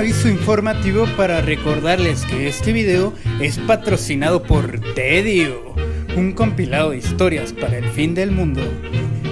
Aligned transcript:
Aviso 0.00 0.30
informativo 0.30 1.04
para 1.14 1.42
recordarles 1.42 2.24
que 2.24 2.48
este 2.48 2.72
video 2.72 3.12
es 3.38 3.58
patrocinado 3.58 4.42
por 4.42 4.80
Tedio, 4.94 5.74
un 6.16 6.32
compilado 6.32 6.92
de 6.92 6.96
historias 6.96 7.52
para 7.52 7.76
el 7.76 7.84
fin 7.84 8.14
del 8.14 8.30
mundo. 8.30 8.62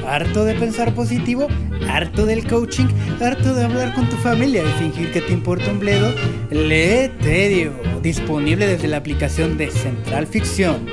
¿Harto 0.06 0.44
de 0.44 0.54
pensar 0.56 0.94
positivo? 0.94 1.48
¿Harto 1.88 2.26
del 2.26 2.46
coaching? 2.46 2.84
¿Harto 3.18 3.54
de 3.54 3.64
hablar 3.64 3.94
con 3.94 4.10
tu 4.10 4.16
familia 4.16 4.62
y 4.62 4.78
fingir 4.78 5.10
que 5.10 5.22
te 5.22 5.32
importa 5.32 5.70
un 5.70 5.80
bledo? 5.80 6.14
Lee 6.50 7.12
Tedio, 7.22 7.72
disponible 8.02 8.66
desde 8.66 8.88
la 8.88 8.98
aplicación 8.98 9.56
de 9.56 9.70
Central 9.70 10.26
Ficción. 10.26 10.84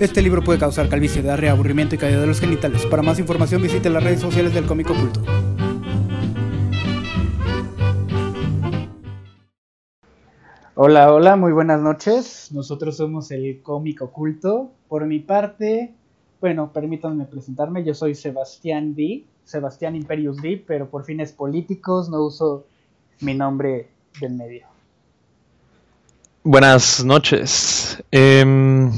Este 0.00 0.20
libro 0.20 0.42
puede 0.42 0.58
causar 0.58 0.88
calvicie, 0.88 1.22
diarrea, 1.22 1.52
aburrimiento 1.52 1.94
y 1.94 1.98
caída 1.98 2.20
de 2.20 2.26
los 2.26 2.40
genitales. 2.40 2.84
Para 2.86 3.04
más 3.04 3.20
información 3.20 3.62
visite 3.62 3.88
las 3.88 4.02
redes 4.02 4.18
sociales 4.18 4.52
del 4.52 4.64
cómico 4.64 4.94
oculto. 4.94 5.41
Hola, 10.84 11.12
hola, 11.12 11.36
muy 11.36 11.52
buenas 11.52 11.80
noches. 11.80 12.48
Nosotros 12.50 12.96
somos 12.96 13.30
el 13.30 13.62
cómico 13.62 14.06
oculto. 14.06 14.72
Por 14.88 15.06
mi 15.06 15.20
parte, 15.20 15.94
bueno, 16.40 16.72
permítanme 16.72 17.24
presentarme. 17.24 17.84
Yo 17.84 17.94
soy 17.94 18.16
Sebastián 18.16 18.96
D, 18.96 19.24
Sebastián 19.44 19.94
Imperius 19.94 20.42
D, 20.42 20.64
pero 20.66 20.90
por 20.90 21.04
fines 21.04 21.30
políticos 21.30 22.08
no 22.08 22.24
uso 22.24 22.66
mi 23.20 23.32
nombre 23.32 23.90
del 24.20 24.34
medio. 24.34 24.66
Buenas 26.42 27.04
noches. 27.04 28.02
Em, 28.10 28.90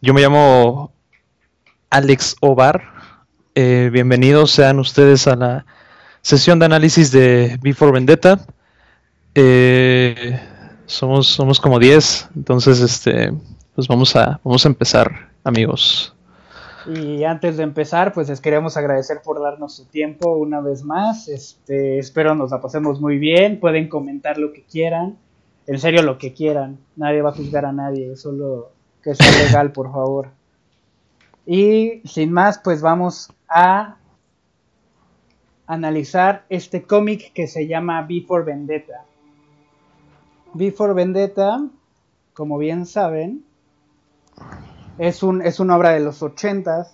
yo 0.00 0.14
me 0.14 0.22
llamo 0.22 0.94
Alex 1.90 2.36
Ovar. 2.40 2.82
Eh, 3.54 3.90
bienvenidos 3.92 4.52
sean 4.52 4.78
ustedes 4.78 5.26
a 5.26 5.36
la 5.36 5.66
sesión 6.22 6.58
de 6.58 6.64
análisis 6.64 7.12
de 7.12 7.58
Before 7.60 7.92
Vendetta. 7.92 8.46
Eh, 9.34 10.38
somos, 10.86 11.26
somos 11.28 11.60
como 11.60 11.78
10, 11.78 12.30
entonces 12.36 12.80
este, 12.80 13.32
pues 13.74 13.88
vamos 13.88 14.14
a, 14.16 14.40
vamos 14.44 14.64
a 14.64 14.68
empezar, 14.68 15.30
amigos. 15.44 16.14
Y 16.86 17.24
antes 17.24 17.56
de 17.56 17.62
empezar, 17.62 18.12
pues 18.12 18.28
les 18.28 18.40
queremos 18.40 18.76
agradecer 18.76 19.20
por 19.24 19.40
darnos 19.40 19.76
su 19.76 19.86
tiempo 19.86 20.36
una 20.36 20.60
vez 20.60 20.82
más. 20.82 21.28
Este, 21.28 21.98
espero 21.98 22.34
nos 22.34 22.50
la 22.50 22.60
pasemos 22.60 23.00
muy 23.00 23.18
bien. 23.18 23.60
Pueden 23.60 23.88
comentar 23.88 24.36
lo 24.38 24.52
que 24.52 24.64
quieran, 24.64 25.16
en 25.66 25.78
serio 25.78 26.02
lo 26.02 26.18
que 26.18 26.34
quieran. 26.34 26.78
Nadie 26.96 27.22
va 27.22 27.30
a 27.30 27.34
juzgar 27.34 27.64
a 27.66 27.72
nadie, 27.72 28.16
solo 28.16 28.72
que 29.02 29.14
sea 29.14 29.30
legal, 29.46 29.72
por 29.72 29.92
favor. 29.92 30.30
Y 31.46 32.02
sin 32.04 32.32
más, 32.32 32.58
pues 32.58 32.82
vamos 32.82 33.32
a 33.48 33.96
analizar 35.66 36.44
este 36.48 36.82
cómic 36.82 37.32
que 37.32 37.46
se 37.46 37.66
llama 37.66 38.02
Before 38.02 38.44
Vendetta. 38.44 39.04
Before 40.54 40.92
Vendetta, 40.92 41.66
como 42.34 42.58
bien 42.58 42.84
saben, 42.84 43.42
es, 44.98 45.22
un, 45.22 45.40
es 45.40 45.60
una 45.60 45.76
obra 45.76 45.90
de 45.90 46.00
los 46.00 46.22
80 46.22 46.88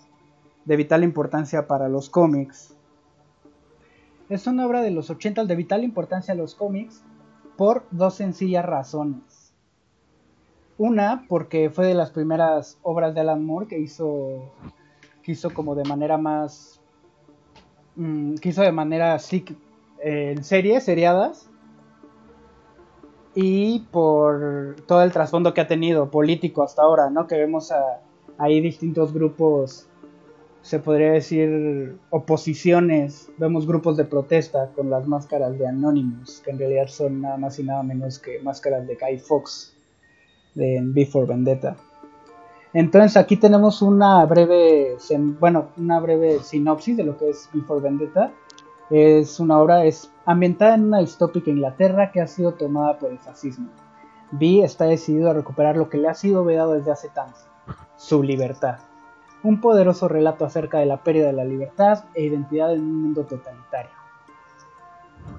de 0.64 0.76
vital 0.76 1.02
importancia 1.02 1.66
para 1.66 1.88
los 1.88 2.08
cómics. 2.08 2.76
Es 4.28 4.46
una 4.46 4.64
obra 4.64 4.82
de 4.82 4.92
los 4.92 5.10
80 5.10 5.44
de 5.44 5.56
vital 5.56 5.82
importancia 5.82 6.34
a 6.34 6.36
los 6.36 6.54
cómics 6.54 7.02
por 7.56 7.84
dos 7.90 8.14
sencillas 8.14 8.64
razones. 8.64 9.52
Una, 10.76 11.24
porque 11.28 11.70
fue 11.70 11.86
de 11.86 11.94
las 11.94 12.10
primeras 12.10 12.78
obras 12.82 13.12
de 13.12 13.22
Alan 13.22 13.44
Moore 13.44 13.66
que 13.66 13.80
hizo, 13.80 14.52
que 15.22 15.32
hizo 15.32 15.52
como 15.52 15.74
de 15.74 15.84
manera 15.84 16.16
más... 16.16 16.80
Mm, 17.96 18.36
que 18.36 18.50
hizo 18.50 18.62
de 18.62 18.70
manera 18.70 19.16
eh, 19.16 20.34
en 20.36 20.44
series, 20.44 20.84
seriadas, 20.84 21.47
y 23.40 23.86
por 23.92 24.74
todo 24.88 25.00
el 25.04 25.12
trasfondo 25.12 25.54
que 25.54 25.60
ha 25.60 25.68
tenido 25.68 26.10
político 26.10 26.64
hasta 26.64 26.82
ahora, 26.82 27.08
¿no? 27.08 27.28
Que 27.28 27.36
vemos 27.36 27.70
a, 27.70 28.00
ahí 28.36 28.60
distintos 28.60 29.12
grupos, 29.12 29.86
se 30.60 30.80
podría 30.80 31.12
decir 31.12 31.96
oposiciones, 32.10 33.30
vemos 33.36 33.64
grupos 33.64 33.96
de 33.96 34.06
protesta 34.06 34.70
con 34.74 34.90
las 34.90 35.06
máscaras 35.06 35.56
de 35.56 35.68
Anonymous, 35.68 36.40
que 36.44 36.50
en 36.50 36.58
realidad 36.58 36.88
son 36.88 37.20
nada 37.20 37.36
más 37.36 37.60
y 37.60 37.62
nada 37.62 37.84
menos 37.84 38.18
que 38.18 38.40
máscaras 38.40 38.88
de 38.88 38.96
Guy 38.96 39.18
Fox 39.18 39.72
de 40.56 40.80
Before 40.82 41.26
Vendetta. 41.26 41.76
Entonces 42.72 43.16
aquí 43.16 43.36
tenemos 43.36 43.82
una 43.82 44.26
breve, 44.26 44.96
bueno, 45.38 45.68
una 45.76 46.00
breve 46.00 46.40
sinopsis 46.40 46.96
de 46.96 47.04
lo 47.04 47.16
que 47.16 47.30
es 47.30 47.48
Before 47.52 47.80
Vendetta 47.80 48.32
es 48.90 49.40
una 49.40 49.58
obra 49.58 49.84
es 49.84 50.10
ambientada 50.24 50.74
en 50.74 50.84
una 50.84 50.98
distópica 50.98 51.50
Inglaterra 51.50 52.10
que 52.10 52.20
ha 52.20 52.26
sido 52.26 52.52
tomada 52.52 52.98
por 52.98 53.10
el 53.10 53.18
fascismo. 53.18 53.68
Vi 54.30 54.62
está 54.62 54.84
decidido 54.84 55.30
a 55.30 55.34
recuperar 55.34 55.76
lo 55.76 55.88
que 55.88 55.98
le 55.98 56.08
ha 56.08 56.14
sido 56.14 56.44
vedado 56.44 56.72
desde 56.72 56.92
hace 56.92 57.08
tanto, 57.08 57.38
su 57.96 58.22
libertad. 58.22 58.78
Un 59.42 59.60
poderoso 59.60 60.08
relato 60.08 60.44
acerca 60.44 60.78
de 60.78 60.86
la 60.86 61.02
pérdida 61.02 61.28
de 61.28 61.32
la 61.32 61.44
libertad 61.44 62.04
e 62.14 62.24
identidad 62.24 62.74
en 62.74 62.80
un 62.80 63.02
mundo 63.02 63.24
totalitario. 63.24 63.90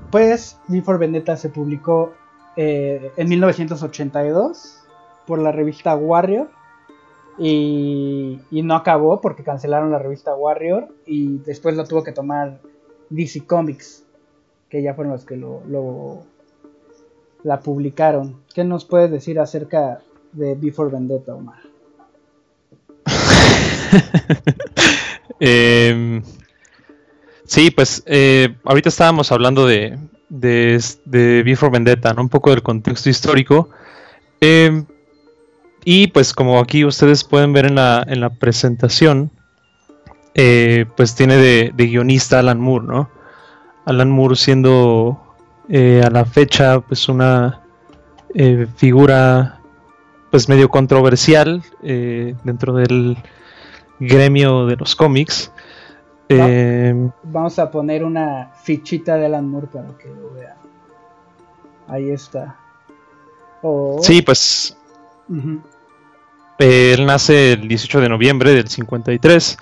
Pues, 0.09 0.59
V 0.67 0.81
for 0.81 0.97
Vendetta 0.97 1.35
se 1.37 1.49
publicó 1.49 2.13
eh, 2.55 3.11
en 3.15 3.29
1982 3.29 4.83
por 5.27 5.39
la 5.39 5.51
revista 5.51 5.95
Warrior 5.95 6.49
y, 7.37 8.39
y, 8.49 8.63
no 8.63 8.75
acabó 8.75 9.21
porque 9.21 9.43
cancelaron 9.43 9.91
la 9.91 9.99
revista 9.99 10.35
Warrior 10.35 10.87
y 11.05 11.37
después 11.39 11.75
la 11.75 11.85
tuvo 11.85 12.03
que 12.03 12.11
tomar 12.11 12.59
DC 13.09 13.45
Comics, 13.45 14.03
que 14.69 14.81
ya 14.81 14.93
fueron 14.93 15.13
los 15.13 15.25
que 15.25 15.35
lo, 15.35 16.23
la 17.43 17.59
publicaron. 17.59 18.41
¿Qué 18.53 18.63
nos 18.63 18.85
puedes 18.85 19.11
decir 19.11 19.39
acerca 19.39 20.01
de 20.31 20.55
Before 20.55 20.91
Vendetta, 20.91 21.35
Omar? 21.35 21.59
eh, 25.39 26.21
sí, 27.45 27.71
pues 27.71 28.03
eh, 28.05 28.55
ahorita 28.63 28.89
estábamos 28.89 29.31
hablando 29.31 29.65
de, 29.65 29.97
Before 30.29 31.71
Vendetta, 31.71 32.13
¿no? 32.13 32.21
un 32.21 32.29
poco 32.29 32.51
del 32.51 32.61
contexto 32.61 33.09
histórico. 33.09 33.69
Em, 34.41 34.85
y 35.83 36.07
pues 36.07 36.33
como 36.33 36.59
aquí 36.59 36.85
ustedes 36.85 37.23
pueden 37.23 37.53
ver 37.53 37.65
en 37.65 37.75
la, 37.75 38.05
en 38.07 38.21
la 38.21 38.29
presentación, 38.29 39.31
eh, 40.33 40.85
pues 40.95 41.15
tiene 41.15 41.37
de, 41.37 41.71
guionista 41.75 42.39
Alan 42.39 42.59
Moore, 42.59 42.85
¿no? 42.85 43.09
Alan 43.85 44.09
Moore 44.09 44.35
siendo 44.35 45.19
eh, 45.67 46.01
a 46.05 46.09
la 46.09 46.25
fecha 46.25 46.79
pues 46.81 47.09
una 47.09 47.61
eh, 48.35 48.67
figura 48.75 49.61
pues 50.29 50.47
medio 50.47 50.69
controversial 50.69 51.63
dentro 51.81 52.73
del 52.73 53.17
gremio 53.99 54.67
de 54.67 54.75
los 54.75 54.95
cómics. 54.95 55.51
Vamos 56.29 57.57
a 57.57 57.71
poner 57.71 58.03
una 58.03 58.51
fichita 58.61 59.15
de 59.15 59.25
Alan 59.25 59.49
Moore 59.49 59.67
para 59.67 59.87
que 59.97 60.07
lo 60.09 60.31
vean. 60.35 60.57
Ahí 61.87 62.11
está. 62.11 62.57
Sí, 64.01 64.21
pues 64.21 64.77
él 66.59 67.05
nace 67.07 67.53
el 67.53 67.67
18 67.67 68.01
de 68.01 68.09
noviembre 68.09 68.53
del 68.53 68.67
53 68.67 69.57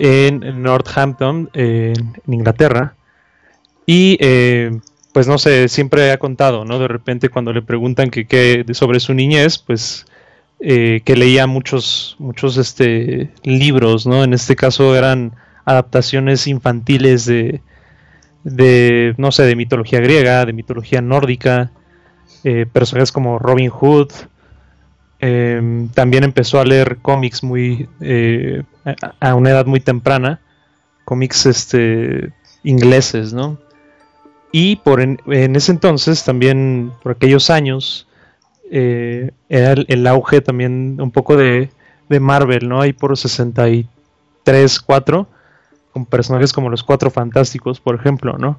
en 0.00 0.62
Northampton, 0.62 1.50
en 1.52 2.14
Inglaterra. 2.26 2.94
Y 3.84 4.16
eh, 4.20 4.80
pues 5.12 5.28
no 5.28 5.38
sé, 5.38 5.68
siempre 5.68 6.10
ha 6.10 6.18
contado, 6.18 6.64
¿no? 6.64 6.78
De 6.78 6.88
repente 6.88 7.28
cuando 7.28 7.52
le 7.52 7.62
preguntan 7.62 8.10
que, 8.10 8.64
sobre 8.72 8.98
su 8.98 9.12
niñez, 9.12 9.58
pues 9.58 10.06
eh, 10.58 11.02
que 11.04 11.16
leía 11.16 11.46
muchos, 11.46 12.16
muchos 12.18 12.56
este, 12.56 13.30
libros, 13.42 14.06
¿no? 14.06 14.24
En 14.24 14.32
este 14.32 14.56
caso 14.56 14.96
eran 14.96 15.32
adaptaciones 15.66 16.46
infantiles 16.46 17.26
de, 17.26 17.60
de 18.44 19.14
no 19.18 19.32
sé, 19.32 19.42
de 19.42 19.56
mitología 19.56 20.00
griega, 20.00 20.46
de 20.46 20.54
mitología 20.54 21.02
nórdica, 21.02 21.72
eh, 22.44 22.64
personajes 22.72 23.12
como 23.12 23.38
Robin 23.38 23.68
Hood, 23.68 24.10
Em, 25.22 25.88
también 25.88 26.24
empezó 26.24 26.60
a 26.60 26.64
leer 26.64 26.96
cómics 27.02 27.42
muy 27.42 27.88
eh, 28.00 28.62
a 29.20 29.34
una 29.34 29.50
edad 29.50 29.66
muy 29.66 29.80
temprana, 29.80 30.40
cómics 31.04 31.44
este, 31.44 32.32
ingleses, 32.62 33.34
¿no? 33.34 33.58
Y 34.50 34.76
por 34.76 35.00
en, 35.00 35.18
ese 35.26 35.72
entonces, 35.72 36.24
también 36.24 36.92
por 37.02 37.12
aquellos 37.12 37.50
años, 37.50 38.08
eh, 38.70 39.30
era 39.50 39.74
el, 39.86 40.06
auge 40.06 40.40
también 40.40 40.98
un 41.00 41.10
poco 41.10 41.36
de, 41.36 41.70
Marvel, 42.08 42.68
¿no? 42.68 42.80
Ahí 42.80 42.92
por 42.92 43.16
63, 43.16 44.80
4, 44.80 45.28
con 45.92 46.06
personajes 46.06 46.52
como 46.52 46.70
los 46.70 46.82
Cuatro 46.82 47.10
Fantásticos, 47.10 47.78
por 47.78 47.94
ejemplo, 47.94 48.38
¿no? 48.38 48.58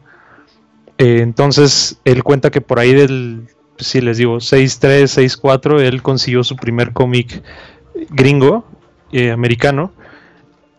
Eh, 0.97 1.19
entonces, 1.21 1.99
él 2.05 2.23
cuenta 2.23 2.51
que 2.51 2.61
por 2.61 2.79
ahí 2.79 2.93
del 2.93 3.47
si 3.81 4.01
les 4.01 4.17
digo, 4.17 4.37
6-3, 4.37 5.39
6-4, 5.41 5.81
él 5.81 6.01
consiguió 6.01 6.43
su 6.43 6.55
primer 6.55 6.93
cómic 6.93 7.41
gringo, 8.09 8.65
eh, 9.11 9.31
americano, 9.31 9.91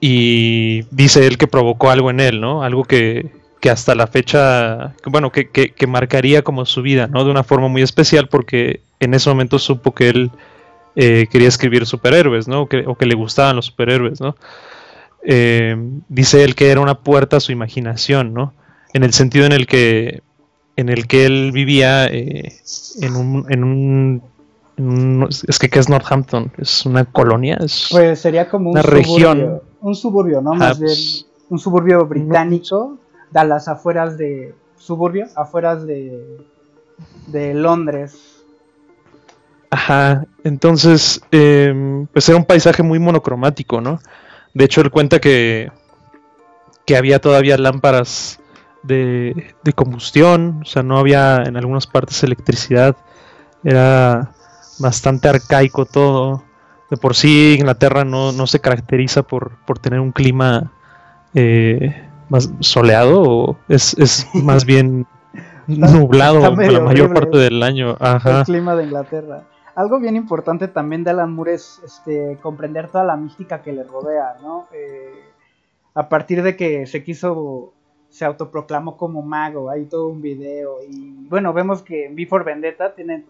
y 0.00 0.82
dice 0.90 1.26
él 1.26 1.38
que 1.38 1.46
provocó 1.46 1.90
algo 1.90 2.10
en 2.10 2.20
él, 2.20 2.40
¿no? 2.40 2.62
Algo 2.62 2.84
que, 2.84 3.30
que 3.60 3.70
hasta 3.70 3.94
la 3.94 4.08
fecha, 4.08 4.94
bueno, 5.06 5.30
que, 5.30 5.48
que, 5.48 5.86
marcaría 5.86 6.42
como 6.42 6.66
su 6.66 6.82
vida, 6.82 7.06
¿no? 7.06 7.24
De 7.24 7.30
una 7.30 7.44
forma 7.44 7.68
muy 7.68 7.82
especial 7.82 8.28
porque 8.28 8.80
en 8.98 9.14
ese 9.14 9.30
momento 9.30 9.60
supo 9.60 9.94
que 9.94 10.08
él 10.08 10.30
eh, 10.96 11.28
quería 11.30 11.46
escribir 11.46 11.86
superhéroes, 11.86 12.48
¿no? 12.48 12.62
O 12.62 12.68
que, 12.68 12.84
o 12.86 12.96
que, 12.96 13.06
le 13.06 13.14
gustaban 13.14 13.54
los 13.54 13.66
superhéroes, 13.66 14.20
¿no? 14.20 14.34
Eh, 15.24 15.76
dice 16.08 16.42
él 16.42 16.56
que 16.56 16.70
era 16.70 16.80
una 16.80 16.98
puerta 16.98 17.36
a 17.36 17.40
su 17.40 17.52
imaginación, 17.52 18.34
¿no? 18.34 18.52
En 18.92 19.04
el 19.04 19.12
sentido 19.12 19.46
en 19.46 19.52
el 19.52 19.68
que, 19.68 20.22
en 20.76 20.88
el 20.88 21.06
que 21.06 21.26
él 21.26 21.52
vivía 21.52 22.06
eh, 22.06 22.52
en, 23.00 23.16
un, 23.16 23.46
en, 23.48 23.64
un, 23.64 25.28
Es 25.46 25.58
que 25.58 25.68
¿qué 25.68 25.78
es 25.78 25.88
Northampton? 25.88 26.52
¿Es 26.58 26.86
una 26.86 27.04
colonia? 27.04 27.58
¿Es 27.60 27.88
pues 27.90 28.20
sería 28.20 28.48
como 28.48 28.70
una 28.70 28.82
región. 28.82 29.60
Un 29.80 29.94
suburbio, 29.94 30.40
¿no? 30.40 30.54
Más 30.54 30.78
bien 30.78 30.96
un 31.52 31.58
suburbio 31.58 32.06
británico 32.06 32.98
a 33.34 33.44
las 33.44 33.68
afueras 33.68 34.16
de 34.16 34.54
suburbio, 34.78 35.26
afueras 35.36 35.86
de, 35.86 36.38
de 37.26 37.52
Londres. 37.52 38.42
Ajá, 39.68 40.24
entonces, 40.44 41.20
em, 41.30 42.06
pues 42.06 42.26
era 42.28 42.38
un 42.38 42.46
paisaje 42.46 42.82
muy 42.82 42.98
monocromático, 42.98 43.82
¿no? 43.82 44.00
De 44.54 44.64
hecho, 44.64 44.80
él 44.80 44.90
cuenta 44.90 45.18
que, 45.18 45.70
que 46.86 46.96
había 46.96 47.20
todavía 47.20 47.58
lámparas 47.58 48.40
de, 48.82 49.54
de 49.62 49.72
combustión, 49.72 50.60
o 50.62 50.64
sea, 50.64 50.82
no 50.82 50.98
había 50.98 51.42
en 51.44 51.56
algunas 51.56 51.86
partes 51.86 52.22
electricidad, 52.22 52.96
era 53.64 54.32
bastante 54.78 55.28
arcaico 55.28 55.86
todo. 55.86 56.42
De 56.90 56.96
por 56.96 57.14
sí 57.14 57.54
Inglaterra 57.58 58.04
no, 58.04 58.32
no 58.32 58.46
se 58.46 58.60
caracteriza 58.60 59.22
por, 59.22 59.56
por 59.64 59.78
tener 59.78 60.00
un 60.00 60.12
clima 60.12 60.72
eh, 61.34 62.06
más 62.28 62.50
soleado 62.60 63.22
o 63.22 63.56
es, 63.68 64.26
más 64.34 64.64
bien 64.66 65.06
nublado 65.66 66.40
la 66.40 66.80
mayor 66.80 67.14
parte 67.14 67.38
del 67.38 67.62
año. 67.62 67.96
El 68.24 68.44
clima 68.44 68.74
de 68.76 68.84
Inglaterra. 68.84 69.44
Algo 69.74 69.98
bien 70.00 70.16
importante 70.16 70.68
también 70.68 71.02
de 71.02 71.10
Alan 71.10 71.32
Moore 71.32 71.54
es 71.54 71.80
este, 71.82 72.38
comprender 72.42 72.88
toda 72.88 73.04
la 73.04 73.16
mística 73.16 73.62
que 73.62 73.72
le 73.72 73.84
rodea, 73.84 74.36
¿no? 74.42 74.66
Eh, 74.70 75.32
a 75.94 76.10
partir 76.10 76.42
de 76.42 76.56
que 76.56 76.86
se 76.86 77.02
quiso, 77.02 77.72
se 78.12 78.26
autoproclamó 78.26 78.98
como 78.98 79.22
mago, 79.22 79.70
hay 79.70 79.86
todo 79.86 80.08
un 80.08 80.20
video 80.20 80.84
y 80.86 81.26
bueno, 81.30 81.54
vemos 81.54 81.82
que 81.82 82.10
Before 82.12 82.44
Vendetta 82.44 82.94
tiene 82.94 83.24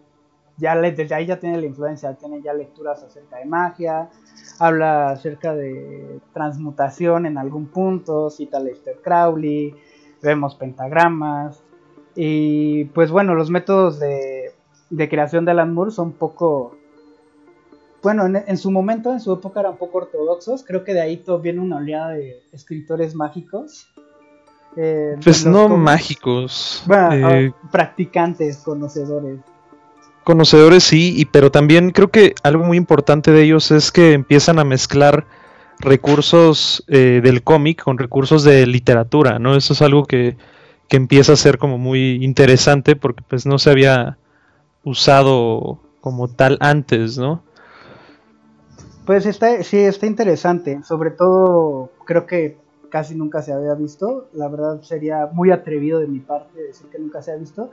ya 0.59 0.77
desde 0.77 1.15
ahí 1.15 1.27
ya 1.27 1.39
tiene 1.39 1.61
la 1.61 1.67
influencia, 1.67 2.15
tiene 2.15 2.43
ya 2.43 2.53
lecturas 2.53 3.01
acerca 3.03 3.37
de 3.37 3.45
magia, 3.45 4.11
habla 4.59 5.11
acerca 5.11 5.55
de 5.55 6.19
transmutación 6.33 7.27
en 7.27 7.39
algún 7.39 7.67
punto, 7.67 8.29
cita 8.29 8.59
a 8.59 8.61
Lester 8.61 8.99
Crowley, 9.03 9.73
vemos 10.21 10.57
pentagramas 10.57 11.63
y 12.17 12.87
pues 12.87 13.13
bueno, 13.13 13.37
los 13.37 13.51
métodos 13.51 14.01
de, 14.01 14.53
creación 15.09 15.45
de 15.45 15.53
Alan 15.53 15.73
Moore 15.73 15.93
son 15.93 16.11
poco, 16.11 16.77
bueno, 18.03 18.27
en, 18.27 18.57
su 18.59 18.73
momento, 18.73 19.13
en 19.13 19.21
su 19.21 19.33
época 19.33 19.61
eran 19.61 19.77
poco 19.77 19.99
ortodoxos, 19.99 20.65
creo 20.65 20.83
que 20.83 20.93
de 20.93 21.03
ahí 21.03 21.19
todo 21.19 21.39
viene 21.39 21.61
una 21.61 21.77
oleada 21.77 22.11
de 22.11 22.43
escritores 22.51 23.15
mágicos. 23.15 23.92
Eh, 24.77 25.17
pues 25.23 25.45
no 25.45 25.69
mágicos. 25.69 26.85
Eh, 27.13 27.53
practicantes, 27.71 28.59
conocedores. 28.59 29.41
Conocedores 30.25 30.85
sí, 30.85 31.15
y, 31.17 31.25
pero 31.27 31.51
también 31.51 31.91
creo 31.91 32.11
que 32.11 32.35
algo 32.43 32.65
muy 32.65 32.77
importante 32.77 33.33
de 33.33 33.43
ellos 33.43 33.71
es 33.71 33.91
que 33.91 34.13
empiezan 34.13 34.59
a 34.59 34.65
mezclar 34.65 35.27
recursos 35.79 36.85
eh, 36.87 37.21
del 37.23 37.43
cómic 37.43 37.83
con 37.83 37.99
recursos 37.99 38.45
de 38.45 38.67
literatura, 38.67 39.39
¿no? 39.39 39.57
Eso 39.57 39.73
es 39.73 39.83
algo 39.83 40.05
que, 40.05 40.37
que, 40.89 40.97
empieza 40.97 41.33
a 41.33 41.37
ser 41.37 41.59
como 41.59 41.77
muy 41.77 42.25
interesante 42.25 42.95
porque 42.95 43.25
pues 43.29 43.47
no 43.47 43.59
se 43.59 43.71
había 43.71 44.17
usado 44.85 45.81
como 46.01 46.29
tal 46.29 46.57
antes, 46.61 47.19
¿no? 47.19 47.43
Pues 49.05 49.27
está, 49.27 49.63
sí, 49.65 49.79
está 49.79 50.07
interesante, 50.07 50.81
sobre 50.85 51.11
todo 51.11 51.91
creo 52.07 52.27
que 52.27 52.62
casi 52.93 53.15
nunca 53.15 53.41
se 53.41 53.55
había 53.55 53.73
visto, 53.73 54.29
la 54.35 54.49
verdad 54.49 54.83
sería 54.83 55.27
muy 55.33 55.51
atrevido 55.51 55.99
de 55.99 56.07
mi 56.07 56.21
parte 56.21 56.63
decir 56.63 56.89
que 56.89 56.99
nunca 56.99 57.23
se 57.23 57.33
ha 57.33 57.37
visto, 57.37 57.71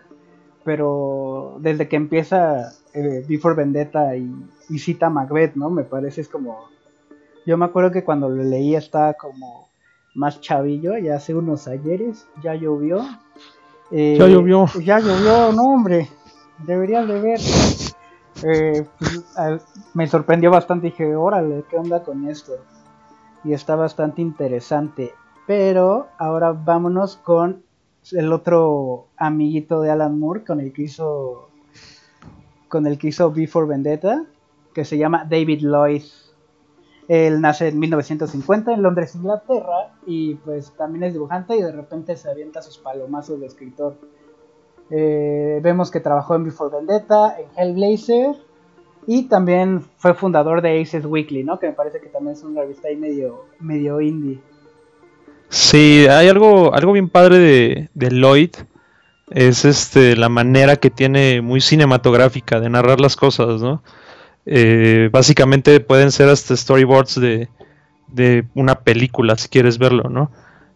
pero 0.63 1.57
desde 1.59 1.89
que 1.89 1.97
empieza 1.97 2.71
eh, 2.93 3.25
Before 3.27 3.53
Vendetta 3.53 4.15
y, 4.15 4.31
cita 4.77 5.09
Macbeth, 5.09 5.55
¿no? 5.55 5.69
Me 5.69 5.83
parece 5.83 6.21
es 6.21 6.29
como... 6.29 6.69
Yo 7.45 7.57
me 7.57 7.65
acuerdo 7.65 7.91
que 7.91 8.05
cuando 8.05 8.29
lo 8.29 8.43
leí 8.43 8.75
estaba 8.75 9.13
como 9.15 9.67
más 10.15 10.39
chavillo, 10.39 10.97
ya 10.97 11.17
hace 11.17 11.35
unos 11.35 11.67
ayeres, 11.67 12.25
ya 12.41 12.55
llovió. 12.55 13.01
Eh, 13.91 14.15
ya 14.17 14.25
llovió. 14.25 14.67
Ya 14.81 14.99
llovió, 14.99 15.51
no 15.51 15.73
hombre, 15.73 16.07
deberías 16.65 17.05
de 17.09 17.19
ver. 17.19 17.39
Eh, 18.43 18.85
pues, 18.97 19.25
me 19.93 20.07
sorprendió 20.07 20.49
bastante, 20.49 20.87
dije, 20.87 21.13
órale, 21.13 21.65
¿qué 21.69 21.75
onda 21.75 22.03
con 22.03 22.25
esto? 22.29 22.53
Y 23.43 23.53
está 23.53 23.75
bastante 23.75 24.21
interesante. 24.21 25.13
Pero 25.47 26.07
ahora 26.17 26.51
vámonos 26.51 27.17
con 27.17 27.63
el 28.11 28.31
otro 28.33 29.07
amiguito 29.17 29.81
de 29.81 29.91
Alan 29.91 30.19
Moore 30.19 30.43
con 30.43 30.59
el 30.59 30.73
que 30.73 30.83
hizo 30.83 31.49
con 32.67 32.85
el 32.85 32.97
que 32.99 33.07
hizo 33.07 33.31
Before 33.31 33.67
Vendetta, 33.67 34.25
que 34.73 34.85
se 34.85 34.97
llama 34.97 35.25
David 35.27 35.61
Lloyd. 35.61 36.03
Él 37.07 37.41
nace 37.41 37.69
en 37.69 37.79
1950 37.79 38.71
en 38.71 38.83
Londres, 38.83 39.15
Inglaterra, 39.15 39.95
y 40.05 40.35
pues 40.35 40.71
también 40.77 41.03
es 41.03 41.13
dibujante 41.13 41.57
y 41.57 41.61
de 41.63 41.71
repente 41.71 42.15
se 42.15 42.29
avienta 42.29 42.61
sus 42.61 42.77
palomazos 42.77 43.39
de 43.39 43.47
escritor. 43.47 43.97
Eh, 44.91 45.59
vemos 45.63 45.89
que 45.89 45.99
trabajó 45.99 46.35
en 46.35 46.43
Before 46.43 46.75
Vendetta, 46.75 47.35
en 47.39 47.47
Hellblazer, 47.57 48.35
y 49.11 49.23
también 49.23 49.83
fue 49.97 50.13
fundador 50.13 50.61
de 50.61 50.79
Aces 50.79 51.03
Weekly, 51.03 51.43
¿no? 51.43 51.57
Que 51.57 51.65
me 51.65 51.73
parece 51.73 51.99
que 51.99 52.09
también 52.09 52.35
es 52.35 52.43
una 52.43 52.61
revista 52.61 52.89
ahí 52.89 52.95
medio, 52.95 53.45
medio 53.59 53.99
indie. 54.01 54.37
Sí, 55.49 56.05
hay 56.07 56.27
algo, 56.27 56.75
algo 56.75 56.91
bien 56.91 57.09
padre 57.09 57.39
de, 57.39 57.89
de 57.95 58.11
Lloyd. 58.11 58.51
Es 59.31 59.65
este 59.65 60.15
la 60.15 60.29
manera 60.29 60.75
que 60.75 60.91
tiene 60.91 61.41
muy 61.41 61.59
cinematográfica 61.59 62.59
de 62.59 62.69
narrar 62.69 63.01
las 63.01 63.15
cosas, 63.15 63.63
¿no? 63.63 63.81
Eh, 64.45 65.09
básicamente 65.11 65.79
pueden 65.79 66.11
ser 66.11 66.29
hasta 66.29 66.55
storyboards 66.55 67.19
de, 67.19 67.49
de, 68.09 68.45
una 68.53 68.81
película, 68.81 69.35
si 69.37 69.49
quieres 69.49 69.79
verlo, 69.79 70.07
¿no? 70.07 70.29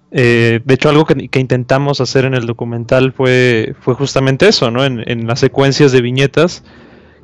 Eh, 0.10 0.60
de 0.66 0.74
hecho, 0.74 0.90
algo 0.90 1.06
que, 1.06 1.40
intentamos 1.40 2.02
hacer 2.02 2.26
en 2.26 2.34
el 2.34 2.48
documental 2.48 3.14
fue, 3.14 3.76
fue 3.80 3.94
justamente 3.94 4.48
eso, 4.48 4.72
¿no? 4.72 4.84
En 4.84 5.28
las 5.28 5.40
secuencias 5.40 5.92
de 5.92 6.02
viñetas, 6.02 6.64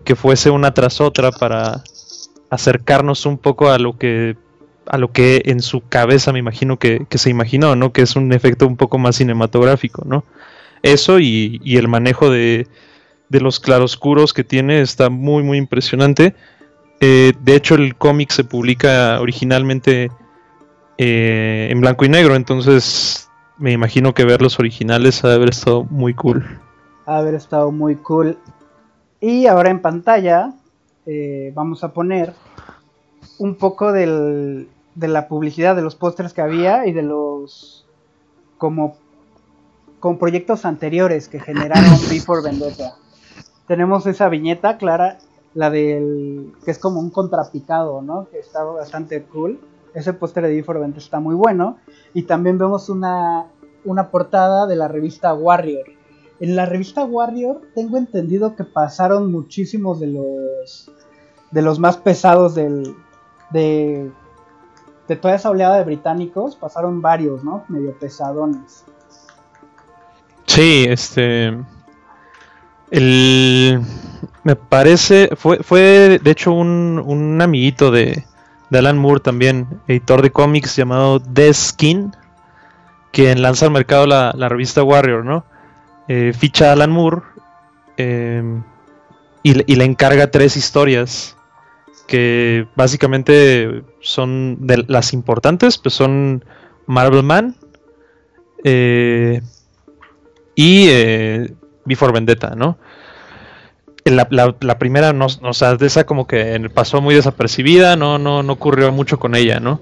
que 0.03 0.15
fuese 0.15 0.49
una 0.49 0.73
tras 0.73 1.01
otra 1.01 1.31
para 1.31 1.83
acercarnos 2.49 3.25
un 3.25 3.37
poco 3.37 3.69
a 3.69 3.77
lo 3.77 3.97
que 3.97 4.35
a 4.89 4.97
lo 4.97 5.11
que 5.11 5.43
en 5.45 5.61
su 5.61 5.81
cabeza 5.87 6.33
me 6.33 6.39
imagino 6.39 6.77
que, 6.77 7.05
se 7.11 7.29
imaginó, 7.29 7.75
¿no? 7.75 7.93
Que 7.93 8.01
es 8.01 8.15
un 8.15 8.33
efecto 8.33 8.65
un 8.65 8.75
poco 8.75 8.97
más 8.97 9.17
cinematográfico, 9.17 10.03
¿no? 10.03 10.23
Eso 10.81 11.19
y, 11.19 11.61
el 11.63 11.87
manejo 11.87 12.31
de, 12.31 12.67
de, 13.29 13.39
los 13.39 13.59
claroscuros 13.59 14.33
que 14.33 14.43
tiene 14.43 14.81
está 14.81 15.11
muy, 15.11 15.43
muy 15.43 15.59
impresionante. 15.59 16.33
Eh, 17.01 17.33
de 17.39 17.55
hecho, 17.55 17.75
el 17.75 17.95
cómic 17.95 18.31
se 18.31 18.43
publica 18.43 19.21
originalmente 19.21 20.09
eh, 20.97 21.67
en 21.69 21.81
blanco 21.81 22.05
y 22.05 22.09
negro, 22.09 22.35
entonces 22.35 23.29
me 23.59 23.71
imagino 23.71 24.13
que 24.13 24.25
ver 24.25 24.41
los 24.41 24.57
originales 24.59 25.23
ha 25.23 25.29
de 25.29 25.35
haber 25.35 25.49
estado 25.49 25.83
muy 25.83 26.13
cool. 26.15 26.59
Ha 27.05 27.13
de 27.13 27.19
haber 27.19 27.35
estado 27.35 27.71
muy 27.71 27.95
cool. 27.95 28.37
Y 29.21 29.47
ahora 29.47 29.69
en 29.69 29.81
pantalla 29.81 30.53
eh, 31.05 31.51
vamos 31.55 31.83
a 31.83 31.93
poner 31.93 32.33
un 33.37 33.55
poco 33.55 33.91
del, 33.91 34.69
de 34.95 35.07
la 35.07 35.27
publicidad, 35.27 35.75
de 35.75 35.81
los 35.81 35.95
pósters 35.95 36.33
que 36.33 36.41
había 36.41 36.85
y 36.87 36.93
de 36.93 37.03
los 37.03 37.85
como 38.57 38.97
con 39.99 40.17
proyectos 40.17 40.65
anteriores 40.65 41.27
que 41.27 41.39
generaron 41.39 41.91
Before 42.09 42.41
Vendetta. 42.41 42.95
Tenemos 43.67 44.05
esa 44.07 44.29
viñeta 44.29 44.77
clara, 44.77 45.19
la 45.53 45.69
del 45.69 46.53
que 46.63 46.71
es 46.71 46.79
como 46.79 46.99
un 46.99 47.09
contrapicado, 47.09 48.01
¿no? 48.01 48.27
Que 48.29 48.39
está 48.39 48.63
bastante 48.63 49.23
cool. 49.23 49.59
Ese 49.93 50.13
póster 50.13 50.43
de 50.43 50.55
Before 50.55 50.79
Vendetta 50.79 50.99
está 50.99 51.19
muy 51.19 51.35
bueno 51.35 51.77
y 52.13 52.23
también 52.23 52.57
vemos 52.57 52.89
una 52.89 53.47
una 53.85 54.09
portada 54.09 54.67
de 54.67 54.75
la 54.75 54.87
revista 54.87 55.33
Warrior. 55.33 55.85
En 56.39 56.55
la 56.55 56.65
revista 56.65 57.03
Warrior 57.03 57.61
tengo 57.75 57.97
entendido 57.97 58.55
que 58.55 58.63
pasaron 58.63 59.31
muchísimos 59.31 59.99
de 59.99 60.07
los 60.07 60.91
de 61.51 61.61
los 61.61 61.79
más 61.79 61.97
pesados 61.97 62.55
del 62.55 62.95
de 63.51 64.11
de 65.07 65.15
toda 65.15 65.35
esa 65.35 65.49
oleada 65.49 65.77
de 65.77 65.83
británicos 65.85 66.55
pasaron 66.55 67.01
varios, 67.01 67.43
¿no? 67.43 67.65
Medio 67.67 67.97
pesadones. 67.97 68.85
Sí, 70.45 70.85
este. 70.87 71.57
El. 72.91 73.81
Me 74.43 74.55
parece. 74.55 75.31
Fue, 75.35 75.63
fue 75.63 76.19
de 76.21 76.31
hecho 76.31 76.53
un, 76.53 77.03
un 77.03 77.41
amiguito 77.41 77.89
de, 77.89 78.23
de 78.69 78.77
Alan 78.77 78.97
Moore 78.97 79.19
también, 79.19 79.67
editor 79.87 80.21
de 80.21 80.31
cómics 80.31 80.75
llamado 80.75 81.19
The 81.19 81.53
Skin, 81.53 82.15
quien 83.11 83.41
lanza 83.41 83.65
al 83.65 83.71
mercado 83.71 84.05
la, 84.05 84.31
revista 84.49 84.83
Warrior, 84.83 85.25
¿no? 85.25 85.43
Eh, 86.11 86.33
ficha 86.33 86.69
a 86.69 86.73
Alan 86.73 86.89
Moore 86.89 87.21
em, 87.95 88.63
y, 89.43 89.53
le 89.53 89.85
encarga 89.85 90.31
tres 90.31 90.57
historias 90.57 91.37
que 92.07 92.65
básicamente 92.75 93.83
son 94.01 94.65
de 94.65 94.85
las 94.87 95.13
importantes, 95.13 95.77
pues 95.77 95.93
son 95.93 96.43
Marvel 96.87 97.21
Man 97.21 97.55
eh, 98.63 99.41
y 100.55 100.87
eh, 100.89 101.53
Before 101.85 102.11
Vendetta, 102.11 102.55
¿no? 102.55 102.79
La, 104.03 104.27
la, 104.31 104.79
primera, 104.79 105.13
no, 105.13 105.27
o 105.43 105.53
sea, 105.53 105.75
de 105.75 105.85
esa 105.85 106.07
como 106.07 106.25
que 106.25 106.71
pasó 106.73 107.01
muy 107.01 107.13
desapercibida, 107.13 107.95
no, 107.95 108.17
no, 108.17 108.41
no 108.41 108.53
ocurrió 108.53 108.91
mucho 108.91 109.19
con 109.19 109.35
ella, 109.35 109.59
¿no? 109.59 109.79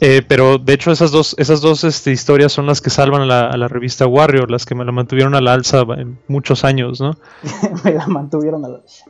Eh, 0.00 0.22
pero 0.26 0.58
de 0.58 0.74
hecho 0.74 0.92
esas 0.92 1.10
dos, 1.10 1.34
esas 1.38 1.60
dos 1.60 1.82
este, 1.82 2.12
historias 2.12 2.52
son 2.52 2.66
las 2.66 2.80
que 2.80 2.88
salvan 2.88 3.22
a 3.22 3.56
la, 3.56 3.68
revista 3.68 4.06
Warrior, 4.06 4.48
las 4.48 4.64
que 4.64 4.76
me 4.76 4.84
la 4.84 4.92
mantuvieron 4.92 5.34
a 5.34 5.40
la 5.40 5.54
alza 5.54 5.82
en 5.96 6.18
muchos 6.28 6.64
años, 6.64 7.00
¿no? 7.00 7.16
me 7.84 7.92
la 7.92 8.06
mantuvieron 8.06 8.64
a 8.64 8.68
la 8.68 8.76
alza. 8.76 9.04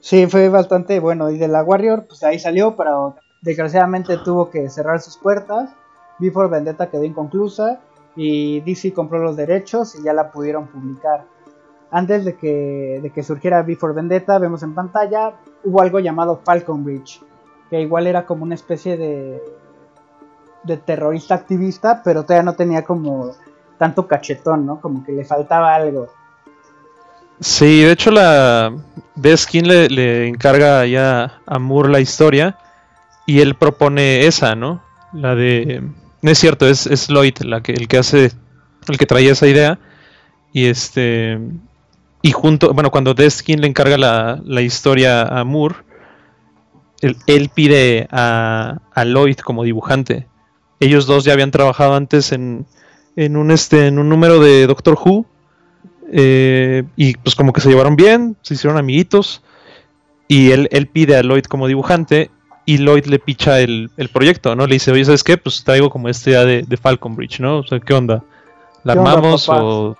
Sí, 0.00 0.26
fue 0.26 0.48
bastante 0.48 0.98
bueno. 0.98 1.30
Y 1.30 1.38
de 1.38 1.46
la 1.46 1.62
Warrior, 1.62 2.06
pues 2.08 2.24
ahí 2.24 2.38
salió, 2.38 2.74
pero 2.76 3.16
desgraciadamente 3.42 4.16
tuvo 4.18 4.50
que 4.50 4.68
cerrar 4.70 5.00
sus 5.00 5.16
puertas. 5.16 5.70
Before 6.18 6.48
Vendetta 6.48 6.90
quedó 6.90 7.04
inconclusa 7.04 7.80
y 8.16 8.60
DC 8.62 8.92
compró 8.92 9.20
los 9.20 9.36
derechos 9.36 9.94
y 9.94 10.02
ya 10.02 10.12
la 10.12 10.32
pudieron 10.32 10.66
publicar. 10.66 11.26
Antes 11.92 12.24
de 12.24 12.36
que, 12.36 12.98
de 13.02 13.10
que 13.10 13.22
surgiera 13.22 13.62
Before 13.62 13.94
Vendetta, 13.94 14.38
vemos 14.38 14.62
en 14.64 14.74
pantalla, 14.74 15.34
hubo 15.62 15.80
algo 15.80 16.00
llamado 16.00 16.40
Falcon 16.44 16.84
Bridge 16.84 17.20
que 17.70 17.80
igual 17.80 18.06
era 18.06 18.26
como 18.26 18.44
una 18.44 18.54
especie 18.54 18.96
de, 18.96 19.42
de 20.64 20.76
terrorista 20.76 21.34
activista, 21.34 22.02
pero 22.04 22.22
todavía 22.22 22.44
no 22.44 22.54
tenía 22.54 22.84
como 22.84 23.32
tanto 23.78 24.06
cachetón, 24.06 24.66
¿no? 24.66 24.80
Como 24.80 25.04
que 25.04 25.12
le 25.12 25.24
faltaba 25.24 25.74
algo. 25.74 26.08
Sí, 27.40 27.82
de 27.82 27.92
hecho 27.92 28.10
la 28.10 28.72
Deskin 29.14 29.68
le, 29.68 29.88
le 29.88 30.26
encarga 30.26 30.84
ya 30.86 31.40
a 31.46 31.58
Moore 31.58 31.90
la 31.90 32.00
historia 32.00 32.58
y 33.26 33.40
él 33.40 33.54
propone 33.54 34.26
esa, 34.26 34.54
¿no? 34.54 34.82
La 35.12 35.34
de... 35.34 35.82
No 36.20 36.30
es 36.30 36.38
cierto, 36.38 36.66
es, 36.66 36.86
es 36.86 37.08
Lloyd 37.08 37.38
la 37.42 37.60
que, 37.60 37.72
el 37.72 37.86
que 37.86 37.98
hace, 37.98 38.32
el 38.88 38.98
que 38.98 39.06
traía 39.06 39.32
esa 39.32 39.46
idea. 39.46 39.78
Y 40.52 40.66
este... 40.66 41.38
Y 42.22 42.32
junto, 42.32 42.74
bueno, 42.74 42.90
cuando 42.90 43.14
Deskin 43.14 43.60
le 43.60 43.68
encarga 43.68 43.96
la, 43.96 44.40
la 44.44 44.62
historia 44.62 45.22
a 45.22 45.44
Moore, 45.44 45.76
él, 47.00 47.50
pide 47.54 48.08
a, 48.10 48.78
Lloyd 49.04 49.36
como 49.36 49.64
dibujante. 49.64 50.26
Ellos 50.80 51.06
dos 51.06 51.24
ya 51.24 51.32
habían 51.32 51.50
trabajado 51.50 51.94
antes 51.94 52.32
en, 52.32 52.66
en 53.16 53.36
un 53.36 53.50
este 53.50 53.86
en 53.86 53.98
un 53.98 54.08
número 54.08 54.38
de 54.40 54.66
Doctor 54.66 54.96
Who 55.02 55.26
eh, 56.12 56.84
y 56.96 57.16
pues 57.16 57.34
como 57.34 57.52
que 57.52 57.60
se 57.60 57.68
llevaron 57.68 57.96
bien, 57.96 58.36
se 58.42 58.54
hicieron 58.54 58.78
amiguitos 58.78 59.42
y 60.28 60.50
él, 60.52 60.68
él 60.70 60.86
pide 60.86 61.16
a 61.16 61.22
Lloyd 61.22 61.44
como 61.44 61.66
dibujante 61.66 62.30
y 62.64 62.78
Lloyd 62.78 63.06
le 63.06 63.18
picha 63.18 63.60
el, 63.60 63.90
proyecto, 64.12 64.54
¿no? 64.54 64.66
Le 64.66 64.74
dice, 64.74 64.92
oye, 64.92 65.04
¿sabes 65.04 65.24
qué? 65.24 65.38
Pues 65.38 65.64
traigo 65.64 65.88
como 65.90 66.08
esta 66.08 66.30
idea 66.30 66.44
de, 66.44 66.62
de 66.62 66.76
Falcon 66.76 67.16
Bridge, 67.16 67.40
¿no? 67.40 67.58
O 67.58 67.66
sea, 67.66 67.80
¿qué 67.80 67.94
onda? 67.94 68.22
¿La 68.84 68.92
armamos 68.92 69.48
o, 69.48 69.96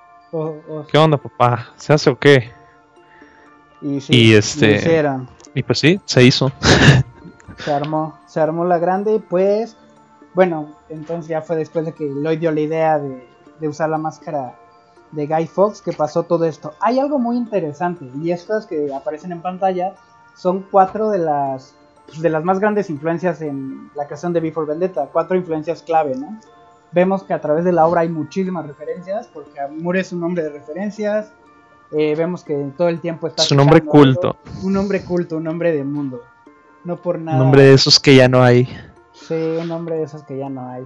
¿Qué 0.90 0.98
onda, 0.98 1.16
papá? 1.16 1.72
¿Se 1.76 1.94
hace 1.94 2.10
o 2.10 2.18
qué? 2.18 2.50
Y, 3.80 4.00
sí, 4.00 4.34
este... 4.34 4.80
Y 5.54 5.62
pues 5.62 5.78
sí, 5.78 6.00
se 6.04 6.22
hizo. 6.22 6.52
Se 7.58 7.72
armó, 7.72 8.16
se 8.26 8.40
armó 8.40 8.64
la 8.64 8.78
grande 8.78 9.16
y 9.16 9.18
pues, 9.18 9.76
bueno, 10.32 10.76
entonces 10.88 11.28
ya 11.28 11.42
fue 11.42 11.56
después 11.56 11.84
de 11.84 11.92
que 11.92 12.08
Lloyd 12.08 12.38
dio 12.38 12.52
la 12.52 12.60
idea 12.60 12.98
de, 13.00 13.68
usar 13.68 13.90
la 13.90 13.98
máscara 13.98 14.54
de 15.10 15.26
Guy 15.26 15.48
Fox 15.48 15.82
que 15.82 15.92
pasó 15.92 16.22
todo 16.22 16.44
esto. 16.44 16.74
Hay 16.80 17.00
algo 17.00 17.18
muy 17.18 17.36
interesante 17.36 18.08
y 18.22 18.30
estas 18.30 18.66
que 18.66 18.94
aparecen 18.94 19.32
en 19.32 19.42
pantalla 19.42 19.94
son 20.36 20.66
cuatro 20.70 21.10
de 21.10 21.18
las 21.18 21.74
de 22.20 22.30
las 22.30 22.44
más 22.44 22.60
grandes 22.60 22.88
influencias 22.88 23.42
en 23.42 23.90
la 23.94 24.06
creación 24.06 24.32
de 24.32 24.40
Before 24.40 24.66
Vendetta, 24.66 25.08
cuatro 25.12 25.36
influencias 25.36 25.82
clave, 25.82 26.14
¿no? 26.14 26.38
Vemos 26.92 27.22
que 27.24 27.34
a 27.34 27.40
través 27.40 27.64
de 27.64 27.72
la 27.72 27.86
obra 27.86 28.02
hay 28.02 28.08
muchísimas 28.08 28.66
referencias, 28.66 29.28
porque 29.34 29.60
Moore 29.70 30.00
es 30.00 30.12
un 30.12 30.20
nombre 30.20 30.42
de 30.42 30.50
referencias, 30.50 31.32
eh, 31.92 32.14
vemos 32.16 32.44
que 32.44 32.54
todo 32.76 32.88
el 32.88 33.00
tiempo 33.00 33.26
está... 33.26 33.42
Es 33.42 33.50
un 33.50 33.60
hombre 33.60 33.82
culto. 33.82 34.36
un 34.62 34.76
hombre 34.76 35.02
culto, 35.02 35.36
un 35.36 35.48
hombre 35.48 35.72
de 35.72 35.84
mundo. 35.84 36.22
No 36.84 36.96
por 36.96 37.18
nada. 37.18 37.38
Un 37.38 37.46
hombre 37.46 37.62
de 37.62 37.74
esos 37.74 37.98
que 37.98 38.14
ya 38.14 38.28
no 38.28 38.42
hay. 38.42 38.68
Sí, 39.12 39.34
un 39.34 39.70
hombre 39.70 39.96
de 39.96 40.04
esos 40.04 40.22
que 40.22 40.36
ya 40.38 40.48
no 40.48 40.68
hay. 40.68 40.84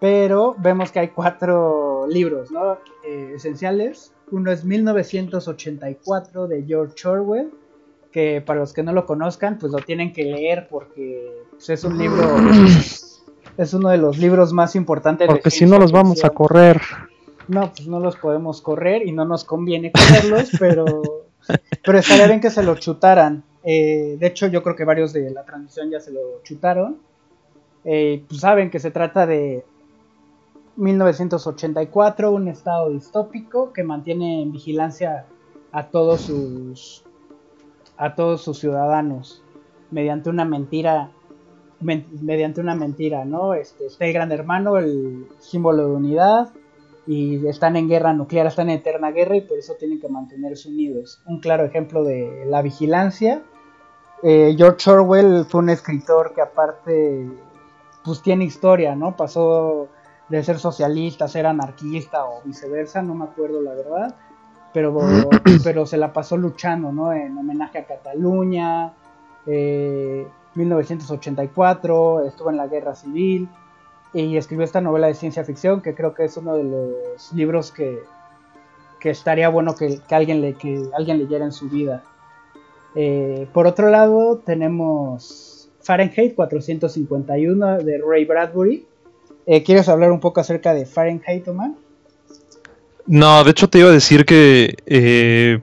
Pero 0.00 0.54
vemos 0.58 0.92
que 0.92 0.98
hay 0.98 1.08
cuatro 1.08 2.06
libros 2.08 2.50
¿no? 2.50 2.78
Eh, 3.04 3.32
esenciales. 3.36 4.12
Uno 4.30 4.50
es 4.50 4.64
1984 4.64 6.48
de 6.48 6.64
George 6.64 7.08
Orwell, 7.08 7.50
que 8.10 8.42
para 8.44 8.60
los 8.60 8.72
que 8.72 8.82
no 8.82 8.92
lo 8.92 9.06
conozcan, 9.06 9.58
pues 9.58 9.72
lo 9.72 9.78
tienen 9.78 10.12
que 10.12 10.24
leer 10.24 10.66
porque 10.68 11.44
pues, 11.50 11.70
es 11.70 11.84
un 11.84 11.98
libro, 11.98 12.36
es 13.56 13.74
uno 13.74 13.88
de 13.90 13.98
los 13.98 14.18
libros 14.18 14.52
más 14.52 14.74
importantes. 14.74 15.28
Porque 15.28 15.50
si 15.50 15.66
no 15.66 15.78
los 15.78 15.92
vamos 15.92 16.24
a 16.24 16.30
correr 16.30 16.80
no, 17.48 17.72
pues 17.72 17.86
no 17.86 18.00
los 18.00 18.16
podemos 18.16 18.60
correr 18.60 19.06
y 19.06 19.12
no 19.12 19.24
nos 19.24 19.44
conviene 19.44 19.92
correrlos, 19.92 20.50
pero, 20.58 20.84
pero 21.84 21.98
estaría 21.98 22.26
bien 22.26 22.40
que 22.40 22.50
se 22.50 22.62
lo 22.62 22.74
chutaran. 22.76 23.44
Eh, 23.62 24.16
de 24.18 24.26
hecho, 24.26 24.46
yo 24.46 24.62
creo 24.62 24.76
que 24.76 24.84
varios 24.84 25.12
de 25.12 25.30
la 25.30 25.44
transmisión 25.44 25.90
ya 25.90 26.00
se 26.00 26.12
lo 26.12 26.42
chutaron. 26.42 26.98
Eh, 27.84 28.24
pues 28.28 28.40
saben 28.40 28.70
que 28.70 28.80
se 28.80 28.90
trata 28.90 29.26
de 29.26 29.64
1984, 30.76 32.30
un 32.30 32.48
estado 32.48 32.90
distópico 32.90 33.72
que 33.72 33.84
mantiene 33.84 34.42
en 34.42 34.52
vigilancia 34.52 35.26
a 35.72 35.88
todos 35.88 36.22
sus 36.22 37.04
a 37.96 38.16
todos 38.16 38.42
sus 38.42 38.58
ciudadanos 38.58 39.42
mediante 39.90 40.28
una 40.28 40.44
mentira 40.44 41.10
mediante 41.80 42.60
una 42.60 42.74
mentira, 42.74 43.24
¿no? 43.24 43.54
Este, 43.54 43.86
el 43.98 44.12
gran 44.12 44.32
hermano, 44.32 44.78
el 44.78 45.26
símbolo 45.38 45.88
de 45.88 45.94
unidad, 45.94 46.48
y 47.06 47.46
están 47.46 47.76
en 47.76 47.88
guerra 47.88 48.12
nuclear, 48.12 48.46
están 48.46 48.70
en 48.70 48.78
eterna 48.78 49.10
guerra 49.10 49.36
y 49.36 49.42
por 49.42 49.58
eso 49.58 49.74
tienen 49.74 50.00
que 50.00 50.08
mantenerse 50.08 50.68
unidos. 50.68 51.20
Un 51.26 51.40
claro 51.40 51.64
ejemplo 51.64 52.02
de 52.02 52.44
la 52.46 52.62
vigilancia. 52.62 53.42
Eh, 54.22 54.54
George 54.56 54.90
Orwell 54.90 55.44
fue 55.44 55.60
un 55.60 55.68
escritor 55.68 56.32
que 56.34 56.40
aparte 56.40 57.28
pues 58.02 58.22
tiene 58.22 58.44
historia, 58.44 58.94
¿no? 58.94 59.16
Pasó 59.16 59.88
de 60.28 60.42
ser 60.42 60.58
socialista 60.58 61.26
a 61.26 61.28
ser 61.28 61.46
anarquista 61.46 62.24
o 62.24 62.40
viceversa, 62.44 63.02
no 63.02 63.14
me 63.14 63.24
acuerdo 63.24 63.60
la 63.60 63.74
verdad, 63.74 64.16
pero, 64.72 64.96
pero 65.64 65.86
se 65.86 65.98
la 65.98 66.12
pasó 66.12 66.36
luchando, 66.36 66.92
¿no? 66.92 67.12
En 67.12 67.36
homenaje 67.36 67.78
a 67.78 67.86
Cataluña, 67.86 68.94
1984, 69.46 72.22
eh, 72.22 72.28
estuvo 72.28 72.50
en 72.50 72.56
la 72.56 72.66
guerra 72.66 72.94
civil 72.94 73.48
y 74.14 74.36
escribió 74.36 74.64
esta 74.64 74.80
novela 74.80 75.08
de 75.08 75.14
ciencia 75.14 75.44
ficción 75.44 75.82
que 75.82 75.94
creo 75.94 76.14
que 76.14 76.24
es 76.24 76.36
uno 76.36 76.56
de 76.56 76.64
los 76.64 77.32
libros 77.32 77.72
que, 77.72 77.98
estaría 79.02 79.50
bueno 79.50 79.74
que, 79.74 80.00
alguien 80.10 80.40
le, 80.40 80.54
que 80.54 80.82
alguien 80.96 81.18
leyera 81.18 81.44
en 81.44 81.52
su 81.52 81.68
vida. 81.68 82.02
Eh, 82.94 83.46
por 83.52 83.66
otro 83.66 83.90
lado 83.90 84.38
tenemos 84.38 85.68
Fahrenheit 85.82 86.34
451 86.34 87.78
de 87.78 88.00
Ray 88.06 88.24
Bradbury. 88.24 88.86
Eh, 89.46 89.62
¿Quieres 89.62 89.88
hablar 89.90 90.10
un 90.10 90.20
poco 90.20 90.40
acerca 90.40 90.72
de 90.72 90.86
Fahrenheit, 90.86 91.46
Omar? 91.48 91.72
No, 93.06 93.44
de 93.44 93.50
hecho 93.50 93.68
te 93.68 93.80
iba 93.80 93.90
a 93.90 93.92
decir 93.92 94.24
que 94.24 94.76
eh, 94.86 95.60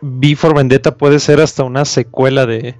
V 0.00 0.34
for 0.34 0.56
Vendetta 0.56 0.96
puede 0.96 1.20
ser 1.20 1.40
hasta 1.40 1.62
una 1.62 1.84
secuela 1.84 2.46
de, 2.46 2.74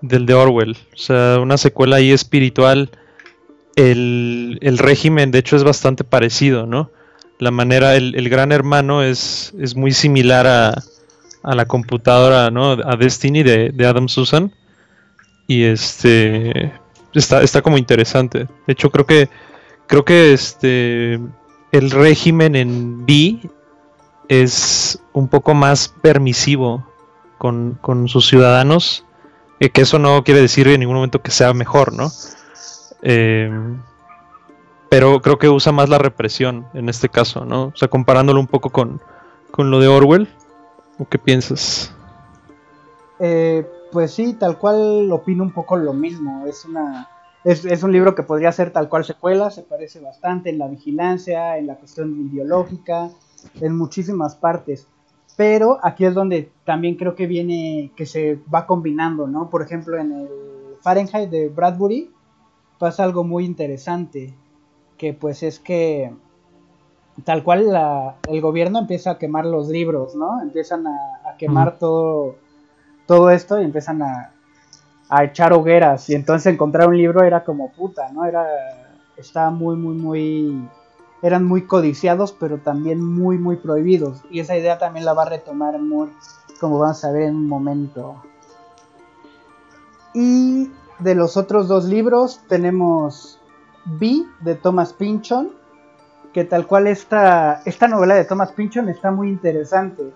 del 0.00 0.26
de 0.26 0.34
Orwell. 0.34 0.76
O 0.92 0.96
sea, 0.96 1.38
una 1.40 1.56
secuela 1.56 1.96
ahí 1.96 2.10
espiritual 2.10 2.90
el, 3.78 4.78
régimen 4.78 5.30
de 5.30 5.38
hecho 5.38 5.56
es 5.56 5.64
bastante 5.64 6.04
parecido, 6.04 6.66
¿no? 6.66 6.90
La 7.38 7.52
manera, 7.52 7.94
el, 7.94 8.28
gran 8.28 8.50
hermano 8.50 9.02
es, 9.02 9.54
es 9.60 9.76
muy 9.76 9.92
similar 9.92 10.46
a, 10.48 10.82
a, 11.44 11.54
la 11.54 11.66
computadora, 11.66 12.50
¿no? 12.50 12.72
A 12.72 12.96
Destiny 12.96 13.44
de, 13.44 13.86
Adam 13.86 14.08
Susan. 14.08 14.52
Y 15.46 15.62
este 15.62 16.72
está, 17.14 17.42
está 17.42 17.62
como 17.62 17.78
interesante. 17.78 18.48
De 18.66 18.72
hecho, 18.72 18.90
creo 18.90 19.06
que 19.06 19.28
creo 19.86 20.04
que 20.04 20.32
este 20.32 21.20
el 21.70 21.90
régimen 21.90 22.56
en 22.56 23.06
B 23.06 23.38
es 24.28 25.00
un 25.12 25.28
poco 25.28 25.54
más 25.54 25.88
permisivo 26.02 26.86
con, 27.38 27.78
con 27.80 28.08
sus 28.08 28.26
ciudadanos. 28.26 29.04
Eh, 29.60 29.70
que 29.70 29.82
eso 29.82 29.98
no 29.98 30.22
quiere 30.24 30.40
decir 30.40 30.66
en 30.68 30.80
ningún 30.80 30.96
momento 30.96 31.22
que 31.22 31.30
sea 31.30 31.54
mejor, 31.54 31.92
¿no? 31.92 32.10
Eh, 33.02 33.50
pero 34.88 35.20
creo 35.20 35.38
que 35.38 35.48
usa 35.48 35.72
más 35.72 35.88
la 35.88 35.98
represión 35.98 36.66
en 36.74 36.88
este 36.88 37.08
caso, 37.08 37.44
¿no? 37.44 37.66
O 37.66 37.76
sea, 37.76 37.88
comparándolo 37.88 38.40
un 38.40 38.46
poco 38.46 38.70
con, 38.70 39.00
lo 39.56 39.80
de 39.80 39.88
Orwell. 39.88 40.28
¿O 40.98 41.04
qué 41.04 41.18
piensas? 41.18 41.94
Eh, 43.20 43.66
pues 43.92 44.12
sí, 44.12 44.34
tal 44.34 44.58
cual 44.58 45.10
opino 45.12 45.44
un 45.44 45.52
poco 45.52 45.76
lo 45.76 45.92
mismo. 45.92 46.44
Es 46.46 46.64
una 46.64 47.08
es, 47.44 47.82
un 47.82 47.92
libro 47.92 48.14
que 48.14 48.22
podría 48.22 48.52
ser 48.52 48.72
tal 48.72 48.88
cual 48.88 49.04
secuela, 49.04 49.50
se 49.50 49.62
parece 49.62 50.00
bastante 50.00 50.50
en 50.50 50.58
la 50.58 50.68
vigilancia, 50.68 51.56
en 51.56 51.66
la 51.66 51.76
cuestión 51.76 52.28
ideológica, 52.30 53.10
en 53.60 53.76
muchísimas 53.76 54.34
partes. 54.34 54.86
Pero 55.36 55.78
aquí 55.82 56.04
es 56.04 56.14
donde 56.14 56.50
también 56.64 56.96
creo 56.96 57.14
que 57.14 57.26
viene, 57.26 57.92
que 57.96 58.06
se 58.06 58.38
va 58.52 58.66
combinando, 58.66 59.26
¿no? 59.26 59.48
Por 59.50 59.62
ejemplo, 59.62 59.96
en 59.96 60.12
el 60.12 60.28
Fahrenheit 60.82 61.30
de 61.30 61.48
Bradbury 61.48 62.10
pasa 62.78 63.04
algo 63.04 63.24
muy 63.24 63.44
interesante, 63.44 64.34
que 64.96 65.12
pues 65.12 65.42
es 65.42 65.58
que 65.58 66.12
tal 67.24 67.42
cual 67.42 68.14
el 68.28 68.40
gobierno 68.40 68.78
empieza 68.78 69.12
a 69.12 69.18
quemar 69.18 69.44
los 69.44 69.68
libros, 69.68 70.14
¿no? 70.14 70.40
Empiezan 70.40 70.86
a, 70.86 71.36
quemar 71.38 71.78
todo, 71.78 72.36
todo 73.06 73.30
esto 73.30 73.60
y 73.60 73.64
empiezan 73.64 74.02
a, 74.02 74.32
a 75.08 75.24
echar 75.24 75.52
hogueras 75.52 76.08
y 76.10 76.14
entonces 76.14 76.52
encontrar 76.52 76.88
un 76.88 76.96
libro 76.96 77.22
era 77.22 77.44
como 77.44 77.70
puta, 77.72 78.10
¿no? 78.12 78.24
Era 78.24 78.46
estaba 79.16 79.50
muy 79.50 79.76
muy 79.76 79.94
muy 79.96 80.68
eran 81.22 81.44
muy 81.44 81.66
codiciados, 81.66 82.32
pero 82.32 82.58
también 82.58 83.04
muy 83.04 83.38
muy 83.38 83.56
prohibidos 83.56 84.22
y 84.30 84.40
esa 84.40 84.56
idea 84.56 84.78
también 84.78 85.04
la 85.04 85.14
va 85.14 85.22
a 85.22 85.28
retomar 85.30 85.78
Moore, 85.78 86.12
como 86.60 86.78
vamos 86.78 87.04
a 87.04 87.10
ver 87.10 87.22
en 87.22 87.36
un 87.36 87.48
momento. 87.48 88.22
Y 90.14 90.70
de 90.98 91.14
los 91.14 91.36
otros 91.36 91.68
dos 91.68 91.84
libros 91.84 92.40
tenemos 92.48 93.40
B 93.84 94.24
de 94.40 94.54
Thomas 94.54 94.92
Pynchon, 94.92 95.50
que 96.32 96.44
tal 96.44 96.66
cual 96.66 96.86
esta, 96.86 97.62
esta 97.64 97.88
novela 97.88 98.14
de 98.14 98.24
Thomas 98.24 98.52
Pynchon 98.52 98.88
está 98.88 99.10
muy 99.10 99.28
interesante, 99.28 100.12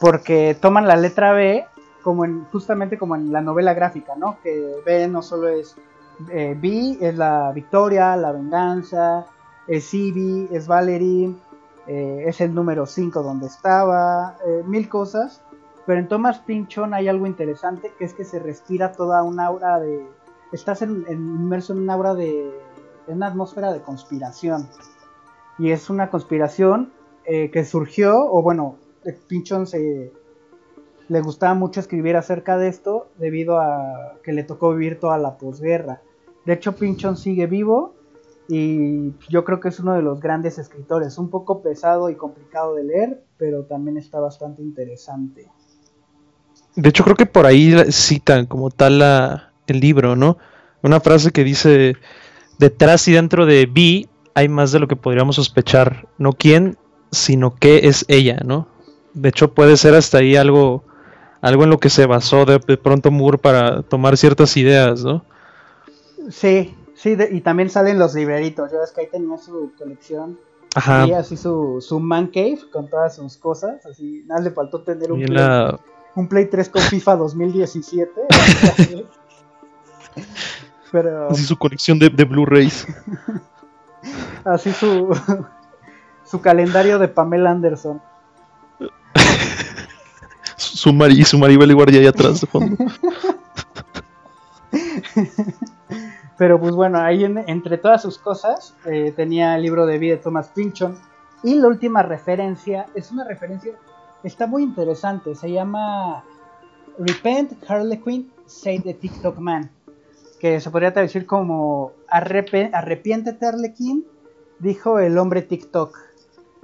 porque 0.00 0.56
toman 0.60 0.86
la 0.86 0.96
letra 0.96 1.32
B 1.32 1.66
como 2.02 2.24
en, 2.24 2.44
justamente 2.52 2.98
como 2.98 3.16
en 3.16 3.32
la 3.32 3.40
novela 3.40 3.74
gráfica, 3.74 4.14
¿no? 4.16 4.38
Que 4.42 4.76
B 4.84 5.08
no 5.08 5.22
solo 5.22 5.48
es 5.48 5.76
eh, 6.30 6.56
B, 6.58 6.98
es 7.00 7.16
la 7.16 7.52
victoria, 7.52 8.16
la 8.16 8.32
venganza, 8.32 9.26
es 9.66 9.92
Ivy, 9.92 10.48
es 10.52 10.66
Valerie, 10.66 11.34
eh, 11.86 12.24
es 12.26 12.40
el 12.40 12.54
número 12.54 12.86
5 12.86 13.22
donde 13.22 13.46
estaba, 13.46 14.36
eh, 14.46 14.62
mil 14.64 14.88
cosas. 14.88 15.42
Pero 15.86 16.00
en 16.00 16.08
Thomas 16.08 16.40
Pinchon 16.40 16.94
hay 16.94 17.08
algo 17.08 17.26
interesante 17.26 17.92
que 17.96 18.04
es 18.04 18.14
que 18.14 18.24
se 18.24 18.40
respira 18.40 18.92
toda 18.92 19.22
una 19.22 19.46
aura 19.46 19.78
de. 19.78 20.06
Estás 20.52 20.82
inmerso 20.82 21.72
en 21.72 21.80
una 21.80 21.94
aura 21.94 22.14
de. 22.14 22.50
en 23.08 23.16
una 23.16 23.28
atmósfera 23.28 23.72
de 23.72 23.80
conspiración. 23.82 24.68
Y 25.58 25.70
es 25.70 25.90
una 25.90 26.10
conspiración 26.10 26.92
que 27.24 27.64
surgió, 27.64 28.30
o 28.30 28.40
bueno, 28.42 28.76
Pinchon 29.26 29.66
se, 29.66 30.12
le 31.08 31.20
gustaba 31.20 31.54
mucho 31.54 31.80
escribir 31.80 32.16
acerca 32.16 32.58
de 32.58 32.68
esto 32.68 33.08
debido 33.18 33.60
a 33.60 34.14
que 34.22 34.32
le 34.32 34.42
tocó 34.42 34.72
vivir 34.72 34.98
toda 34.98 35.18
la 35.18 35.38
posguerra. 35.38 36.02
De 36.44 36.52
hecho, 36.52 36.76
Pinchon 36.76 37.16
sigue 37.16 37.46
vivo 37.46 37.94
y 38.48 39.12
yo 39.28 39.44
creo 39.44 39.60
que 39.60 39.68
es 39.68 39.80
uno 39.80 39.94
de 39.94 40.02
los 40.02 40.20
grandes 40.20 40.58
escritores, 40.58 41.18
un 41.18 41.30
poco 41.30 41.62
pesado 41.62 42.10
y 42.10 42.14
complicado 42.16 42.74
de 42.74 42.84
leer, 42.84 43.24
pero 43.36 43.64
también 43.64 43.96
está 43.96 44.20
bastante 44.20 44.62
interesante. 44.62 45.50
De 46.74 46.88
hecho, 46.88 47.04
creo 47.04 47.16
que 47.16 47.26
por 47.26 47.46
ahí 47.46 47.74
citan 47.90 48.46
como 48.46 48.70
tal 48.70 49.00
el 49.72 49.80
libro, 49.80 50.16
¿no? 50.16 50.38
Una 50.82 51.00
frase 51.00 51.30
que 51.30 51.44
dice, 51.44 51.96
detrás 52.58 53.06
y 53.08 53.12
dentro 53.12 53.46
de 53.46 53.66
Vi 53.66 54.08
hay 54.34 54.48
más 54.48 54.72
de 54.72 54.78
lo 54.78 54.88
que 54.88 54.96
podríamos 54.96 55.36
sospechar, 55.36 56.06
no 56.18 56.32
quién, 56.32 56.76
sino 57.10 57.54
qué 57.54 57.88
es 57.88 58.04
ella, 58.08 58.38
¿no? 58.44 58.68
De 59.14 59.30
hecho, 59.30 59.54
puede 59.54 59.76
ser 59.76 59.94
hasta 59.94 60.18
ahí 60.18 60.36
algo 60.36 60.84
algo 61.40 61.64
en 61.64 61.70
lo 61.70 61.78
que 61.78 61.90
se 61.90 62.06
basó 62.06 62.44
de, 62.44 62.58
pronto 62.76 63.10
Moore 63.10 63.38
para 63.38 63.82
tomar 63.82 64.16
ciertas 64.16 64.56
ideas, 64.56 65.04
¿no? 65.04 65.24
Sí, 66.30 66.74
sí, 66.94 67.16
y 67.30 67.40
también 67.40 67.70
salen 67.70 67.98
los 67.98 68.14
libreritos. 68.14 68.72
Yo 68.72 68.82
es 68.82 68.90
que 68.90 69.02
ahí 69.02 69.08
tenía 69.08 69.38
su 69.38 69.70
colección. 69.78 70.38
Ajá. 70.74 71.06
Y 71.06 71.12
así 71.12 71.36
su, 71.36 71.80
su 71.80 72.00
man 72.00 72.26
cave 72.26 72.58
con 72.72 72.90
todas 72.90 73.16
sus 73.16 73.36
cosas. 73.36 73.86
Así, 73.86 74.24
nada 74.26 74.40
le 74.40 74.50
faltó 74.50 74.82
tener 74.82 75.12
un, 75.12 75.22
play, 75.22 75.78
un 76.16 76.28
Play 76.28 76.46
3 76.46 76.68
con 76.68 76.82
FIFA 76.82 77.16
2017. 77.16 78.10
Pero... 80.92 81.30
Así 81.30 81.44
su 81.44 81.56
colección 81.56 81.98
de, 81.98 82.08
de 82.08 82.24
Blu-rays. 82.24 82.86
así 84.44 84.72
su, 84.72 85.16
su 86.24 86.40
calendario 86.40 86.98
de 86.98 87.08
Pamela 87.08 87.50
Anderson 87.50 88.00
su, 90.86 90.92
mari, 90.92 91.24
su 91.24 91.38
Maribel 91.38 91.74
Guardia 91.74 92.00
ahí 92.00 92.06
atrás 92.06 92.40
de 92.40 92.46
fondo. 92.46 92.76
Pero 96.38 96.60
pues 96.60 96.74
bueno, 96.74 97.00
ahí 97.00 97.24
entre 97.24 97.78
todas 97.78 98.02
sus 98.02 98.18
cosas 98.18 98.74
eh, 98.84 99.12
tenía 99.16 99.56
el 99.56 99.62
libro 99.62 99.86
de 99.86 99.98
vida 99.98 100.16
de 100.16 100.22
Thomas 100.22 100.48
Pynchon. 100.54 100.98
Y 101.42 101.54
la 101.54 101.68
última 101.68 102.02
referencia 102.02 102.86
es 102.94 103.10
una 103.10 103.24
referencia, 103.24 103.72
está 104.22 104.46
muy 104.46 104.62
interesante, 104.62 105.34
se 105.34 105.50
llama 105.50 106.24
Repent 106.98 107.52
Harlequin, 107.68 108.30
Say 108.46 108.80
the 108.80 108.94
TikTok 108.94 109.38
Man. 109.38 109.70
Que 110.46 110.60
se 110.60 110.70
podría 110.70 110.92
traducir 110.92 111.26
como 111.26 111.90
Arrepiéntete 112.08 113.46
Harlequin, 113.46 114.06
dijo 114.60 115.00
el 115.00 115.18
hombre 115.18 115.42
TikTok. 115.42 115.98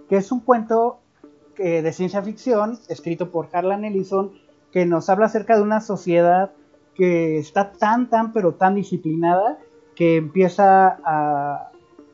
Que 0.09 0.18
es 0.18 0.31
un 0.31 0.38
cuento 0.38 1.01
de 1.59 1.92
ciencia 1.92 2.23
ficción, 2.23 2.79
escrito 2.88 3.33
por 3.33 3.49
Harlan 3.53 3.85
Ellison, 3.85 4.35
que 4.71 4.87
nos 4.87 5.11
habla 5.11 5.27
acerca 5.27 5.57
de 5.57 5.62
una 5.62 5.81
sociedad 5.81 6.53
que 6.95 7.38
está 7.38 7.73
tan, 7.73 8.09
tan, 8.09 8.33
pero 8.33 8.55
tan 8.55 8.77
disciplinada 8.77 9.59
que 9.97 10.14
empieza 10.14 11.01
a, 11.05 11.73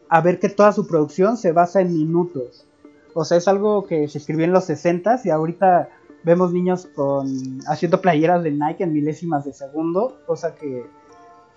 a 0.09 0.21
ver 0.23 0.39
que 0.39 0.49
toda 0.49 0.73
su 0.73 0.87
producción 0.87 1.37
se 1.37 1.53
basa 1.53 1.83
en 1.83 1.93
minutos. 1.93 2.67
O 3.13 3.27
sea, 3.27 3.37
es 3.37 3.47
algo 3.47 3.85
que 3.85 4.09
se 4.09 4.17
escribió 4.17 4.47
en 4.47 4.53
los 4.53 4.65
60 4.65 5.21
y 5.23 5.29
ahorita 5.29 5.91
vemos 6.25 6.51
niños 6.51 6.87
con 6.87 7.29
haciendo 7.67 8.01
playeras 8.01 8.43
de 8.43 8.53
Nike 8.53 8.85
en 8.85 8.95
milésimas 8.95 9.45
de 9.45 9.53
segundo, 9.53 10.19
cosa 10.27 10.55
que, 10.55 10.87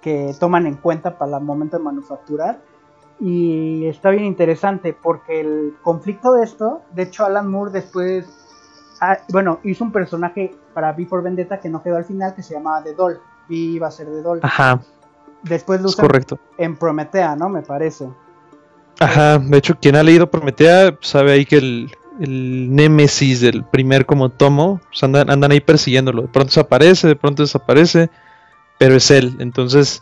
que 0.01 0.35
toman 0.39 0.65
en 0.65 0.75
cuenta 0.75 1.17
para 1.17 1.37
el 1.37 1.43
momento 1.43 1.77
de 1.77 1.83
manufacturar 1.83 2.59
y 3.19 3.85
está 3.85 4.09
bien 4.09 4.25
interesante 4.25 4.93
porque 4.99 5.41
el 5.41 5.75
conflicto 5.83 6.33
de 6.33 6.43
esto, 6.43 6.81
de 6.91 7.03
hecho 7.03 7.23
Alan 7.23 7.49
Moore 7.49 7.71
después, 7.71 8.25
ah, 8.99 9.19
bueno, 9.29 9.59
hizo 9.63 9.83
un 9.83 9.91
personaje 9.91 10.55
para 10.73 10.91
V 10.93 11.05
for 11.05 11.21
Vendetta 11.21 11.59
que 11.59 11.69
no 11.69 11.83
quedó 11.83 11.97
al 11.97 12.05
final 12.05 12.33
que 12.33 12.41
se 12.41 12.55
llamaba 12.55 12.83
The 12.83 12.95
Doll, 12.95 13.19
V 13.47 13.55
iba 13.55 13.87
a 13.87 13.91
ser 13.91 14.07
The 14.07 14.21
Doll. 14.23 14.39
Ajá. 14.41 14.81
Después 15.43 15.81
lo 15.81 15.89
usan 15.89 16.07
correcto. 16.07 16.39
en 16.57 16.75
Prometea, 16.75 17.35
¿no? 17.35 17.47
Me 17.47 17.61
parece. 17.61 18.09
Ajá, 18.99 19.37
de 19.37 19.57
hecho 19.57 19.75
quien 19.79 19.95
ha 19.95 20.03
leído 20.03 20.29
Prometea 20.29 20.97
sabe 21.01 21.33
ahí 21.33 21.45
que 21.45 21.57
el, 21.57 21.91
el 22.19 22.73
némesis 22.73 23.41
del 23.41 23.63
primer 23.63 24.07
como 24.07 24.29
tomo, 24.29 24.81
pues 24.89 25.03
andan, 25.03 25.29
andan 25.29 25.51
ahí 25.51 25.59
persiguiéndolo, 25.59 26.23
de 26.23 26.27
pronto 26.27 26.49
desaparece, 26.49 27.07
de 27.07 27.15
pronto 27.15 27.43
desaparece, 27.43 28.09
pero 28.81 28.95
es 28.95 29.11
él, 29.11 29.35
entonces 29.37 30.01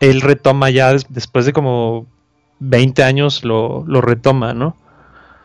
él 0.00 0.22
retoma 0.22 0.70
ya 0.70 0.96
después 1.10 1.44
de 1.44 1.52
como 1.52 2.06
20 2.60 3.02
años 3.04 3.44
lo, 3.44 3.84
retoma, 4.00 4.54
¿no? 4.54 4.74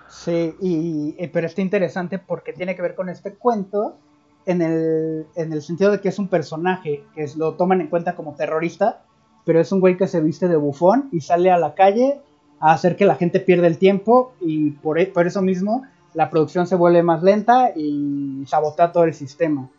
Sí, 0.08 0.56
y, 0.62 1.14
eh, 1.18 1.30
pero 1.34 1.48
está 1.48 1.60
interesante 1.62 2.18
porque 2.18 2.54
tiene 2.54 2.74
que 2.74 2.82
ver 2.82 2.96
con 2.96 3.10
este 3.10 3.34
cuento 3.34 3.98
en 4.46 4.62
el, 4.62 5.28
en 5.36 5.52
el 5.52 5.62
sentido 5.62 5.92
de 5.92 6.00
que 6.00 6.08
es 6.08 6.18
un 6.18 6.30
personaje 6.30 7.04
que 7.14 7.30
lo 7.36 7.56
toman 7.56 7.82
en 7.82 7.88
cuenta 7.88 8.16
como 8.16 8.36
terrorista, 8.36 9.02
pero 9.44 9.60
es 9.60 9.70
un 9.74 9.82
güey 9.82 9.98
que 9.98 10.08
se 10.08 10.22
viste 10.22 10.48
de 10.48 10.56
bufón 10.56 11.10
y 11.12 11.20
sale 11.20 11.52
a 11.52 11.58
la 11.58 11.76
calle 11.76 12.22
a 12.62 12.72
hacer 12.72 12.96
que 12.96 13.04
la 13.04 13.16
gente 13.16 13.42
pierda 13.42 13.68
el 13.68 13.80
tiempo 13.80 14.32
y 14.40 14.72
por, 14.72 14.98
e, 14.98 15.08
por 15.08 15.28
eso 15.28 15.42
mismo 15.42 15.84
la 16.14 16.30
producción 16.30 16.66
se 16.68 16.78
vuelve 16.78 17.04
más 17.04 17.22
lenta 17.22 17.74
y 17.76 18.46
sabotea 18.48 18.94
todo 18.94 19.04
el 19.04 19.14
sistema. 19.14 19.70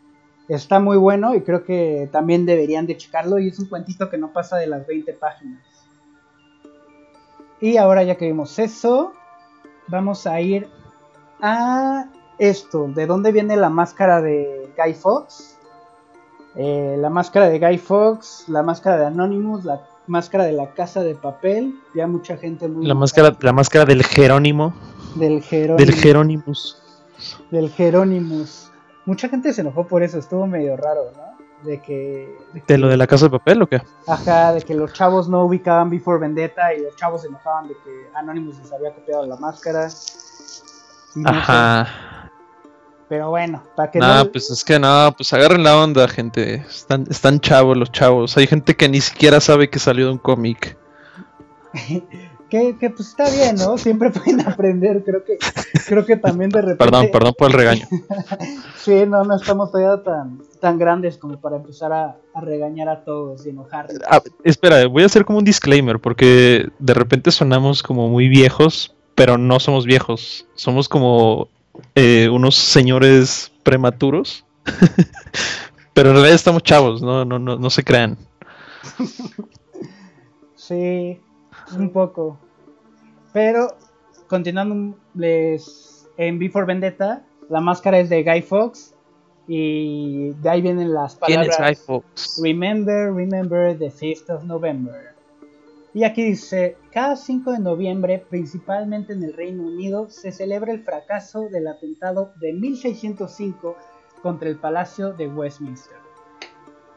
Está 0.47 0.79
muy 0.79 0.97
bueno 0.97 1.35
y 1.35 1.41
creo 1.41 1.63
que 1.63 2.09
también 2.11 2.45
deberían 2.45 2.85
de 2.85 2.97
checarlo 2.97 3.39
y 3.39 3.47
es 3.47 3.59
un 3.59 3.67
cuentito 3.67 4.09
que 4.09 4.17
no 4.17 4.33
pasa 4.33 4.57
de 4.57 4.67
las 4.67 4.85
20 4.85 5.13
páginas. 5.13 5.61
Y 7.61 7.77
ahora 7.77 8.03
ya 8.03 8.15
que 8.15 8.25
vimos 8.25 8.59
eso, 8.59 9.13
vamos 9.87 10.27
a 10.27 10.41
ir 10.41 10.67
a 11.41 12.09
esto. 12.37 12.89
¿De 12.89 13.05
dónde 13.05 13.31
viene 13.31 13.55
la 13.55 13.69
máscara 13.69 14.21
de 14.21 14.69
Guy 14.77 14.93
Fox? 14.93 15.57
Eh, 16.55 16.97
la 16.99 17.09
máscara 17.09 17.49
de 17.49 17.59
Guy 17.59 17.77
Fox, 17.77 18.45
la 18.49 18.63
máscara 18.63 18.97
de 18.97 19.05
Anonymous, 19.05 19.63
la 19.63 19.81
máscara 20.07 20.43
de 20.43 20.51
la 20.51 20.73
casa 20.73 21.03
de 21.03 21.15
papel. 21.15 21.73
Ya 21.95 22.05
mucha 22.05 22.35
gente 22.35 22.67
muy. 22.67 22.85
La 22.85 22.95
máscara, 22.95 23.35
la 23.39 23.53
máscara 23.53 23.85
del 23.85 24.03
Jerónimo. 24.03 24.73
Del 25.15 25.41
Jerónimo. 25.41 25.77
Del 25.77 25.93
Jerónimus. 25.93 26.77
Del 27.49 27.69
Jerónimus. 27.71 28.72
Mucha 29.05 29.29
gente 29.29 29.53
se 29.53 29.61
enojó 29.61 29.87
por 29.87 30.03
eso, 30.03 30.17
estuvo 30.17 30.47
medio 30.47 30.77
raro, 30.77 31.11
¿no? 31.15 31.33
de 31.63 31.81
que, 31.81 32.37
de 32.67 32.77
lo 32.77 32.87
de 32.87 32.97
la 32.97 33.07
casa 33.07 33.25
de 33.25 33.31
papel 33.31 33.61
o 33.61 33.67
qué? 33.67 33.81
Ajá, 34.07 34.53
de 34.53 34.61
que 34.61 34.73
los 34.73 34.93
chavos 34.93 35.29
no 35.29 35.45
ubicaban 35.45 35.89
Before 35.89 36.19
Vendetta 36.19 36.73
y 36.73 36.81
los 36.81 36.95
chavos 36.95 37.21
se 37.21 37.27
enojaban 37.27 37.67
de 37.67 37.73
que 37.75 38.09
Anonymous 38.15 38.59
les 38.59 38.71
había 38.71 38.93
copiado 38.93 39.25
la 39.25 39.37
máscara. 39.37 39.87
Ajá. 41.25 42.29
Pero 43.09 43.29
bueno, 43.29 43.63
para 43.75 43.91
que 43.91 43.99
no... 43.99 44.31
pues 44.31 44.49
es 44.49 44.63
que 44.63 44.79
no, 44.79 45.13
pues 45.15 45.31
agarren 45.33 45.63
la 45.63 45.77
onda, 45.77 46.07
gente. 46.07 46.55
Están, 46.55 47.05
están 47.09 47.39
chavos 47.39 47.77
los 47.77 47.91
chavos. 47.91 48.35
Hay 48.37 48.47
gente 48.47 48.75
que 48.75 48.89
ni 48.89 49.01
siquiera 49.01 49.39
sabe 49.39 49.69
que 49.69 49.79
salió 49.79 50.07
de 50.07 50.13
un 50.13 50.17
cómic. 50.17 50.77
que, 52.53 52.77
que, 52.77 52.91
pues 52.91 53.09
está 53.09 53.31
bien, 53.31 53.55
¿no? 53.55 53.79
Siempre 53.79 54.11
pueden 54.11 54.41
aprender, 54.41 55.03
creo 55.03 55.23
que, 55.23 55.39
creo 55.87 56.05
que 56.05 56.17
también 56.17 56.51
de 56.51 56.61
repente. 56.61 56.85
Perdón, 56.85 57.09
perdón 57.11 57.33
por 57.35 57.47
el 57.47 57.53
regaño. 57.53 57.87
sí, 58.77 59.05
no, 59.07 59.23
no 59.23 59.37
estamos 59.37 59.71
todavía 59.71 60.03
tan, 60.03 60.39
tan 60.59 60.77
grandes 60.77 61.17
como 61.17 61.41
para 61.41 61.55
empezar 61.55 61.91
a, 61.91 62.15
regañar 62.39 62.89
a 62.89 63.03
todos 63.03 63.43
y 63.47 63.49
enojarnos. 63.49 63.97
Ah, 64.07 64.21
espera, 64.43 64.87
voy 64.87 65.01
a 65.01 65.07
hacer 65.07 65.25
como 65.25 65.39
un 65.39 65.45
disclaimer, 65.45 65.97
porque 65.99 66.69
de 66.77 66.93
repente 66.93 67.31
sonamos 67.31 67.81
como 67.81 68.07
muy 68.07 68.29
viejos, 68.29 68.95
pero 69.15 69.39
no 69.39 69.59
somos 69.59 69.87
viejos. 69.87 70.45
Somos 70.53 70.87
como 70.87 71.47
eh, 71.95 72.29
unos 72.29 72.53
señores 72.53 73.51
prematuros. 73.63 74.45
Pero 75.95 76.09
en 76.09 76.15
realidad 76.15 76.35
estamos 76.35 76.63
chavos, 76.63 77.03
no, 77.03 77.23
no, 77.23 77.37
no, 77.37 77.55
no 77.55 77.69
se 77.69 77.83
crean. 77.83 78.17
Sí, 80.55 81.19
un 81.77 81.91
poco. 81.91 82.39
Pero, 83.33 83.75
continuando, 84.27 84.95
les, 85.15 86.07
en 86.17 86.39
Before 86.39 86.65
Vendetta, 86.65 87.25
la 87.49 87.59
máscara 87.59 87.99
es 87.99 88.09
de 88.09 88.23
Guy 88.23 88.41
Fox. 88.43 88.93
Y 89.45 90.29
de 90.41 90.49
ahí 90.49 90.61
vienen 90.61 90.93
las 90.93 91.15
palabras. 91.15 91.57
¿Quién 91.57 91.67
es 91.67 91.77
Guy 91.77 91.85
Fox? 91.85 92.39
Remember, 92.41 93.11
remember 93.13 93.77
the 93.77 93.91
5th 93.91 94.29
of 94.29 94.43
November. 94.45 95.13
Y 95.93 96.05
aquí 96.05 96.23
dice, 96.23 96.77
cada 96.91 97.15
5 97.15 97.51
de 97.51 97.59
noviembre, 97.59 98.25
principalmente 98.27 99.13
en 99.13 99.23
el 99.23 99.33
Reino 99.33 99.63
Unido, 99.63 100.09
se 100.09 100.31
celebra 100.31 100.71
el 100.71 100.83
fracaso 100.83 101.49
del 101.49 101.67
atentado 101.67 102.33
de 102.39 102.53
1605 102.53 103.75
contra 104.23 104.49
el 104.49 104.57
Palacio 104.57 105.13
de 105.13 105.27
Westminster. 105.27 105.97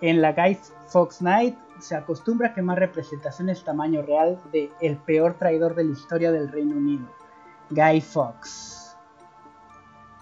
En 0.01 0.23
la 0.23 0.33
Guy 0.33 0.57
Fawkes 0.89 1.21
Night 1.21 1.57
se 1.81 1.95
acostumbra 1.95 2.49
a 2.49 2.55
quemar 2.55 2.79
representaciones 2.79 3.65
tamaño 3.65 4.03
real 4.03 4.41
de 4.53 4.71
el 4.81 4.97
peor 4.97 5.35
traidor 5.39 5.75
de 5.75 5.85
la 5.85 5.93
historia 5.93 6.33
del 6.33 6.51
Reino 6.51 6.77
Unido, 6.77 7.07
Guy 7.71 8.01
Fawkes. 8.01 8.97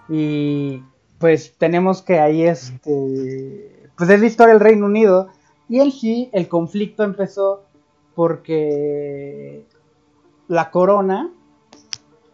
Y 0.08 0.82
pues 1.18 1.54
tenemos 1.56 2.02
que 2.02 2.20
ahí 2.20 2.44
este 2.44 3.90
pues 3.96 4.10
es 4.10 4.20
la 4.20 4.26
historia 4.26 4.54
del 4.54 4.60
Reino 4.60 4.86
Unido 4.86 5.28
y 5.68 5.80
en 5.80 5.92
sí 5.92 6.28
el 6.32 6.48
conflicto 6.48 7.04
empezó 7.04 7.64
porque 8.14 9.66
la 10.48 10.70
corona 10.70 11.30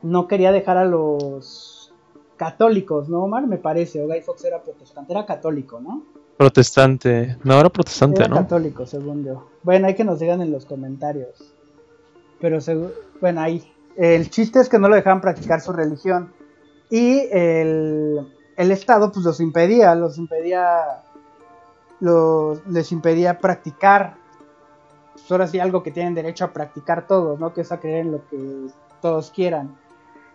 no 0.02 0.26
quería 0.26 0.52
dejar 0.52 0.78
a 0.78 0.84
los 0.84 1.94
católicos, 2.36 3.08
¿no, 3.08 3.24
Omar? 3.24 3.46
Me 3.46 3.58
parece, 3.58 4.02
o 4.02 4.06
Guy 4.06 4.22
Fox 4.22 4.44
era 4.44 4.62
protestante, 4.62 5.12
era 5.12 5.26
católico, 5.26 5.80
¿no? 5.80 6.04
Protestante, 6.40 7.36
no, 7.44 7.60
era 7.60 7.68
protestante, 7.68 8.22
era 8.22 8.34
católico, 8.34 8.86
según 8.86 9.22
yo. 9.22 9.50
Bueno, 9.62 9.88
hay 9.88 9.94
que 9.94 10.04
nos 10.04 10.20
digan 10.20 10.40
en 10.40 10.50
los 10.50 10.64
comentarios. 10.64 11.52
Pero, 12.40 12.60
bueno, 13.20 13.42
ahí. 13.42 13.70
El 13.94 14.30
chiste 14.30 14.58
es 14.58 14.70
que 14.70 14.78
no 14.78 14.88
lo 14.88 14.94
dejaban 14.94 15.20
practicar 15.20 15.60
su 15.60 15.70
religión. 15.74 16.32
Y 16.88 17.28
el, 17.30 18.26
el 18.56 18.70
Estado, 18.70 19.12
pues 19.12 19.22
los 19.22 19.38
impedía, 19.38 19.94
los 19.94 20.16
impedía, 20.16 21.02
los, 22.00 22.66
les 22.66 22.90
impedía 22.90 23.38
practicar 23.38 24.14
pues 25.12 25.30
ahora 25.30 25.46
sí 25.46 25.60
algo 25.60 25.82
que 25.82 25.90
tienen 25.90 26.14
derecho 26.14 26.46
a 26.46 26.54
practicar 26.54 27.06
todos, 27.06 27.38
¿no? 27.38 27.52
Que 27.52 27.60
es 27.60 27.70
a 27.70 27.80
creer 27.80 28.06
en 28.06 28.12
lo 28.12 28.26
que 28.30 28.68
todos 29.02 29.30
quieran. 29.30 29.76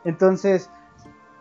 Entonces, 0.03 0.69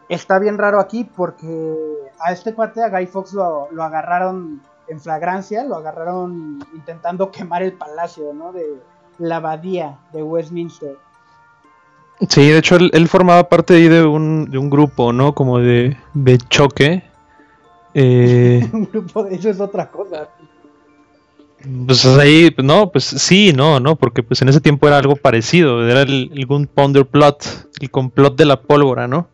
está 0.08 0.38
bien 0.38 0.58
raro 0.58 0.80
aquí 0.80 1.04
porque 1.04 1.74
a 2.20 2.32
este 2.32 2.54
cuate, 2.54 2.82
a 2.82 2.90
Guy 2.90 3.06
Fox, 3.06 3.32
lo, 3.32 3.68
agarraron 3.82 4.62
en 4.88 5.00
flagrancia, 5.00 5.64
lo 5.64 5.76
agarraron 5.76 6.64
intentando 6.74 7.30
quemar 7.30 7.62
el 7.62 7.72
palacio, 7.72 8.32
¿no? 8.32 8.52
De 8.52 8.64
la 9.18 9.36
abadía 9.36 9.98
de 10.12 10.22
Westminster. 10.22 10.96
Sí, 12.28 12.48
de 12.48 12.58
hecho 12.58 12.76
él, 12.76 13.08
formaba 13.08 13.48
parte 13.48 13.74
ahí 13.74 13.88
de 13.88 14.04
un, 14.04 14.50
de 14.50 14.58
un 14.58 14.70
grupo, 14.70 15.12
¿no? 15.12 15.34
Como 15.34 15.58
de, 15.58 15.96
de 16.14 16.38
choque. 16.38 17.02
Eh... 17.92 18.68
un 18.72 18.88
grupo 18.90 19.24
de 19.24 19.36
eso 19.36 19.50
es 19.50 19.60
otra 19.60 19.90
cosa. 19.90 20.28
Pues 21.86 22.04
ahí, 22.04 22.54
no, 22.62 22.90
pues 22.90 23.04
sí, 23.04 23.54
no, 23.54 23.80
no, 23.80 23.96
porque 23.96 24.22
pues 24.22 24.42
en 24.42 24.50
ese 24.50 24.60
tiempo 24.60 24.86
era 24.86 24.98
algo 24.98 25.16
parecido, 25.16 25.88
era 25.88 26.02
el, 26.02 26.30
el 26.34 26.44
Gunpowder 26.44 27.06
Plot, 27.06 27.70
el 27.80 27.90
complot 27.90 28.36
de 28.36 28.44
la 28.44 28.60
pólvora, 28.60 29.08
¿no? 29.08 29.28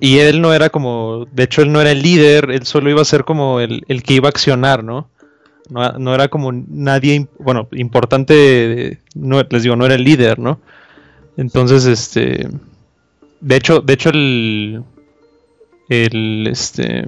Y 0.00 0.18
él 0.18 0.40
no 0.40 0.54
era 0.54 0.70
como, 0.70 1.26
de 1.32 1.42
hecho 1.44 1.62
él 1.62 1.72
no 1.72 1.80
era 1.80 1.90
el 1.90 2.02
líder, 2.02 2.50
él 2.50 2.64
solo 2.64 2.90
iba 2.90 3.02
a 3.02 3.06
ser 3.06 3.24
como 3.24 3.60
el, 3.60 3.84
que 4.04 4.14
iba 4.14 4.28
a 4.28 4.30
accionar, 4.30 4.84
¿no? 4.84 5.08
¿no? 5.68 6.14
era 6.14 6.28
como 6.28 6.52
nadie, 6.52 7.26
bueno, 7.38 7.68
importante, 7.72 9.00
no, 9.14 9.42
les 9.48 9.62
digo, 9.62 9.76
no 9.76 9.86
era 9.86 9.94
el 9.94 10.04
líder, 10.04 10.38
¿no? 10.38 10.60
Entonces, 11.36 11.86
este, 11.86 12.48
de 13.40 13.56
hecho, 13.56 13.80
de 13.80 13.92
hecho 13.92 14.10
el, 14.10 14.84
el, 15.88 16.46
este, 16.46 17.04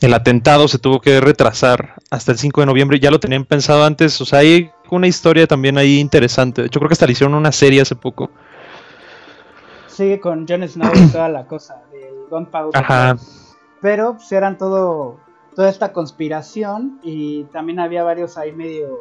el 0.00 0.14
atentado 0.14 0.66
se 0.68 0.78
tuvo 0.78 1.00
que 1.00 1.20
retrasar 1.20 1.94
hasta 2.10 2.32
el 2.32 2.38
5 2.38 2.60
de 2.60 2.66
noviembre. 2.66 3.00
Ya 3.00 3.10
lo 3.10 3.20
tenían 3.20 3.44
pensado 3.44 3.84
antes. 3.84 4.20
O 4.20 4.24
sea, 4.24 4.40
hay 4.40 4.70
una 4.90 5.06
historia 5.06 5.46
también 5.46 5.78
ahí 5.78 5.98
interesante. 5.98 6.62
De 6.62 6.66
hecho, 6.66 6.80
creo 6.80 6.88
que 6.88 6.94
hasta 6.94 7.06
le 7.06 7.12
hicieron 7.12 7.34
una 7.34 7.52
serie 7.52 7.80
hace 7.80 7.94
poco. 7.94 8.30
Sí, 9.92 10.18
con 10.18 10.46
Jon 10.48 10.66
Snow 10.68 10.90
y 10.94 11.08
toda 11.12 11.28
la 11.28 11.46
cosa 11.46 11.82
del 11.92 12.26
Gunpowder. 12.30 12.82
Ajá. 12.82 13.16
Pero 13.80 14.14
pues, 14.14 14.32
eran 14.32 14.58
todo, 14.58 15.18
toda 15.54 15.68
esta 15.68 15.92
conspiración 15.92 16.98
y 17.02 17.44
también 17.44 17.78
había 17.78 18.02
varios 18.02 18.38
ahí 18.38 18.52
medio, 18.52 19.00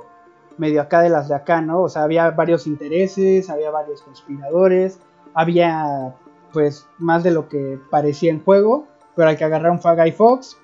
medio 0.58 0.82
acá 0.82 1.02
de 1.02 1.10
las 1.10 1.30
de 1.30 1.36
acá, 1.36 1.62
¿no? 1.62 1.82
O 1.82 1.90
sea, 1.90 2.04
había 2.04 2.32
varios 2.32 2.68
intereses, 2.68 3.50
había 3.50 3.72
varios 3.72 4.02
conspiradores, 4.02 5.00
había 5.34 6.16
pues 6.52 6.88
más 6.98 7.24
de 7.24 7.32
lo 7.32 7.48
que 7.48 7.80
parecía 7.90 8.32
en 8.32 8.44
juego, 8.44 8.86
pero 9.16 9.30
al 9.30 9.38
que 9.38 9.46
agarraron 9.46 9.80
fue 9.80 9.92
a 9.92 9.96
Guy 9.96 10.12
Fox, 10.12 10.58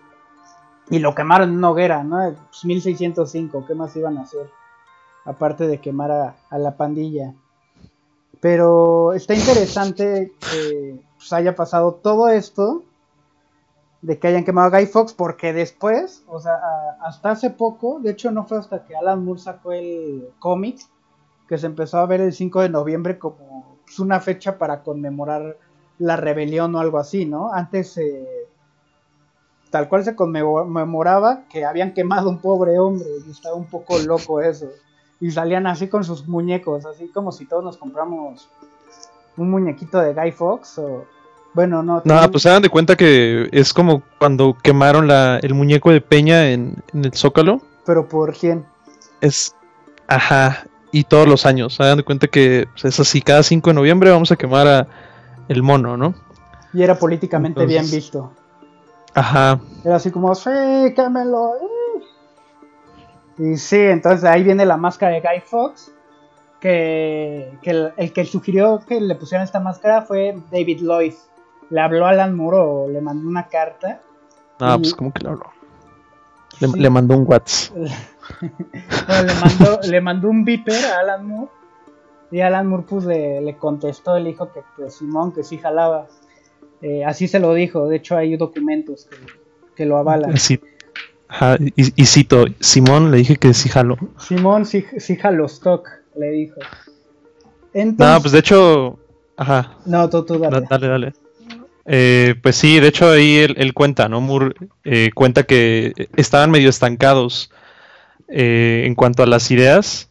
y 0.90 1.00
lo 1.00 1.14
quemaron 1.14 1.50
en 1.50 1.58
una 1.58 1.72
hoguera, 1.72 2.04
¿no? 2.04 2.36
1605, 2.64 3.52
pues, 3.52 3.68
¿qué 3.68 3.76
más 3.76 3.96
iban 3.96 4.18
a 4.18 4.22
hacer? 4.22 4.50
Aparte 5.26 5.68
de 5.68 5.80
quemar 5.80 6.12
a, 6.12 6.58
la 6.58 6.78
pandilla. 6.78 7.34
Pero 8.40 9.14
está 9.14 9.34
interesante 9.34 10.34
que 10.40 11.00
pues, 11.18 11.34
haya 11.34 11.56
pasado 11.56 11.94
todo 11.96 12.30
esto, 12.30 12.84
de 14.02 14.20
que 14.20 14.28
hayan 14.28 14.46
quemado 14.46 14.68
a 14.68 14.80
Guy 14.80 14.88
Fox, 14.88 15.14
porque 15.14 15.54
después, 15.54 16.24
o 16.28 16.40
sea, 16.40 16.54
hasta 17.02 17.32
hace 17.32 17.50
poco, 17.50 18.00
de 18.00 18.12
hecho 18.12 18.32
no 18.32 18.46
fue 18.46 18.60
hasta 18.60 18.86
que 18.86 18.96
Alan 18.96 19.26
Moore 19.26 19.42
sacó 19.42 19.72
el 19.72 20.30
cómic, 20.40 20.80
que 21.48 21.58
se 21.58 21.66
empezó 21.66 21.98
a 21.98 22.06
ver 22.06 22.22
el 22.22 22.34
5 22.34 22.62
de 22.62 22.70
noviembre 22.70 23.18
como 23.18 23.78
pues, 23.86 24.00
una 24.00 24.20
fecha 24.20 24.58
para 24.58 24.84
conmemorar 24.84 25.58
la 25.98 26.16
rebelión 26.16 26.76
o 26.76 26.80
algo 26.80 27.00
así, 27.00 27.26
¿no? 27.26 27.52
Antes 27.52 27.98
eh, 27.98 28.48
tal 29.72 29.90
cual 29.90 30.04
se 30.04 30.16
conmemoraba 30.16 31.46
que 31.50 31.66
habían 31.66 31.94
quemado 31.94 32.30
un 32.30 32.40
pobre 32.40 32.80
hombre 32.80 33.08
y 33.26 33.32
estaba 33.32 33.56
un 33.56 33.66
poco 33.66 33.98
loco 34.00 34.42
eso. 34.42 34.68
Y 35.20 35.32
salían 35.32 35.68
así 35.68 35.88
con 35.88 36.04
sus 36.04 36.28
muñecos, 36.28 36.86
así 36.86 37.08
como 37.10 37.32
si 37.32 37.46
todos 37.46 37.64
nos 37.64 37.78
compramos 37.78 38.50
un 39.38 39.52
muñequito 39.52 40.00
de 40.00 40.14
Guy 40.14 40.32
Fox 40.32 40.78
o... 40.80 41.06
Bueno, 41.54 41.82
no. 41.82 42.04
No, 42.06 42.32
pues 42.32 42.44
se 42.44 42.50
dan 42.50 42.62
de 42.62 42.70
cuenta 42.70 42.96
que 42.96 43.50
es 43.52 43.74
como 43.74 44.04
cuando 44.20 44.56
quemaron 44.62 45.08
la, 45.08 45.40
el 45.40 45.56
muñeco 45.56 45.90
de 45.90 46.02
Peña 46.02 46.52
en, 46.52 46.76
el 46.94 47.14
Zócalo. 47.14 47.62
¿Pero 47.86 48.08
por 48.08 48.34
quién? 48.36 48.66
Es... 49.22 49.56
Ajá, 50.08 50.68
y 50.92 51.04
todos 51.06 51.28
los 51.28 51.48
años. 51.48 51.74
Se 51.74 51.84
dan 51.84 51.98
de 51.98 52.04
cuenta 52.04 52.28
que 52.28 52.68
pues, 52.74 52.86
es 52.86 53.00
así, 53.00 53.22
cada 53.22 53.42
5 53.42 53.72
de 53.72 53.74
noviembre 53.74 54.12
vamos 54.12 54.32
a 54.32 54.36
quemar 54.36 54.68
a 54.68 54.88
el 55.48 55.64
mono, 55.64 55.98
¿no? 55.98 56.14
Y 56.74 56.84
era 56.84 57.00
políticamente 57.00 57.66
bien 57.66 57.90
visto. 57.90 58.32
Ajá. 59.16 59.60
Era 59.84 59.96
así 59.96 60.12
como, 60.12 60.36
sí, 60.36 60.52
quémelo. 60.96 61.54
Y 63.38 63.58
sí, 63.58 63.78
entonces 63.78 64.24
ahí 64.24 64.44
viene 64.44 64.66
la 64.66 64.78
máscara 64.78 65.14
de 65.14 65.22
Guy 65.22 65.42
Fox. 65.46 65.92
Que, 66.60 67.52
el, 67.64 68.14
que 68.14 68.26
sugirió 68.26 68.82
que 68.86 69.00
le 69.00 69.14
pusieran 69.16 69.46
esta 69.46 69.60
máscara 69.60 70.02
fue 70.02 70.38
David 70.52 70.82
Lloyd. 70.82 71.14
Le 71.70 71.82
habló 71.82 72.06
a 72.06 72.10
Alan 72.10 72.36
Moore 72.36 72.58
o 72.58 72.88
le 72.90 73.00
mandó 73.00 73.28
una 73.28 73.48
carta. 73.48 74.02
Ah, 74.60 74.78
pues 74.78 74.96
¿cómo 74.96 75.14
que 75.14 75.24
le 75.24 75.30
habló? 75.30 75.46
Le, 76.60 76.90
mandó 76.90 77.16
un 77.16 77.26
WhatsApp. 77.28 77.78
le, 77.78 79.34
mandó, 79.36 79.80
le 79.84 80.02
mandó 80.02 80.30
un 80.30 80.44
viper 80.44 80.86
a 80.86 81.00
Alan 81.00 81.28
Moore. 81.28 81.52
Y 82.32 82.42
Alan 82.42 82.68
Moore 82.68 82.84
pues 82.88 83.06
le, 83.06 83.56
contestó, 83.58 84.18
le 84.20 84.30
dijo 84.30 84.52
que 84.52 84.62
pues 84.76 84.96
Simón, 84.96 85.32
que 85.32 85.44
sí 85.44 85.58
jalaba. 85.58 86.08
Eh, 86.82 87.06
así 87.06 87.28
se 87.28 87.40
lo 87.40 87.54
dijo, 87.54 87.88
de 87.88 87.98
hecho 87.98 88.18
hay 88.18 88.36
documentos 88.36 89.08
que, 89.76 89.86
lo 89.86 89.98
avalan. 89.98 90.34
Y, 91.76 92.06
cito, 92.06 92.46
Simón 92.60 93.12
le 93.12 93.18
dije 93.18 93.36
que 93.36 93.54
sí 93.54 93.70
jaló. 93.70 93.98
Simón 94.20 94.66
sí, 94.66 94.86
sí 94.98 95.16
jaló 95.18 95.46
stock, 95.46 95.88
le 96.16 96.32
dijo. 96.32 96.60
no, 97.74 98.22
pues 98.22 98.32
de 98.32 98.40
hecho, 98.40 99.00
ajá. 99.36 99.78
No, 99.86 100.10
tú, 100.10 100.26
tú 100.26 100.40
dale. 100.40 100.66
Dale, 100.70 100.88
dale. 100.88 101.14
Eh, 101.90 102.36
pues 102.42 102.58
sí, 102.58 102.82
de 102.82 102.90
hecho 102.90 103.10
ahí 103.10 103.38
él, 103.38 103.74
cuenta, 103.74 104.10
¿no? 104.10 104.20
Moore 104.20 104.56
eh, 104.84 105.12
cuenta 105.14 105.44
que 105.44 105.94
estaban 106.18 106.52
medio 106.52 106.70
estancados 106.70 107.50
eh, 108.28 108.84
en 108.86 108.94
cuanto 108.94 109.24
a 109.24 109.26
las 109.26 109.50
ideas 109.52 110.10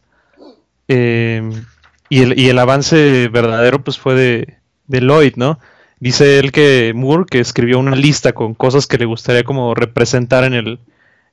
y 0.87 0.93
el, 0.93 2.39
y, 2.39 2.49
el, 2.49 2.57
avance 2.57 3.27
verdadero 3.27 3.83
pues 3.83 3.99
fue 3.99 4.15
de, 4.15 4.57
de, 4.87 5.01
Lloyd, 5.01 5.33
¿no? 5.35 5.59
Dice 5.99 6.39
él 6.39 6.51
que 6.51 6.93
Moore 6.95 7.25
que 7.29 7.39
escribió 7.39 7.77
una 7.77 7.95
lista 7.95 8.33
con 8.33 8.55
cosas 8.55 8.87
que 8.87 8.97
le 8.97 9.05
gustaría 9.05 9.43
como 9.43 9.75
representar 9.75 10.45
en 10.45 10.53
el, 10.53 10.79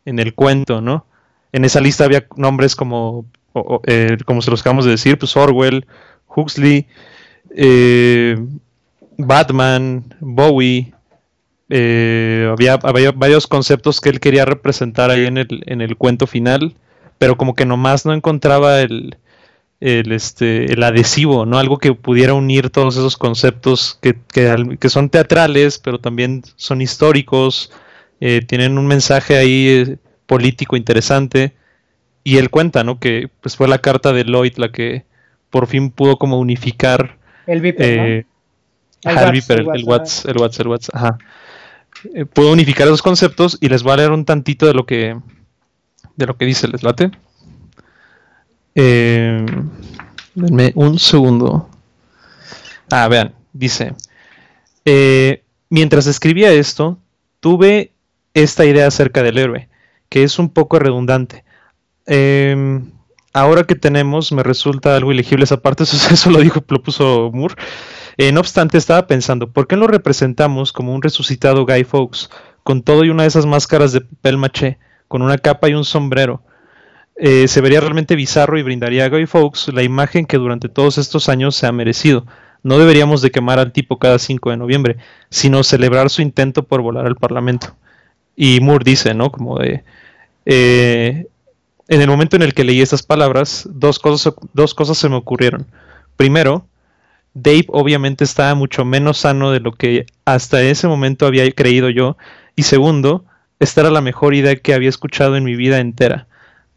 en 0.05 0.19
el 0.19 0.35
cuento, 0.35 0.81
¿no? 0.81 1.07
En 1.53 1.65
esa 1.65 1.81
lista 1.81 2.05
había 2.05 2.27
nombres 2.37 2.75
como, 2.75 3.27
como 3.53 4.43
se 4.43 4.51
los 4.51 4.61
acabamos 4.61 4.85
de 4.85 4.93
decir, 4.93 5.19
pues 5.19 5.37
Orwell, 5.37 5.87
Huxley, 6.35 6.87
eh, 7.55 8.37
Batman, 9.17 10.05
Bowie, 10.21 10.93
eh, 11.71 12.49
había, 12.51 12.77
varios 13.13 13.47
conceptos 13.47 14.01
que 14.01 14.11
él 14.11 14.21
quería 14.21 14.45
representar 14.45 15.11
ahí 15.11 15.27
en 15.27 15.39
el, 15.39 15.63
en 15.67 15.81
el 15.81 15.97
cuento 15.97 16.27
final, 16.27 16.75
pero 17.19 17.37
como 17.37 17.55
que 17.55 17.65
nomás 17.65 18.05
no 18.05 18.13
encontraba 18.13 18.81
el, 18.81 19.17
el, 19.81 20.13
este, 20.13 20.73
el 20.73 20.83
adhesivo, 20.83 21.47
¿no? 21.47 21.59
Algo 21.59 21.79
que 21.79 21.95
pudiera 21.95 22.35
unir 22.35 22.71
todos 22.71 22.97
esos 22.97 23.17
conceptos 23.17 23.99
que, 24.01 24.17
que, 24.33 24.89
son 24.89 25.11
teatrales, 25.11 25.79
pero 25.79 25.99
también 25.99 26.43
son 26.57 26.81
históricos, 26.81 27.71
eh, 28.21 28.43
tienen 28.47 28.79
un 28.79 28.87
mensaje 28.87 29.37
ahí 29.37 29.69
eh, 29.69 29.97
político 30.27 30.77
interesante. 30.77 31.53
Y 32.23 32.39
él 32.39 32.51
cuenta, 32.51 32.85
¿no? 32.85 32.99
Que 32.99 33.29
pues 33.41 33.57
fue 33.57 33.69
la 33.69 33.79
carta 33.79 34.13
de 34.13 34.25
Lloyd 34.25 34.57
la 34.57 34.73
que 34.73 35.05
por 35.51 35.67
fin 35.67 35.91
pudo 35.91 36.17
como 36.17 36.39
unificar 36.39 37.19
el 37.47 37.61
Viper, 37.61 37.87
el, 37.89 38.27
el, 39.05 39.85
Watts, 39.85 40.25
el 40.25 40.39
Watts, 40.39 40.61
el 40.61 40.69
Watts, 40.69 40.91
ajá. 40.93 41.19
Eh, 42.15 42.25
puedo 42.25 42.53
unificar 42.53 42.87
esos 42.87 43.03
conceptos 43.03 43.59
y 43.61 43.69
les 43.69 43.83
voy 43.83 43.93
a 43.93 43.97
leer 43.97 44.11
un 44.11 44.25
tantito 44.25 44.67
de 44.67 44.75
lo 44.75 44.85
que 44.85 45.17
de 46.17 46.27
lo 46.27 46.37
que 46.37 46.45
dice, 46.45 46.69
¿les 46.69 46.83
late? 46.83 47.11
Eh, 48.75 49.45
denme 50.35 50.73
un 50.75 50.99
segundo. 50.99 51.69
Ah, 52.91 53.09
vean, 53.09 53.35
dice. 53.53 53.95
Eh, 54.85 55.43
mientras 55.71 56.07
escribía 56.07 56.53
esto, 56.53 56.99
tuve 57.41 57.93
esta 58.35 58.65
idea 58.67 58.87
acerca 58.87 59.23
del 59.23 59.39
héroe, 59.39 59.69
que 60.09 60.25
es 60.25 60.39
un 60.39 60.51
poco 60.51 60.79
redundante. 60.79 61.45
Em, 62.07 62.93
ahora 63.33 63.65
que 63.65 63.77
tenemos, 63.77 64.33
me 64.33 64.43
resulta 64.43 64.97
algo 64.97 65.13
ilegible 65.13 65.45
esa 65.45 65.63
parte, 65.63 65.83
eso, 65.85 65.97
eso 66.13 66.31
lo 66.31 66.41
dijo, 66.41 66.63
lo 66.69 66.83
puso 66.83 67.31
Moore. 67.33 67.55
Eh, 68.17 68.33
no 68.33 68.41
obstante, 68.41 68.79
estaba 68.79 69.07
pensando, 69.07 69.53
¿por 69.53 69.67
qué 69.67 69.77
no 69.77 69.83
lo 69.83 69.89
representamos 69.89 70.73
como 70.73 70.95
un 70.95 71.03
resucitado 71.03 71.67
Guy 71.67 71.85
Fawkes, 71.85 72.31
con 72.63 72.83
todo 72.83 73.05
y 73.05 73.11
una 73.11 73.23
de 73.23 73.29
esas 73.29 73.47
máscaras 73.47 73.93
de 73.93 74.03
papel 74.03 74.39
maché, 74.39 74.79
con 75.09 75.23
una 75.23 75.39
capa 75.39 75.69
y 75.69 75.75
un 75.75 75.85
sombrero? 75.85 76.43
Eh, 77.17 77.47
se 77.47 77.61
vería 77.61 77.81
realmente 77.81 78.17
bizarro 78.17 78.59
y 78.59 78.63
brindaría 78.63 79.05
a 79.05 79.09
Guy 79.09 79.27
Fawkes 79.27 79.69
la 79.73 79.83
imagen 79.85 80.27
que 80.27 80.37
durante 80.37 80.69
todos 80.69 80.99
estos 80.99 81.29
años 81.29 81.55
se 81.55 81.67
ha 81.67 81.73
merecido. 81.73 82.27
No 82.63 82.79
deberíamos 82.79 83.23
de 83.23 83.31
quemar 83.31 83.59
al 83.59 83.73
tipo 83.73 83.99
cada 83.99 84.19
5 84.19 84.51
de 84.51 84.57
noviembre, 84.57 84.97
sino 85.31 85.63
celebrar 85.63 86.11
su 86.11 86.23
intento 86.23 86.65
por 86.65 86.83
volar 86.83 87.07
al 87.07 87.17
Parlamento. 87.17 87.77
Y 88.37 88.61
Moore 88.61 88.85
dice, 88.85 89.15
¿no? 89.15 89.31
Como 89.31 89.59
de... 89.59 89.85
Eh, 90.47 91.27
en 91.89 92.01
el 92.01 92.09
momento 92.09 92.37
en 92.37 92.43
el 92.43 92.55
que 92.55 92.65
leí 92.65 92.81
estas 92.81 93.03
palabras, 93.03 93.69
dos 93.71 93.99
cosas, 93.99 94.35
dos 94.53 94.75
cosas 94.75 94.97
se 94.97 95.09
me 95.09 95.17
ocurrieron. 95.17 95.67
Primero, 96.17 96.67
Dave 97.35 97.67
obviamente 97.69 98.25
estaba 98.25 98.55
mucho 98.55 98.85
menos 98.85 99.19
sano 99.19 99.51
de 99.51 99.61
lo 99.61 99.73
que 99.73 100.07
hasta 100.25 100.63
ese 100.63 100.89
momento 100.89 101.27
había 101.27 101.51
creído 101.51 101.91
yo. 101.91 102.17
Y 102.57 102.63
segundo, 102.63 103.25
esta 103.59 103.83
era 103.83 103.91
la 103.91 104.01
mejor 104.01 104.35
idea 104.35 104.57
que 104.57 104.73
había 104.73 104.89
escuchado 104.89 105.37
en 105.37 105.45
mi 105.45 105.57
vida 105.57 105.79
entera. 105.79 106.27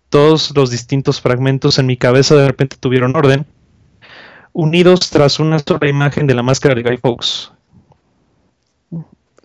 Todos 0.10 0.56
los 0.56 0.72
distintos 0.72 1.22
fragmentos 1.22 1.80
en 1.80 1.86
mi 1.86 1.98
cabeza 1.98 2.36
de 2.36 2.48
repente 2.48 2.78
tuvieron 2.80 3.16
orden, 3.16 3.46
unidos 4.54 5.10
tras 5.10 5.40
una 5.40 5.60
sola 5.60 5.88
imagen 5.88 6.28
de 6.28 6.34
la 6.34 6.44
máscara 6.44 6.76
de 6.76 6.84
Guy 6.84 6.98
Fawkes. 6.98 7.52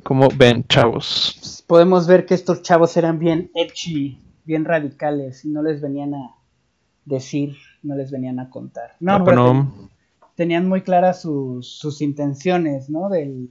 Como 0.02 0.28
ven, 0.36 0.64
chavos. 0.68 1.64
Podemos 1.66 2.06
ver 2.06 2.26
que 2.26 2.34
estos 2.34 2.62
chavos 2.62 2.96
eran 2.96 3.18
bien 3.18 3.50
edgy, 3.54 4.18
bien 4.44 4.64
radicales, 4.64 5.44
y 5.44 5.48
no 5.48 5.62
les 5.62 5.80
venían 5.80 6.14
a 6.14 6.36
decir, 7.04 7.56
no 7.82 7.94
les 7.94 8.10
venían 8.10 8.38
a 8.40 8.50
contar. 8.50 8.96
No, 9.00 9.24
pero 9.24 9.72
tenían 10.34 10.68
muy 10.68 10.82
claras 10.82 11.22
sus, 11.22 11.68
sus 11.68 12.00
intenciones, 12.00 12.90
¿no? 12.90 13.08
Del, 13.08 13.50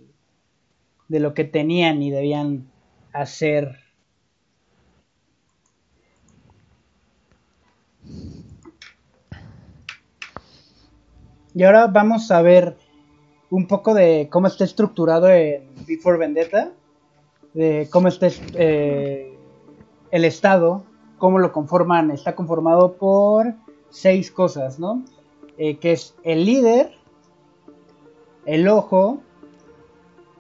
de 1.08 1.20
lo 1.20 1.34
que 1.34 1.44
tenían 1.44 2.02
y 2.02 2.12
debían 2.12 2.68
hacer. 3.14 3.78
Y 11.54 11.64
ahora 11.64 11.88
vamos 11.88 12.32
a 12.32 12.42
ver 12.42 12.78
un 13.52 13.68
poco 13.68 13.94
de 13.94 14.30
cómo 14.32 14.48
está 14.48 14.64
estructurado 14.64 15.30
en 15.30 15.70
Before 15.86 16.18
Vendetta, 16.18 16.72
de 17.54 17.88
cómo 17.92 18.08
está 18.08 18.30
eh, 18.54 19.38
el 20.10 20.26
Estado, 20.26 20.84
cómo 21.18 21.38
lo 21.38 21.52
conforman. 21.52 22.12
Está 22.12 22.34
conformado 22.34 22.94
por 22.94 23.54
seis 23.90 24.32
cosas, 24.32 24.80
¿no? 24.80 25.04
Eh, 25.58 25.78
que 25.78 25.92
es 25.92 26.16
el 26.24 26.46
líder, 26.46 26.94
el 28.46 28.70
ojo, 28.70 29.22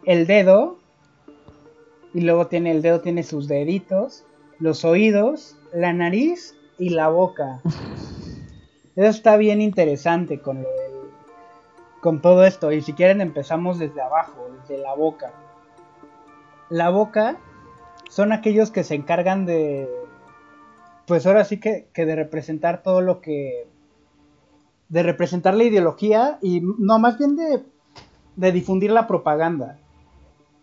el 0.05 0.25
dedo, 0.25 0.77
y 2.13 2.21
luego 2.21 2.47
tiene 2.47 2.71
el 2.71 2.81
dedo, 2.81 3.01
tiene 3.01 3.23
sus 3.23 3.49
deditos, 3.49 4.23
los 4.57 4.85
oídos, 4.85 5.57
la 5.73 5.91
nariz 5.91 6.55
y 6.79 6.89
la 6.89 7.09
boca. 7.09 7.61
Eso 8.95 9.07
está 9.07 9.35
bien 9.35 9.61
interesante 9.61 10.39
con, 10.39 10.65
con 12.01 12.21
todo 12.21 12.43
esto. 12.43 12.71
Y 12.71 12.81
si 12.81 12.93
quieren 12.93 13.21
empezamos 13.21 13.79
desde 13.79 14.01
abajo, 14.01 14.47
desde 14.59 14.81
la 14.81 14.93
boca. 14.93 15.31
La 16.69 16.89
boca 16.89 17.37
son 18.09 18.33
aquellos 18.33 18.71
que 18.71 18.83
se 18.83 18.95
encargan 18.95 19.45
de, 19.45 19.89
pues 21.05 21.25
ahora 21.25 21.45
sí 21.45 21.59
que, 21.59 21.89
de 21.93 22.15
representar 22.15 22.83
todo 22.83 23.01
lo 23.01 23.21
que 23.21 23.67
de 24.89 25.03
representar 25.03 25.53
la 25.53 25.63
ideología 25.63 26.37
y 26.41 26.61
no, 26.61 26.99
más 26.99 27.17
bien 27.17 27.37
de, 27.37 27.63
de 28.35 28.51
difundir 28.51 28.91
la 28.91 29.07
propaganda, 29.07 29.79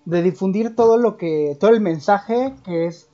de 0.05 0.23
difundir 0.23 0.77
todo 0.77 0.99
lo 0.99 1.17
que, 1.17 1.57
todo 1.59 1.71
el 1.71 1.81
mensaje 1.81 2.55
que 2.63 2.87
es, 2.87 3.09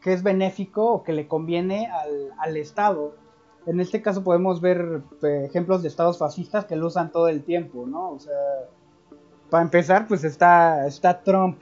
que 0.00 0.12
es 0.12 0.22
benéfico 0.22 0.92
o 0.92 1.02
que 1.02 1.12
le 1.12 1.26
conviene 1.26 1.88
al, 1.88 2.32
al 2.38 2.56
Estado. 2.56 3.16
En 3.68 3.80
este 3.80 4.00
caso 4.00 4.24
podemos 4.24 4.62
ver 4.62 5.02
eh, 5.22 5.44
ejemplos 5.44 5.82
de 5.82 5.88
estados 5.88 6.16
fascistas 6.16 6.64
que 6.64 6.74
lo 6.74 6.86
usan 6.86 7.12
todo 7.12 7.28
el 7.28 7.42
tiempo, 7.42 7.86
¿no? 7.86 8.12
O 8.12 8.18
sea, 8.18 8.32
para 9.50 9.62
empezar, 9.62 10.08
pues 10.08 10.24
está, 10.24 10.86
está 10.86 11.22
Trump, 11.22 11.60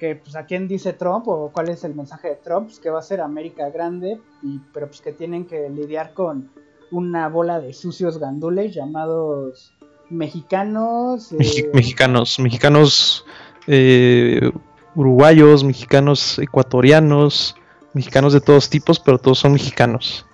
que 0.00 0.16
pues 0.16 0.34
a 0.34 0.46
quién 0.46 0.66
dice 0.66 0.92
Trump 0.94 1.28
o 1.28 1.52
cuál 1.52 1.68
es 1.68 1.84
el 1.84 1.94
mensaje 1.94 2.30
de 2.30 2.36
Trump, 2.36 2.66
pues 2.66 2.80
que 2.80 2.90
va 2.90 2.98
a 2.98 3.02
ser 3.02 3.20
América 3.20 3.70
grande, 3.70 4.20
y, 4.42 4.58
pero 4.74 4.88
pues 4.88 5.00
que 5.00 5.12
tienen 5.12 5.46
que 5.46 5.70
lidiar 5.70 6.12
con 6.12 6.50
una 6.90 7.28
bola 7.28 7.60
de 7.60 7.72
sucios 7.72 8.18
gandules 8.18 8.74
llamados 8.74 9.74
mexicanos. 10.10 11.32
Eh, 11.32 11.70
mexicanos, 11.72 12.40
mexicanos 12.40 13.24
eh, 13.68 14.50
uruguayos, 14.96 15.62
mexicanos 15.62 16.40
ecuatorianos, 16.40 17.54
mexicanos 17.92 18.32
de 18.32 18.40
todos 18.40 18.68
tipos, 18.68 18.98
pero 18.98 19.18
todos 19.18 19.38
son 19.38 19.52
mexicanos. 19.52 20.24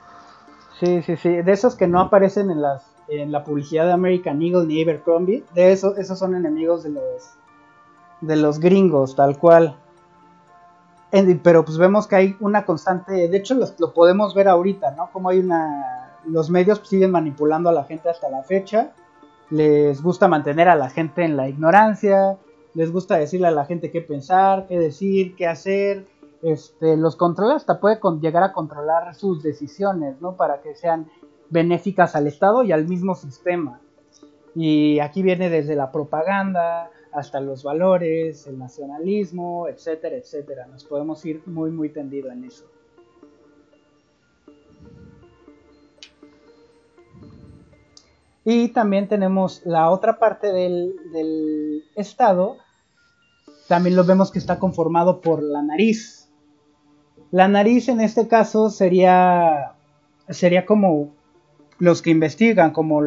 Sí, 0.81 1.03
sí, 1.03 1.17
sí, 1.17 1.29
de 1.43 1.53
esos 1.53 1.77
que 1.77 1.87
no 1.87 2.01
aparecen 2.01 2.51
en 2.51 2.61
las 2.63 2.85
en 3.09 3.31
la 3.33 3.45
publicidad 3.45 3.85
de 3.85 3.93
American 3.93 4.41
Eagle 4.41 4.67
ni 4.67 4.83
Abercrombie, 4.83 5.45
de 5.55 5.73
esos 5.73 5.99
esos 5.99 6.19
son 6.19 6.35
enemigos 6.35 6.83
de 6.83 6.91
los 6.91 7.35
de 8.21 8.37
los 8.37 8.59
gringos, 8.59 9.15
tal 9.15 9.39
cual. 9.39 9.77
pero 11.43 11.65
pues 11.65 11.79
vemos 11.79 12.07
que 12.07 12.17
hay 12.17 12.37
una 12.41 12.65
constante, 12.65 13.29
de 13.29 13.37
hecho 13.37 13.55
lo 13.79 13.93
podemos 13.93 14.35
ver 14.35 14.49
ahorita, 14.49 14.93
¿no? 14.93 15.11
Como 15.13 15.29
hay 15.29 15.39
una 15.39 15.95
los 16.27 16.51
medios 16.51 16.81
siguen 16.85 17.11
manipulando 17.11 17.69
a 17.69 17.73
la 17.73 17.85
gente 17.85 18.09
hasta 18.09 18.29
la 18.31 18.43
fecha. 18.43 18.93
Les 19.51 20.03
gusta 20.03 20.29
mantener 20.29 20.69
a 20.69 20.77
la 20.77 20.91
gente 20.91 21.25
en 21.25 21.37
la 21.37 21.49
ignorancia. 21.49 22.39
Les 22.75 22.91
gusta 22.91 23.17
decirle 23.17 23.49
a 23.49 23.53
la 23.53 23.67
gente 23.67 23.91
qué 23.91 24.01
pensar, 24.01 24.67
qué 24.67 24.79
decir, 24.79 25.37
qué 25.37 25.47
hacer. 25.47 26.07
Este, 26.45 26.97
los 26.97 27.17
controla 27.17 27.55
hasta 27.55 27.81
puede 27.81 27.99
llegar 28.21 28.43
a 28.43 28.53
controlar 28.53 29.15
sus 29.15 29.43
decisiones, 29.43 30.21
¿no? 30.21 30.37
Para 30.37 30.61
que 30.61 30.75
sean 30.75 31.09
benéficas 31.51 32.15
al 32.15 32.27
Estado 32.27 32.63
y 32.63 32.73
al 32.73 32.87
mismo 32.87 33.15
sistema. 33.15 33.81
Y 34.55 35.01
aquí 35.01 35.23
viene 35.23 35.51
desde 35.51 35.75
la 35.75 35.91
propaganda 35.91 36.91
hasta 37.13 37.41
los 37.41 37.63
valores, 37.63 38.47
el 38.47 38.59
nacionalismo, 38.59 39.69
etcétera, 39.69 40.17
etcétera. 40.17 40.67
Nos 40.67 40.85
podemos 40.85 41.25
ir 41.25 41.43
muy, 41.47 41.71
muy 41.71 41.89
tendido 41.89 42.31
en 42.31 42.45
eso. 42.45 42.65
Y 48.45 48.69
también 48.69 49.09
tenemos 49.09 49.63
la 49.65 49.91
otra 49.91 50.19
parte 50.19 50.53
del, 50.53 51.83
Estado, 51.97 52.59
también 53.69 53.97
lo 53.97 54.05
vemos 54.05 54.31
que 54.31 54.39
está 54.39 54.59
conformado 54.59 55.21
por 55.21 55.43
la 55.43 55.63
nariz. 55.63 56.24
La 57.35 57.49
nariz 57.49 57.89
en 57.89 58.01
este 58.01 58.29
caso 58.29 58.71
sería, 58.71 59.73
sería 60.29 60.65
como 60.65 61.09
los 61.81 62.01
que 62.01 62.11
investigan, 62.11 62.71
como, 62.71 63.03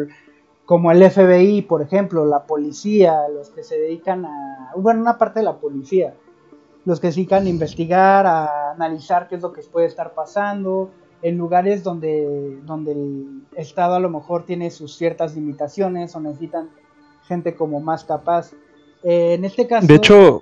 como 0.65 0.91
el 0.91 1.09
FBI, 1.09 1.61
por 1.61 1.81
ejemplo, 1.81 2.25
la 2.25 2.43
policía, 2.43 3.29
los 3.33 3.51
que 3.51 3.63
se 3.63 3.79
dedican 3.79 4.25
a, 4.25 4.73
bueno, 4.75 4.99
una 4.99 5.17
parte 5.17 5.39
de 5.39 5.45
la 5.45 5.55
policía, 5.55 6.13
los 6.83 6.99
que 6.99 7.09
se 7.13 7.19
dedican 7.21 7.45
a 7.45 7.49
investigar, 7.49 8.25
a 8.27 8.71
analizar 8.71 9.29
qué 9.29 9.35
es 9.35 9.41
lo 9.41 9.53
que 9.53 9.61
puede 9.61 9.87
estar 9.87 10.13
pasando, 10.13 10.89
en 11.21 11.37
lugares 11.37 11.81
donde, 11.81 12.59
donde 12.65 12.91
el 12.91 13.43
Estado 13.55 13.95
a 13.95 13.99
lo 14.01 14.09
mejor 14.09 14.45
tiene 14.45 14.71
sus 14.71 14.97
ciertas 14.97 15.35
limitaciones 15.35 16.13
o 16.17 16.19
necesitan 16.19 16.69
gente 17.29 17.55
como 17.55 17.79
más 17.79 18.03
capaz. 18.03 18.51
Eh, 19.03 19.35
en 19.35 19.45
este 19.45 19.67
caso... 19.67 19.87
De 19.87 19.95
hecho... 19.95 20.41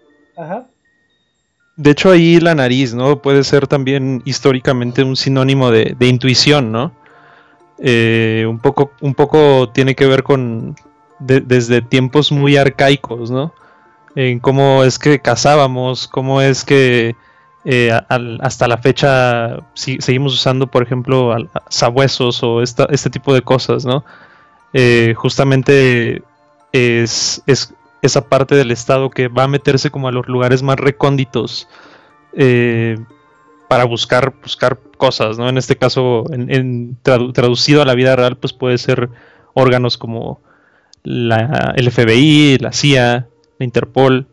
De 1.78 1.92
hecho 1.92 2.12
ahí 2.12 2.40
la 2.40 2.56
nariz, 2.56 2.94
¿no? 2.94 3.22
Puede 3.22 3.44
ser 3.44 3.68
también 3.68 4.22
históricamente 4.26 5.04
un 5.04 5.16
sinónimo 5.16 5.72
de, 5.72 5.96
intuición, 6.00 6.72
¿no? 6.72 6.94
Eh, 7.80 8.46
un, 8.48 8.60
poco, 8.60 8.92
un 9.02 9.14
poco 9.14 9.70
tiene 9.70 9.96
que 9.96 10.06
ver 10.06 10.24
con... 10.24 10.76
desde 11.20 11.82
tiempos 11.82 12.32
muy 12.32 12.56
arcaicos, 12.56 13.30
¿no? 13.30 13.54
En 14.16 14.40
cómo 14.40 14.84
es 14.84 14.98
que 14.98 15.20
cazábamos, 15.20 16.08
cómo 16.08 16.42
es 16.42 16.64
que 16.64 17.16
eh, 17.66 17.92
hasta 18.42 18.68
la 18.68 18.78
fecha 18.78 19.58
seguimos 19.74 20.34
usando, 20.34 20.68
por 20.68 20.84
ejemplo, 20.84 21.36
sabuesos 21.68 22.42
o 22.44 22.62
este 22.62 23.10
tipo 23.10 23.34
de 23.34 23.42
cosas, 23.42 23.86
¿no? 23.86 24.06
Eh, 24.72 25.14
justamente 25.18 26.22
es, 26.72 27.44
esa 28.06 28.30
parte 28.30 28.56
del 28.56 28.72
Estado 28.72 29.10
que 29.10 29.28
va 29.28 29.44
a 29.44 29.48
meterse 29.48 29.92
como 29.92 30.08
a 30.08 30.12
los 30.12 30.28
lugares 30.28 30.64
más 30.64 30.78
recónditos 30.78 31.68
eh, 32.34 32.98
para 33.68 33.86
buscar, 33.86 34.34
buscar 34.42 34.80
cosas, 34.98 35.38
¿no? 35.38 35.50
En 35.50 35.58
este 35.58 35.76
caso, 35.76 36.26
en, 36.32 36.98
traducido 37.02 37.82
a 37.82 37.86
la 37.86 37.96
vida 37.96 38.16
real, 38.16 38.38
pues 38.38 38.54
puede 38.54 38.78
ser 38.78 39.10
órganos 39.54 39.98
como 39.98 40.42
la, 41.04 41.74
el 41.76 41.92
FBI, 41.92 42.58
la 42.60 42.72
CIA, 42.72 43.28
la 43.58 43.66
Interpol, 43.66 44.28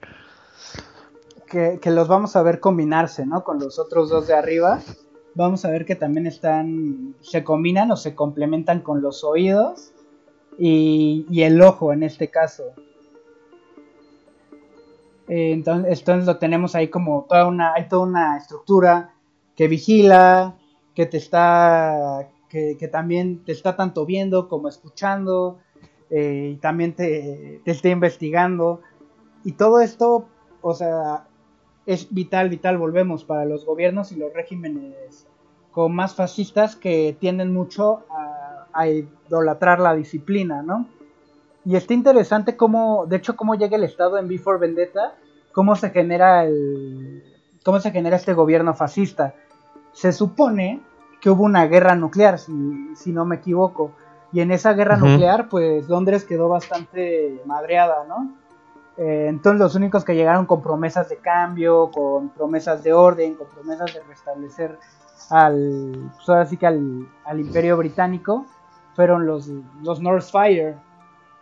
que, 1.81 1.91
los 1.91 2.09
vamos 2.09 2.35
a 2.35 2.43
ver 2.43 2.61
combinarse, 2.61 3.27
¿no? 3.27 3.45
Con 3.45 3.59
los 3.59 3.79
otros 3.79 4.09
dos 4.09 4.27
de 4.27 4.35
arriba. 4.35 4.81
Vamos 5.35 5.65
a 5.65 5.71
ver 5.71 5.85
que 5.85 5.95
también 5.95 6.27
están, 6.27 7.15
se 7.21 7.45
combinan 7.45 7.91
o 7.91 7.97
se 7.97 8.15
complementan 8.15 8.81
con 8.81 9.03
los 9.03 9.23
oídos 9.23 9.93
y, 10.59 11.27
el 11.43 11.61
ojo 11.61 11.93
en 11.93 12.05
este 12.05 12.29
caso. 12.29 12.65
Eh, 15.35 15.53
entonces, 15.53 16.27
lo 16.27 16.37
tenemos 16.37 16.75
ahí 16.75 16.89
como 16.89 17.25
toda 17.27 17.47
una, 17.47 17.73
hay 17.73 17.89
toda 17.89 18.03
una 18.03 18.37
estructura 18.37 19.15
que 19.57 19.67
vigila, 19.67 20.57
que 20.95 21.07
te 21.07 21.17
está, 21.17 22.29
que, 22.51 22.77
también 22.93 23.43
te 23.43 23.53
está 23.53 23.75
tanto 23.75 24.05
viendo 24.05 24.47
como 24.47 24.69
escuchando, 24.69 25.59
eh, 26.11 26.51
y 26.53 26.57
también 26.57 26.95
te, 26.95 27.63
te 27.65 27.71
está 27.71 27.89
investigando. 27.89 28.83
Y 29.43 29.53
todo 29.53 29.81
esto, 29.81 30.27
o 30.61 30.75
sea, 30.75 31.27
es 31.87 32.13
vital, 32.13 32.51
vital, 32.51 32.77
volvemos 32.77 33.25
para 33.25 33.47
los 33.47 33.65
gobiernos 33.65 34.13
y 34.13 34.17
los 34.17 34.35
regímenes 34.35 35.27
con 35.71 35.95
más 35.95 36.15
fascistas 36.15 36.77
que 36.77 37.17
tienden 37.19 37.55
mucho 37.55 38.05
a, 38.75 38.87
idolatrar 38.87 39.81
la 39.81 39.95
disciplina, 39.95 40.63
¿no? 40.63 40.89
Y 41.65 41.77
está 41.77 41.95
interesante 41.95 42.55
cómo, 42.55 43.07
de 43.07 43.17
hecho, 43.17 43.35
cómo 43.35 43.55
llega 43.55 43.77
el 43.77 43.85
Estado 43.85 44.19
en 44.19 44.29
Before 44.29 44.59
Vendetta, 44.59 45.15
cómo 45.53 45.77
se 45.77 45.91
genera 45.91 46.45
el, 46.45 47.23
cómo 47.65 47.81
se 47.81 47.91
genera 47.91 48.17
este 48.17 48.35
gobierno 48.35 48.75
fascista. 48.75 49.35
Se 49.93 50.13
supone 50.13 50.81
que 51.21 51.31
hubo 51.31 51.45
una 51.45 51.67
guerra 51.67 51.95
nuclear, 51.95 52.39
si, 52.39 52.53
si 52.97 53.13
no 53.13 53.25
me 53.25 53.37
equivoco, 53.37 53.93
y 54.33 54.41
en 54.41 54.51
esa 54.51 54.73
guerra 54.73 54.97
nuclear, 54.97 55.49
pues 55.49 55.89
Londres 55.89 56.25
quedó 56.25 56.49
bastante 56.49 57.43
madreada, 57.45 58.05
¿no? 58.09 58.33
Eh, 58.97 59.27
entonces 59.29 59.61
los 59.61 59.75
únicos 59.75 60.05
que 60.05 60.15
llegaron 60.15 60.47
con 60.47 60.63
promesas 60.63 61.09
de 61.09 61.17
cambio, 61.19 61.91
con 61.91 62.31
promesas 62.31 62.83
de 62.83 62.93
orden, 62.93 63.35
con 63.35 63.47
promesas 63.49 63.93
de 63.95 64.03
restablecer 64.03 64.79
al, 65.31 66.11
pues 66.27 66.59
que 66.59 66.67
al, 66.67 67.07
imperio 67.39 67.77
británico, 67.77 68.47
fueron 68.95 69.27
los, 69.27 69.49
los 69.83 70.01
Northfire, 70.01 70.77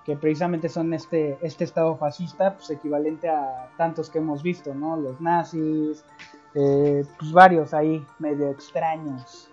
que 0.04 0.16
precisamente 0.16 0.68
son 0.68 0.94
este, 0.94 1.38
este 1.42 1.64
estado 1.64 1.96
fascista, 1.96 2.54
pues 2.54 2.70
equivalente 2.70 3.28
a 3.28 3.70
tantos 3.76 4.10
que 4.10 4.18
hemos 4.18 4.42
visto, 4.42 4.74
¿no? 4.74 4.96
Los 4.96 5.20
nazis, 5.20 6.04
eh, 6.54 7.04
pues 7.18 7.32
varios 7.32 7.74
ahí 7.74 8.04
medio 8.18 8.50
extraños. 8.50 9.48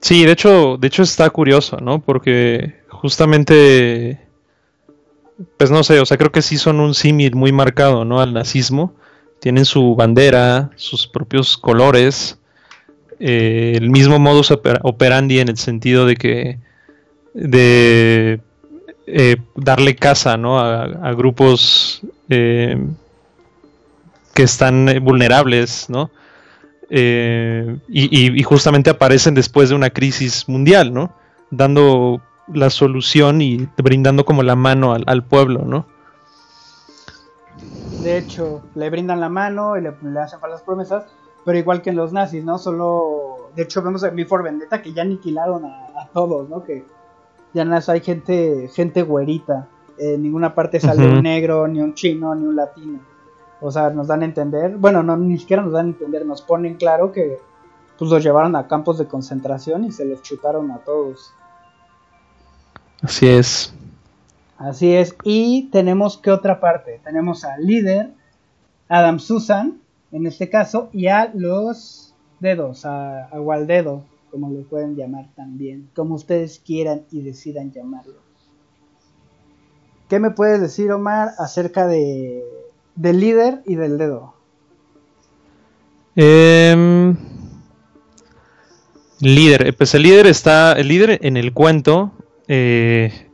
Sí, 0.00 0.24
de 0.24 0.32
hecho, 0.32 0.76
de 0.78 0.86
hecho 0.86 1.02
está 1.02 1.28
curioso, 1.30 1.76
¿no? 1.78 2.00
Porque 2.00 2.80
justamente 2.88 4.30
pues 5.56 5.70
no 5.70 5.82
sé, 5.82 6.00
o 6.00 6.06
sea, 6.06 6.16
creo 6.16 6.32
que 6.32 6.42
sí 6.42 6.58
son 6.58 6.80
un 6.80 6.94
símil 6.94 7.34
muy 7.34 7.52
marcado, 7.52 8.04
¿no? 8.04 8.20
Al 8.20 8.32
nazismo. 8.32 8.94
Tienen 9.40 9.64
su 9.64 9.94
bandera, 9.96 10.70
sus 10.76 11.06
propios 11.06 11.56
colores, 11.56 12.38
eh, 13.18 13.72
el 13.74 13.88
mismo 13.90 14.18
modus 14.18 14.50
operandi 14.50 15.40
en 15.40 15.48
el 15.48 15.56
sentido 15.56 16.04
de 16.04 16.16
que 16.16 16.58
de 17.34 18.40
eh, 19.06 19.36
darle 19.56 19.96
casa, 19.96 20.36
¿no? 20.36 20.58
A, 20.58 21.12
grupos 21.12 22.02
eh, 22.28 22.82
que 24.34 24.42
están 24.42 24.86
vulnerables, 25.02 25.88
¿no? 25.88 26.10
Y, 26.88 27.78
y, 27.88 28.42
justamente 28.42 28.90
aparecen 28.90 29.34
después 29.34 29.68
de 29.68 29.76
una 29.76 29.90
crisis 29.90 30.48
mundial, 30.48 30.92
¿no? 30.92 31.14
Dando 31.50 32.20
la 32.54 32.70
solución 32.70 33.40
y 33.40 33.68
brindando 33.76 34.24
como 34.24 34.42
la 34.42 34.56
mano 34.56 34.94
al, 34.94 35.24
pueblo, 35.24 35.64
¿no? 35.64 35.86
De 38.02 38.18
hecho, 38.18 38.62
le 38.74 38.90
brindan 38.90 39.20
la 39.20 39.28
mano 39.28 39.76
y 39.76 39.82
le, 39.82 39.92
hacen 40.20 40.40
falsas 40.40 40.62
promesas, 40.62 41.04
pero 41.44 41.58
igual 41.58 41.82
que 41.82 41.90
en 41.90 41.96
los 41.96 42.12
nazis, 42.12 42.44
¿no? 42.44 42.58
Solo, 42.58 43.50
de 43.54 43.62
hecho, 43.62 43.82
vemos 43.82 44.02
en 44.02 44.16
Before 44.16 44.42
Vendetta 44.42 44.82
que 44.82 44.92
ya 44.92 45.02
aniquilaron 45.02 45.64
a, 45.64 46.08
todos, 46.12 46.48
¿no? 46.48 46.64
Que 46.64 46.84
ya 47.52 47.64
no 47.64 47.78
hay 47.86 48.00
gente, 48.00 48.68
gente 48.72 49.02
güerita. 49.02 49.68
En 49.98 50.22
ninguna 50.22 50.54
parte 50.54 50.80
sale 50.80 51.06
un 51.06 51.22
negro, 51.22 51.68
ni 51.68 51.80
un 51.80 51.94
chino, 51.94 52.34
ni 52.34 52.46
un 52.46 52.56
latino. 52.56 53.00
O 53.60 53.70
sea, 53.70 53.90
nos 53.90 54.06
dan 54.06 54.22
a 54.22 54.24
entender, 54.24 54.76
bueno, 54.76 55.02
no, 55.02 55.16
ni 55.16 55.36
siquiera 55.36 55.62
nos 55.62 55.72
dan 55.72 55.86
a 55.86 55.88
entender, 55.90 56.24
nos 56.24 56.40
ponen 56.40 56.76
claro 56.76 57.12
que 57.12 57.38
pues 57.98 58.10
los 58.10 58.22
llevaron 58.22 58.56
a 58.56 58.66
campos 58.66 58.96
de 58.96 59.06
concentración 59.06 59.84
y 59.84 59.92
se 59.92 60.06
los 60.06 60.22
chutaron 60.22 60.70
a 60.70 60.78
todos. 60.78 61.34
Así 63.02 63.28
es. 63.28 63.74
Así 64.56 64.94
es. 64.94 65.14
Y 65.22 65.68
tenemos 65.70 66.16
que 66.16 66.30
otra 66.30 66.60
parte. 66.60 67.00
Tenemos 67.04 67.44
al 67.44 67.66
líder, 67.66 68.10
Adam 68.88 69.18
Susan, 69.18 69.80
en 70.12 70.26
este 70.26 70.48
caso, 70.48 70.88
y 70.92 71.08
a 71.08 71.30
los 71.34 72.14
dedos, 72.40 72.86
a, 72.86 73.26
a 73.26 73.38
Waldedo, 73.40 74.04
como 74.30 74.50
lo 74.50 74.62
pueden 74.62 74.96
llamar 74.96 75.28
también, 75.34 75.88
como 75.94 76.14
ustedes 76.14 76.60
quieran 76.64 77.02
y 77.10 77.22
decidan 77.22 77.72
llamarlo. 77.72 78.20
¿Qué 80.08 80.18
me 80.18 80.30
puedes 80.30 80.60
decir, 80.60 80.90
Omar, 80.90 81.30
acerca 81.38 81.86
de, 81.86 82.42
del 82.96 83.20
líder 83.20 83.62
y 83.66 83.76
del 83.76 83.96
dedo? 83.96 84.34
Em, 86.16 87.16
líder, 89.20 89.76
pues 89.76 89.94
el 89.94 90.02
líder 90.02 90.26
está, 90.26 90.72
el 90.72 90.88
líder 90.88 91.20
en 91.22 91.36
el 91.36 91.52
cuento 91.52 92.12
eh, 92.48 93.30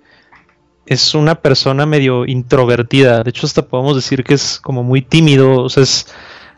es 0.86 1.14
una 1.14 1.36
persona 1.36 1.86
medio 1.86 2.26
introvertida. 2.26 3.22
De 3.22 3.30
hecho, 3.30 3.46
hasta 3.46 3.66
podemos 3.66 3.96
decir 3.96 4.22
que 4.22 4.34
es 4.34 4.60
como 4.60 4.82
muy 4.82 5.02
tímido. 5.02 5.62
O 5.62 5.68
sea, 5.68 5.84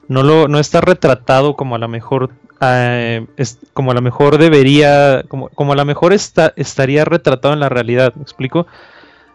no, 0.09 0.23
lo, 0.23 0.49
no 0.49 0.59
está 0.59 0.81
retratado 0.81 1.55
como 1.55 1.75
a 1.75 1.79
lo 1.79 1.89
mejor. 1.89 2.31
Eh, 2.61 3.27
como 3.73 3.93
a 3.93 4.01
mejor 4.01 4.39
debería. 4.39 5.25
Como, 5.29 5.49
como 5.51 5.73
a 5.73 5.77
lo 5.77 5.85
mejor 5.85 6.13
está, 6.13 6.53
estaría 6.57 7.05
retratado 7.05 7.55
en 7.55 7.61
la 7.61 7.69
realidad. 7.69 8.15
¿Me 8.15 8.23
explico? 8.23 8.67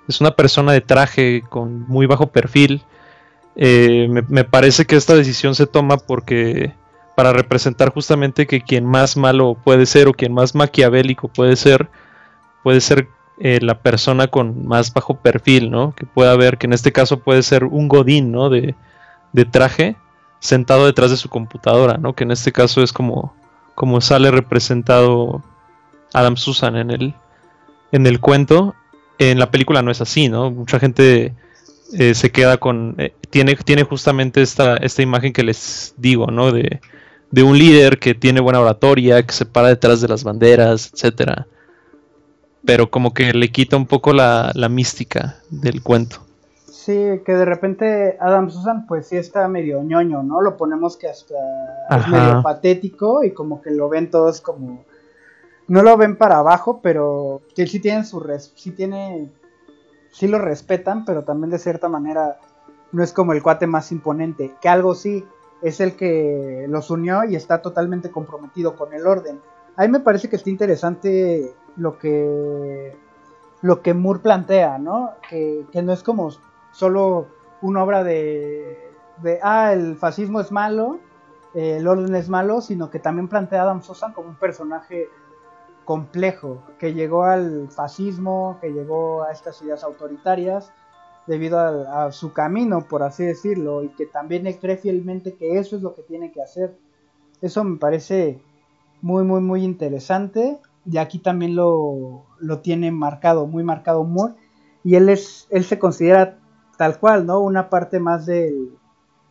Es 0.07 0.19
una 0.19 0.31
persona 0.31 0.73
de 0.73 0.81
traje 0.81 1.43
con 1.49 1.87
muy 1.87 2.05
bajo 2.05 2.27
perfil. 2.27 2.83
Eh, 3.55 4.07
me, 4.09 4.23
me, 4.27 4.43
parece 4.43 4.85
que 4.85 4.95
esta 4.95 5.15
decisión 5.15 5.55
se 5.55 5.67
toma 5.67 5.97
porque 5.97 6.73
para 7.15 7.33
representar 7.33 7.93
justamente 7.93 8.47
que 8.47 8.61
quien 8.61 8.85
más 8.85 9.15
malo 9.15 9.55
puede 9.63 9.85
ser 9.85 10.07
o 10.07 10.13
quien 10.13 10.33
más 10.33 10.55
maquiavélico 10.55 11.27
puede 11.27 11.55
ser 11.55 11.87
puede 12.63 12.81
ser 12.81 13.07
eh, 13.39 13.59
la 13.61 13.79
persona 13.79 14.27
con 14.27 14.67
más 14.67 14.93
bajo 14.93 15.15
perfil, 15.15 15.69
¿no? 15.69 15.93
Que 15.95 16.05
pueda 16.05 16.31
haber, 16.31 16.57
que 16.57 16.65
en 16.65 16.73
este 16.73 16.91
caso 16.91 17.19
puede 17.19 17.43
ser 17.43 17.65
un 17.65 17.87
godín, 17.87 18.31
¿no? 18.31 18.49
De, 18.49 18.75
traje 19.51 19.95
sentado 20.43 20.85
detrás 20.85 21.09
de 21.09 21.15
su 21.15 21.29
computadora, 21.29 21.97
¿no? 21.97 22.13
Que 22.13 22.25
en 22.25 22.31
este 22.31 22.51
caso 22.51 22.83
es 22.83 22.91
como, 22.91 23.33
como 23.75 24.01
sale 24.01 24.29
representado 24.29 25.41
Adam 26.11 26.35
Susan 26.35 26.75
en 26.75 26.91
el, 26.91 27.13
en 27.93 28.05
el 28.05 28.19
cuento. 28.19 28.75
En 29.19 29.39
la 29.39 29.51
película 29.51 29.81
no 29.81 29.89
es 29.89 30.01
así, 30.01 30.27
¿no? 30.27 30.51
Mucha 30.51 30.79
gente 30.79 31.33
eh, 31.93 32.13
se 32.13 32.29
queda 32.29 32.57
con, 32.57 32.95
eh, 32.97 33.13
tiene, 33.29 33.55
tiene 33.55 33.83
justamente 33.83 34.41
esta, 34.41 34.75
esta 34.75 35.01
imagen 35.01 35.31
que 35.31 35.43
les 35.43 35.93
digo, 35.95 36.27
¿no? 36.27 36.51
De, 36.51 36.81
de 37.31 37.43
un 37.43 37.57
líder 37.57 37.97
que 37.97 38.13
tiene 38.13 38.41
buena 38.41 38.59
oratoria, 38.59 39.25
que 39.25 39.33
se 39.33 39.45
para 39.45 39.69
detrás 39.69 40.01
de 40.01 40.09
las 40.09 40.25
banderas, 40.25 40.91
etcétera. 40.93 41.47
Pero 42.65 42.91
como 42.91 43.13
que 43.13 43.31
le 43.33 43.49
quita 43.49 43.77
un 43.77 43.85
poco 43.85 44.11
la, 44.11 44.51
la 44.55 44.67
mística 44.67 45.37
del 45.49 45.81
cuento. 45.81 46.22
Sí, 46.83 47.21
que 47.25 47.33
de 47.33 47.45
repente 47.45 48.17
Adam 48.19 48.49
Susan 48.49 48.85
pues 48.85 49.07
sí 49.07 49.15
está 49.15 49.47
medio 49.47 49.81
ñoño, 49.83 50.21
¿no? 50.21 50.41
Lo 50.41 50.57
ponemos 50.57 50.97
que 50.97 51.07
hasta 51.07 51.33
es 51.89 52.07
medio 52.09 52.43
patético 52.43 53.23
y 53.23 53.31
como 53.31 53.61
que 53.61 53.71
lo 53.71 53.87
ven 53.87 54.11
todos 54.11 54.41
como 54.41 54.83
no 55.69 55.81
lo 55.81 55.95
ven 55.95 56.17
para 56.17 56.39
abajo, 56.39 56.81
pero 56.83 57.41
que 57.55 57.67
sí 57.67 57.79
tienen 57.79 58.03
su 58.05 58.19
res 58.19 58.51
sí 58.57 58.71
tiene 58.71 59.31
sí 60.11 60.27
lo 60.27 60.39
respetan, 60.39 61.05
pero 61.05 61.23
también 61.23 61.51
de 61.51 61.59
cierta 61.59 61.87
manera 61.87 62.37
no 62.91 63.01
es 63.01 63.13
como 63.13 63.31
el 63.31 63.41
cuate 63.41 63.65
más 63.65 63.93
imponente, 63.93 64.51
que 64.61 64.67
algo 64.67 64.93
sí 64.93 65.25
es 65.61 65.79
el 65.79 65.95
que 65.95 66.65
los 66.67 66.89
unió 66.89 67.23
y 67.23 67.37
está 67.37 67.61
totalmente 67.61 68.11
comprometido 68.11 68.75
con 68.75 68.93
el 68.93 69.07
orden. 69.07 69.39
A 69.77 69.83
mí 69.83 69.87
me 69.87 70.01
parece 70.01 70.27
que 70.29 70.35
está 70.35 70.49
interesante 70.49 71.49
lo 71.77 71.97
que 71.97 72.93
lo 73.61 73.81
que 73.81 73.93
Moore 73.93 74.19
plantea, 74.19 74.79
¿no? 74.79 75.11
Que, 75.29 75.65
que 75.71 75.81
no 75.81 75.93
es 75.93 76.03
como 76.03 76.29
solo 76.73 77.27
una 77.61 77.81
obra 77.83 78.03
de, 78.03 78.77
ah, 79.41 79.71
el 79.71 79.95
fascismo 79.95 80.41
es 80.41 80.51
malo, 80.51 80.99
eh, 81.53 81.77
el 81.77 81.87
orden 81.87 82.13
es 82.15 82.27
malo, 82.27 82.59
sino 82.59 82.89
que 82.89 82.99
también 82.99 83.29
plantea 83.29 83.61
a 83.61 83.63
Adam 83.63 83.81
Sosa 83.81 84.11
como 84.13 84.29
un 84.29 84.35
personaje 84.35 85.07
complejo, 85.85 86.63
que 86.79 86.93
llegó 86.93 87.23
al 87.23 87.69
fascismo, 87.69 88.57
que 88.59 88.69
llegó 88.69 89.23
a 89.23 89.31
estas 89.31 89.61
ideas 89.61 89.83
autoritarias 89.83 90.71
debido 91.27 91.59
a, 91.59 92.11
su 92.11 92.33
camino, 92.33 92.81
por 92.81 93.03
así 93.03 93.23
decirlo, 93.23 93.83
y 93.83 93.89
que 93.89 94.05
también 94.05 94.51
cree 94.59 94.75
fielmente 94.75 95.35
que 95.35 95.57
eso 95.57 95.77
es 95.77 95.81
lo 95.81 95.95
que 95.95 96.01
tiene 96.01 96.31
que 96.31 96.41
hacer. 96.41 96.75
Eso 97.41 97.63
me 97.63 97.77
parece 97.77 98.41
muy, 99.01 99.23
muy, 99.23 99.39
muy 99.39 99.63
interesante. 99.63 100.59
Y 100.85 100.97
aquí 100.97 101.19
también 101.19 101.55
lo, 101.55 102.25
lo 102.39 102.59
tiene 102.59 102.91
marcado, 102.91 103.47
muy 103.47 103.63
marcado 103.63 104.03
Moore. 104.03 104.33
Y 104.83 104.95
él, 104.95 105.07
es, 105.07 105.47
él 105.49 105.63
se 105.63 105.79
considera 105.79 106.39
tal 106.83 106.99
cual, 106.99 107.25
¿no? 107.25 107.39
Una 107.39 107.69
parte 107.69 107.97
más 107.97 108.25
de 108.25 108.69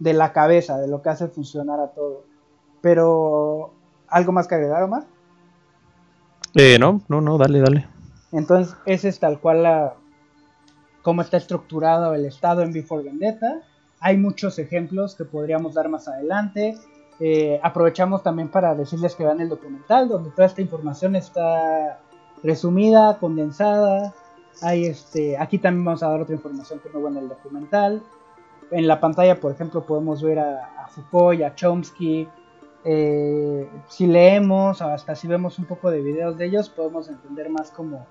la 0.00 0.32
cabeza, 0.32 0.78
de 0.78 0.88
lo 0.88 1.03
que 1.03 1.11
hace 1.11 1.28
funcionar 1.28 1.80
a 1.80 1.88
todo. 1.88 2.24
Pero, 2.80 3.74
¿algo 4.09 4.32
más 4.32 4.48
que 4.48 4.55
agregar, 4.55 4.82
Omar? 4.82 5.05
Eh, 6.55 6.78
no, 6.78 7.03
no, 7.09 7.20
no, 7.20 7.36
dale, 7.36 7.61
dale. 7.61 7.86
Entonces, 8.32 8.74
ese 8.86 9.11
es 9.11 9.20
tal 9.20 9.38
cual 9.38 9.64
la, 9.64 9.92
cómo 11.03 11.20
está 11.20 11.36
estructurado 11.36 12.14
el 12.14 12.24
Estado 12.24 12.62
en 12.62 12.72
Before 12.72 13.05
Vendetta. 13.05 13.61
Hay 14.00 14.16
muchos 14.16 14.59
ejemplos 14.59 15.14
que 15.14 15.26
podríamos 15.26 15.74
dar 15.74 15.90
más 15.90 16.09
adelante. 16.09 16.78
Eh, 17.20 17.61
aprovechamos 17.62 18.22
también 18.22 18.48
para 18.48 18.74
decirles 18.74 19.14
que 19.14 19.24
vean 19.24 19.42
el 19.42 19.50
documental, 19.50 20.09
donde 20.09 20.30
toda 20.30 20.46
esta 20.46 20.62
información 20.62 21.16
está 21.16 22.00
resumida, 22.42 23.18
condensada, 23.18 24.14
este, 24.61 25.36
aquí 25.38 25.59
también 25.59 25.84
vamos 25.84 26.03
a 26.03 26.09
dar 26.09 26.20
otra 26.20 26.34
información 26.34 26.80
que 26.80 26.90
no 26.90 27.03
va 27.03 27.11
en 27.11 27.16
el 27.16 27.28
documental. 27.28 28.03
En 28.70 28.86
la 28.86 29.00
pantalla, 29.00 29.40
por 29.40 29.53
ejemplo, 29.53 29.84
podemos 29.84 30.22
ver 30.22 30.38
a, 30.38 30.88
Foucault 30.94 31.40
y 31.40 31.42
a 31.42 31.55
Chomsky. 31.55 32.28
Eh, 32.84 33.68
si 33.88 34.07
leemos, 34.07 34.82
hasta 34.82 35.14
si 35.14 35.28
vemos 35.28 35.59
un 35.59 35.66
poco 35.66 35.90
de 35.90 36.00
videos 36.00 36.36
de 36.36 36.46
ellos, 36.46 36.68
podemos 36.68 37.09
entender 37.09 37.48
más 37.50 37.70
como 37.70 38.07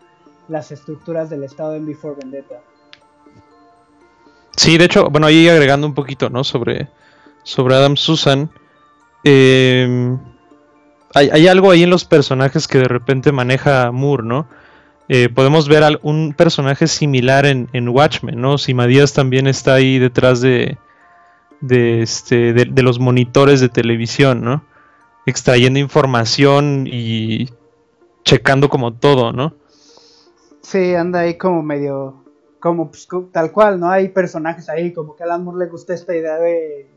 las 0.48 0.72
estructuras 0.72 1.30
del 1.30 1.44
Estado 1.44 1.76
en 1.76 1.86
Before 1.86 2.16
Vendetta. 2.16 2.62
Sí, 4.56 4.78
de 4.78 4.86
hecho, 4.86 5.10
bueno, 5.10 5.28
ahí 5.28 5.48
agregando 5.48 5.88
un 5.88 5.94
poquito, 5.94 6.30
¿no? 6.30 6.44
Sobre, 6.44 6.90
sobre 7.44 7.76
Adam 7.76 7.96
Susan. 7.96 8.50
Eh, 9.24 10.18
hay, 11.14 11.30
hay, 11.30 11.48
algo 11.48 11.72
ahí 11.72 11.84
en 11.84 11.90
los 11.90 12.06
personajes 12.06 12.68
que 12.68 12.80
de 12.80 12.88
repente 12.88 13.32
maneja 13.32 13.92
Moore, 13.92 14.24
¿no? 14.24 14.48
Eh, 15.14 15.28
podemos 15.28 15.68
ver 15.68 16.00
un 16.04 16.34
personaje 16.34 16.88
similar 16.88 17.46
en, 17.46 17.90
Watchmen, 17.90 18.40
¿no? 18.40 18.58
Simadías 18.58 19.12
también 19.12 19.46
está 19.46 19.74
ahí 19.74 20.00
detrás 20.00 20.40
de, 20.40 20.78
este, 21.70 22.54
de, 22.54 22.82
los 22.82 22.98
monitores 22.98 23.60
de 23.60 23.68
televisión, 23.68 24.42
¿no? 24.42 24.64
Extrayendo 25.26 25.80
información 25.80 26.88
y 26.90 27.50
checando 28.24 28.70
como 28.70 28.94
todo, 28.94 29.34
¿no? 29.34 29.54
Sí, 30.62 30.96
anda 30.96 31.20
ahí 31.20 31.38
como 31.38 31.62
medio, 31.62 32.24
como 32.62 32.90
pues, 32.90 33.06
tal 33.34 33.52
cual, 33.52 33.82
¿no? 33.82 33.92
Hay 33.92 34.08
personajes 34.08 34.70
ahí, 34.70 34.94
como 34.94 35.18
que 35.18 35.24
a 35.24 35.26
Alan 35.26 35.46
le 35.60 35.66
gusta 35.66 35.94
esta 35.94 36.16
idea 36.16 36.38
de, 36.38 36.88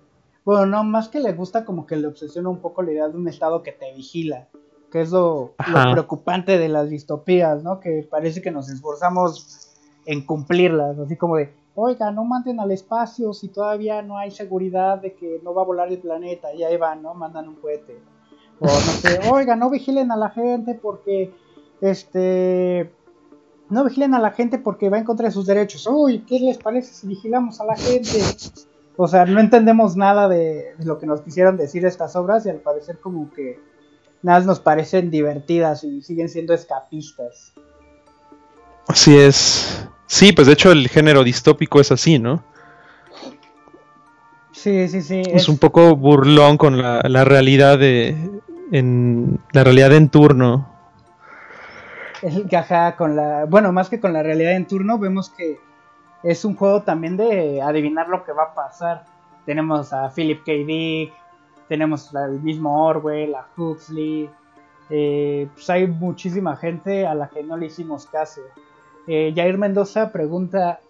bueno, 0.45 0.67
no, 0.67 0.85
más 0.85 1.09
que 1.09 1.19
le 1.19 1.33
gusta 1.33 1.65
como 1.65 1.85
que 1.85 1.97
le 1.97 2.07
obsesiona 2.07 2.49
un 2.49 2.61
poco 2.61 2.81
la 2.85 2.93
idea 2.93 3.09
de 3.09 3.17
un 3.17 3.27
estado 3.27 3.65
que 3.65 3.73
te 3.73 3.93
vigila 3.93 4.47
que 4.95 5.01
es 5.01 5.11
lo, 5.11 5.55
preocupante 5.91 6.57
de 6.57 6.69
las 6.69 6.89
distopías, 6.89 7.65
¿no? 7.65 7.81
Que 7.81 8.07
parece 8.09 8.41
que 8.41 8.53
nos 8.53 8.71
esforzamos 8.71 9.75
en 10.07 10.25
cumplirlas, 10.25 10.97
así 11.01 11.17
como 11.17 11.35
de, 11.35 11.53
oiga, 11.75 12.13
no 12.13 12.23
manden 12.23 12.61
al 12.61 12.71
espacio 12.71 13.33
si 13.33 13.49
todavía 13.49 14.03
no 14.03 14.19
hay 14.19 14.31
seguridad 14.31 14.99
de 14.99 15.15
que 15.15 15.41
no 15.43 15.53
va 15.53 15.63
a 15.63 15.65
volar 15.65 15.89
el 15.89 15.99
planeta, 15.99 16.55
y 16.55 16.63
ahí 16.63 16.77
van, 16.77 17.03
¿no? 17.03 17.13
Mandan 17.13 17.49
un 17.49 17.57
cohete. 17.57 17.99
O 18.61 18.67
no 18.67 18.71
sé, 18.71 19.19
oiga, 19.33 19.57
no 19.57 19.69
vigilen 19.69 20.13
a 20.13 20.17
la 20.17 20.31
gente 20.31 20.79
porque, 20.81 21.35
este, 21.81 22.89
no 23.71 23.83
vigilen 23.83 24.15
a 24.15 24.21
la 24.21 24.31
gente 24.31 24.61
porque 24.61 24.91
va 24.91 24.99
en 24.99 25.05
contra 25.05 25.27
de 25.27 25.33
sus 25.33 25.47
derechos. 25.47 25.89
Uy, 25.89 26.21
¿qué 26.21 26.39
les 26.39 26.59
parece 26.59 26.95
si 26.95 27.09
vigilamos 27.09 27.61
a 27.61 27.65
la 27.65 27.75
gente? 27.75 28.21
O 28.97 29.09
sea, 29.09 29.27
no 29.27 29.41
entendemos 29.41 29.97
nada 29.97 30.29
de, 30.29 30.77
de 30.79 30.85
lo 30.85 31.01
que 31.01 31.07
nos 31.07 31.21
quisieron 31.23 31.57
decir 31.57 31.85
estas 31.85 32.15
obras 32.15 32.47
y 32.47 32.51
al 32.51 32.59
parecer 32.59 33.01
como 33.01 33.33
que 33.33 33.74
nada 34.25 34.41
nos 34.41 34.59
parecen 34.59 35.11
divertidas 35.11 35.85
y 35.85 36.01
siguen 36.03 36.29
siendo 36.29 36.55
escapistas. 36.55 37.53
Así 38.89 39.17
es. 39.17 39.87
Sí, 40.07 40.33
pues 40.33 40.47
de 40.47 40.55
hecho 40.55 40.73
el 40.73 40.89
género 40.89 41.23
distópico 41.25 41.81
es 41.81 41.93
así, 41.93 42.19
¿no? 42.19 42.43
Sí, 44.53 44.89
sí, 44.89 45.03
sí. 45.03 45.23
Es, 45.27 45.49
un 45.49 45.59
poco 45.59 45.95
burlón 45.95 46.57
con 46.57 46.81
la, 46.81 47.25
realidad 47.25 47.79
de. 47.79 48.17
En, 48.73 49.41
la 49.53 49.63
realidad 49.63 49.93
en 49.93 50.09
turno. 50.09 50.71
El 52.23 52.49
caja 52.49 52.97
con 52.97 53.17
la. 53.17 53.45
Bueno, 53.45 53.73
más 53.73 53.91
que 53.91 54.01
con 54.01 54.15
la 54.15 54.23
realidad 54.23 54.53
en 54.53 54.67
turno, 54.67 54.99
vemos 54.99 55.29
que 55.29 55.59
es 56.23 56.47
un 56.47 56.57
juego 56.57 56.83
también 56.83 57.19
de 57.19 57.61
adivinar 57.61 58.09
lo 58.09 58.25
que 58.25 58.33
va 58.33 58.45
a 58.45 58.55
pasar. 58.55 59.05
Tenemos 59.45 59.93
a 59.93 60.09
Philip 60.09 60.43
K. 60.45 60.53
Dick, 60.67 61.13
tenemos 61.69 62.11
el 62.15 62.41
mismo 62.41 62.87
Orwell, 62.87 63.35
a 63.35 63.49
Huxley, 63.57 64.29
eh, 64.91 65.49
pues 65.55 65.71
hay 65.71 65.87
muchísima 65.87 66.57
gente 66.57 67.07
a 67.07 67.15
la 67.15 67.29
que 67.29 67.43
no 67.43 67.57
le 67.57 67.67
hicimos 67.67 68.07
caso. 68.07 68.43
Eh, 69.07 69.33
Jair 69.35 69.59
Mendoza 69.59 70.13
pregunta, 70.13 70.81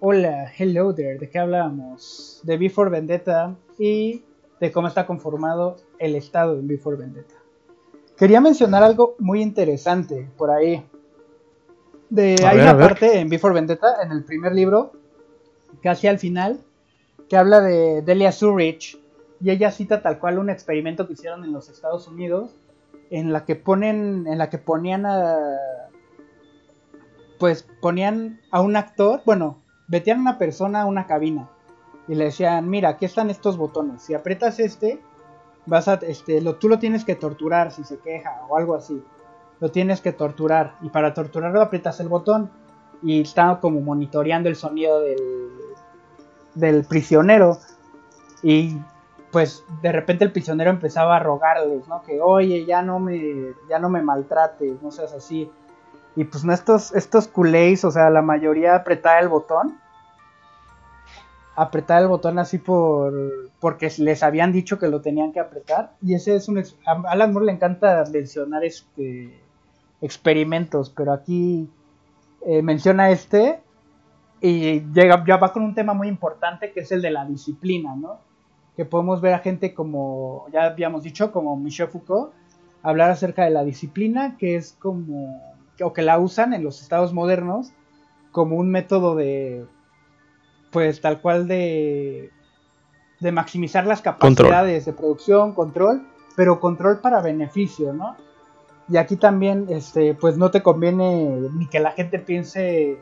hola, 0.00 0.52
hello 0.56 0.94
there, 0.94 1.18
¿de 1.18 1.28
qué 1.28 1.38
hablábamos? 1.38 2.40
De 2.42 2.56
Before 2.56 2.90
Vendetta 2.90 3.56
y 3.78 4.22
de 4.60 4.72
cómo 4.72 4.88
está 4.88 5.06
conformado 5.06 5.76
el 5.98 6.16
estado 6.16 6.58
en 6.58 6.66
Before 6.66 6.96
Vendetta. 6.96 7.34
Quería 8.16 8.40
mencionar 8.40 8.82
algo 8.82 9.14
muy 9.18 9.42
interesante 9.42 10.28
por 10.36 10.50
ahí. 10.50 10.84
De, 12.08 12.36
hay 12.46 12.60
una 12.60 12.78
parte 12.78 13.18
en 13.18 13.28
Before 13.28 13.54
Vendetta, 13.54 14.02
en 14.02 14.12
el 14.12 14.24
primer 14.24 14.54
libro, 14.54 14.92
casi 15.82 16.06
al 16.06 16.18
final, 16.18 16.60
que 17.28 17.36
habla 17.36 17.60
de 17.60 18.02
Delia 18.02 18.32
Zurich, 18.32 18.98
y 19.40 19.50
ella 19.50 19.70
cita 19.70 20.02
tal 20.02 20.18
cual 20.18 20.38
un 20.38 20.50
experimento 20.50 21.06
que 21.06 21.14
hicieron 21.14 21.44
en 21.44 21.52
los 21.52 21.68
Estados 21.68 22.08
Unidos 22.08 22.56
en 23.10 23.32
la 23.32 23.44
que 23.44 23.56
ponen 23.56 24.26
en 24.26 24.38
la 24.38 24.50
que 24.50 24.58
ponían 24.58 25.06
a 25.06 25.36
pues 27.38 27.66
ponían 27.82 28.40
a 28.50 28.62
un 28.62 28.76
actor, 28.76 29.20
bueno, 29.26 29.62
metían 29.88 30.18
a 30.18 30.22
una 30.22 30.38
persona 30.38 30.82
a 30.82 30.86
una 30.86 31.06
cabina 31.06 31.50
y 32.08 32.14
le 32.14 32.24
decían, 32.24 32.68
"Mira, 32.68 32.90
aquí 32.90 33.04
están 33.04 33.30
estos 33.30 33.56
botones. 33.56 34.02
Si 34.02 34.14
aprietas 34.14 34.58
este, 34.58 35.00
vas 35.66 35.88
a 35.88 35.94
este 35.94 36.40
tú 36.58 36.68
lo 36.68 36.78
tienes 36.78 37.04
que 37.04 37.14
torturar 37.14 37.72
si 37.72 37.84
se 37.84 37.98
queja 37.98 38.42
o 38.48 38.56
algo 38.56 38.74
así. 38.74 39.02
Lo 39.60 39.70
tienes 39.70 40.00
que 40.00 40.12
torturar 40.12 40.76
y 40.82 40.90
para 40.90 41.14
torturarlo 41.14 41.60
aprietas 41.60 42.00
el 42.00 42.08
botón 42.08 42.50
y 43.02 43.20
está 43.20 43.60
como 43.60 43.80
monitoreando 43.80 44.48
el 44.48 44.56
sonido 44.56 45.00
del 45.00 45.18
del 46.54 46.84
prisionero 46.84 47.58
y 48.42 48.78
pues 49.36 49.66
de 49.82 49.92
repente 49.92 50.24
el 50.24 50.32
prisionero 50.32 50.70
empezaba 50.70 51.16
a 51.16 51.18
rogarles, 51.18 51.86
¿no? 51.88 52.00
Que 52.00 52.22
oye, 52.22 52.64
ya 52.64 52.80
no 52.80 52.98
me, 52.98 53.52
ya 53.68 53.78
no 53.78 53.90
me 53.90 54.00
maltrates, 54.00 54.80
no 54.80 54.90
seas 54.90 55.12
así. 55.12 55.50
Y 56.16 56.24
pues 56.24 56.42
no 56.42 56.54
estos, 56.54 56.94
estos 56.94 57.28
culés, 57.28 57.84
o 57.84 57.90
sea, 57.90 58.08
la 58.08 58.22
mayoría 58.22 58.74
apretaba 58.76 59.18
el 59.18 59.28
botón. 59.28 59.78
Apretar 61.54 62.00
el 62.00 62.08
botón 62.08 62.38
así 62.38 62.56
por 62.56 63.12
porque 63.60 63.92
les 63.98 64.22
habían 64.22 64.52
dicho 64.52 64.78
que 64.78 64.88
lo 64.88 65.02
tenían 65.02 65.34
que 65.34 65.40
apretar. 65.40 65.92
Y 66.00 66.14
ese 66.14 66.34
es 66.34 66.48
un 66.48 66.56
a 66.56 67.02
Alan 67.10 67.34
Moore 67.34 67.44
le 67.44 67.52
encanta 67.52 68.04
mencionar 68.10 68.64
este 68.64 69.38
experimentos, 70.00 70.88
pero 70.88 71.12
aquí 71.12 71.68
eh, 72.46 72.62
menciona 72.62 73.10
este 73.10 73.60
y 74.40 74.80
llega, 74.94 75.22
ya 75.26 75.36
va 75.36 75.52
con 75.52 75.62
un 75.62 75.74
tema 75.74 75.92
muy 75.92 76.08
importante 76.08 76.72
que 76.72 76.80
es 76.80 76.90
el 76.90 77.02
de 77.02 77.10
la 77.10 77.26
disciplina, 77.26 77.94
¿no? 77.94 78.24
Que 78.76 78.84
podemos 78.84 79.20
ver 79.20 79.34
a 79.34 79.38
gente 79.38 79.74
como, 79.74 80.46
ya 80.52 80.64
habíamos 80.64 81.02
dicho, 81.02 81.32
como 81.32 81.56
Michel 81.56 81.88
Foucault, 81.88 82.32
hablar 82.82 83.10
acerca 83.10 83.44
de 83.44 83.50
la 83.50 83.64
disciplina, 83.64 84.36
que 84.38 84.56
es 84.56 84.76
como, 84.78 85.42
o 85.82 85.92
que 85.92 86.02
la 86.02 86.18
usan 86.18 86.52
en 86.52 86.62
los 86.62 86.82
estados 86.82 87.12
modernos 87.12 87.72
como 88.30 88.56
un 88.56 88.70
método 88.70 89.16
de, 89.16 89.64
pues 90.70 91.00
tal 91.00 91.20
cual 91.20 91.48
de, 91.48 92.30
de 93.20 93.32
maximizar 93.32 93.86
las 93.86 94.02
capacidades 94.02 94.84
de 94.84 94.92
producción, 94.92 95.52
control, 95.54 96.06
pero 96.36 96.60
control 96.60 97.00
para 97.00 97.22
beneficio, 97.22 97.92
¿no? 97.94 98.14
Y 98.88 98.98
aquí 98.98 99.16
también, 99.16 99.66
este, 99.70 100.14
pues 100.14 100.36
no 100.36 100.50
te 100.50 100.62
conviene 100.62 101.40
ni 101.54 101.66
que 101.66 101.80
la 101.80 101.92
gente 101.92 102.18
piense 102.18 102.98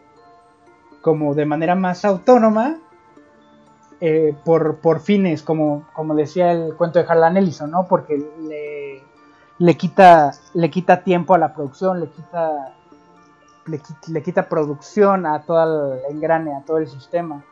como 1.03 1.35
de 1.35 1.45
manera 1.45 1.75
más 1.75 2.05
autónoma 2.05 2.79
eh, 4.07 4.35
por, 4.45 4.81
por, 4.81 5.01
fines, 5.01 5.43
como, 5.43 5.89
como 5.95 6.15
decía 6.15 6.53
el 6.53 6.75
cuento 6.75 6.99
de 6.99 7.07
Harlan 7.09 7.39
Ellison, 7.39 7.71
¿no? 7.71 7.87
Porque 7.89 8.19
le, 8.19 9.03
le, 9.59 9.77
quita, 9.79 10.31
le 10.53 10.69
quita 10.69 11.03
tiempo 11.03 11.35
a 11.35 11.39
la 11.39 11.55
producción, 11.55 12.01
le 12.01 12.09
quita, 12.09 12.75
le, 14.09 14.23
quita 14.23 14.47
producción 14.47 15.25
a 15.25 15.41
todo 15.45 15.95
el 16.07 16.15
engrane, 16.15 16.55
a 16.55 16.61
todo 16.67 16.77
el 16.77 16.87
sistema. 16.87 17.43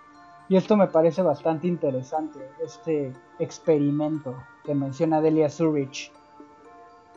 Y 0.51 0.57
esto 0.57 0.77
me 0.77 0.89
parece 0.89 1.23
bastante 1.23 1.69
interesante, 1.69 2.39
este 2.63 3.15
experimento 3.39 4.37
que 4.63 4.75
menciona 4.75 5.23
Delia 5.23 5.49
Zurich. 5.49 6.13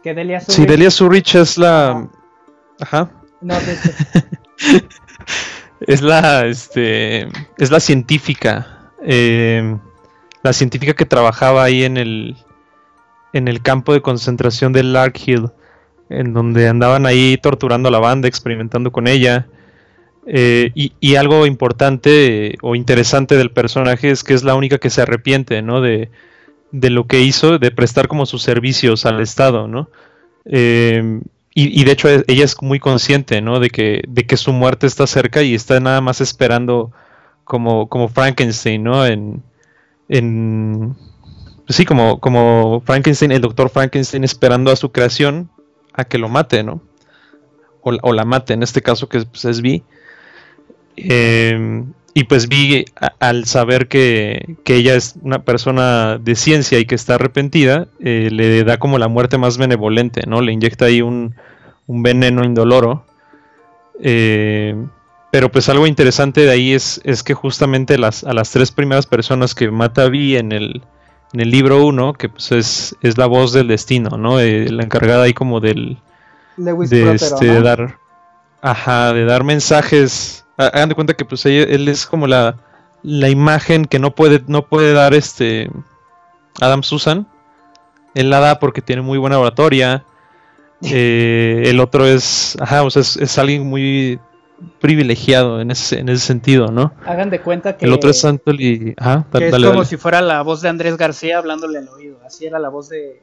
Que 0.02 0.14
Delia 0.14 0.40
Zurich... 0.40 0.56
Sí, 0.56 0.66
Delia 0.66 0.90
Zurich 0.90 1.36
es 1.36 1.58
la... 1.58 2.08
Ajá. 2.80 3.12
No, 3.42 3.56
es 5.82 6.02
la, 6.02 6.46
este, 6.46 7.28
es 7.58 7.70
la 7.70 7.82
científica, 7.82 8.75
eh, 9.06 9.78
la 10.44 10.54
científica 10.54 10.94
que 10.94 11.06
trabajaba 11.06 11.64
ahí 11.64 11.84
en 11.84 11.98
el, 11.98 12.36
en 13.34 13.48
el 13.48 13.62
campo 13.62 13.94
de 13.94 14.02
concentración 14.02 14.74
de 14.74 14.84
Lark 14.84 15.20
Hill, 15.26 15.50
en 16.10 16.34
donde 16.34 16.68
andaban 16.68 17.06
ahí 17.06 17.38
torturando 17.42 17.90
a 17.90 17.92
la 17.92 18.00
banda, 18.00 18.28
experimentando 18.28 18.92
con 18.92 19.08
ella. 19.08 19.48
Eh, 20.28 20.72
y, 20.74 21.16
algo 21.16 21.46
importante 21.46 22.58
o 22.64 22.76
interesante 22.76 23.38
del 23.38 23.52
personaje 23.52 24.10
es 24.10 24.24
que 24.24 24.34
es 24.34 24.44
la 24.44 24.56
única 24.56 24.80
que 24.80 24.90
se 24.90 25.04
arrepiente, 25.04 25.62
¿no? 25.62 25.82
De, 25.82 26.10
de 26.72 26.90
lo 26.90 27.06
que 27.06 27.22
hizo, 27.22 27.60
de 27.60 27.72
prestar 27.72 28.08
como 28.08 28.26
sus 28.26 28.42
servicios 28.42 29.06
al 29.06 29.22
Estado, 29.22 29.68
¿no? 29.68 29.90
Eh, 30.46 31.22
y, 31.58 31.86
de 31.86 31.92
hecho 31.92 32.10
ella 32.10 32.44
es 32.44 32.62
muy 32.62 32.80
consciente, 32.80 33.42
¿no? 33.42 33.60
De 33.60 33.70
que, 33.70 34.04
de 34.10 34.26
que 34.26 34.36
su 34.36 34.52
muerte 34.52 34.88
está 34.88 35.08
cerca 35.08 35.42
y 35.42 35.56
está 35.56 35.80
nada 35.80 36.02
más 36.02 36.20
esperando 36.20 36.92
como, 37.46 37.88
como 37.88 38.10
Frankenstein, 38.10 38.84
¿no? 38.84 39.06
En, 39.06 39.42
en 40.10 40.96
sí, 41.70 41.86
como, 41.86 42.20
como 42.20 42.82
Frankenstein, 42.86 43.32
el 43.32 43.42
doctor 43.42 43.70
Frankenstein 43.70 44.24
esperando 44.24 44.72
a 44.72 44.76
su 44.76 44.92
creación 44.92 45.50
a 45.94 46.04
que 46.04 46.18
lo 46.18 46.28
mate, 46.28 46.64
¿no? 46.64 46.82
O, 47.82 48.14
la 48.14 48.26
mate, 48.26 48.54
en 48.54 48.64
este 48.64 48.82
caso 48.82 49.08
que 49.08 49.22
pues, 49.22 49.46
es 49.46 49.62
Vi. 49.62 49.84
Em, 50.98 51.94
y 52.16 52.24
pues 52.24 52.48
Vi, 52.48 52.86
al 53.20 53.46
saber 53.46 53.88
que, 53.88 54.56
que, 54.64 54.78
ella 54.78 54.96
es 54.96 55.16
una 55.22 55.44
persona 55.44 56.18
de 56.18 56.34
ciencia 56.34 56.80
y 56.80 56.86
que 56.86 56.96
está 56.96 57.16
arrepentida, 57.16 57.88
eh, 58.00 58.30
le 58.32 58.64
da 58.64 58.80
como 58.80 58.98
la 58.98 59.08
muerte 59.08 59.38
más 59.38 59.60
benevolente, 59.60 60.22
¿no? 60.26 60.42
Le 60.42 60.52
inyecta 60.52 60.86
ahí 60.86 61.04
un, 61.04 61.36
un 61.86 62.02
veneno 62.02 62.44
indoloro. 62.44 63.06
Eh, 64.02 64.76
pero 65.36 65.52
pues 65.52 65.68
algo 65.68 65.86
interesante 65.86 66.46
de 66.46 66.52
ahí 66.52 66.72
es, 66.72 67.02
es 67.04 67.22
que 67.22 67.34
justamente 67.34 67.98
las, 67.98 68.24
a 68.24 68.32
las 68.32 68.52
tres 68.52 68.72
primeras 68.72 69.06
personas 69.06 69.54
que 69.54 69.70
mata 69.70 70.08
Vi 70.08 70.38
en 70.38 70.54
el, 70.54 70.82
en 71.34 71.42
el 71.42 71.52
libro 71.52 71.86
1, 71.86 72.14
que 72.14 72.30
pues 72.30 72.54
es, 72.54 72.96
es, 73.02 73.18
la 73.18 73.26
voz 73.26 73.52
del 73.52 73.68
destino, 73.68 74.12
¿no? 74.18 74.40
Eh, 74.40 74.70
la 74.70 74.84
encargada 74.84 75.24
ahí 75.24 75.34
como 75.34 75.60
del... 75.60 75.98
de, 76.56 77.12
este, 77.14 77.62
dar... 77.62 77.98
Ajá, 78.62 79.12
de 79.12 79.26
dar 79.26 79.44
mensajes. 79.44 80.46
Hagan 80.56 80.88
de 80.88 80.96
cuenta 80.96 81.16
que 81.16 81.26
pues 81.26 81.46
él 81.46 81.90
es 81.90 82.06
como 82.06 82.28
la, 82.28 82.56
la 83.04 83.28
imagen 83.28 83.84
que 83.84 84.00
no 84.00 84.16
puede, 84.16 84.42
no 84.48 84.66
puede 84.68 84.94
dar 84.94 85.14
este 85.14 85.70
Adam 86.62 86.82
Susan. 86.82 87.28
Él 88.14 88.30
la 88.30 88.40
da 88.40 88.60
porque 88.60 88.82
tiene 88.82 89.02
muy 89.02 89.18
buena 89.18 89.38
oratoria 89.38 90.06
eh, 90.82 91.64
el 91.66 91.82
otro 91.82 92.06
es, 92.06 92.58
ajá, 92.62 92.84
o 92.84 92.90
sea, 92.90 93.02
es, 93.02 93.38
alguien 93.38 93.68
muy 93.68 94.18
privilegiado 94.80 95.62
en 95.62 95.72
ese, 95.72 96.00
en 96.00 96.10
ese 96.10 96.26
sentido, 96.26 96.72
¿no? 96.72 96.94
Hagan 97.06 97.30
de 97.30 97.42
cuenta 97.42 97.78
que 97.78 97.86
el 97.86 97.94
otro 97.94 98.10
es 98.10 98.24
Antoli, 98.24 98.94
ajá, 98.98 99.26
que 99.32 99.48
es 99.48 99.56
como 99.56 99.86
si 99.86 99.98
fuera 99.98 100.22
la 100.22 100.42
voz 100.42 100.62
de 100.62 100.70
Andrés 100.70 100.98
García 100.98 101.38
hablándole 101.38 101.80
al 101.80 101.90
oído, 101.90 102.20
así 102.26 102.46
era 102.46 102.60
la 102.60 102.70
voz 102.70 102.90
de, 102.90 103.22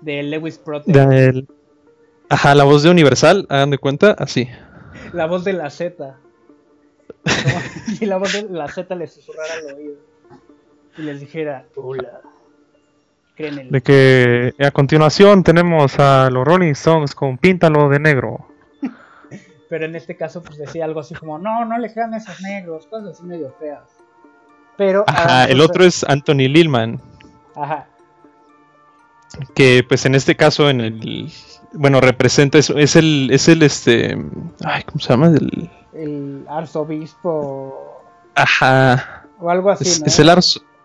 de 0.00 0.22
Lewis 0.22 0.58
Proter. 0.58 1.44
Ajá, 2.28 2.54
la 2.54 2.64
voz 2.64 2.82
de 2.82 2.90
Universal, 2.90 3.46
hagan 3.48 3.70
de 3.70 3.78
cuenta, 3.78 4.12
así. 4.18 4.48
La 5.12 5.26
voz 5.26 5.44
de 5.44 5.52
la 5.52 5.70
Z. 5.70 6.16
y 8.00 8.06
la 8.06 8.16
voz 8.16 8.32
de 8.32 8.42
la 8.50 8.68
Z 8.68 8.94
le 8.94 9.06
susurrara 9.06 9.54
al 9.54 9.76
oído 9.76 9.96
y 10.98 11.02
les 11.02 11.20
dijera, 11.20 11.66
hola. 11.74 12.20
De 13.36 13.82
que 13.82 14.54
a 14.58 14.70
continuación 14.70 15.44
tenemos 15.44 15.98
a 15.98 16.30
los 16.30 16.46
Rolling 16.46 16.72
Stones 16.72 17.14
con 17.14 17.36
Píntalo 17.36 17.90
de 17.90 18.00
negro. 18.00 18.46
Pero 19.68 19.84
en 19.84 19.96
este 19.96 20.16
caso 20.16 20.42
pues 20.42 20.58
decía 20.58 20.84
algo 20.84 21.00
así 21.00 21.14
como, 21.14 21.38
no, 21.38 21.64
no 21.64 21.78
le 21.78 21.92
quedan 21.92 22.14
esos 22.14 22.40
negros, 22.40 22.86
cosas 22.86 23.10
así 23.10 23.24
medio 23.24 23.54
feas. 23.58 23.82
Pero... 24.76 25.04
Ajá, 25.06 25.44
el 25.44 25.60
otro 25.60 25.84
es 25.84 26.04
Anthony 26.04 26.48
Lillman. 26.48 27.00
Ajá. 27.54 27.86
Que 29.54 29.84
pues 29.86 30.06
en 30.06 30.14
este 30.14 30.36
caso 30.36 30.70
en 30.70 30.80
el... 30.80 31.32
Bueno, 31.72 32.00
representa, 32.00 32.58
es, 32.58 32.70
es 32.70 32.96
el, 32.96 33.28
es 33.32 33.48
el 33.48 33.62
este... 33.62 34.16
Ay, 34.64 34.82
¿cómo 34.84 35.00
se 35.00 35.08
llama? 35.08 35.28
El, 35.28 35.70
el 35.94 36.46
arzobispo... 36.48 38.02
Ajá. 38.34 39.24
O 39.38 39.50
algo 39.50 39.70
así. 39.70 39.84
Es, 39.88 40.02
es 40.02 40.18
el 40.18 40.28
arzobispo 40.28 40.76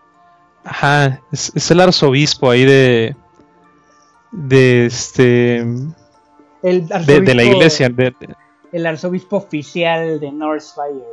Ajá, 0.64 1.22
es, 1.32 1.72
el 1.72 1.80
arzobispo 1.80 2.50
ahí 2.50 2.66
de. 2.66 3.16
De 4.32 4.86
este. 4.86 5.58
El 5.58 6.88
de, 6.88 7.36
la 7.36 7.44
iglesia. 7.44 7.90
El 8.72 8.86
arzobispo 8.86 9.38
oficial 9.38 10.20
de 10.20 10.32
Northfire. 10.32 11.04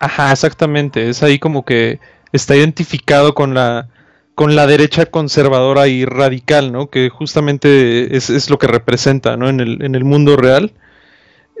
Ajá, 0.00 0.32
exactamente. 0.32 1.08
Es 1.08 1.22
ahí 1.22 1.38
como 1.38 1.64
que 1.64 2.00
está 2.32 2.56
identificado 2.56 3.34
con 3.34 3.54
la. 3.54 3.88
Con 4.34 4.54
la 4.54 4.68
derecha 4.68 5.06
conservadora 5.06 5.88
y 5.88 6.04
radical, 6.04 6.70
¿no? 6.70 6.90
Que 6.90 7.08
justamente 7.08 8.16
es, 8.16 8.48
lo 8.50 8.56
que 8.56 8.68
representa, 8.68 9.36
¿no? 9.36 9.48
En 9.48 9.58
el, 9.58 9.82
en 9.82 9.96
el 9.96 10.04
mundo 10.04 10.36
real. 10.36 10.74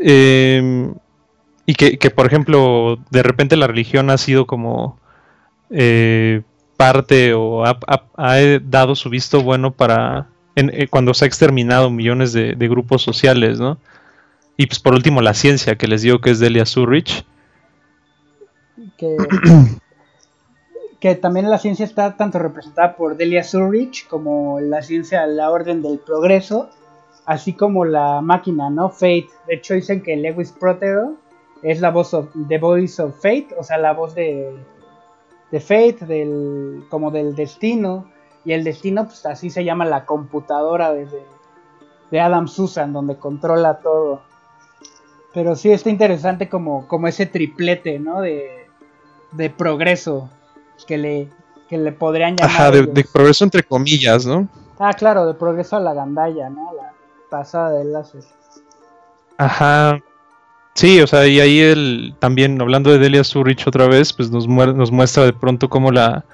Em, 0.00 0.94
y 1.66 1.74
que, 1.74 1.98
que, 1.98 2.10
por 2.10 2.26
ejemplo, 2.26 2.96
de 3.10 3.24
repente 3.24 3.56
la 3.56 3.66
religión 3.66 4.10
ha 4.10 4.18
sido 4.18 4.46
como. 4.46 5.00
Eh, 5.70 6.42
parte 6.78 7.34
o 7.34 7.64
ha, 7.64 8.38
dado 8.62 8.94
su 8.94 9.10
visto 9.10 9.42
bueno 9.42 9.72
para 9.72 10.28
eh, 10.54 10.86
cuando 10.88 11.12
se 11.12 11.24
ha 11.24 11.28
exterminado 11.28 11.90
millones 11.90 12.32
de, 12.32 12.54
grupos 12.68 13.02
sociales, 13.02 13.58
¿no? 13.58 13.78
Y 14.58 14.66
pues 14.66 14.78
por 14.80 14.92
último 14.92 15.22
la 15.22 15.32
ciencia 15.32 15.76
que 15.76 15.86
les 15.86 16.02
digo 16.02 16.20
que 16.20 16.30
es 16.30 16.40
Delia 16.40 16.66
Surrich. 16.66 17.24
Que, 18.98 19.16
que 21.00 21.14
también 21.14 21.48
la 21.48 21.58
ciencia 21.58 21.86
está 21.86 22.16
tanto 22.18 22.38
representada 22.38 22.94
por 22.96 23.16
Delia 23.16 23.42
Surrich 23.42 24.06
como 24.06 24.60
la 24.60 24.82
ciencia 24.82 25.26
la 25.26 25.50
orden 25.50 25.80
del 25.80 25.98
progreso, 26.00 26.68
así 27.24 27.54
como 27.54 27.86
la 27.86 28.20
máquina, 28.20 28.68
¿no? 28.68 28.90
Fate. 28.90 29.28
De 29.46 29.54
hecho 29.54 29.72
dicen 29.72 30.02
que 30.02 30.16
Lewis 30.16 30.52
Protero 30.52 31.14
es 31.62 31.80
la 31.80 31.90
voz 31.90 32.10
de 32.10 32.26
The 32.48 32.58
Voice 32.58 33.00
of 33.00 33.14
Fate, 33.14 33.48
o 33.56 33.62
sea, 33.62 33.78
la 33.78 33.92
voz 33.94 34.14
de 34.14 34.52
de 35.50 35.60
Fate, 35.60 36.06
del, 36.06 36.84
como 36.90 37.10
del 37.10 37.34
destino. 37.34 38.10
Y 38.44 38.52
el 38.52 38.64
destino, 38.64 39.04
pues 39.04 39.26
así 39.26 39.50
se 39.50 39.64
llama 39.64 39.84
la 39.84 40.06
computadora 40.06 40.92
de, 40.92 41.06
de 42.10 42.20
Adam 42.20 42.48
Susan, 42.48 42.92
donde 42.92 43.16
controla 43.16 43.78
todo. 43.80 44.22
Pero 45.34 45.56
sí 45.56 45.70
está 45.70 45.90
interesante 45.90 46.48
como, 46.48 46.86
como 46.88 47.06
ese 47.08 47.26
triplete, 47.26 47.98
¿no? 47.98 48.20
De, 48.20 48.66
de 49.32 49.50
progreso 49.50 50.30
que 50.86 50.98
le, 50.98 51.28
que 51.68 51.78
le 51.78 51.92
podrían 51.92 52.36
llamar. 52.36 52.54
Ajá, 52.54 52.70
de, 52.70 53.04
progreso 53.04 53.44
entre 53.44 53.62
comillas, 53.62 54.26
¿no? 54.26 54.48
Ah, 54.78 54.92
claro, 54.92 55.26
de 55.26 55.34
progreso 55.34 55.76
a 55.76 55.80
la 55.80 55.92
gandalla, 55.92 56.48
¿no? 56.48 56.72
La 56.74 56.92
pasada 57.30 57.72
de 57.72 57.82
enlaces. 57.82 58.28
Ajá. 59.36 60.00
Sí, 60.74 61.00
o 61.00 61.06
sea, 61.06 61.26
y 61.26 61.40
ahí 61.40 61.60
él 61.60 62.14
también, 62.20 62.60
hablando 62.60 62.90
de 62.90 62.98
Delia 62.98 63.24
Surrich 63.24 63.66
otra 63.66 63.88
vez, 63.88 64.12
pues 64.12 64.30
nos, 64.30 64.46
nos 64.46 64.92
muestra 64.92 65.24
de 65.24 65.32
pronto 65.32 65.68
cómo 65.68 65.90
la, 65.90 66.24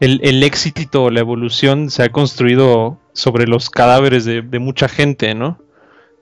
el, 0.00 0.20
el, 0.22 0.42
éxito, 0.42 1.10
la 1.10 1.20
evolución 1.20 1.90
se 1.90 2.02
ha 2.02 2.10
construido 2.10 2.98
sobre 3.14 3.46
los 3.46 3.70
cadáveres 3.70 4.26
de, 4.26 4.42
mucha 4.58 4.88
gente, 4.88 5.34
¿no? 5.34 5.58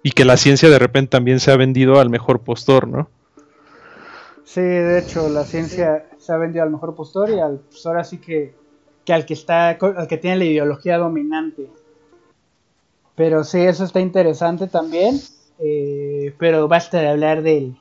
Y 0.04 0.12
que 0.12 0.26
la 0.26 0.36
ciencia 0.36 0.68
de 0.68 0.78
repente 0.78 1.10
también 1.10 1.40
se 1.40 1.50
ha 1.50 1.56
vendido 1.56 1.98
al 1.98 2.10
mejor 2.10 2.42
postor, 2.42 2.86
¿no? 2.86 3.08
Sí, 4.44 4.60
de 4.60 4.98
hecho, 4.98 5.30
la 5.30 5.44
ciencia 5.44 6.06
se 6.18 6.30
ha 6.30 6.36
vendido 6.36 6.62
al 6.62 6.70
mejor 6.70 6.94
postor 6.94 7.30
y 7.30 7.40
al, 7.40 7.60
pues 7.70 7.84
ahora 7.86 8.04
sí 8.04 8.18
que, 8.18 8.54
que 9.06 9.14
al 9.14 9.24
que 9.24 9.32
está, 9.32 9.70
al 9.70 10.06
que 10.06 10.18
tiene 10.18 10.36
la 10.36 10.44
ideología 10.44 10.98
dominante. 10.98 11.70
Pero 13.16 13.44
sí, 13.44 13.62
eso 13.62 13.84
está 13.84 13.98
interesante 14.00 14.66
también. 14.66 15.18
Eh, 15.58 16.34
pero 16.38 16.68
basta 16.68 17.00
de 17.00 17.08
hablar 17.08 17.42
del 17.42 17.78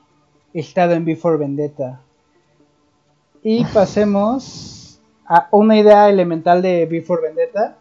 estado 0.54 0.94
en 0.94 1.04
Before 1.04 1.36
Vendetta. 1.36 2.00
Y 3.42 3.66
pasemos 3.66 4.98
a 5.26 5.48
una 5.50 5.78
idea 5.78 6.08
elemental 6.08 6.62
de 6.62 6.86
Before 6.86 7.20
Vendetta, 7.20 7.76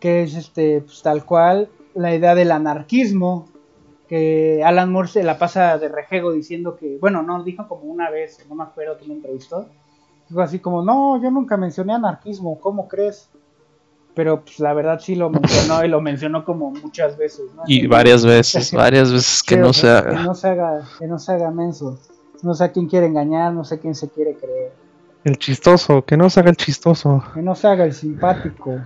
que 0.00 0.22
es 0.22 0.34
este, 0.34 0.80
pues, 0.80 1.02
tal 1.02 1.26
cual 1.26 1.68
la 1.94 2.14
idea 2.14 2.34
del 2.34 2.52
anarquismo, 2.52 3.48
que 4.08 4.62
Alan 4.64 4.92
Moore 4.92 5.08
se 5.08 5.22
la 5.22 5.38
pasa 5.38 5.78
de 5.78 5.88
rejego 5.88 6.32
diciendo 6.32 6.76
que, 6.76 6.98
bueno, 7.00 7.22
no, 7.22 7.42
dijo 7.42 7.66
como 7.68 7.84
una 7.84 8.10
vez, 8.10 8.44
no 8.48 8.54
me 8.54 8.64
acuerdo 8.64 8.98
que 8.98 9.06
me 9.06 9.14
entrevistó, 9.14 9.66
dijo 10.28 10.40
así 10.40 10.58
como, 10.58 10.82
no, 10.82 11.20
yo 11.22 11.30
nunca 11.30 11.56
mencioné 11.56 11.94
anarquismo, 11.94 12.60
¿cómo 12.60 12.88
crees? 12.88 13.30
Pero 14.14 14.44
pues 14.44 14.60
la 14.60 14.72
verdad 14.74 15.00
sí 15.00 15.16
lo 15.16 15.28
mencionó 15.28 15.84
y 15.84 15.88
lo 15.88 16.00
mencionó 16.00 16.44
como 16.44 16.70
muchas 16.70 17.16
veces. 17.16 17.46
Y 17.66 17.86
varias 17.88 18.24
veces, 18.24 18.72
varias 18.74 19.12
veces 19.12 19.42
que 19.42 19.56
no 19.56 19.72
se 19.72 19.88
haga. 19.88 20.10
Que 20.10 20.22
no 20.22 20.34
se 20.34 20.48
haga, 20.48 20.88
que 20.98 21.06
no 21.08 21.18
se 21.18 21.32
haga 21.32 21.50
menso. 21.50 21.98
No 22.42 22.54
sé 22.54 22.64
a 22.64 22.72
quién 22.72 22.86
quiere 22.86 23.06
engañar, 23.06 23.52
no 23.52 23.64
sé 23.64 23.76
a 23.76 23.78
quién 23.78 23.94
se 23.94 24.08
quiere 24.08 24.36
creer. 24.36 24.72
El 25.24 25.38
chistoso, 25.38 26.04
que 26.04 26.16
no 26.16 26.30
se 26.30 26.40
haga 26.40 26.50
el 26.50 26.56
chistoso. 26.56 27.24
Que 27.32 27.42
no 27.42 27.54
se 27.54 27.66
haga 27.66 27.84
el 27.84 27.94
simpático. 27.94 28.78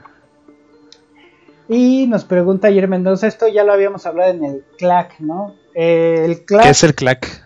Y 1.68 2.06
nos 2.06 2.24
pregunta 2.24 2.68
ayer 2.68 2.88
Mendoza, 2.88 3.26
esto 3.26 3.46
ya 3.46 3.62
lo 3.62 3.72
habíamos 3.72 4.06
hablado 4.06 4.32
en 4.32 4.44
el 4.44 4.64
CLAC, 4.78 5.20
¿no? 5.20 5.54
el 5.74 6.44
CLAC, 6.44 6.62
¿Qué 6.64 6.70
es 6.70 6.82
el 6.82 6.94
CLAC? 6.94 7.44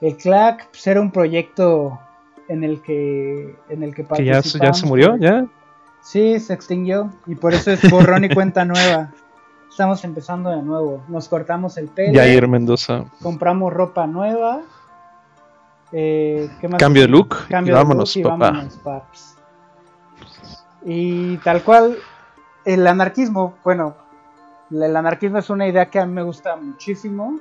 El 0.00 0.16
CLAC 0.16 0.68
pues, 0.70 0.86
era 0.86 1.00
un 1.00 1.10
proyecto 1.10 1.98
en 2.48 2.62
el 2.62 2.82
que 2.82 3.56
en 3.68 3.82
el 3.82 3.94
que, 3.94 4.04
¿Que 4.04 4.24
ya, 4.24 4.40
ya 4.40 4.74
se 4.74 4.86
murió, 4.86 5.16
ya. 5.16 5.46
Sí, 6.02 6.38
se 6.40 6.52
extinguió 6.52 7.10
y 7.26 7.34
por 7.36 7.54
eso 7.54 7.70
es 7.70 7.90
borrón 7.90 8.24
y 8.24 8.28
cuenta 8.28 8.64
nueva. 8.66 9.12
Estamos 9.70 10.04
empezando 10.04 10.50
de 10.50 10.60
nuevo. 10.60 11.02
Nos 11.08 11.28
cortamos 11.28 11.78
el 11.78 11.88
pelo. 11.88 12.12
Yair 12.12 12.46
Mendoza. 12.46 13.04
Compramos 13.22 13.72
ropa 13.72 14.06
nueva. 14.06 14.60
Eh, 15.92 16.50
¿qué 16.60 16.68
más? 16.68 16.78
Cambio 16.78 17.02
de 17.02 17.08
look. 17.08 17.46
Cambio 17.48 17.74
vámonos, 17.74 18.12
de 18.12 18.20
look 18.20 18.28
y 18.28 18.30
papá. 18.30 18.50
vámonos, 18.50 18.76
paps. 18.78 19.36
Y 20.84 21.36
tal 21.38 21.62
cual, 21.62 21.96
el 22.64 22.86
anarquismo, 22.86 23.56
bueno, 23.64 23.96
el 24.70 24.96
anarquismo 24.96 25.38
es 25.38 25.50
una 25.50 25.68
idea 25.68 25.90
que 25.90 25.98
a 25.98 26.06
mí 26.06 26.12
me 26.12 26.22
gusta 26.22 26.56
muchísimo. 26.56 27.40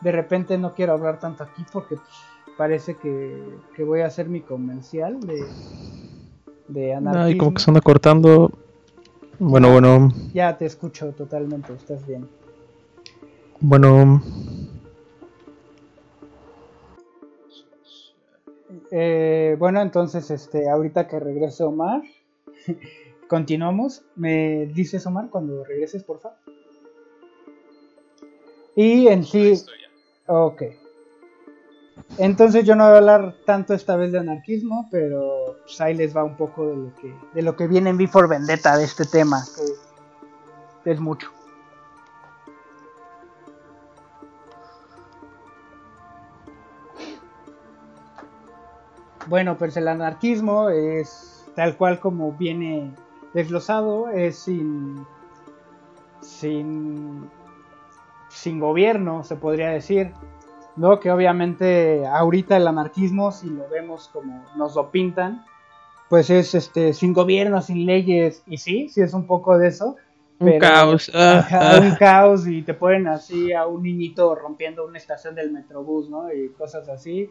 De 0.00 0.12
repente 0.12 0.58
no 0.58 0.74
quiero 0.74 0.94
hablar 0.94 1.20
tanto 1.20 1.44
aquí 1.44 1.64
porque 1.72 1.96
pues, 1.96 2.08
parece 2.56 2.96
que, 2.96 3.58
que 3.74 3.84
voy 3.84 4.00
a 4.00 4.06
hacer 4.06 4.28
mi 4.28 4.40
comercial 4.40 5.20
de, 5.20 5.44
de 6.68 6.94
anarquismo. 6.94 7.24
Ay, 7.24 7.38
como 7.38 7.54
que 7.54 7.62
se 7.62 7.70
anda 7.70 7.80
cortando. 7.80 8.50
Bueno, 9.38 9.72
bueno. 9.72 10.08
Ya 10.34 10.56
te 10.56 10.66
escucho 10.66 11.12
totalmente, 11.12 11.72
estás 11.74 12.06
bien. 12.06 12.28
Bueno. 13.60 14.22
Eh, 18.90 19.56
bueno, 19.58 19.80
entonces, 19.80 20.30
este, 20.30 20.68
ahorita 20.68 21.06
que 21.08 21.18
regrese 21.18 21.64
Omar, 21.64 22.02
continuamos. 23.32 24.02
¿Me 24.14 24.66
dices, 24.74 25.06
Omar, 25.06 25.30
cuando 25.30 25.64
regreses, 25.64 26.04
por 26.04 26.20
favor? 26.20 26.36
Y 28.76 29.08
en 29.08 29.24
sí... 29.24 29.54
Ok. 30.26 30.64
Entonces 32.18 32.66
yo 32.66 32.76
no 32.76 32.84
voy 32.84 32.92
a 32.92 32.98
hablar 32.98 33.34
tanto 33.46 33.72
esta 33.72 33.96
vez 33.96 34.12
de 34.12 34.18
anarquismo, 34.18 34.86
pero 34.90 35.56
pues 35.62 35.80
ahí 35.80 35.94
les 35.94 36.14
va 36.14 36.24
un 36.24 36.36
poco 36.36 36.66
de 36.66 36.76
lo 36.76 36.94
que, 36.94 37.14
de 37.32 37.40
lo 37.40 37.56
que 37.56 37.66
viene 37.68 37.88
en 37.88 37.96
Before 37.96 38.28
Vendetta 38.28 38.76
de 38.76 38.84
este 38.84 39.06
tema, 39.06 39.42
que 40.84 40.90
es 40.90 41.00
mucho. 41.00 41.30
Bueno, 49.26 49.56
pues 49.56 49.74
el 49.78 49.88
anarquismo 49.88 50.68
es 50.68 51.46
tal 51.56 51.78
cual 51.78 51.98
como 51.98 52.32
viene 52.32 52.92
desglosado, 53.34 54.08
es 54.08 54.38
sin, 54.38 55.06
sin, 56.20 57.28
sin 58.28 58.60
gobierno, 58.60 59.24
se 59.24 59.36
podría 59.36 59.70
decir. 59.70 60.12
¿no? 60.76 61.00
Que 61.00 61.10
obviamente 61.10 62.06
ahorita 62.06 62.56
el 62.56 62.66
anarquismo, 62.66 63.32
si 63.32 63.48
lo 63.48 63.68
vemos 63.68 64.08
como 64.12 64.44
nos 64.56 64.74
lo 64.74 64.90
pintan, 64.90 65.44
pues 66.08 66.30
es 66.30 66.54
este 66.54 66.92
sin 66.92 67.12
gobierno, 67.12 67.60
sin 67.62 67.86
leyes, 67.86 68.42
y 68.46 68.58
sí, 68.58 68.88
sí 68.88 69.00
es 69.00 69.14
un 69.14 69.26
poco 69.26 69.58
de 69.58 69.68
eso. 69.68 69.96
un 70.38 70.58
caos. 70.58 71.10
Ah, 71.14 71.46
ah. 71.50 71.80
Un 71.82 71.94
caos 71.96 72.46
y 72.46 72.62
te 72.62 72.74
ponen 72.74 73.08
así 73.08 73.52
a 73.52 73.66
un 73.66 73.82
niñito 73.82 74.34
rompiendo 74.34 74.86
una 74.86 74.98
estación 74.98 75.34
del 75.34 75.52
metrobús, 75.52 76.08
¿no? 76.08 76.32
Y 76.32 76.48
cosas 76.50 76.88
así. 76.88 77.28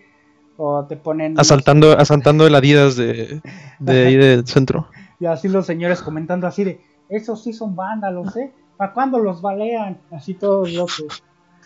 O 0.57 0.85
te 0.85 0.95
ponen... 0.95 1.39
Asaltando, 1.39 1.97
asaltando 1.97 2.45
el 2.45 2.53
Adidas 2.53 2.95
de, 2.95 3.41
de 3.79 4.05
ahí 4.05 4.15
del 4.15 4.45
centro. 4.45 4.87
Y 5.21 5.27
así 5.27 5.47
los 5.47 5.67
señores 5.67 6.01
comentando 6.01 6.47
así 6.47 6.63
de, 6.63 6.81
esos 7.07 7.43
sí 7.43 7.53
son 7.53 7.75
vándalos, 7.75 8.35
¿eh? 8.37 8.51
¿Para 8.75 8.91
cuándo 8.91 9.19
los 9.19 9.39
balean? 9.39 9.99
Así 10.09 10.33
todos 10.33 10.73
locos. 10.73 11.23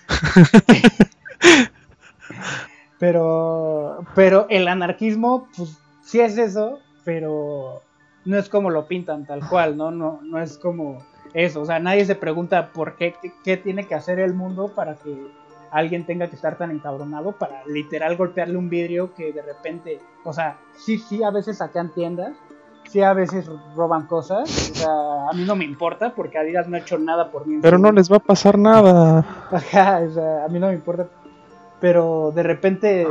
pero, 3.00 4.04
pero 4.14 4.46
el 4.50 4.68
anarquismo, 4.68 5.48
pues 5.56 5.80
sí 6.04 6.20
es 6.20 6.38
eso, 6.38 6.80
pero 7.06 7.82
no 8.26 8.38
es 8.38 8.50
como 8.50 8.70
lo 8.70 8.90
pintan 8.90 9.26
tal 9.26 9.48
cual, 9.48 9.78
¿no? 9.78 9.90
No, 9.90 10.20
no 10.22 10.42
es 10.42 10.58
como 10.58 10.98
eso. 11.34 11.62
O 11.62 11.66
sea, 11.66 11.80
nadie 11.80 12.04
se 12.04 12.16
pregunta 12.16 12.74
por 12.74 12.98
qué, 12.98 13.16
qué 13.46 13.56
tiene 13.56 13.88
que 13.88 13.96
hacer 13.96 14.20
el 14.20 14.34
mundo 14.34 14.74
para 14.76 14.96
que 14.96 15.32
alguien 15.72 16.06
tenga 16.06 16.30
que 16.30 16.36
estar 16.36 16.58
tan 16.58 16.72
encabronado 16.72 17.32
para 17.34 17.66
literal 17.68 18.18
golpearle 18.18 18.58
un 18.58 18.70
vidrio 18.70 19.14
que 19.14 19.32
de 19.32 19.42
repente, 19.42 20.00
o 20.26 20.34
sea, 20.34 20.58
sí, 20.78 20.98
sí, 20.98 21.24
a 21.24 21.32
veces 21.32 21.60
sacan 21.60 21.94
tiendas, 21.94 22.36
sí, 22.88 23.02
a 23.02 23.14
veces 23.14 23.50
roban 23.76 24.08
cosas, 24.08 24.72
o 24.72 24.76
sea, 24.76 25.30
a 25.30 25.34
mí 25.34 25.44
no 25.46 25.56
me 25.56 25.66
importa 25.66 26.14
porque 26.14 26.38
Adidas 26.38 26.68
no 26.68 26.76
ha 26.76 26.80
hecho 26.80 26.98
nada 26.98 27.32
por 27.32 27.46
mí. 27.46 27.60
Pero 27.62 27.78
no 27.78 27.92
les 27.92 28.12
va 28.12 28.18
a 28.18 28.20
pasar 28.20 28.58
nada. 28.58 29.26
Ajá, 29.52 30.02
o 30.08 30.12
sea, 30.12 30.46
a 30.46 30.48
mí 30.48 30.60
no 30.60 30.68
me 30.68 30.74
importa 30.74 31.08
pero 31.80 32.32
de 32.34 32.44
repente 32.44 33.08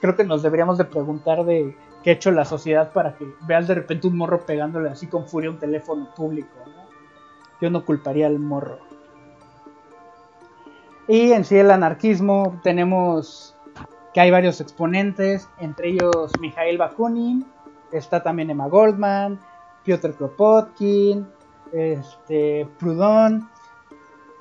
creo 0.00 0.16
que 0.16 0.24
nos 0.24 0.42
deberíamos 0.42 0.78
de 0.78 0.84
preguntar 0.84 1.44
de 1.44 1.76
qué 2.02 2.10
ha 2.10 2.14
hecho 2.14 2.30
la 2.30 2.44
sociedad 2.44 2.92
para 2.92 3.16
que 3.16 3.26
veas 3.42 3.68
de 3.68 3.74
repente 3.74 4.06
un 4.06 4.16
morro 4.16 4.44
pegándole 4.44 4.88
así 4.88 5.06
con 5.06 5.26
furia 5.26 5.50
un 5.50 5.58
teléfono 5.58 6.08
público. 6.14 6.50
Yo 7.60 7.70
no 7.70 7.84
culparía 7.84 8.26
al 8.26 8.38
morro. 8.38 8.78
Y 11.08 11.32
en 11.32 11.44
sí 11.44 11.56
el 11.56 11.70
anarquismo 11.70 12.58
tenemos 12.62 13.54
que 14.12 14.20
hay 14.20 14.30
varios 14.30 14.60
exponentes, 14.60 15.48
entre 15.58 15.90
ellos 15.90 16.32
Mikhail 16.40 16.78
Bakunin, 16.78 17.46
está 17.92 18.22
también 18.22 18.50
Emma 18.50 18.68
Goldman, 18.68 19.40
Piotr 19.84 20.14
Kropotkin, 20.14 21.26
este, 21.72 22.68
Proudhon, 22.78 23.48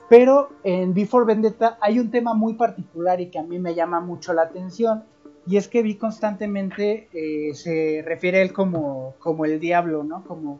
pero 0.10 0.50
en 0.64 0.93
Before 0.93 1.26
Vendetta 1.26 1.78
hay 1.82 2.00
un 2.00 2.12
tema 2.12 2.34
muy 2.34 2.54
particular 2.54 3.20
y 3.22 3.30
que 3.30 3.39
a 3.39 3.43
mí 3.43 3.60
me 3.60 3.74
llama 3.74 4.02
mucho 4.02 4.34
la 4.34 4.43
atención. 4.43 5.04
Y 5.48 5.58
es 5.58 5.68
que 5.68 5.84
vi 5.84 5.96
constantemente, 5.96 7.08
eh, 7.14 7.54
se 7.54 8.04
refiere 8.04 8.39
a 8.39 8.41
él 8.41 8.54
como, 8.54 9.14
como 9.20 9.46
el 9.46 9.60
diablo, 9.60 10.04
¿no? 10.04 10.24
Como, 10.24 10.60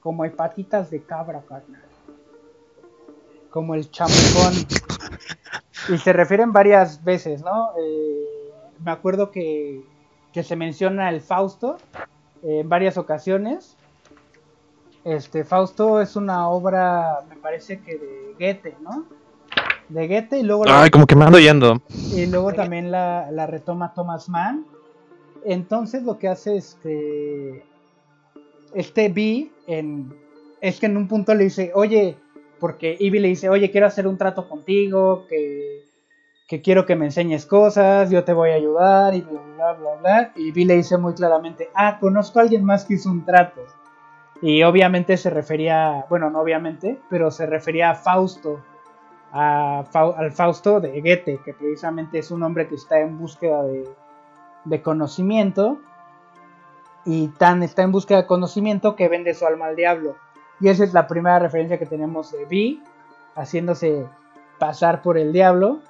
como 0.00 0.24
hepatitas 0.24 0.90
de 0.90 1.02
cabra, 1.02 1.42
carnal. 1.48 1.82
Como 3.50 3.74
el 3.74 3.90
chamucón. 3.90 4.54
Y 5.88 5.96
se 5.98 6.12
refieren 6.12 6.52
varias 6.52 7.02
veces, 7.02 7.42
¿no? 7.42 7.70
Eh, 7.80 8.52
me 8.84 8.90
acuerdo 8.90 9.30
que, 9.30 9.82
que, 10.32 10.42
se 10.42 10.56
menciona 10.56 11.08
el 11.08 11.22
Fausto 11.22 11.78
en 12.42 12.68
varias 12.68 12.98
ocasiones. 12.98 13.76
Este, 15.04 15.44
Fausto 15.44 16.00
es 16.00 16.16
una 16.16 16.48
obra, 16.48 17.20
me 17.28 17.36
parece 17.36 17.80
que 17.80 17.96
de 17.96 18.34
Goethe, 18.38 18.76
¿no? 18.80 19.06
De 19.88 20.06
Goethe 20.06 20.40
y 20.40 20.42
luego... 20.42 20.64
Ay, 20.68 20.90
como 20.90 21.06
que 21.06 21.16
me 21.16 21.24
ando 21.24 21.38
yendo. 21.38 21.80
Y 22.14 22.26
luego 22.26 22.52
también 22.52 22.90
la, 22.90 23.46
retoma 23.46 23.94
Thomas 23.94 24.28
Mann. 24.28 24.66
Entonces 25.44 26.02
lo 26.02 26.18
que 26.18 26.28
hace 26.28 26.56
este... 26.56 27.64
Este 28.74 29.08
B 29.08 29.50
en, 29.66 30.14
es 30.60 30.78
que 30.78 30.86
en 30.86 30.98
un 30.98 31.08
punto 31.08 31.34
le 31.34 31.44
dice, 31.44 31.72
oye, 31.74 32.18
porque 32.60 32.96
Ivy 32.98 33.18
le 33.18 33.28
dice, 33.28 33.48
oye, 33.48 33.70
quiero 33.70 33.86
hacer 33.86 34.06
un 34.06 34.18
trato 34.18 34.46
contigo, 34.46 35.24
que, 35.26 35.87
que 36.48 36.62
quiero 36.62 36.86
que 36.86 36.96
me 36.96 37.04
enseñes 37.04 37.44
cosas, 37.44 38.10
yo 38.10 38.24
te 38.24 38.32
voy 38.32 38.50
a 38.50 38.54
ayudar, 38.54 39.14
y 39.14 39.20
bla, 39.20 39.40
bla, 39.54 39.72
bla, 39.74 39.94
bla. 40.00 40.32
Y 40.34 40.48
Ivy 40.48 40.64
le 40.64 40.76
dice 40.76 40.96
muy 40.96 41.12
claramente, 41.12 41.68
ah, 41.74 41.98
conozco 42.00 42.38
a 42.38 42.42
alguien 42.42 42.64
más 42.64 42.86
que 42.86 42.94
hizo 42.94 43.10
un 43.10 43.26
trato. 43.26 43.60
Y 44.40 44.62
obviamente 44.62 45.18
se 45.18 45.28
refería, 45.28 46.06
bueno, 46.08 46.30
no 46.30 46.40
obviamente, 46.40 46.98
pero 47.10 47.30
se 47.30 47.44
refería 47.44 47.90
a 47.90 47.94
Fausto, 47.94 48.60
a 49.30 49.84
al 49.92 50.32
Fausto 50.32 50.80
de 50.80 51.00
Goethe, 51.02 51.38
que 51.44 51.52
precisamente 51.52 52.18
es 52.18 52.30
un 52.30 52.42
hombre 52.42 52.66
que 52.66 52.76
está 52.76 52.98
en 52.98 53.18
búsqueda 53.18 53.62
de, 53.64 53.86
de 54.64 54.82
conocimiento 54.82 55.78
y 57.04 57.28
tan 57.28 57.62
está 57.62 57.82
en 57.82 57.92
busca 57.92 58.16
de 58.16 58.26
conocimiento 58.26 58.96
que 58.96 59.08
vende 59.08 59.34
su 59.34 59.46
alma 59.46 59.66
al 59.66 59.76
diablo. 59.76 60.16
Y 60.60 60.68
esa 60.68 60.84
es 60.84 60.94
la 60.94 61.06
primera 61.06 61.38
referencia 61.38 61.78
que 61.78 61.86
tenemos 61.86 62.32
de 62.32 62.46
Vi, 62.46 62.82
haciéndose 63.34 64.06
pasar 64.58 65.02
por 65.02 65.18
el 65.18 65.32
diablo. 65.32 65.80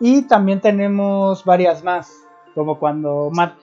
Y 0.00 0.22
también 0.22 0.60
tenemos 0.60 1.44
varias 1.44 1.82
más, 1.84 2.12
como 2.54 2.78
cuando 2.78 3.30
Matt... 3.32 3.58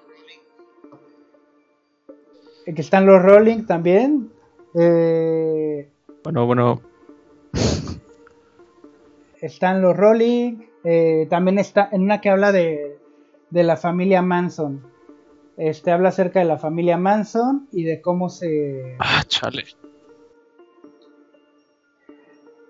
Que 2.65 2.81
están 2.81 3.05
los 3.05 3.21
Rolling 3.21 3.65
también. 3.65 4.31
Eh, 4.75 5.89
bueno, 6.23 6.45
bueno. 6.45 6.81
Están 9.41 9.81
los 9.81 9.97
Rolling. 9.97 10.59
Eh, 10.83 11.27
también 11.29 11.59
está 11.59 11.89
en 11.91 12.03
una 12.03 12.21
que 12.21 12.29
habla 12.29 12.51
de, 12.51 12.99
de 13.49 13.63
la 13.63 13.77
familia 13.77 14.21
Manson. 14.21 14.85
Este 15.57 15.91
habla 15.91 16.09
acerca 16.09 16.39
de 16.39 16.45
la 16.45 16.57
familia 16.57 16.97
Manson 16.97 17.67
y 17.71 17.83
de 17.83 18.01
cómo 18.01 18.29
se. 18.29 18.95
Ah, 18.99 19.23
chale. 19.27 19.63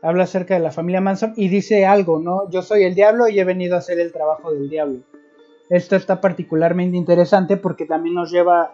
Habla 0.01 0.23
acerca 0.23 0.55
de 0.55 0.61
la 0.61 0.71
familia 0.71 1.01
Manson 1.01 1.33
y 1.35 1.47
dice 1.47 1.85
algo, 1.85 2.19
¿no? 2.19 2.49
Yo 2.49 2.61
soy 2.61 2.83
el 2.83 2.95
diablo 2.95 3.27
y 3.27 3.39
he 3.39 3.43
venido 3.43 3.75
a 3.75 3.79
hacer 3.79 3.99
el 3.99 4.11
trabajo 4.11 4.51
del 4.51 4.69
diablo. 4.69 4.99
Esto 5.69 5.95
está 5.95 6.19
particularmente 6.19 6.97
interesante 6.97 7.55
porque 7.57 7.85
también 7.85 8.15
nos 8.15 8.31
lleva 8.31 8.73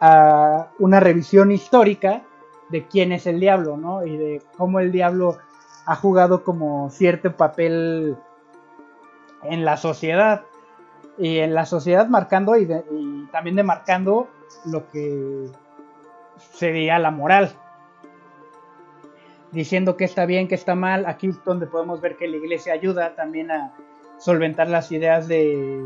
a 0.00 0.70
una 0.78 1.00
revisión 1.00 1.52
histórica 1.52 2.22
de 2.68 2.86
quién 2.86 3.12
es 3.12 3.26
el 3.26 3.40
diablo, 3.40 3.76
¿no? 3.76 4.04
Y 4.04 4.16
de 4.16 4.42
cómo 4.56 4.80
el 4.80 4.92
diablo 4.92 5.38
ha 5.86 5.94
jugado 5.94 6.42
como 6.42 6.90
cierto 6.90 7.36
papel 7.36 8.16
en 9.44 9.64
la 9.64 9.76
sociedad 9.76 10.42
y 11.16 11.38
en 11.38 11.54
la 11.54 11.64
sociedad 11.64 12.08
marcando 12.08 12.56
y, 12.56 12.66
también 13.32 13.56
demarcando 13.56 14.28
lo 14.66 14.90
que 14.90 15.46
sería 16.52 16.98
la 16.98 17.10
moral. 17.10 17.52
Diciendo 19.56 19.96
que 19.96 20.04
está 20.04 20.26
bien, 20.26 20.48
que 20.48 20.54
está 20.54 20.74
mal. 20.74 21.06
Aquí 21.06 21.28
es 21.28 21.42
donde 21.42 21.66
podemos 21.66 22.02
ver 22.02 22.18
que 22.18 22.28
la 22.28 22.36
iglesia 22.36 22.74
ayuda 22.74 23.14
también 23.14 23.50
a 23.50 23.72
solventar 24.18 24.68
las 24.68 24.92
ideas 24.92 25.28
de 25.28 25.80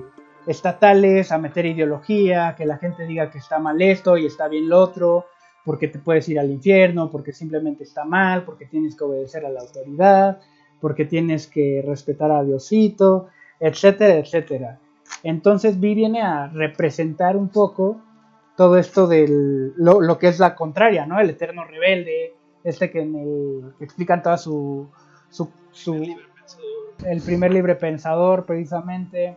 estatales, 0.49 1.31
a 1.31 1.39
meter 1.39 1.67
ideología, 1.67 2.57
que 2.59 2.67
la 2.67 2.79
gente 2.79 3.07
diga 3.07 3.31
que 3.31 3.39
está 3.39 3.61
mal 3.61 3.81
esto 3.81 4.19
y 4.19 4.27
está 4.27 4.49
bien 4.49 4.69
lo 4.69 4.81
otro, 4.81 5.27
porque 5.65 5.87
te 5.87 6.01
puedes 6.01 6.29
ir 6.29 6.41
al 6.41 6.51
infierno, 6.51 7.13
porque 7.13 7.33
simplemente 7.33 7.85
está 7.85 8.05
mal, 8.05 8.43
porque 8.43 8.67
tienes 8.67 8.97
que 8.97 9.05
obedecer 9.05 9.47
a 9.47 9.51
la 9.51 9.61
autoridad, 9.61 10.41
porque 10.81 11.05
tienes 11.05 11.47
que 11.47 11.81
respetar 11.87 12.33
a 12.33 12.43
Diosito, 12.43 13.29
etcétera, 13.61 14.17
etcétera. 14.17 14.81
Entonces 15.23 15.79
Vi 15.79 15.95
viene 15.95 16.23
a 16.23 16.49
representar 16.49 17.37
un 17.37 17.51
poco 17.51 18.01
todo 18.57 18.79
esto 18.79 19.07
de 19.07 19.73
lo, 19.77 20.19
que 20.19 20.27
es 20.27 20.41
la 20.41 20.57
contraria, 20.57 21.07
¿no? 21.07 21.21
El 21.21 21.31
eterno 21.31 21.65
rebelde, 21.65 22.35
este 22.65 22.91
que, 22.91 23.01
en 23.01 23.15
el, 23.15 23.73
que 23.79 23.85
explican 23.85 24.23
toda 24.23 24.39
su, 24.39 24.89
su, 25.31 25.51
el 27.05 27.23
primer 27.23 27.53
libre 27.53 27.75
pensador 27.75 28.45
precisamente. 28.45 29.37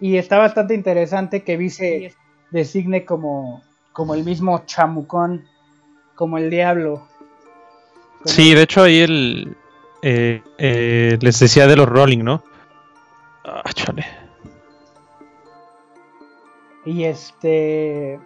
Y 0.00 0.16
está 0.16 0.38
bastante 0.38 0.74
interesante 0.74 1.42
que 1.42 1.56
Vi 1.56 1.70
se 1.70 2.14
designe 2.50 3.04
como, 3.04 3.62
como 3.92 4.14
el 4.14 4.24
mismo 4.24 4.62
chamucón, 4.64 5.44
como 6.14 6.38
el 6.38 6.50
diablo. 6.50 7.06
sí, 8.24 8.54
de 8.54 8.62
hecho 8.62 8.82
ahí 8.82 9.00
el, 9.00 9.56
eh, 10.02 10.42
eh, 10.58 11.18
les 11.20 11.38
decía 11.40 11.66
de 11.66 11.76
los 11.76 11.88
Rolling, 11.88 12.22
¿no? 12.22 12.42
Ah, 13.44 13.72
chale. 13.74 14.06
Y 16.84 17.04
este. 17.04 18.20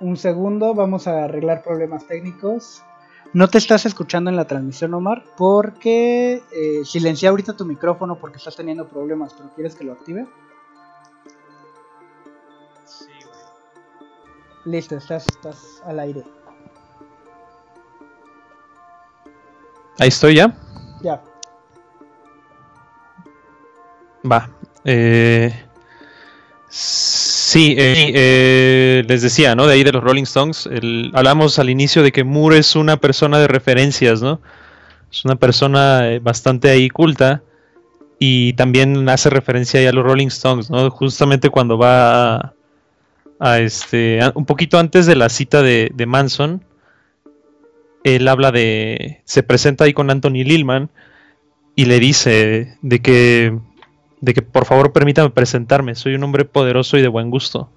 Un 0.00 0.16
segundo, 0.16 0.74
vamos 0.74 1.08
a 1.08 1.24
arreglar 1.24 1.62
problemas 1.62 2.06
técnicos. 2.06 2.82
No 3.32 3.48
te 3.48 3.58
estás 3.58 3.84
escuchando 3.84 4.30
en 4.30 4.36
la 4.36 4.46
transmisión, 4.46 4.94
Omar, 4.94 5.24
porque 5.36 6.42
eh, 6.52 6.84
silencia 6.84 7.28
ahorita 7.28 7.56
tu 7.56 7.64
micrófono 7.64 8.16
porque 8.18 8.38
estás 8.38 8.56
teniendo 8.56 8.88
problemas, 8.88 9.34
pero 9.34 9.50
¿quieres 9.54 9.74
que 9.74 9.84
lo 9.84 9.92
active? 9.92 10.26
Sí, 12.84 13.04
güey. 13.04 14.76
Listo, 14.76 14.96
estás, 14.96 15.26
estás 15.28 15.82
al 15.84 15.98
aire. 15.98 16.24
Ahí 19.98 20.08
estoy 20.08 20.36
ya. 20.36 20.56
Ya. 21.02 21.20
Va. 24.30 24.48
Eh, 24.84 25.67
sí, 26.68 27.74
eh, 27.78 28.12
eh, 28.14 29.04
les 29.06 29.22
decía, 29.22 29.54
¿no? 29.54 29.66
De 29.66 29.74
ahí 29.74 29.84
de 29.84 29.92
los 29.92 30.02
Rolling 30.02 30.24
Stones. 30.24 30.68
hablamos 31.12 31.58
al 31.58 31.70
inicio 31.70 32.02
de 32.02 32.12
que 32.12 32.24
Moore 32.24 32.58
es 32.58 32.76
una 32.76 32.96
persona 32.98 33.38
de 33.38 33.48
referencias, 33.48 34.22
¿no? 34.22 34.40
Es 35.10 35.24
una 35.24 35.36
persona 35.36 36.18
bastante 36.20 36.70
ahí 36.70 36.88
culta. 36.88 37.42
Y 38.18 38.54
también 38.54 39.08
hace 39.08 39.30
referencia 39.30 39.78
ahí 39.78 39.86
a 39.86 39.92
los 39.92 40.04
Rolling 40.04 40.26
Stones, 40.26 40.70
¿no? 40.70 40.90
Justamente 40.90 41.50
cuando 41.50 41.78
va 41.78 42.54
a, 43.38 43.58
este. 43.60 44.20
un 44.34 44.44
poquito 44.44 44.78
antes 44.78 45.06
de 45.06 45.14
la 45.14 45.28
cita 45.28 45.62
de, 45.62 45.90
de 45.94 46.06
Manson. 46.06 46.64
Él 48.04 48.26
habla 48.28 48.50
de. 48.50 49.20
se 49.24 49.42
presenta 49.42 49.84
ahí 49.84 49.92
con 49.92 50.10
Anthony 50.10 50.44
Lillman. 50.44 50.90
Y 51.76 51.84
le 51.84 52.00
dice 52.00 52.76
de 52.82 53.00
que 53.00 53.56
de 54.20 54.34
que 54.34 54.42
por 54.42 54.64
favor 54.64 54.92
permítame 54.92 55.30
presentarme, 55.30 55.94
soy 55.94 56.14
un 56.14 56.24
hombre 56.24 56.44
poderoso 56.44 56.96
y 56.96 57.02
de 57.02 57.08
buen 57.08 57.30
gusto. 57.30 57.70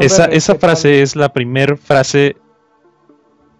Esa, 0.00 0.24
esa 0.24 0.56
frase 0.56 1.02
es 1.02 1.14
la 1.14 1.32
primera 1.32 1.76
frase 1.76 2.36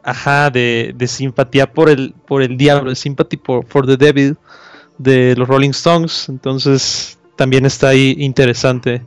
ajá, 0.07 0.51
de, 0.51 0.93
de, 0.95 1.07
simpatía 1.09 1.73
por 1.73 1.91
el, 1.91 2.15
por 2.27 2.41
el 2.41 2.57
diablo, 2.57 2.91
de 2.91 2.97
sympathy 2.97 3.37
for, 3.37 3.87
the 3.87 3.97
devil 3.97 4.37
de 4.99 5.35
los 5.37 5.49
Rolling 5.49 5.71
Stones. 5.71 6.29
Entonces 6.29 7.19
también 7.35 7.67
está 7.67 7.89
ahí 7.89 8.15
interesante. 8.19 9.03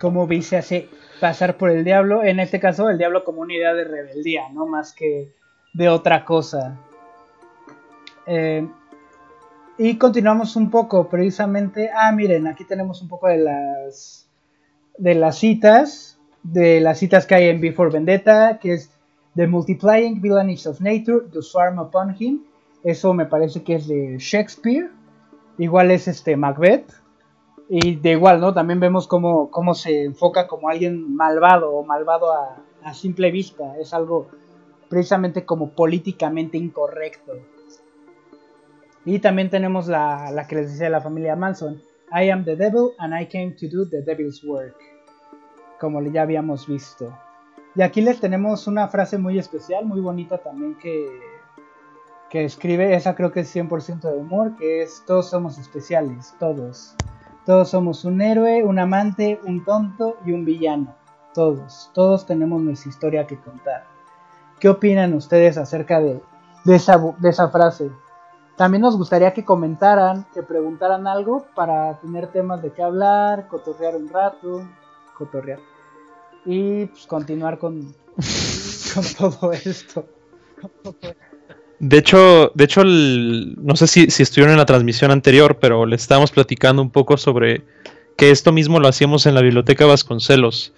Como 0.00 0.26
vi 0.26 0.42
se 0.42 0.56
hace 0.56 0.88
pasar 1.20 1.56
por 1.56 1.70
el 1.70 1.84
diablo, 1.84 2.24
en 2.24 2.40
este 2.40 2.58
caso 2.60 2.88
el 2.90 2.98
diablo 2.98 3.24
como 3.24 3.42
una 3.42 3.54
idea 3.54 3.74
de 3.74 3.84
rebeldía, 3.84 4.48
no 4.52 4.66
más 4.66 4.92
que 4.94 5.28
de 5.74 5.88
otra 5.88 6.24
cosa. 6.24 6.78
Eh, 8.26 8.66
y 9.78 9.98
continuamos 9.98 10.56
un 10.56 10.70
poco, 10.70 11.08
precisamente. 11.08 11.90
Ah, 11.94 12.12
miren, 12.12 12.46
aquí 12.46 12.64
tenemos 12.64 13.02
un 13.02 13.08
poco 13.08 13.28
de 13.28 13.38
las 13.38 14.28
de 14.96 15.14
las 15.14 15.38
citas, 15.38 16.18
de 16.42 16.80
las 16.80 16.98
citas 16.98 17.26
que 17.26 17.34
hay 17.34 17.48
en 17.48 17.60
Before 17.60 17.90
Vendetta, 17.90 18.58
que 18.58 18.74
es 18.74 18.90
The 19.34 19.46
Multiplying 19.46 20.20
Villainies 20.20 20.66
of 20.66 20.80
Nature, 20.80 21.26
The 21.32 21.42
Swarm 21.42 21.78
Upon 21.78 22.14
Him. 22.18 22.42
Eso 22.84 23.14
me 23.14 23.26
parece 23.26 23.64
que 23.64 23.76
es 23.76 23.88
de 23.88 24.16
Shakespeare. 24.18 24.90
Igual 25.58 25.90
es 25.90 26.06
este 26.06 26.36
Macbeth. 26.36 26.92
Y 27.68 27.96
de 27.96 28.12
igual, 28.12 28.40
¿no? 28.40 28.52
También 28.52 28.78
vemos 28.78 29.08
cómo, 29.08 29.50
cómo 29.50 29.74
se 29.74 30.04
enfoca 30.04 30.46
como 30.46 30.68
alguien 30.68 31.16
malvado 31.16 31.72
o 31.72 31.84
malvado 31.84 32.32
a, 32.32 32.56
a 32.84 32.94
simple 32.94 33.30
vista. 33.30 33.76
Es 33.80 33.94
algo 33.94 34.28
precisamente 34.88 35.44
como 35.44 35.70
políticamente 35.70 36.58
incorrecto. 36.58 37.32
Y 39.04 39.18
también 39.18 39.50
tenemos 39.50 39.86
la, 39.86 40.46
que 40.48 40.56
les 40.56 40.72
decía 40.72 40.88
la 40.88 41.00
familia 41.00 41.36
Manson. 41.36 41.80
I 42.10 42.30
am 42.30 42.44
the 42.44 42.56
devil 42.56 42.92
and 42.98 43.14
I 43.14 43.26
came 43.26 43.54
to 43.56 43.66
do 43.68 43.88
the 43.88 44.02
devil's 44.02 44.42
work. 44.44 44.76
Como 45.78 46.00
ya 46.02 46.22
habíamos 46.22 46.66
visto. 46.66 47.12
Y 47.74 47.82
aquí 47.82 48.00
les 48.00 48.20
tenemos 48.20 48.66
una 48.66 48.88
frase 48.88 49.18
muy 49.18 49.38
especial, 49.38 49.84
muy 49.84 50.00
bonita 50.00 50.38
también 50.38 50.76
que, 50.78 51.06
que 52.30 52.44
escribe, 52.44 52.94
esa 52.94 53.14
creo 53.14 53.32
que 53.32 53.40
es 53.40 53.54
100% 53.54 54.00
de 54.00 54.16
humor, 54.16 54.56
que 54.56 54.82
es 54.82 55.02
todos 55.06 55.28
somos 55.28 55.58
especiales, 55.58 56.34
todos. 56.38 56.94
Todos 57.44 57.68
somos 57.68 58.04
un 58.04 58.22
héroe, 58.22 58.62
un 58.62 58.78
amante, 58.78 59.38
un 59.44 59.64
tonto 59.64 60.16
y 60.24 60.32
un 60.32 60.44
villano. 60.44 60.94
Todos, 61.34 61.90
todos 61.92 62.24
tenemos 62.26 62.62
nuestra 62.62 62.90
historia 62.90 63.26
que 63.26 63.38
contar. 63.38 63.84
¿Qué 64.60 64.68
opinan 64.68 65.12
ustedes 65.12 65.58
acerca 65.58 66.00
de, 66.00 66.22
de, 66.64 66.76
esa, 66.76 66.96
de 67.18 67.28
esa 67.28 67.48
frase? 67.48 67.90
También 68.56 68.82
nos 68.82 68.96
gustaría 68.96 69.32
que 69.32 69.44
comentaran, 69.44 70.26
que 70.32 70.42
preguntaran 70.42 71.06
algo 71.06 71.46
para 71.56 71.98
tener 71.98 72.28
temas 72.28 72.62
de 72.62 72.72
qué 72.72 72.82
hablar, 72.82 73.48
cotorrear 73.48 73.96
un 73.96 74.08
rato, 74.08 74.68
cotorrear. 75.18 75.58
Y 76.44 76.86
pues 76.86 77.06
continuar 77.06 77.58
con, 77.58 77.94
con 78.94 79.04
todo 79.18 79.52
esto. 79.52 80.06
De 81.80 81.98
hecho, 81.98 82.52
de 82.54 82.64
hecho 82.64 82.84
no 82.84 83.74
sé 83.74 83.88
si, 83.88 84.10
si, 84.10 84.22
estuvieron 84.22 84.52
en 84.52 84.58
la 84.58 84.66
transmisión 84.66 85.10
anterior, 85.10 85.58
pero 85.60 85.84
le 85.84 85.96
estábamos 85.96 86.30
platicando 86.30 86.80
un 86.80 86.90
poco 86.90 87.16
sobre 87.16 87.64
que 88.16 88.30
esto 88.30 88.52
mismo 88.52 88.78
lo 88.78 88.86
hacíamos 88.86 89.26
en 89.26 89.34
la 89.34 89.42
biblioteca 89.42 89.84
Vasconcelos. 89.84 90.72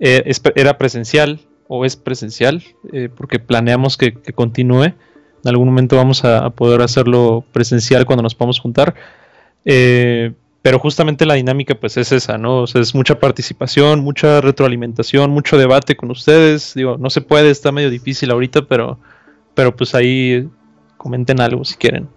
Eh, 0.00 0.32
era 0.56 0.78
presencial 0.78 1.40
o 1.68 1.84
es 1.84 1.96
presencial, 1.96 2.64
eh, 2.92 3.10
porque 3.14 3.38
planeamos 3.38 3.98
que, 3.98 4.14
que 4.14 4.32
continúe 4.32 4.94
en 5.44 5.48
algún 5.48 5.68
momento 5.68 5.96
vamos 5.96 6.24
a, 6.24 6.50
poder 6.50 6.82
hacerlo 6.82 7.44
presencial 7.52 8.06
cuando 8.06 8.22
nos 8.22 8.34
podamos 8.34 8.60
juntar. 8.60 8.94
Eh, 9.64 10.32
pero 10.62 10.78
justamente 10.78 11.26
la 11.26 11.34
dinámica 11.34 11.74
pues 11.74 11.96
es 11.96 12.12
esa, 12.12 12.38
¿no? 12.38 12.62
O 12.62 12.66
sea, 12.68 12.80
es 12.80 12.94
mucha 12.94 13.18
participación, 13.18 14.00
mucha 14.00 14.40
retroalimentación, 14.40 15.30
mucho 15.30 15.58
debate 15.58 15.96
con 15.96 16.10
ustedes. 16.12 16.74
Digo, 16.74 16.96
no 16.98 17.10
se 17.10 17.20
puede, 17.20 17.50
está 17.50 17.72
medio 17.72 17.90
difícil 17.90 18.30
ahorita, 18.30 18.62
pero, 18.62 18.98
pero 19.54 19.74
pues 19.74 19.94
ahí 19.96 20.48
comenten 20.96 21.40
algo 21.40 21.64
si 21.64 21.74
quieren. 21.74 22.08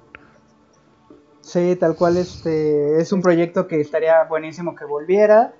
Sí, 1.41 1.76
tal 1.80 1.95
cual 1.95 2.17
este 2.17 2.99
es 3.01 3.11
un 3.11 3.21
proyecto 3.21 3.67
que 3.67 3.82
estaría 3.82 4.23
buenísimo 4.26 4.76
que 4.76 4.86
volviera, 4.86 5.53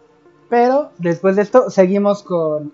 pero 0.50 0.92
después 1.00 1.36
de 1.36 1.42
esto 1.42 1.72
seguimos 1.72 2.22
con, 2.22 2.74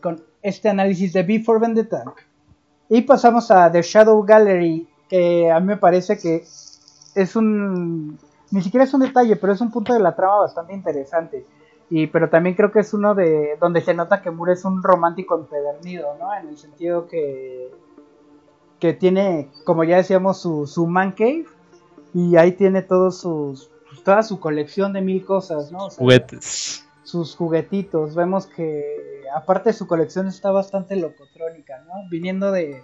con 0.00 0.22
este 0.42 0.70
análisis 0.70 1.12
de 1.12 1.22
Before 1.22 1.60
Vendetta. 1.60 2.04
Y 2.88 3.02
pasamos 3.02 3.50
a 3.50 3.70
The 3.70 3.82
Shadow 3.82 4.22
Gallery, 4.22 4.88
que 5.08 5.50
a 5.50 5.58
mí 5.60 5.66
me 5.66 5.76
parece 5.76 6.18
que 6.18 6.44
es 7.14 7.36
un 7.36 8.18
ni 8.54 8.62
siquiera 8.62 8.84
es 8.84 8.94
un 8.94 9.00
detalle, 9.00 9.34
pero 9.34 9.52
es 9.52 9.60
un 9.60 9.72
punto 9.72 9.92
de 9.92 9.98
la 9.98 10.14
trama 10.14 10.36
bastante 10.36 10.72
interesante. 10.72 11.44
Y, 11.90 12.06
pero 12.06 12.30
también 12.30 12.54
creo 12.54 12.70
que 12.70 12.78
es 12.78 12.94
uno 12.94 13.14
de 13.14 13.56
donde 13.60 13.80
se 13.80 13.94
nota 13.94 14.22
que 14.22 14.30
Moore 14.30 14.52
es 14.52 14.64
un 14.64 14.80
romántico 14.80 15.36
empedernido, 15.36 16.16
¿no? 16.20 16.32
En 16.32 16.48
el 16.48 16.56
sentido 16.56 17.08
que, 17.08 17.68
que 18.78 18.92
tiene, 18.92 19.50
como 19.64 19.82
ya 19.82 19.96
decíamos, 19.96 20.40
su, 20.40 20.68
su 20.68 20.86
man 20.86 21.12
cave 21.12 21.46
y 22.14 22.36
ahí 22.36 22.52
tiene 22.52 22.82
todos 22.82 23.18
sus, 23.18 23.70
pues, 23.88 24.04
toda 24.04 24.22
su 24.22 24.38
colección 24.38 24.92
de 24.92 25.02
mil 25.02 25.24
cosas, 25.24 25.72
¿no? 25.72 25.90
Juguetes. 25.90 26.83
Sus 27.14 27.36
juguetitos. 27.36 28.16
Vemos 28.16 28.48
que, 28.48 29.22
aparte 29.36 29.72
su 29.72 29.86
colección 29.86 30.26
está 30.26 30.50
bastante 30.50 30.96
locotrónica, 30.96 31.78
¿no? 31.86 31.92
Viniendo 32.10 32.50
de, 32.50 32.82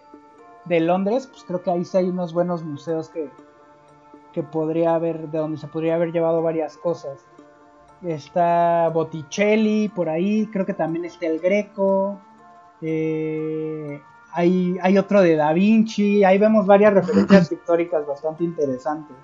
de 0.66 0.78
Londres, 0.78 1.26
pues 1.26 1.42
creo 1.42 1.64
que 1.64 1.72
ahí 1.72 1.84
sí 1.84 1.96
hay 1.96 2.04
unos 2.04 2.32
buenos 2.32 2.62
museos 2.62 3.08
que, 3.08 3.28
que 4.32 4.44
podría 4.44 4.94
haber, 4.94 5.30
de 5.30 5.38
donde 5.38 5.58
se 5.58 5.66
podría 5.66 5.96
haber 5.96 6.12
llevado 6.12 6.42
varias 6.42 6.76
cosas. 6.76 7.18
Está 8.04 8.88
Botticelli 8.94 9.88
por 9.88 10.08
ahí, 10.08 10.46
creo 10.52 10.64
que 10.64 10.74
también 10.74 11.06
está 11.06 11.26
el 11.26 11.40
Greco. 11.40 12.20
Eh, 12.82 14.00
hay, 14.32 14.78
hay, 14.80 14.96
otro 14.96 15.22
de 15.22 15.34
Da 15.34 15.52
Vinci, 15.52 16.22
ahí 16.22 16.38
vemos 16.38 16.66
varias 16.66 16.94
referencias 16.94 17.48
pictóricas 17.50 18.06
bastante 18.06 18.44
interesantes. 18.44 19.16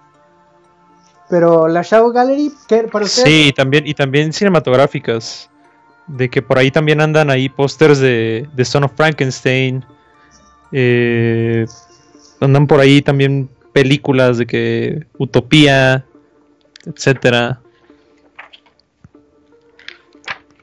Pero 1.28 1.68
la 1.68 1.82
Shadow 1.82 2.12
Gallery, 2.12 2.52
¿qué, 2.68 2.84
para 2.84 3.06
Sí, 3.06 3.52
también, 3.56 3.86
y 3.86 3.94
también 3.94 4.32
cinematográficas. 4.32 5.50
De 6.06 6.28
que 6.28 6.40
por 6.40 6.58
ahí 6.58 6.70
también 6.70 7.00
andan 7.00 7.30
ahí 7.30 7.48
pósters 7.48 7.98
de, 7.98 8.48
de 8.54 8.64
Son 8.64 8.84
of 8.84 8.92
Frankenstein. 8.94 9.84
Eh, 10.70 11.66
andan 12.40 12.66
por 12.66 12.80
ahí 12.80 13.02
también 13.02 13.48
películas 13.72 14.38
de 14.38 14.46
que 14.46 15.06
Utopía, 15.18 16.04
etcétera. 16.84 17.60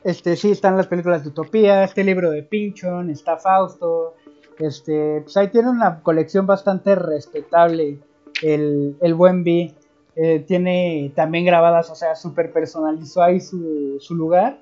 Este, 0.03 0.36
sí, 0.36 0.51
están 0.51 0.76
las 0.76 0.88
películas 0.88 1.24
de 1.24 1.30
Utopía, 1.30 1.84
este 1.84 2.03
libro 2.03 2.30
de 2.30 2.43
Pinchon, 2.43 3.09
está 3.09 3.38
Fausto, 3.38 4.16
este, 4.59 5.22
pues 5.22 5.38
ahí 5.38 5.47
tiene 5.47 5.70
una 5.70 6.01
colección 6.01 6.45
bastante 6.45 6.95
respetable, 6.95 7.99
el, 8.41 8.97
el 8.99 9.14
buen 9.14 9.45
B, 9.45 9.74
eh, 10.16 10.39
tiene 10.39 11.11
también 11.16 11.45
grabadas, 11.45 11.89
o 11.89 11.95
sea, 11.95 12.16
súper 12.16 12.51
personalizó 12.51 13.24
ahí 13.24 13.39
su, 13.39 13.97
su 13.99 14.16
lugar, 14.16 14.59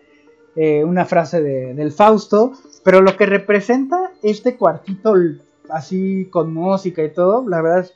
eh, 0.56 0.84
una 0.84 1.06
frase 1.06 1.42
de, 1.42 1.74
del 1.74 1.92
Fausto, 1.92 2.54
pero 2.84 3.02
lo 3.02 3.18
que 3.18 3.26
representa 3.26 4.12
este 4.24 4.58
cuartito 4.58 5.14
así 5.70 6.28
con 6.30 6.54
música 6.54 7.04
y 7.04 7.12
todo, 7.12 7.48
la 7.48 7.62
verdad 7.62 7.90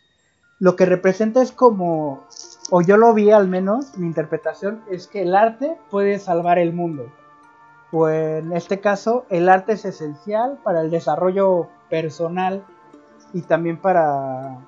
lo 0.60 0.76
que 0.76 0.86
representa 0.86 1.42
es 1.42 1.52
como, 1.52 2.24
o 2.72 2.82
yo 2.82 2.98
lo 2.98 3.14
vi 3.14 3.32
al 3.32 3.48
menos, 3.48 3.98
mi 3.98 4.08
interpretación 4.08 4.82
es 4.90 5.08
que 5.08 5.24
el 5.24 5.36
arte 5.36 5.78
puede 5.92 6.18
salvar 6.18 6.60
el 6.60 6.74
mundo. 6.74 7.12
O 7.92 8.10
en 8.10 8.52
este 8.54 8.80
caso, 8.80 9.26
el 9.30 9.50
arte 9.50 9.74
es 9.74 9.86
esencial 9.86 10.58
para 10.64 10.82
el 10.82 10.92
desarrollo 10.92 11.68
personal 11.90 12.64
y 13.34 13.42
también 13.42 13.78
para, 13.78 14.66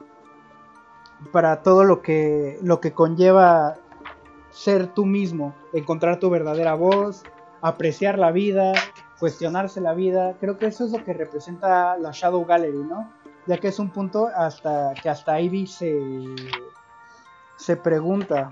para 1.31 1.61
todo 1.63 1.83
lo 1.83 2.01
que, 2.01 2.59
lo 2.61 2.79
que 2.79 2.93
conlleva 2.93 3.75
ser 4.51 4.87
tú 4.87 5.05
mismo, 5.05 5.55
encontrar 5.73 6.19
tu 6.19 6.29
verdadera 6.29 6.73
voz, 6.73 7.23
apreciar 7.61 8.17
la 8.17 8.31
vida, 8.31 8.73
cuestionarse 9.19 9.81
la 9.81 9.93
vida. 9.93 10.35
Creo 10.39 10.57
que 10.57 10.67
eso 10.67 10.85
es 10.85 10.91
lo 10.91 11.03
que 11.03 11.13
representa 11.13 11.97
la 11.97 12.11
Shadow 12.11 12.45
Gallery, 12.45 12.83
¿no? 12.83 13.11
ya 13.47 13.57
que 13.57 13.69
es 13.69 13.79
un 13.79 13.89
punto 13.89 14.29
hasta 14.35 14.93
que 15.01 15.09
hasta 15.09 15.39
Ivy 15.39 15.67
se, 15.67 15.99
se 17.57 17.77
pregunta. 17.77 18.49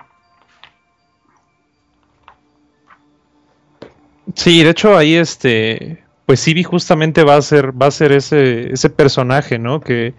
Sí, 4.34 4.64
de 4.64 4.70
hecho 4.70 4.98
ahí 4.98 5.16
este, 5.16 6.04
pues 6.26 6.48
Ivy 6.48 6.64
justamente 6.64 7.24
va 7.24 7.36
a 7.36 7.42
ser, 7.42 7.80
va 7.80 7.88
a 7.88 7.92
ser 7.92 8.12
ese, 8.12 8.72
ese 8.72 8.90
personaje, 8.90 9.60
¿no? 9.60 9.82
Que, 9.82 10.14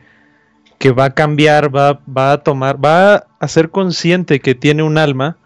que 0.79 0.93
va 0.93 1.07
a 1.07 1.15
cambiar, 1.15 1.75
va, 1.75 2.01
va 2.07 2.33
a 2.33 2.43
tomar, 2.43 2.83
va 2.83 3.27
a 3.39 3.49
ser 3.49 3.71
consciente 3.71 4.41
que 4.41 4.55
tiene 4.55 4.83
un 4.83 4.99
alma 4.99 5.37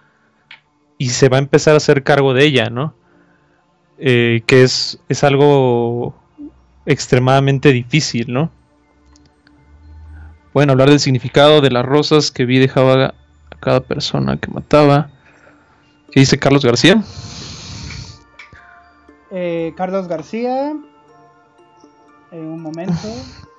y 0.99 1.11
se 1.11 1.29
va 1.29 1.37
a 1.37 1.41
empezar 1.41 1.75
a 1.75 1.79
hacer 1.79 2.03
cargo 2.03 2.35
de 2.35 2.45
ella, 2.45 2.69
¿no? 2.71 2.95
Eh, 3.99 4.43
que 4.47 4.63
es, 4.63 4.99
es 5.09 5.25
algo 5.25 6.15
extremadamente 6.87 7.73
difícil, 7.73 8.33
¿no? 8.33 8.51
Pueden 10.53 10.71
hablar 10.71 10.91
del 10.91 11.01
significado 11.01 11.61
de 11.61 11.71
las 11.71 11.85
rosas 11.85 12.31
que 12.31 12.45
vi 12.45 12.59
dejaba 12.59 13.07
a 13.07 13.15
cada 13.61 13.81
persona 13.81 14.37
que 14.37 14.51
mataba. 14.51 15.11
¿Qué 16.11 16.21
dice 16.21 16.39
Carlos 16.39 16.65
García? 16.65 17.03
Eh, 19.31 19.73
Carlos 19.77 20.09
García. 20.09 20.73
En 22.33 22.47
un 22.47 22.61
momento. 22.61 22.93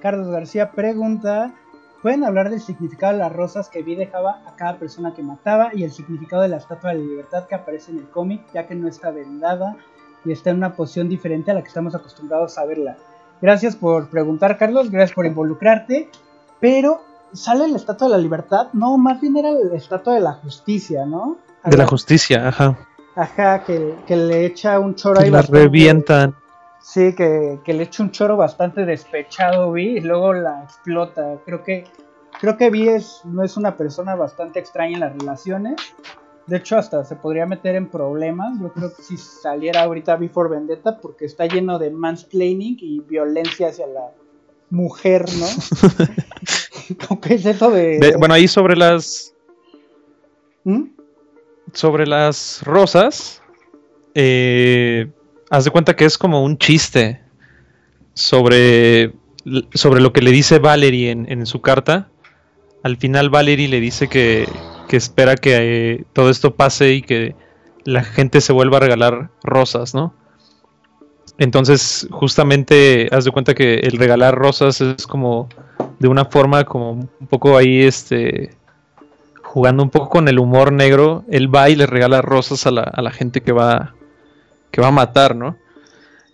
Carlos 0.00 0.28
García 0.28 0.72
pregunta. 0.72 1.54
¿Pueden 2.02 2.24
hablar 2.24 2.48
del 2.48 2.60
significado 2.60 3.12
de 3.12 3.18
las 3.18 3.32
rosas 3.32 3.68
que 3.68 3.82
vi 3.82 3.94
dejaba 3.94 4.42
a 4.46 4.56
cada 4.56 4.78
persona 4.78 5.12
que 5.14 5.22
mataba 5.22 5.70
y 5.74 5.84
el 5.84 5.92
significado 5.92 6.42
de 6.42 6.48
la 6.48 6.56
estatua 6.56 6.90
de 6.90 6.98
la 6.98 7.04
libertad 7.04 7.46
que 7.46 7.54
aparece 7.54 7.92
en 7.92 7.98
el 7.98 8.08
cómic, 8.08 8.42
ya 8.54 8.66
que 8.66 8.74
no 8.74 8.88
está 8.88 9.10
vendada 9.10 9.76
y 10.24 10.32
está 10.32 10.50
en 10.50 10.56
una 10.56 10.74
posición 10.74 11.08
diferente 11.08 11.50
a 11.50 11.54
la 11.54 11.62
que 11.62 11.68
estamos 11.68 11.94
acostumbrados 11.94 12.56
a 12.56 12.64
verla? 12.64 12.96
Gracias 13.42 13.76
por 13.76 14.08
preguntar, 14.08 14.56
Carlos. 14.56 14.90
Gracias 14.90 15.14
por 15.14 15.26
involucrarte. 15.26 16.08
Pero 16.58 17.02
sale 17.32 17.68
la 17.68 17.76
estatua 17.76 18.08
de 18.08 18.12
la 18.12 18.18
libertad, 18.18 18.68
no, 18.72 18.98
más 18.98 19.20
bien 19.20 19.36
era 19.36 19.50
la 19.52 19.76
estatua 19.76 20.14
de 20.14 20.20
la 20.20 20.32
justicia, 20.32 21.06
¿no? 21.06 21.38
de 21.64 21.76
la, 21.76 21.86
justicia, 21.86 22.48
ajá. 22.48 22.78
Ajá, 23.14 23.64
que, 23.64 23.96
le 24.08 24.46
echa 24.46 24.78
un 24.78 24.94
choro 24.94 25.20
ahí. 25.20 25.30
La 25.30 25.42
revientan. 25.42 26.34
Sí, 26.80 27.14
que, 27.14 27.60
le 27.66 27.82
echa 27.82 28.02
un 28.02 28.10
choro 28.10 28.36
bastante 28.36 28.84
despechado, 28.84 29.72
vi, 29.72 29.98
y 29.98 30.00
luego 30.00 30.32
la 30.32 30.64
explota. 30.64 31.38
Creo 31.44 31.62
que 31.62 31.84
creo 32.40 32.56
que 32.56 32.70
Vi 32.70 32.88
es, 32.88 33.20
no 33.24 33.42
es 33.42 33.56
una 33.56 33.76
persona 33.76 34.14
bastante 34.14 34.60
extraña 34.60 34.94
en 34.94 35.00
las 35.00 35.12
relaciones. 35.12 35.76
De 36.46 36.56
hecho, 36.56 36.78
hasta 36.78 37.04
se 37.04 37.16
podría 37.16 37.46
meter 37.46 37.76
en 37.76 37.88
problemas. 37.88 38.58
Yo 38.60 38.72
creo 38.72 38.94
que 38.94 39.02
si 39.02 39.16
saliera 39.16 39.82
ahorita 39.82 40.16
Before 40.16 40.48
Vendetta, 40.48 40.98
porque 40.98 41.26
está 41.26 41.46
lleno 41.46 41.78
de 41.78 41.90
mansplaining 41.90 42.76
y 42.80 43.00
violencia 43.00 43.68
hacia 43.68 43.86
la 43.86 44.10
mujer, 44.70 45.26
¿no? 45.38 45.46
¿Qué 47.20 47.34
es 47.34 47.46
eso 47.46 47.70
de... 47.70 48.14
Bueno, 48.18 48.34
ahí 48.34 48.48
sobre 48.48 48.76
las... 48.76 49.34
¿Mm? 50.64 50.84
Sobre 51.72 52.06
las 52.06 52.62
rosas, 52.64 53.42
eh, 54.14 55.08
haz 55.50 55.64
de 55.64 55.70
cuenta 55.70 55.96
que 55.96 56.04
es 56.06 56.16
como 56.16 56.42
un 56.42 56.56
chiste 56.56 57.20
sobre, 58.14 59.12
sobre 59.74 60.00
lo 60.00 60.12
que 60.12 60.22
le 60.22 60.30
dice 60.30 60.60
Valerie 60.60 61.10
en, 61.10 61.46
su 61.46 61.60
carta. 61.60 62.08
Al 62.82 62.96
final 62.96 63.28
Valerie 63.28 63.68
le 63.68 63.80
dice 63.80 64.08
que, 64.08 64.48
que 64.88 64.96
espera 64.96 65.34
que 65.34 65.56
eh, 65.92 66.04
todo 66.14 66.30
esto 66.30 66.54
pase 66.54 66.94
y 66.94 67.02
que 67.02 67.34
la 67.84 68.04
gente 68.04 68.40
se 68.40 68.52
vuelva 68.52 68.78
a 68.78 68.80
regalar 68.80 69.30
rosas, 69.42 69.94
¿no? 69.94 70.14
Entonces, 71.38 72.06
justamente, 72.10 73.08
haz 73.12 73.24
de 73.24 73.30
cuenta 73.30 73.54
que 73.54 73.74
el 73.74 73.98
regalar 73.98 74.34
rosas 74.34 74.80
es 74.80 75.06
como 75.06 75.48
de 75.98 76.08
una 76.08 76.26
forma 76.26 76.64
como 76.64 76.92
un 76.92 77.26
poco 77.28 77.56
ahí, 77.56 77.82
este, 77.82 78.50
jugando 79.42 79.82
un 79.82 79.90
poco 79.90 80.10
con 80.10 80.28
el 80.28 80.38
humor 80.38 80.70
negro. 80.70 81.24
Él 81.30 81.52
va 81.52 81.70
y 81.70 81.76
le 81.76 81.86
regala 81.86 82.20
rosas 82.20 82.66
a 82.66 82.70
la, 82.70 82.82
a 82.82 83.00
la 83.00 83.10
gente 83.10 83.40
que 83.40 83.52
va, 83.52 83.94
que 84.70 84.80
va 84.80 84.88
a 84.88 84.92
matar, 84.92 85.36
¿no? 85.36 85.56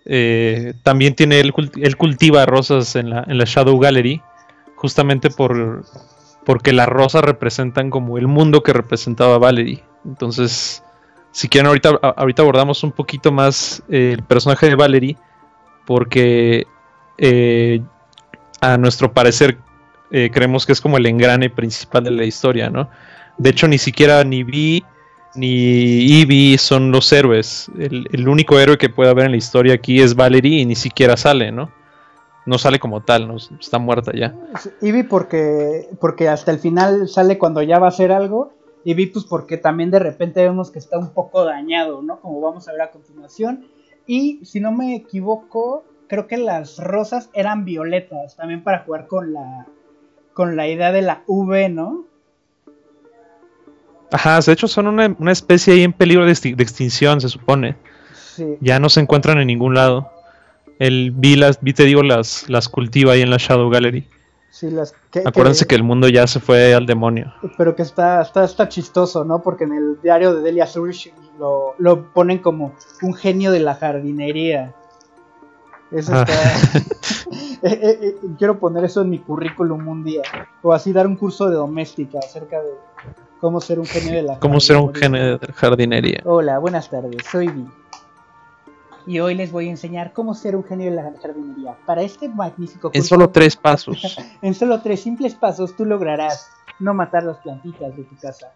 Eh, 0.05 0.75
también 0.85 1.15
tiene, 1.15 1.41
él, 1.41 1.53
cultiva 1.97 2.47
rosas 2.47 2.95
en 2.95 3.11
la, 3.11 3.25
en 3.27 3.39
la 3.39 3.45
Shadow 3.45 3.79
Gallery, 3.79 4.23
justamente 4.77 5.31
por, 5.31 5.85
porque 6.45 6.73
las 6.73 6.89
rosas 6.89 7.25
representan 7.25 7.91
como 7.91 8.17
el 8.17 8.29
mundo 8.29 8.63
que 8.63 8.73
representaba 8.73 9.39
Valerie. 9.39 9.83
Entonces, 10.05 10.85
si 11.33 11.49
quieren, 11.49 11.67
ahorita, 11.67 11.99
ahorita 12.17 12.43
abordamos 12.43 12.85
un 12.85 12.93
poquito 12.93 13.33
más 13.33 13.83
eh, 13.89 14.13
el 14.17 14.23
personaje 14.23 14.67
de 14.67 14.77
Valerie, 14.77 15.17
porque 15.85 16.67
eh, 17.19 17.81
a 18.61 18.77
nuestro 18.79 19.13
parecer 19.13 19.59
creemos 20.09 20.65
que 20.65 20.73
es 20.73 20.81
como 20.81 20.97
el 20.97 21.05
engrane 21.05 21.51
principal 21.51 22.05
de 22.05 22.13
la 22.13 22.25
historia, 22.25 22.71
¿no? 22.71 22.89
De 23.39 23.51
hecho, 23.51 23.67
ni 23.67 23.77
siquiera 23.77 24.23
ni 24.23 24.45
Vi 24.45 24.85
ni 25.37 26.21
Eevee 26.21 26.59
son 26.59 26.91
los 26.91 27.13
héroes. 27.13 27.71
El, 27.79 28.29
único 28.29 28.59
héroe 28.59 28.79
que 28.79 28.89
puede 28.89 29.11
haber 29.11 29.27
en 29.27 29.33
la 29.33 29.37
historia 29.37 29.75
aquí 29.75 30.01
es 30.01 30.15
Valerie 30.15 30.61
y 30.61 30.67
ni 30.67 30.75
siquiera 30.75 31.17
sale, 31.17 31.53
¿no? 31.53 31.71
No 32.45 32.59
sale 32.59 32.79
como 32.79 33.03
tal, 33.03 33.27
¿no? 33.27 33.37
está 33.37 33.79
muerta 33.79 34.13
ya. 34.15 34.35
Eevee 34.81 35.05
porque, 35.05 35.89
porque 36.01 36.29
hasta 36.29 36.53
el 36.53 36.59
final 36.59 37.09
sale 37.09 37.39
cuando 37.39 37.63
ya 37.63 37.79
va 37.79 37.87
a 37.87 37.91
hacer 37.91 38.13
algo. 38.13 38.53
Eevee 38.85 39.11
pues 39.13 39.25
porque 39.25 39.57
también 39.57 39.91
de 39.91 39.99
repente 39.99 40.43
vemos 40.43 40.71
que 40.71 40.79
está 40.79 40.99
un 40.99 41.11
poco 41.11 41.45
dañado, 41.45 42.03
¿no? 42.03 42.21
Como 42.21 42.41
vamos 42.41 42.69
a 42.69 42.73
ver 42.73 42.83
a 42.83 42.91
continuación. 42.91 43.67
Y 44.07 44.45
si 44.45 44.61
no 44.61 44.71
me 44.71 44.95
equivoco, 44.95 45.85
creo 46.07 46.27
que 46.27 46.37
las 46.37 46.79
rosas 46.79 47.31
eran 47.33 47.65
violetas, 47.65 48.37
también 48.37 48.63
para 48.63 48.85
jugar 48.85 49.09
con 49.09 49.33
la, 49.33 49.67
con 50.33 50.55
la 50.57 50.69
idea 50.69 50.93
de 50.93 51.03
la 51.03 51.25
V, 51.27 51.69
¿no? 51.69 52.05
Ajá, 54.13 54.41
de 54.41 54.53
hecho 54.53 54.69
son 54.69 54.87
una, 54.87 55.33
especie 55.33 55.75
ahí 55.75 55.83
en 55.83 55.93
peligro 55.93 56.25
de, 56.25 56.33
extinción, 56.33 57.21
se 57.21 57.29
supone. 57.29 57.77
Sí. 58.15 58.57
Ya 58.61 58.79
no 58.79 58.89
se 58.89 59.01
encuentran 59.01 59.39
en 59.39 59.47
ningún 59.47 59.75
lado. 59.75 60.11
El 60.79 61.11
vi 61.11 61.37
las, 61.37 61.61
vi 61.61 61.73
te 61.73 61.85
digo, 61.85 62.03
las, 62.03 62.49
las 62.49 62.69
cultiva 62.69 63.13
ahí 63.13 63.23
en 63.23 63.31
la 63.31 63.39
Shadow 63.39 63.71
Gallery. 63.71 64.07
Sí, 64.51 64.71
las 64.71 64.95
Acuérdense 65.25 65.67
que, 65.67 65.75
el 65.75 65.83
mundo 65.83 66.09
ya 66.09 66.27
se 66.27 66.41
fue 66.41 66.75
al 66.75 66.87
demonio. 66.87 67.33
Pero 67.59 67.77
que 67.77 67.83
está, 67.83 68.23
está, 68.23 68.45
está 68.45 68.69
chistoso, 68.69 69.25
¿no? 69.25 69.43
Porque 69.43 69.65
en 69.65 69.73
el 69.73 70.01
diario 70.03 70.35
de 70.35 70.43
Delia 70.43 70.67
Surge 70.67 71.13
lo, 71.39 71.75
lo 71.79 72.13
ponen 72.13 72.39
como 72.39 72.75
un 73.03 73.15
genio 73.15 73.51
de 73.53 73.61
la 73.61 73.75
jardinería. 73.75 74.75
Eso 75.91 76.15
está. 76.21 76.33
Eh, 77.63 77.81
eh, 77.83 77.99
eh, 78.03 78.17
quiero 78.39 78.59
poner 78.61 78.85
eso 78.85 79.01
en 79.01 79.11
mi 79.11 79.19
currículum 79.19 79.89
un 79.89 80.05
día. 80.05 80.23
O 80.63 80.73
así 80.73 80.93
dar 80.93 81.07
un 81.07 81.17
curso 81.17 81.49
de 81.49 81.57
doméstica 81.57 82.19
acerca 82.19 82.61
de 82.63 82.71
cómo 83.41 83.61
ser 83.61 83.79
un 83.79 83.87
genio 83.87 84.15
de 84.15 84.23
la 84.23 84.39
Cómo 84.39 84.61
ser 84.61 84.77
un 84.77 84.95
genio 84.95 85.39
de 85.39 85.53
jardinería. 85.53 86.21
Hola, 86.25 86.59
buenas 86.59 86.89
tardes, 86.91 87.17
soy 87.31 87.49
Vi. 87.49 87.67
Y 89.07 89.21
hoy 89.21 89.35
les 89.35 89.53
voy 89.53 89.69
a 89.69 89.71
enseñar 89.71 90.13
cómo 90.13 90.35
ser 90.35 90.57
un 90.57 90.65
genio 90.65 90.91
de 90.91 90.97
la 90.97 91.13
jardinería. 91.23 91.77
Para 91.87 92.03
este 92.03 92.29
magnífico 92.29 92.89
curso, 92.89 92.99
En 92.99 93.05
solo 93.05 93.31
tres 93.31 93.57
pasos. 93.63 94.19
en 94.43 94.55
solo 94.55 94.81
tres 94.81 95.01
simples 95.01 95.35
pasos 95.35 95.77
tú 95.77 95.85
lograrás 95.85 96.49
no 96.81 96.93
matar 96.93 97.23
las 97.23 97.39
plantitas 97.39 97.97
de 97.97 98.05
tu 98.05 98.17
casa. 98.17 98.53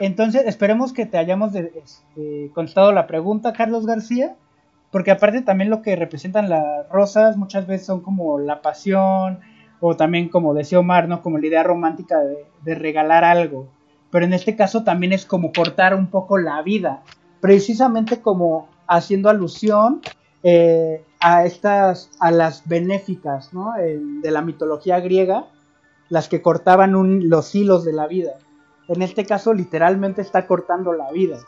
entonces, 0.00 0.44
esperemos 0.46 0.92
que 0.92 1.06
te 1.06 1.18
hayamos 1.18 1.54
este, 1.54 2.50
contestado 2.54 2.92
la 2.92 3.06
pregunta, 3.06 3.52
Carlos 3.52 3.86
García. 3.86 4.36
Porque 4.90 5.10
aparte 5.10 5.42
también 5.42 5.68
lo 5.68 5.82
que 5.82 5.96
representan 5.96 6.48
las 6.48 6.88
rosas 6.88 7.36
muchas 7.36 7.66
veces 7.66 7.86
son 7.86 8.00
como 8.00 8.38
la 8.38 8.62
pasión 8.62 9.40
o 9.80 9.96
también 9.96 10.28
como 10.28 10.54
decía 10.54 10.80
Omar, 10.80 11.08
¿no? 11.08 11.22
Como 11.22 11.38
la 11.38 11.46
idea 11.46 11.62
romántica 11.62 12.18
de, 12.20 12.74
regalar 12.74 13.24
algo. 13.24 13.68
Pero 14.10 14.24
en 14.24 14.32
este 14.32 14.56
caso 14.56 14.84
también 14.84 15.12
es 15.12 15.26
como 15.26 15.52
cortar 15.52 15.94
un 15.94 16.08
poco 16.08 16.38
la 16.38 16.60
vida. 16.62 17.02
Precisamente 17.40 18.20
como 18.20 18.68
haciendo 18.86 19.28
alusión 19.28 20.00
eh, 20.42 21.04
a 21.20 21.44
estas, 21.44 22.10
a 22.20 22.30
las 22.30 22.66
benéficas, 22.66 23.52
¿no? 23.52 23.72
de 23.76 24.30
la 24.30 24.42
mitología 24.42 25.00
griega, 25.00 25.46
las 26.08 26.28
que 26.28 26.42
cortaban 26.42 26.92
los 27.28 27.54
hilos 27.54 27.84
de 27.84 27.92
la 27.92 28.06
vida. 28.06 28.32
En 28.88 29.02
este 29.02 29.26
caso 29.26 29.52
literalmente 29.52 30.22
está 30.22 30.46
cortando 30.46 30.92
la 30.92 31.10
vida. 31.12 31.38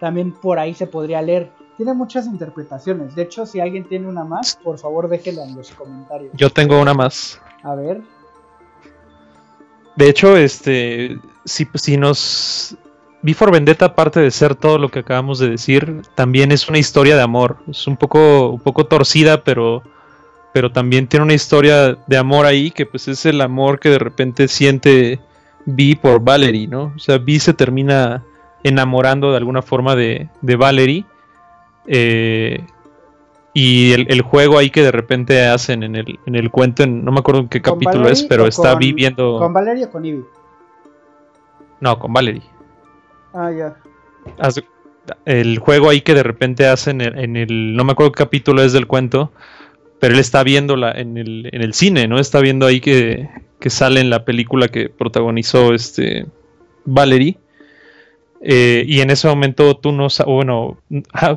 También 0.00 0.32
por 0.32 0.58
ahí 0.58 0.74
se 0.74 0.86
podría 0.86 1.22
leer 1.22 1.50
tiene 1.76 1.94
muchas 1.94 2.26
interpretaciones. 2.26 3.14
De 3.14 3.22
hecho, 3.22 3.46
si 3.46 3.60
alguien 3.60 3.84
tiene 3.84 4.08
una 4.08 4.24
más, 4.24 4.58
por 4.62 4.78
favor 4.78 5.08
déjela 5.08 5.44
en 5.44 5.56
los 5.56 5.70
comentarios. 5.72 6.32
Yo 6.34 6.50
tengo 6.50 6.80
una 6.80 6.94
más. 6.94 7.40
A 7.64 7.74
ver. 7.74 8.02
De 9.96 10.08
hecho, 10.08 10.36
este, 10.36 11.18
si, 11.44 11.66
si 11.74 11.96
nos... 11.96 12.76
Before 13.22 13.50
Vendetta, 13.50 13.86
aparte 13.86 14.20
de 14.20 14.30
ser 14.30 14.54
todo 14.54 14.76
lo 14.76 14.90
que 14.90 14.98
acabamos 14.98 15.38
de 15.38 15.48
decir, 15.48 16.02
también 16.14 16.52
es 16.52 16.68
una 16.68 16.78
historia 16.78 17.16
de 17.16 17.22
amor. 17.22 17.56
Es 17.68 17.86
un 17.86 17.96
poco, 17.96 18.50
un 18.50 18.60
poco 18.60 18.84
torcida, 18.84 19.42
pero, 19.44 19.82
pero 20.52 20.70
también 20.70 21.06
tiene 21.06 21.24
una 21.24 21.32
historia 21.32 21.96
de 22.06 22.16
amor 22.18 22.44
ahí, 22.44 22.70
que 22.70 22.84
pues 22.84 23.08
es 23.08 23.24
el 23.24 23.40
amor 23.40 23.80
que 23.80 23.88
de 23.88 23.98
repente 23.98 24.46
siente 24.46 25.20
Vi 25.64 25.94
por 25.94 26.22
Valerie, 26.22 26.68
¿no? 26.68 26.92
O 26.94 26.98
sea, 26.98 27.16
Vi 27.16 27.40
se 27.40 27.54
termina 27.54 28.22
enamorando 28.62 29.30
de 29.30 29.38
alguna 29.38 29.62
forma 29.62 29.96
de, 29.96 30.28
de 30.42 30.56
Valerie 30.56 31.06
eh, 31.86 32.64
y 33.56 33.92
el, 33.92 34.20
juego 34.22 34.58
ahí 34.58 34.70
que 34.70 34.82
de 34.82 34.90
repente 34.90 35.46
hacen 35.46 35.84
en 35.84 35.94
el, 35.94 36.18
en 36.26 36.34
el 36.34 36.50
cuento, 36.50 36.84
no 36.88 37.12
me 37.12 37.20
acuerdo 37.20 37.42
en 37.42 37.48
qué 37.48 37.62
capítulo 37.62 38.08
es, 38.08 38.24
pero 38.24 38.48
está 38.48 38.74
viviendo. 38.74 39.38
¿Con 39.38 39.52
Valerie 39.52 39.84
o 39.84 39.90
con 39.90 40.04
Ivy? 40.04 40.24
No, 41.80 41.96
con 42.00 42.12
Valerie. 42.12 42.42
Ah, 43.32 43.52
ya. 43.52 43.76
El 45.24 45.60
juego 45.60 45.88
ahí 45.88 46.00
que 46.00 46.14
de 46.14 46.24
repente 46.24 46.66
hacen 46.66 47.00
en 47.00 47.36
el. 47.36 47.76
No 47.76 47.84
me 47.84 47.92
acuerdo 47.92 48.10
qué 48.10 48.24
capítulo 48.24 48.60
es 48.60 48.72
del 48.72 48.88
cuento, 48.88 49.30
pero 50.00 50.14
él 50.14 50.20
está 50.20 50.42
viéndola 50.42 50.90
en 50.90 51.16
el, 51.16 51.48
en 51.52 51.62
el 51.62 51.74
cine, 51.74 52.08
¿no? 52.08 52.18
Está 52.18 52.40
viendo 52.40 52.66
ahí 52.66 52.80
que, 52.80 53.28
que 53.60 53.70
sale 53.70 54.00
en 54.00 54.10
la 54.10 54.24
película 54.24 54.66
que 54.66 54.88
protagonizó 54.88 55.74
este 55.74 56.26
Valerie. 56.84 57.38
Eh, 58.46 58.84
y 58.86 59.00
en 59.00 59.08
ese 59.08 59.26
momento 59.26 59.74
tú 59.78 59.90
no 59.90 60.08
bueno, 60.26 60.76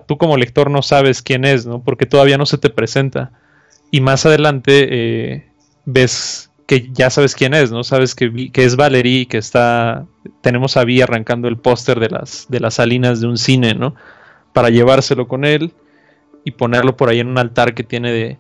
tú 0.08 0.18
como 0.18 0.36
lector 0.36 0.70
no 0.70 0.82
sabes 0.82 1.22
quién 1.22 1.46
es, 1.46 1.66
¿no? 1.66 1.82
Porque 1.82 2.06
todavía 2.06 2.38
no 2.38 2.46
se 2.46 2.58
te 2.58 2.70
presenta. 2.70 3.32
Y 3.92 4.02
más 4.02 4.26
adelante 4.26 4.88
eh, 4.92 5.48
ves 5.86 6.52
que 6.66 6.90
ya 6.92 7.10
sabes 7.10 7.34
quién 7.34 7.54
es, 7.54 7.72
¿no? 7.72 7.86
Sabes 7.86 8.14
que, 8.14 8.52
que 8.52 8.66
es 8.66 8.76
Valerie, 8.76 9.26
que 9.26 9.38
está. 9.38 10.06
Tenemos 10.42 10.76
a 10.76 10.84
Vi 10.84 11.02
arrancando 11.02 11.48
el 11.48 11.56
póster 11.56 12.02
de 12.02 12.10
las, 12.10 12.46
de 12.50 12.60
las 12.60 12.74
salinas 12.74 13.22
de 13.22 13.28
un 13.28 13.38
cine, 13.38 13.74
¿no? 13.74 13.96
Para 14.52 14.70
llevárselo 14.70 15.30
con 15.30 15.46
él 15.46 15.72
y 16.44 16.52
ponerlo 16.52 16.98
por 16.98 17.08
ahí 17.08 17.22
en 17.22 17.28
un 17.28 17.38
altar 17.38 17.74
que 17.74 17.84
tiene 17.84 18.12
de, 18.12 18.38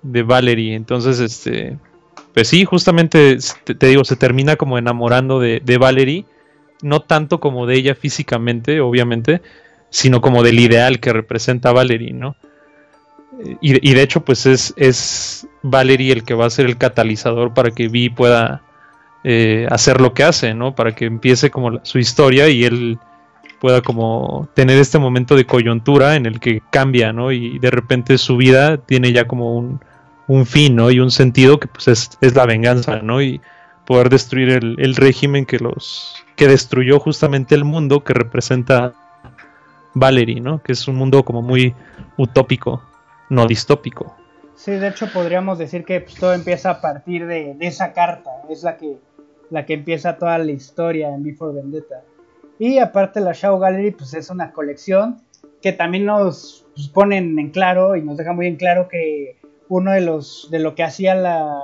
de 0.00 0.22
Valerie. 0.22 0.74
Entonces, 0.76 1.20
este. 1.20 1.76
Pues 2.32 2.48
sí, 2.48 2.64
justamente 2.64 3.36
te, 3.64 3.86
digo, 3.86 4.02
se 4.04 4.16
termina 4.16 4.56
como 4.56 4.78
enamorando 4.78 5.38
de, 5.38 5.60
de 5.62 5.76
Valerie 5.76 6.24
no 6.82 7.00
tanto 7.00 7.40
como 7.40 7.66
de 7.66 7.76
ella 7.76 7.94
físicamente, 7.94 8.80
obviamente, 8.80 9.40
sino 9.88 10.20
como 10.20 10.42
del 10.42 10.58
ideal 10.60 11.00
que 11.00 11.12
representa 11.12 11.72
Valerie, 11.72 12.12
¿no? 12.12 12.36
Y, 13.60 13.94
de 13.94 14.02
hecho, 14.02 14.24
pues 14.24 14.46
es, 14.46 14.74
es 14.76 15.48
Valerie 15.62 16.12
el 16.12 16.22
que 16.22 16.34
va 16.34 16.46
a 16.46 16.50
ser 16.50 16.66
el 16.66 16.76
catalizador 16.76 17.54
para 17.54 17.70
que 17.70 17.88
Vi 17.88 18.10
pueda 18.10 18.62
eh, 19.24 19.66
hacer 19.70 20.00
lo 20.00 20.12
que 20.12 20.22
hace, 20.22 20.54
¿no? 20.54 20.74
Para 20.74 20.94
que 20.94 21.06
empiece 21.06 21.50
como 21.50 21.80
su 21.82 21.98
historia 21.98 22.48
y 22.48 22.64
él 22.64 22.98
pueda 23.60 23.80
como 23.80 24.48
tener 24.54 24.78
este 24.78 24.98
momento 24.98 25.34
de 25.34 25.46
coyuntura 25.46 26.16
en 26.16 26.26
el 26.26 26.40
que 26.40 26.62
cambia, 26.70 27.12
¿no? 27.12 27.32
Y 27.32 27.58
de 27.58 27.70
repente 27.70 28.18
su 28.18 28.36
vida 28.36 28.76
tiene 28.76 29.12
ya 29.12 29.26
como 29.26 29.56
un, 29.56 29.80
un 30.28 30.46
fin, 30.46 30.76
¿no? 30.76 30.90
Y 30.90 31.00
un 31.00 31.10
sentido 31.10 31.58
que 31.58 31.68
pues 31.68 31.88
es, 31.88 32.10
es 32.20 32.34
la 32.34 32.46
venganza, 32.46 33.00
¿no? 33.02 33.22
Y 33.22 33.40
poder 33.86 34.08
destruir 34.08 34.50
el, 34.50 34.76
el 34.78 34.94
régimen 34.94 35.46
que 35.46 35.58
los 35.58 36.21
que 36.36 36.48
destruyó 36.48 36.98
justamente 36.98 37.54
el 37.54 37.64
mundo 37.64 38.04
que 38.04 38.14
representa 38.14 38.94
Valerie, 39.94 40.40
¿no? 40.40 40.62
Que 40.62 40.72
es 40.72 40.88
un 40.88 40.96
mundo 40.96 41.24
como 41.24 41.42
muy 41.42 41.74
utópico, 42.16 42.82
no 43.28 43.46
distópico. 43.46 44.16
Sí, 44.54 44.72
de 44.72 44.88
hecho 44.88 45.08
podríamos 45.12 45.58
decir 45.58 45.84
que 45.84 46.00
pues, 46.00 46.14
todo 46.14 46.34
empieza 46.34 46.70
a 46.70 46.80
partir 46.80 47.26
de, 47.26 47.56
esa 47.60 47.92
carta, 47.92 48.30
es 48.48 48.62
la 48.62 48.76
que, 48.76 48.96
la 49.50 49.66
que 49.66 49.74
empieza 49.74 50.18
toda 50.18 50.38
la 50.38 50.52
historia 50.52 51.08
en 51.14 51.22
Before 51.22 51.54
Vendetta. 51.54 52.02
Y 52.58 52.78
aparte 52.78 53.20
la 53.20 53.32
Shadow 53.32 53.58
Gallery 53.58 53.90
pues 53.90 54.14
es 54.14 54.30
una 54.30 54.52
colección 54.52 55.20
que 55.60 55.72
también 55.72 56.04
nos 56.04 56.66
pues, 56.74 56.88
ponen 56.88 57.38
en 57.38 57.50
claro 57.50 57.96
y 57.96 58.02
nos 58.02 58.16
deja 58.16 58.32
muy 58.32 58.46
en 58.46 58.56
claro 58.56 58.88
que 58.88 59.38
uno 59.68 59.92
de 59.92 60.00
los 60.00 60.48
de 60.50 60.58
lo 60.58 60.74
que 60.74 60.82
hacía 60.82 61.14
la 61.14 61.58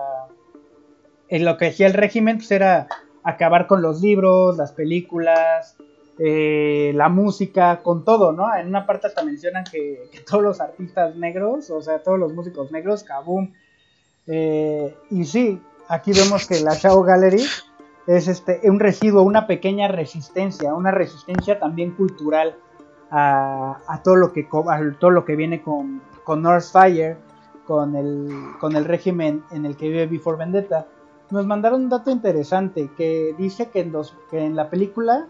en 1.29 1.45
lo 1.45 1.57
que 1.57 1.67
hacía 1.67 1.87
el 1.87 1.95
régimen 1.95 2.39
pues 2.39 2.51
era 2.51 2.89
acabar 3.29 3.67
con 3.67 3.83
los 3.83 4.01
libros, 4.01 4.57
las 4.57 4.73
películas, 4.73 5.77
eh, 6.19 6.93
la 6.95 7.11
música, 7.11 7.83
con 7.83 8.03
todo, 8.03 8.33
¿no? 8.33 8.55
En 8.57 8.69
una 8.69 8.87
parte 8.87 9.07
hasta 9.07 9.23
mencionan 9.23 9.65
que, 9.71 10.11
todos 10.29 10.43
los 10.43 10.61
artistas 10.63 11.15
negros, 11.17 11.69
o 11.71 11.83
sea, 11.83 12.03
todos 12.03 12.19
los 12.19 12.33
músicos 12.33 12.73
negros, 12.73 13.05
kaboom. 13.05 13.53
Eh, 14.27 14.97
y 15.11 15.25
sí, 15.25 15.61
aquí 15.89 16.13
vemos 16.13 16.47
que 16.47 16.61
la 16.61 16.75
Shadow 16.75 17.03
Gallery 17.03 17.45
es 18.07 18.29
este, 18.29 18.63
un 18.65 18.81
residuo, 18.81 19.23
una 19.23 19.47
pequeña 19.47 19.89
resistencia, 19.89 20.73
una 20.75 20.91
resistencia 20.91 21.61
también 21.61 21.91
cultural 21.93 22.57
a, 23.11 24.01
todo, 24.03 24.17
lo 24.17 24.33
que, 24.33 25.37
viene 25.37 25.61
con, 25.63 26.01
con 26.25 26.43
Northfire, 26.43 27.17
con 27.67 27.95
el, 27.95 28.31
con 28.59 28.75
el 28.75 28.87
régimen 28.87 29.45
en 29.51 29.67
el 29.67 29.77
que 29.77 29.89
vive 29.89 30.07
Before 30.07 30.39
Vendetta 30.39 30.87
nos 31.31 31.47
mandaron 31.47 31.83
un 31.83 31.89
dato 31.89 32.11
interesante 32.11 32.91
que 32.97 33.35
dice 33.37 33.69
que 33.69 33.81
en, 33.81 33.93
dos, 33.93 34.15
que 34.31 34.45
en 34.45 34.57
la 34.57 34.71
película 34.71 35.27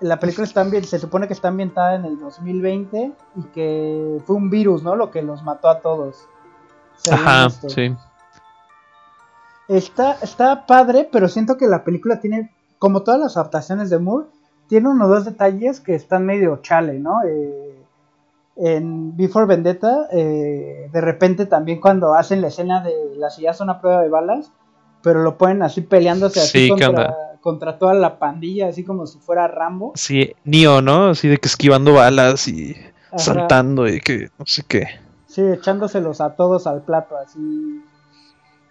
la 0.00 0.18
película 0.20 0.46
está 0.46 0.68
se 0.82 0.98
supone 0.98 1.26
que 1.26 1.32
está 1.32 1.48
ambientada 1.48 1.96
en 1.96 2.04
el 2.04 2.18
2020 2.18 3.12
y 3.36 3.42
que 3.54 4.18
fue 4.24 4.36
un 4.36 4.50
virus, 4.50 4.82
¿no? 4.82 4.94
Lo 4.94 5.10
que 5.10 5.22
los 5.22 5.42
mató 5.42 5.68
a 5.68 5.80
todos. 5.80 6.28
Ajá, 7.10 7.50
sí. 7.50 7.96
Está, 9.66 10.12
está 10.22 10.66
padre, 10.66 11.08
pero 11.10 11.28
siento 11.28 11.56
que 11.56 11.66
la 11.66 11.84
película 11.84 12.20
tiene, 12.20 12.54
como 12.78 13.02
todas 13.02 13.20
las 13.20 13.36
adaptaciones 13.36 13.90
de 13.90 13.98
Moore, 13.98 14.28
tiene 14.68 14.88
uno 14.88 15.06
o 15.06 15.08
dos 15.08 15.24
detalles 15.24 15.80
que 15.80 15.94
están 15.94 16.24
medio 16.24 16.58
chale, 16.58 16.98
¿no? 16.98 17.22
Eh, 17.26 17.84
en 18.56 19.16
Before 19.16 19.46
Vendetta, 19.46 20.08
eh, 20.10 20.88
de 20.92 21.00
repente 21.00 21.46
también 21.46 21.80
cuando 21.80 22.14
hacen 22.14 22.40
la 22.40 22.48
escena 22.48 22.82
de 22.82 23.14
la 23.16 23.30
silla 23.30 23.52
son 23.52 23.70
a 23.70 23.80
prueba 23.80 24.02
de 24.02 24.08
balas, 24.08 24.52
pero 25.02 25.22
lo 25.22 25.38
ponen 25.38 25.62
así 25.62 25.80
peleándose 25.80 26.40
así 26.40 26.70
contra, 27.40 27.78
toda 27.78 27.94
la 27.94 28.18
pandilla, 28.18 28.68
así 28.68 28.84
como 28.84 29.06
si 29.06 29.18
fuera 29.18 29.46
Rambo. 29.48 29.92
Sí, 29.94 30.34
Nio, 30.44 30.82
¿no? 30.82 31.10
Así 31.10 31.28
de 31.28 31.38
que 31.38 31.48
esquivando 31.48 31.94
balas 31.94 32.48
y 32.48 32.76
saltando 33.16 33.88
y 33.88 34.00
que 34.00 34.28
no 34.38 34.44
sé 34.44 34.64
qué. 34.66 34.88
Sí, 35.26 35.42
echándoselos 35.42 36.20
a 36.20 36.34
todos 36.34 36.66
al 36.66 36.82
plato, 36.82 37.16
así 37.16 37.82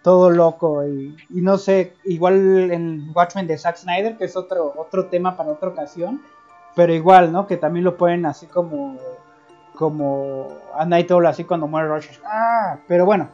todo 0.02 0.30
loco 0.30 0.86
y, 0.86 1.16
y, 1.30 1.40
no 1.40 1.58
sé, 1.58 1.94
igual 2.04 2.70
en 2.70 3.10
Watchmen 3.14 3.46
de 3.46 3.58
Zack 3.58 3.76
Snyder, 3.76 4.16
que 4.16 4.24
es 4.24 4.36
otro, 4.36 4.72
otro 4.76 5.06
tema 5.06 5.36
para 5.36 5.50
otra 5.50 5.70
ocasión, 5.70 6.22
pero 6.76 6.94
igual, 6.94 7.32
¿no? 7.32 7.46
Que 7.46 7.56
también 7.56 7.84
lo 7.84 7.96
pueden 7.96 8.24
así 8.26 8.46
como 8.46 8.96
como 9.78 10.48
a 10.74 10.84
Night 10.84 11.08
Owl 11.12 11.26
así 11.26 11.44
cuando 11.44 11.68
muere 11.68 11.86
Rogers. 11.86 12.20
Ah, 12.26 12.78
pero 12.88 13.06
bueno, 13.06 13.28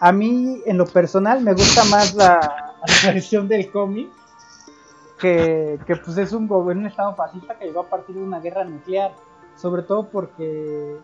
a 0.00 0.12
mí 0.12 0.62
en 0.66 0.78
lo 0.78 0.86
personal 0.86 1.40
me 1.42 1.52
gusta 1.52 1.84
más 1.84 2.14
la, 2.14 2.74
versión 3.04 3.48
del 3.48 3.70
cómic 3.70 4.08
que, 5.18 5.78
que, 5.86 5.96
pues 5.96 6.18
es 6.18 6.32
un 6.32 6.46
gobierno, 6.46 6.82
un 6.82 6.88
estado 6.88 7.14
fascista 7.14 7.58
que 7.58 7.66
llegó 7.66 7.80
a 7.80 7.88
partir 7.88 8.14
de 8.14 8.22
una 8.22 8.38
guerra 8.38 8.64
nuclear, 8.64 9.12
sobre 9.56 9.82
todo 9.82 10.08
porque 10.08 10.98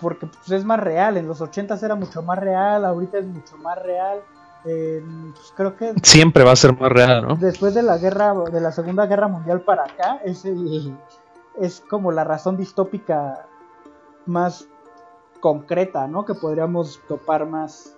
porque 0.00 0.26
pues, 0.26 0.50
es 0.50 0.64
más 0.64 0.80
real, 0.80 1.16
en 1.16 1.26
los 1.26 1.40
80 1.40 1.78
era 1.82 1.94
mucho 1.94 2.22
más 2.22 2.38
real, 2.38 2.84
ahorita 2.84 3.18
es 3.18 3.26
mucho 3.26 3.56
más 3.58 3.80
real. 3.82 4.20
pues, 4.62 5.52
creo 5.56 5.76
que 5.76 5.94
siempre 6.02 6.44
va 6.44 6.52
a 6.52 6.56
ser 6.56 6.78
más 6.78 6.90
real, 6.90 7.26
¿no? 7.26 7.36
Después 7.36 7.74
de 7.74 7.82
la 7.82 7.98
guerra 7.98 8.34
de 8.34 8.60
la 8.60 8.72
Segunda 8.72 9.06
Guerra 9.06 9.28
Mundial 9.28 9.62
para 9.62 9.84
acá 9.84 10.20
es 10.24 10.44
es 11.60 11.80
como 11.88 12.10
la 12.10 12.24
razón 12.24 12.56
distópica 12.56 13.46
más 14.26 14.66
concreta, 15.40 16.06
¿no? 16.06 16.24
Que 16.24 16.34
podríamos 16.34 17.00
topar 17.06 17.46
más 17.46 17.96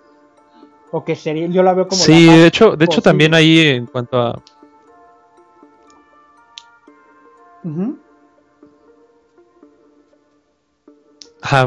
o 0.92 1.04
que 1.04 1.16
sería, 1.16 1.46
yo 1.48 1.62
la 1.62 1.74
veo 1.74 1.88
como 1.88 2.00
sí, 2.00 2.26
de 2.26 2.46
hecho, 2.46 2.76
de 2.76 2.84
hecho 2.84 3.02
también 3.02 3.34
ahí 3.34 3.60
en 3.60 3.86
cuanto 3.86 4.20
a 4.20 4.42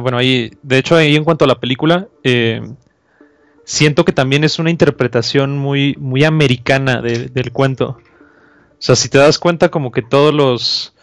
bueno, 0.02 0.18
ahí, 0.18 0.52
de 0.62 0.78
hecho 0.78 0.96
ahí 0.96 1.16
en 1.16 1.24
cuanto 1.24 1.46
a 1.46 1.48
la 1.48 1.60
película, 1.60 2.08
eh, 2.24 2.62
siento 3.64 4.06
que 4.06 4.12
también 4.12 4.44
es 4.44 4.60
una 4.60 4.72
interpretación 4.72 5.58
muy, 5.58 5.96
muy 6.00 6.24
americana 6.24 7.02
del 7.02 7.52
cuento. 7.52 7.98
O 8.72 8.82
sea, 8.82 8.96
si 8.96 9.10
te 9.10 9.18
das 9.18 9.40
cuenta 9.40 9.70
como 9.70 9.92
que 9.92 10.02
todos 10.02 10.34
los, 10.34 10.96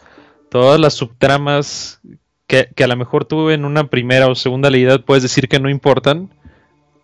todas 0.50 0.80
las 0.80 0.94
subtramas 0.94 2.00
que, 2.46 2.68
a 2.82 2.86
lo 2.86 2.96
mejor 2.96 3.24
tú 3.24 3.50
en 3.50 3.64
una 3.64 3.88
primera 3.88 4.28
o 4.28 4.34
segunda 4.34 4.70
leída 4.70 4.98
puedes 4.98 5.22
decir 5.22 5.48
que 5.48 5.60
no 5.60 5.68
importan, 5.68 6.30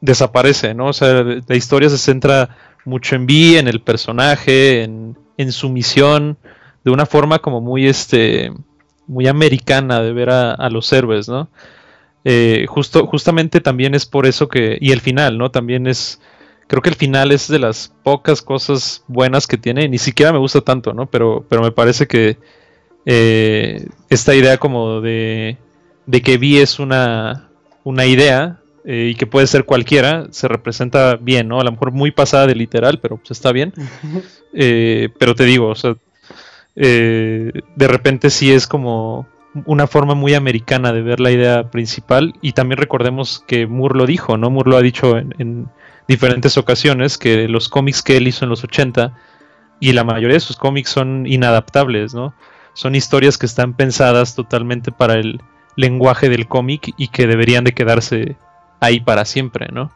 desaparece, 0.02 0.74
¿no? 0.74 0.88
O 0.88 0.92
sea, 0.92 1.22
la 1.22 1.56
historia 1.56 1.88
se 1.88 1.96
centra 1.96 2.56
mucho 2.84 3.14
en 3.14 3.24
Vi, 3.24 3.56
en 3.56 3.68
el 3.68 3.80
personaje, 3.80 4.82
en, 4.82 5.16
su 5.50 5.70
misión, 5.70 6.36
de 6.84 6.92
una 6.92 7.04
forma 7.04 7.40
como 7.40 7.60
muy, 7.60 7.86
este, 7.86 8.52
muy 9.08 9.26
americana 9.26 10.00
de 10.00 10.12
ver 10.12 10.30
a, 10.30 10.70
los 10.70 10.92
héroes, 10.92 11.28
¿no? 11.28 11.48
Eh, 12.24 12.66
justo, 12.68 13.06
justamente 13.06 13.60
también 13.60 13.96
es 13.96 14.06
por 14.06 14.26
eso 14.26 14.46
que, 14.48 14.78
y 14.80 14.92
el 14.92 15.00
final, 15.00 15.38
¿no? 15.38 15.50
También 15.50 15.88
es, 15.88 16.20
creo 16.68 16.80
que 16.80 16.90
el 16.90 16.94
final 16.94 17.32
es 17.32 17.48
de 17.48 17.58
las 17.58 17.92
pocas 18.04 18.40
cosas 18.40 19.02
buenas 19.08 19.48
que 19.48 19.58
tiene, 19.58 19.88
ni 19.88 19.98
siquiera 19.98 20.32
me 20.32 20.38
gusta 20.38 20.60
tanto, 20.60 20.92
¿no? 20.92 21.06
Pero, 21.06 21.44
pero 21.48 21.62
me 21.62 21.72
parece 21.72 22.06
que 22.06 22.38
eh, 23.04 23.84
esta 24.10 24.32
idea 24.34 24.58
como 24.58 25.00
de, 25.00 25.56
de 26.06 26.22
que 26.22 26.38
Vi 26.38 26.58
es 26.58 26.78
una, 26.78 27.48
una 27.82 28.06
idea 28.06 28.61
eh, 28.84 29.10
y 29.12 29.14
que 29.14 29.26
puede 29.26 29.46
ser 29.46 29.64
cualquiera, 29.64 30.26
se 30.30 30.48
representa 30.48 31.16
bien, 31.16 31.48
¿no? 31.48 31.60
A 31.60 31.64
lo 31.64 31.72
mejor 31.72 31.92
muy 31.92 32.10
pasada 32.10 32.46
de 32.46 32.54
literal, 32.54 32.98
pero 33.00 33.16
pues 33.16 33.30
está 33.30 33.52
bien. 33.52 33.72
Eh, 34.54 35.08
pero 35.18 35.34
te 35.34 35.44
digo, 35.44 35.68
o 35.68 35.74
sea, 35.74 35.96
de 36.74 37.62
repente 37.76 38.30
sí 38.30 38.52
es 38.52 38.66
como 38.66 39.26
una 39.66 39.86
forma 39.86 40.14
muy 40.14 40.34
americana 40.34 40.92
de 40.92 41.02
ver 41.02 41.20
la 41.20 41.30
idea 41.30 41.70
principal 41.70 42.34
y 42.40 42.52
también 42.52 42.78
recordemos 42.78 43.44
que 43.46 43.66
Moore 43.66 43.98
lo 43.98 44.06
dijo, 44.06 44.36
¿no? 44.36 44.50
Moore 44.50 44.70
lo 44.70 44.76
ha 44.76 44.82
dicho 44.82 45.16
en, 45.16 45.34
en 45.38 45.68
diferentes 46.08 46.56
ocasiones 46.58 47.18
que 47.18 47.48
los 47.48 47.68
cómics 47.68 48.02
que 48.02 48.16
él 48.16 48.28
hizo 48.28 48.44
en 48.44 48.50
los 48.50 48.64
80 48.64 49.14
y 49.80 49.92
la 49.92 50.04
mayoría 50.04 50.34
de 50.34 50.40
sus 50.40 50.56
cómics 50.56 50.90
son 50.90 51.26
inadaptables, 51.26 52.14
¿no? 52.14 52.34
son 52.74 52.94
historias 52.94 53.38
que 53.38 53.46
están 53.46 53.74
pensadas 53.74 54.34
totalmente 54.34 54.92
para 54.92 55.14
el 55.14 55.40
lenguaje 55.76 56.28
del 56.28 56.48
cómic 56.48 56.92
y 56.96 57.08
que 57.08 57.26
deberían 57.26 57.64
de 57.64 57.72
quedarse 57.72 58.36
ahí 58.82 59.00
para 59.00 59.24
siempre, 59.24 59.68
¿no? 59.72 59.92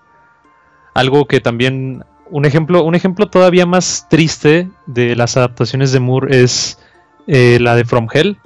Algo 0.94 1.26
que 1.26 1.40
también 1.40 2.04
un 2.30 2.44
ejemplo, 2.44 2.84
un 2.84 2.94
ejemplo 2.94 3.28
todavía 3.28 3.66
más 3.66 4.06
triste 4.08 4.70
de 4.86 5.16
las 5.16 5.36
adaptaciones 5.36 5.92
de 5.92 6.00
Moore 6.00 6.42
es 6.42 6.78
eh, 7.26 7.58
la 7.60 7.74
de 7.74 7.84
From 7.84 8.08
Hell. 8.12 8.38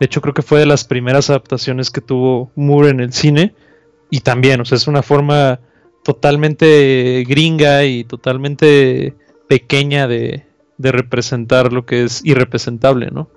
De 0.00 0.06
hecho, 0.06 0.20
creo 0.22 0.34
que 0.34 0.42
fue 0.42 0.60
de 0.60 0.66
las 0.66 0.84
primeras 0.84 1.30
adaptaciones 1.30 1.90
que 1.90 2.00
tuvo 2.00 2.50
Moore 2.56 2.90
en 2.90 3.00
el 3.00 3.12
cine. 3.12 3.54
Y 4.10 4.20
también, 4.20 4.60
o 4.60 4.64
sea, 4.64 4.76
es 4.76 4.86
una 4.86 5.02
forma 5.02 5.60
totalmente 6.02 7.24
gringa 7.26 7.84
y 7.84 8.04
totalmente 8.04 9.14
pequeña 9.48 10.06
de, 10.06 10.44
representar 10.78 11.72
lo 11.72 11.84
que 11.84 12.04
es 12.04 12.24
irrepresentable, 12.24 13.10
¿no? 13.10 13.28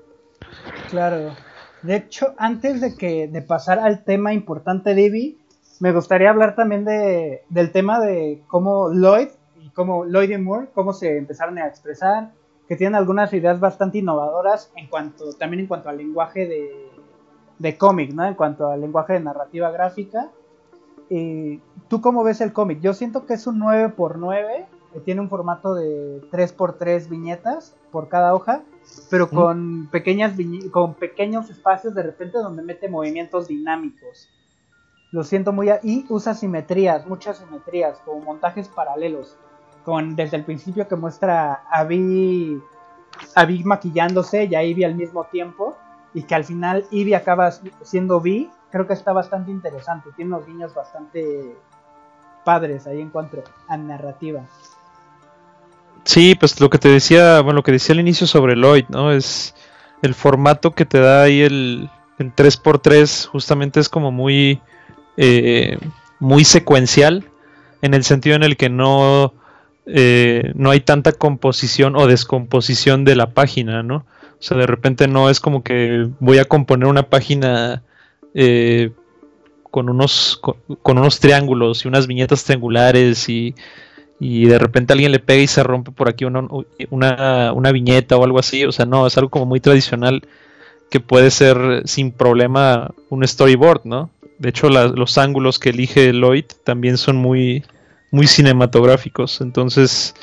Claro. 0.90 1.36
De 1.82 1.96
hecho, 1.96 2.36
antes 2.38 2.82
de 2.82 2.96
que 2.96 3.28
de 3.28 3.42
pasar 3.42 3.80
al 3.80 4.04
tema 4.04 4.34
importante 4.34 4.94
de 4.94 5.02
Ivy, 5.04 5.38
me 5.80 5.94
gustaría 5.94 6.30
hablar 6.30 6.56
también 6.56 6.86
de, 6.86 7.44
del 7.50 7.72
tema 7.72 8.00
de 8.00 8.44
cómo 8.48 8.92
Lloyd 8.92 9.30
y 9.62 9.70
cómo 9.70 10.06
Lloyd 10.06 10.32
y 10.32 10.38
Moore, 10.38 10.68
cómo 10.74 10.94
se 10.94 11.18
empezaron 11.18 11.58
a 11.58 11.68
expresar, 11.68 12.32
que 12.68 12.76
tienen 12.76 12.96
algunas 12.96 13.34
ideas 13.34 13.60
bastante 13.60 13.98
innovadoras 13.98 14.72
en 14.76 14.88
cuanto, 14.88 15.34
también 15.34 15.62
en 15.62 15.68
cuanto 15.68 15.90
al 15.90 15.98
lenguaje 15.98 16.48
de, 16.48 16.92
de 17.58 17.78
cómic, 17.78 18.14
¿no? 18.14 18.26
En 18.26 18.36
cuanto 18.36 18.68
al 18.68 18.82
lenguaje 18.82 19.14
de 19.14 19.22
narrativa 19.22 19.72
gráfica. 19.72 20.30
Y, 21.10 21.62
¿Tú 21.88 22.02
cómo 22.02 22.24
ves 22.24 22.42
el 22.42 22.54
cómic? 22.54 22.82
Yo 22.82 22.94
siento 22.94 23.26
que 23.26 23.34
es 23.34 23.48
un 23.48 23.60
9x9, 23.60 24.66
que 24.94 25.00
tiene 25.00 25.22
un 25.22 25.30
formato 25.30 25.74
de 25.74 26.22
3x3 26.32 27.10
viñetas 27.10 27.76
por 27.92 28.10
cada 28.10 28.36
hoja 28.36 28.64
pero 29.10 29.30
con 29.30 29.88
pequeñas 29.92 30.34
con 30.72 30.94
pequeños 30.96 31.50
espacios 31.50 31.94
de 31.94 32.04
repente 32.04 32.38
donde 32.38 32.64
mete 32.64 32.90
movimientos 32.90 33.48
dinámicos. 33.48 34.30
Lo 35.12 35.24
siento 35.24 35.52
muy 35.52 35.70
y 35.84 36.06
usa 36.10 36.34
simetrías, 36.36 37.08
muchas 37.08 37.40
simetrías, 37.40 38.00
como 38.06 38.22
montajes 38.22 38.68
paralelos, 38.68 39.38
con 39.84 40.16
desde 40.16 40.38
el 40.38 40.46
principio 40.46 40.88
que 40.88 40.96
muestra 40.96 41.64
a 41.72 41.84
Vi 41.84 42.62
a 43.36 43.46
Vi 43.46 43.64
maquillándose 43.64 44.46
y 44.46 44.56
a 44.56 44.64
Ivy 44.64 44.84
al 44.84 44.96
mismo 44.96 45.26
tiempo 45.26 45.78
y 46.14 46.24
que 46.24 46.36
al 46.36 46.44
final 46.44 46.86
Ivy 46.92 47.14
acaba 47.14 47.52
siendo 47.82 48.20
Vi, 48.22 48.50
creo 48.72 48.88
que 48.88 48.94
está 48.94 49.14
bastante 49.14 49.52
interesante, 49.52 50.10
tiene 50.16 50.34
unos 50.36 50.48
guiños 50.48 50.74
bastante 50.74 51.56
padres 52.44 52.88
ahí 52.88 53.02
en 53.02 53.10
cuanto 53.10 53.44
a 53.68 53.78
narrativa. 53.78 54.42
Sí, 56.04 56.36
pues 56.36 56.60
lo 56.60 56.70
que 56.70 56.78
te 56.78 56.90
decía, 56.90 57.42
bueno, 57.42 57.58
lo 57.58 57.64
que 57.64 57.74
decía 57.74 57.94
al 57.94 58.00
inicio 58.00 58.26
sobre 58.26 58.56
Lloyd, 58.56 58.86
¿no? 58.90 59.12
Es 59.12 59.54
el 60.02 60.16
formato 60.16 60.72
que 60.72 60.86
te 60.86 61.00
da 61.00 61.24
ahí 61.24 61.42
el, 61.42 61.90
el 62.18 62.34
3x3, 62.34 63.28
justamente 63.28 63.80
es 63.80 63.90
como 63.90 64.12
muy, 64.12 64.62
eh, 65.18 65.78
muy 66.20 66.44
secuencial, 66.44 67.26
en 67.82 67.94
el 67.94 68.04
sentido 68.04 68.36
en 68.36 68.44
el 68.44 68.58
que 68.58 68.70
no, 68.70 69.34
eh, 69.86 70.52
no 70.56 70.70
hay 70.72 70.82
tanta 70.82 71.12
composición 71.12 71.96
o 71.96 72.08
descomposición 72.08 73.06
de 73.06 73.16
la 73.16 73.32
página, 73.32 73.84
¿no? 73.84 74.06
O 74.40 74.42
sea, 74.42 74.58
de 74.58 74.68
repente 74.68 75.08
no 75.08 75.30
es 75.30 75.40
como 75.40 75.64
que 75.64 76.08
voy 76.20 76.38
a 76.38 76.46
componer 76.46 76.88
una 76.88 77.04
página 77.04 77.84
eh, 78.34 78.92
con, 79.70 79.90
unos, 79.90 80.40
con 80.82 80.98
unos 80.98 81.20
triángulos 81.20 81.84
y 81.84 81.88
unas 81.88 82.08
viñetas 82.08 82.44
triangulares 82.44 83.28
y 83.28 83.56
y 84.20 84.46
de 84.46 84.60
repente 84.60 84.94
alguien 84.94 85.14
le 85.14 85.20
pega 85.20 85.42
y 85.42 85.48
se 85.48 85.64
rompe 85.64 85.92
por 85.92 86.10
aquí 86.10 86.26
una, 86.26 86.46
una, 86.90 87.72
viñeta 87.72 88.18
o 88.18 88.24
algo 88.24 88.38
así. 88.38 88.66
O 88.66 88.72
sea, 88.72 88.86
no, 88.86 89.08
es 89.08 89.18
algo 89.18 89.30
como 89.30 89.46
muy 89.46 89.62
tradicional 89.62 90.24
que 90.90 91.00
puede 91.00 91.32
ser 91.32 91.84
sin 91.86 92.12
problema 92.12 92.92
un 93.10 93.26
storyboard, 93.26 93.82
¿no? 93.86 94.10
De 94.40 94.50
hecho, 94.50 94.70
los 94.70 95.18
ángulos 95.18 95.60
que 95.60 95.70
elige 95.70 96.14
Lloyd 96.14 96.46
también 96.64 96.98
son 96.98 97.18
muy, 97.18 97.66
muy 98.10 98.26
cinematográficos. 98.26 99.42
Entonces, 99.42 100.16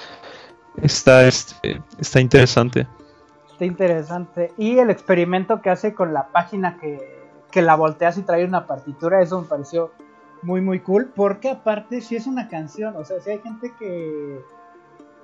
está, 0.82 1.26
este, 1.26 1.82
está 1.98 2.20
interesante. 2.20 2.86
Está 3.52 3.66
interesante. 3.66 4.52
Y 4.56 4.78
el 4.78 4.88
experimento 4.88 5.60
que 5.60 5.68
hace 5.68 5.92
con 5.92 6.14
la 6.14 6.28
página 6.28 6.78
que, 6.78 6.98
que 7.50 7.60
la 7.60 7.74
volteas 7.74 8.16
y 8.16 8.22
trae 8.22 8.46
una 8.46 8.66
partitura, 8.66 9.20
eso 9.20 9.42
me 9.42 9.48
pareció 9.48 9.92
muy, 10.40 10.62
muy 10.62 10.80
cool. 10.80 11.12
Porque 11.14 11.50
aparte, 11.50 12.00
si 12.00 12.16
es 12.16 12.26
una 12.26 12.48
canción. 12.48 12.96
O 12.96 13.04
sea, 13.04 13.20
si 13.20 13.30
hay 13.30 13.38
gente 13.40 13.74
que. 13.78 14.40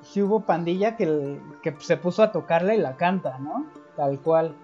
Si 0.02 0.20
hubo 0.20 0.40
pandilla 0.40 0.96
que, 0.96 1.40
que 1.62 1.74
se 1.78 1.96
puso 1.96 2.22
a 2.24 2.32
tocarla 2.32 2.74
y 2.74 2.78
la 2.78 2.96
canta, 2.96 3.38
¿no? 3.38 3.64
Tal 3.96 4.18
cual. 4.18 4.54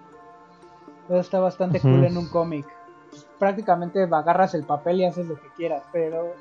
Eso 1.07 1.19
está 1.19 1.39
bastante 1.39 1.79
cool 1.79 2.03
en 2.05 2.15
un 2.15 2.29
cómic. 2.29 2.67
Pues, 3.09 3.25
prácticamente 3.37 4.03
agarras 4.03 4.53
el 4.53 4.63
papel 4.63 5.01
y 5.01 5.05
haces 5.05 5.27
lo 5.27 5.35
que 5.35 5.47
quieras. 5.55 5.83
Pero 5.91 6.33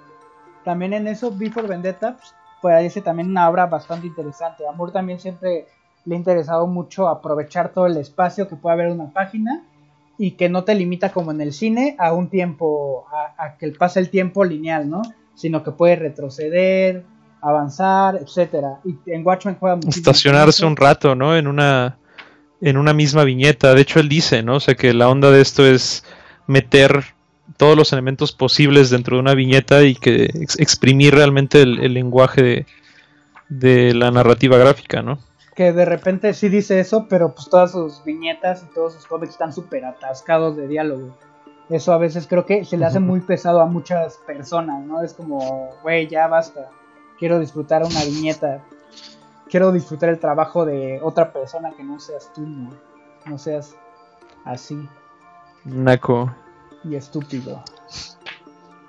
también 0.65 0.93
en 0.93 1.07
eso, 1.07 1.31
Before 1.31 1.67
Vendetta, 1.67 2.17
pues, 2.17 2.35
parece 2.61 3.01
también 3.01 3.31
una 3.31 3.49
obra 3.49 3.67
bastante 3.67 4.07
interesante. 4.07 4.67
Amor 4.67 4.93
también 4.93 5.21
siempre 5.21 5.67
le 6.05 6.15
ha 6.15 6.19
interesado 6.19 6.67
mucho 6.67 7.09
aprovechar 7.09 7.73
todo 7.73 7.87
el 7.87 7.97
espacio 7.97 8.49
que 8.49 8.57
puede 8.57 8.75
haber 8.75 8.87
en 8.87 9.01
una 9.01 9.13
página 9.13 9.63
y 10.17 10.33
que 10.33 10.49
no 10.49 10.65
te 10.65 10.75
limita 10.75 11.13
como 11.13 11.31
en 11.31 11.41
el 11.41 11.53
cine 11.53 11.95
a 11.99 12.13
un 12.13 12.29
tiempo, 12.29 13.07
a, 13.39 13.57
que 13.57 13.71
pase 13.71 14.01
el 14.01 14.11
tiempo 14.11 14.45
lineal, 14.45 14.91
¿no? 14.91 15.03
Sino 15.35 15.63
que 15.63 15.71
puede 15.71 15.97
retroceder, 15.97 17.05
avanzar, 17.41 18.17
etcétera. 18.17 18.81
Y 18.85 18.97
en 19.13 19.25
Watchmen 19.25 19.57
juega 19.61 19.77
mucho. 19.77 19.91
Estacionarse 19.91 20.67
un 20.67 20.77
rato, 20.77 21.15
¿no? 21.15 21.37
En 21.37 21.47
una, 21.47 21.99
en 22.61 22.77
una 22.77 22.93
misma 22.93 23.23
viñeta. 23.23 23.75
De 23.75 23.83
hecho, 23.83 24.01
él 24.01 24.09
dice, 24.09 24.43
¿no? 24.43 24.57
O 24.57 24.61
sea, 24.61 24.75
que 24.75 24.93
la 24.93 25.09
onda 25.09 25.31
de 25.31 25.41
esto 25.41 25.65
es 25.65 26.03
meter 26.49 27.05
todos 27.57 27.77
los 27.77 27.93
elementos 27.93 28.33
posibles 28.33 28.91
dentro 28.91 29.17
de 29.17 29.21
una 29.21 29.35
viñeta 29.35 29.85
y 29.85 29.95
que 29.95 30.25
exprimir 30.59 31.15
realmente 31.15 31.63
el, 31.63 31.95
lenguaje 31.95 32.43
de, 32.43 32.67
de 33.49 33.95
la 33.95 34.11
narrativa 34.11 34.59
gráfica, 34.59 35.03
¿no? 35.03 35.21
que 35.59 35.73
de 35.73 35.85
repente 35.85 36.35
sí 36.35 36.49
dice 36.49 36.79
eso, 36.79 37.07
pero 37.09 37.35
pues 37.35 37.51
todas 37.51 37.73
sus 37.73 38.05
viñetas 38.05 38.63
y 38.63 38.73
todos 38.73 38.93
sus 38.93 39.07
cómics 39.07 39.33
están 39.33 39.53
súper 39.53 39.85
atascados 39.85 40.57
de 40.57 40.69
diálogo. 40.69 41.17
Eso 41.69 41.93
a 41.93 41.99
veces 41.99 42.29
creo 42.29 42.47
que 42.47 42.65
se 42.65 42.77
le 42.77 42.85
hace 42.85 43.01
muy 43.01 43.21
pesado 43.23 43.61
a 43.61 43.67
muchas 43.67 44.19
personas, 44.19 44.87
¿no? 44.87 45.03
Es 45.03 45.15
como, 45.15 45.71
güey, 45.83 46.07
ya 46.07 46.29
basta. 46.29 46.71
Quiero 47.19 47.41
disfrutar 47.41 47.83
una 47.83 48.05
viñeta. 48.05 48.63
Quiero 49.51 49.73
disfrutar 49.73 50.11
el 50.11 50.21
trabajo 50.21 50.65
de 50.65 51.01
otra 51.03 51.33
persona 51.33 51.73
que 51.77 51.83
no 51.83 51.99
seas 51.99 52.33
tú, 52.33 52.43
¿no? 52.43 52.71
No 53.27 53.37
seas 53.37 53.75
así. 54.45 54.79
Naco. 55.65 56.35
Y 56.85 56.95
estúpido. 56.95 57.63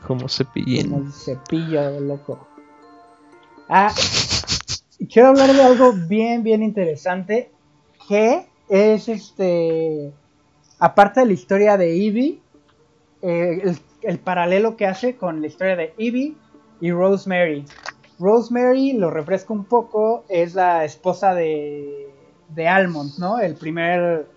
Como 0.05 0.29
cepillín. 0.29 0.91
Como 0.91 1.11
cepillo, 1.11 1.99
loco. 1.99 2.47
Ah, 3.67 3.93
quiero 5.11 5.29
hablar 5.29 5.53
de 5.53 5.61
algo 5.61 5.93
bien, 5.93 6.43
bien 6.43 6.63
interesante, 6.63 7.51
que 8.07 8.47
es 8.67 9.09
este, 9.09 10.11
aparte 10.79 11.19
de 11.19 11.25
la 11.27 11.33
historia 11.33 11.77
de 11.77 12.07
Evie, 12.07 12.39
eh, 13.21 13.75
el, 14.01 14.19
paralelo 14.19 14.77
que 14.77 14.87
hace 14.87 15.17
con 15.17 15.41
la 15.41 15.47
historia 15.47 15.75
de 15.75 15.93
Evie 15.97 16.35
y 16.81 16.91
Rosemary. 16.91 17.65
Rosemary, 18.17 18.93
lo 18.93 19.11
refresco 19.11 19.53
un 19.53 19.65
poco, 19.65 20.25
es 20.29 20.55
la 20.55 20.85
esposa 20.85 21.33
de, 21.33 22.07
de 22.49 22.67
Almond, 22.67 23.17
¿no? 23.19 23.39
El 23.39 23.55
primer 23.55 24.27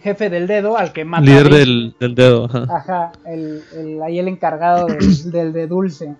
jefe 0.00 0.30
del 0.30 0.46
dedo 0.46 0.76
al 0.76 0.92
que 0.92 1.04
mata. 1.04 1.22
Líder 1.22 1.48
del, 1.48 1.94
del, 1.98 2.14
dedo, 2.14 2.44
ajá. 2.46 2.66
Ajá, 2.68 3.12
el, 3.24 4.00
ahí 4.02 4.18
el 4.18 4.28
encargado 4.28 4.86
del, 4.86 5.30
del 5.30 5.52
de 5.52 5.66
dulce. 5.66 6.16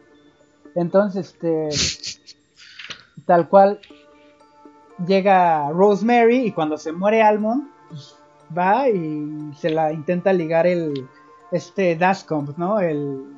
Entonces, 0.74 1.34
este 1.34 1.68
tal 3.26 3.48
cual 3.48 3.80
llega 5.06 5.70
Rosemary 5.70 6.46
y 6.46 6.52
cuando 6.52 6.76
se 6.76 6.92
muere 6.92 7.22
Almond, 7.22 7.68
pues, 7.88 8.16
va 8.56 8.88
y 8.88 9.52
se 9.56 9.70
la 9.70 9.92
intenta 9.92 10.32
ligar 10.32 10.66
el 10.66 11.06
este 11.52 11.96
Dashcomp, 11.96 12.56
¿no? 12.58 12.80
El, 12.80 13.36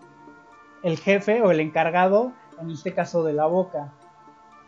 el 0.82 0.98
jefe 0.98 1.42
o 1.42 1.50
el 1.50 1.60
encargado, 1.60 2.32
en 2.60 2.70
este 2.70 2.92
caso 2.92 3.22
de 3.24 3.32
la 3.32 3.46
boca. 3.46 3.92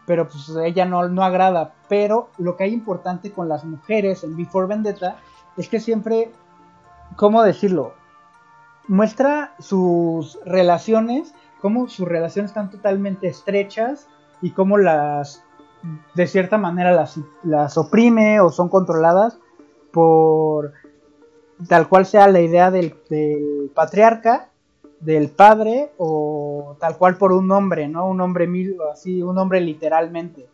Pero 0.06 0.28
pues 0.28 0.50
ella 0.64 0.84
no, 0.84 1.08
no 1.08 1.22
agrada. 1.22 1.72
Pero 1.88 2.28
lo 2.38 2.56
que 2.56 2.64
hay 2.64 2.72
importante 2.72 3.32
con 3.32 3.48
las 3.48 3.64
mujeres 3.64 4.24
en 4.24 4.36
Before 4.36 4.66
Vendetta 4.66 5.16
es 5.56 5.68
que 5.68 5.80
siempre, 5.80 6.30
¿cómo 7.16 7.42
decirlo? 7.42 7.94
Muestra 8.88 9.54
sus 9.58 10.38
relaciones, 10.44 11.34
como 11.60 11.88
sus 11.88 12.06
relaciones 12.06 12.50
están 12.50 12.70
totalmente 12.70 13.28
estrechas 13.28 14.08
y 14.42 14.50
cómo 14.50 14.76
las, 14.78 15.42
de 16.14 16.26
cierta 16.26 16.58
manera, 16.58 16.92
las, 16.92 17.18
las 17.42 17.78
oprime 17.78 18.40
o 18.40 18.50
son 18.50 18.68
controladas 18.68 19.38
por 19.92 20.72
tal 21.68 21.88
cual 21.88 22.06
sea 22.06 22.28
la 22.28 22.40
idea 22.40 22.70
del, 22.70 22.94
patriarca, 23.74 24.50
del 25.00 25.30
padre 25.30 25.92
o 25.98 26.76
tal 26.80 26.98
cual 26.98 27.16
por 27.16 27.32
un 27.32 27.50
hombre, 27.52 27.88
¿no? 27.88 28.08
Un 28.08 28.20
hombre 28.20 28.46
mil, 28.46 28.76
así, 28.92 29.22
un 29.22 29.38
hombre 29.38 29.60
literalmente. 29.60 30.48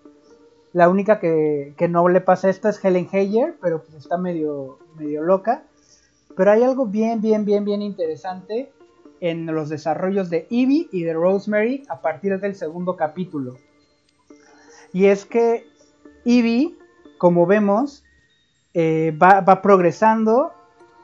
La 0.72 0.88
única 0.88 1.18
que, 1.18 1.74
que, 1.76 1.88
no 1.88 2.08
le 2.08 2.20
pasa 2.20 2.48
esto 2.48 2.68
es 2.68 2.84
Helen 2.84 3.08
Heyer, 3.10 3.56
pero 3.60 3.82
pues 3.82 3.94
está 3.94 4.18
medio, 4.18 4.78
medio 4.96 5.22
loca. 5.22 5.64
Pero 6.36 6.52
hay 6.52 6.62
algo 6.62 6.86
bien, 6.86 7.20
bien, 7.20 7.44
bien, 7.44 7.64
bien 7.64 7.82
interesante 7.82 8.72
en 9.20 9.46
los 9.46 9.68
desarrollos 9.68 10.30
de 10.30 10.46
Evie 10.50 10.88
y 10.92 11.02
de 11.02 11.12
Rosemary 11.12 11.84
a 11.88 12.00
partir 12.00 12.38
del 12.40 12.54
segundo 12.54 12.96
capítulo. 12.96 13.58
Y 14.92 15.06
es 15.06 15.24
que 15.24 15.66
Eevee, 16.24 16.76
como 17.18 17.46
vemos, 17.46 18.02
eh, 18.74 19.16
va, 19.20 19.62
progresando, 19.62 20.52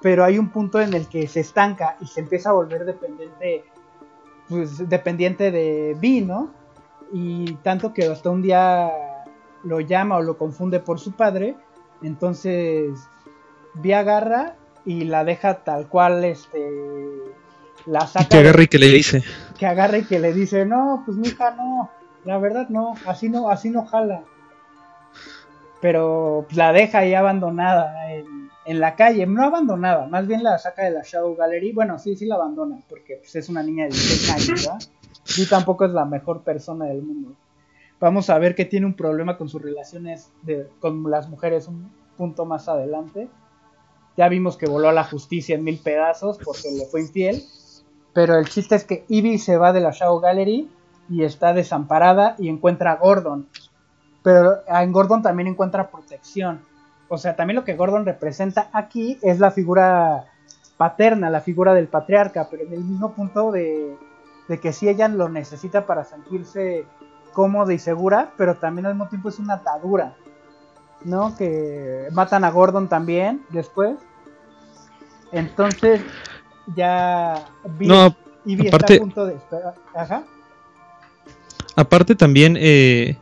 pero 0.02 0.24
hay 0.24 0.38
un 0.38 0.50
punto 0.50 0.80
en 0.80 0.94
el 0.94 1.08
que 1.08 1.26
se 1.28 1.40
estanca 1.40 1.96
y 2.00 2.06
se 2.06 2.20
empieza 2.20 2.50
a 2.50 2.52
volver 2.52 2.84
dependiente, 2.84 3.64
pues, 4.48 4.88
dependiente 4.88 5.50
de 5.50 5.96
Vi, 5.98 6.22
¿no? 6.22 6.52
Y 7.12 7.54
tanto 7.56 7.92
que 7.92 8.06
hasta 8.06 8.30
un 8.30 8.42
día 8.42 8.90
lo 9.62 9.80
llama 9.80 10.16
o 10.16 10.22
lo 10.22 10.36
confunde 10.36 10.80
por 10.80 10.98
su 10.98 11.12
padre, 11.12 11.56
entonces 12.02 12.98
Vi 13.81 13.93
agarra 13.93 14.57
y 14.85 15.05
la 15.05 15.24
deja 15.24 15.65
tal 15.65 15.89
cual, 15.89 16.24
este, 16.24 16.65
la 17.86 18.07
saca. 18.07 18.28
que 18.28 18.39
agarre 18.39 18.62
y 18.65 18.69
que 18.69 18.78
le 18.78 18.89
dice. 18.89 19.23
Que 19.59 19.66
agarre 19.66 19.98
y 19.98 20.05
que 20.05 20.19
le 20.19 20.32
dice, 20.32 20.65
no, 20.65 21.03
pues 21.05 21.16
mi 21.16 21.28
hija 21.28 21.53
no, 21.53 21.90
la 22.24 22.39
verdad 22.39 22.69
no, 22.69 22.94
así 23.07 23.28
no, 23.28 23.51
así 23.51 23.70
no 23.70 23.86
jala. 23.86 24.23
Pero 25.81 26.47
la 26.53 26.73
deja 26.73 26.98
ahí 26.98 27.15
abandonada 27.15 28.12
en, 28.12 28.81
la 28.81 28.97
calle, 28.97 29.27
no 29.27 29.44
abandonada, 29.44 30.09
más 30.09 30.27
bien 30.27 30.43
la 30.43 30.59
saca 30.59 30.85
de 30.85 30.90
la 30.90 31.03
Shadow 31.05 31.36
Gallery. 31.36 31.73
Bueno, 31.73 31.98
sí, 31.98 32.16
sí 32.16 32.27
la 32.27 32.35
abandona, 32.35 32.78
porque 32.89 33.16
pues, 33.16 33.36
es 33.36 33.48
una 33.48 33.62
niña 33.62 33.85
de 33.85 33.90
16 33.90 34.31
años, 34.31 34.66
¿verdad? 34.66 34.78
Y 35.36 35.47
tampoco 35.47 35.85
es 35.85 35.93
la 35.93 36.05
mejor 36.05 36.43
persona 36.43 36.86
del 36.86 37.03
mundo. 37.03 37.35
Vamos 38.01 38.28
a 38.28 38.39
ver 38.39 38.55
que 38.55 38.65
tiene 38.65 38.86
un 38.86 38.94
problema 38.94 39.39
con 39.39 39.48
sus 39.48 39.62
relaciones 39.62 40.31
con 40.81 41.09
las 41.11 41.28
mujeres 41.28 41.69
un 41.69 41.90
punto 42.16 42.44
más 42.44 42.69
adelante. 42.69 43.28
Ya 44.16 44.28
vimos 44.28 44.56
que 44.56 44.66
voló 44.66 44.88
a 44.88 44.93
la 44.93 45.05
justicia 45.05 45.55
en 45.55 45.64
mil 45.64 45.78
pedazos 45.78 46.38
porque 46.43 46.70
le 46.70 46.86
fue 46.86 47.02
infiel. 47.02 47.43
Pero 48.12 48.38
el 48.38 48.48
chiste 48.48 48.74
es 48.74 48.84
que 48.84 49.05
Ivy 49.09 49.38
se 49.38 49.59
va 49.59 49.72
de 49.72 49.80
la 49.80 49.90
Shadow 49.90 50.20
Gallery 50.20 50.70
y 51.10 51.22
está 51.22 51.52
desamparada 51.52 52.34
y 52.38 52.48
encuentra 52.48 52.93
a 52.93 52.97
Gordon. 52.97 53.48
Pero 54.22 54.62
en 54.66 54.93
Gordon 54.93 55.22
también 55.22 55.48
encuentra 55.48 55.90
protección. 55.90 56.62
O 57.09 57.18
sea, 57.18 57.36
también 57.36 57.56
lo 57.56 57.64
que 57.64 57.76
Gordon 57.76 58.05
representa 58.05 58.68
aquí 58.72 59.18
es 59.22 59.38
la 59.38 59.51
figura 59.51 60.24
paterna, 60.76 61.30
la 61.30 61.40
figura 61.40 61.74
del 61.74 61.88
patriarca, 61.88 62.48
pero 62.51 62.64
en 62.64 62.72
el 62.72 62.84
mismo 62.84 63.12
punto 63.12 63.52
de, 63.52 63.97
que 64.60 64.72
sí 64.72 64.88
ella 64.88 65.09
lo 65.09 65.28
necesita 65.28 65.86
para 65.86 66.05
sentirse 66.05 66.84
cómoda 67.32 67.72
y 67.72 67.78
segura, 67.78 68.32
pero 68.36 68.56
también 68.56 68.86
al 68.86 68.94
mismo 68.94 69.09
tiempo 69.09 69.28
es 69.28 69.38
una 69.38 69.55
atadura, 69.55 70.14
¿no? 71.05 71.36
Que 71.36 72.09
matan 72.12 72.44
a 72.44 72.51
Gordon 72.51 72.88
también 72.88 73.44
después. 73.51 73.97
Entonces, 75.32 76.01
ya 76.74 77.47
no, 77.81 78.16
está 78.47 78.94
a 78.94 78.98
punto 78.98 79.27
de... 79.27 79.36
Ajá. 79.94 80.24
Aparte 81.77 82.15
también 82.15 82.57
eh, 82.59 83.16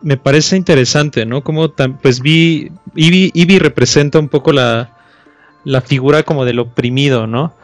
me 0.00 0.16
parece 0.16 0.56
interesante, 0.56 1.26
¿no? 1.26 1.42
Como 1.42 1.72
pues 2.00 2.20
vi, 2.20 2.72
Ivy, 2.94 3.58
representa 3.58 4.18
un 4.18 4.28
poco 4.28 4.52
la, 4.52 4.90
figura 5.84 6.22
como 6.22 6.44
del 6.44 6.58
oprimido, 6.58 7.26
¿no? 7.26 7.54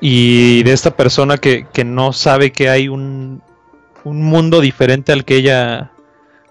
Y 0.00 0.62
de 0.64 0.72
esta 0.72 0.96
persona 0.96 1.38
que, 1.38 1.66
no 1.84 2.12
sabe 2.12 2.52
que 2.52 2.68
hay 2.68 2.88
un, 2.88 3.42
un, 4.04 4.22
mundo 4.22 4.60
diferente 4.60 5.12
al 5.12 5.24
que 5.24 5.36
ella 5.36 5.92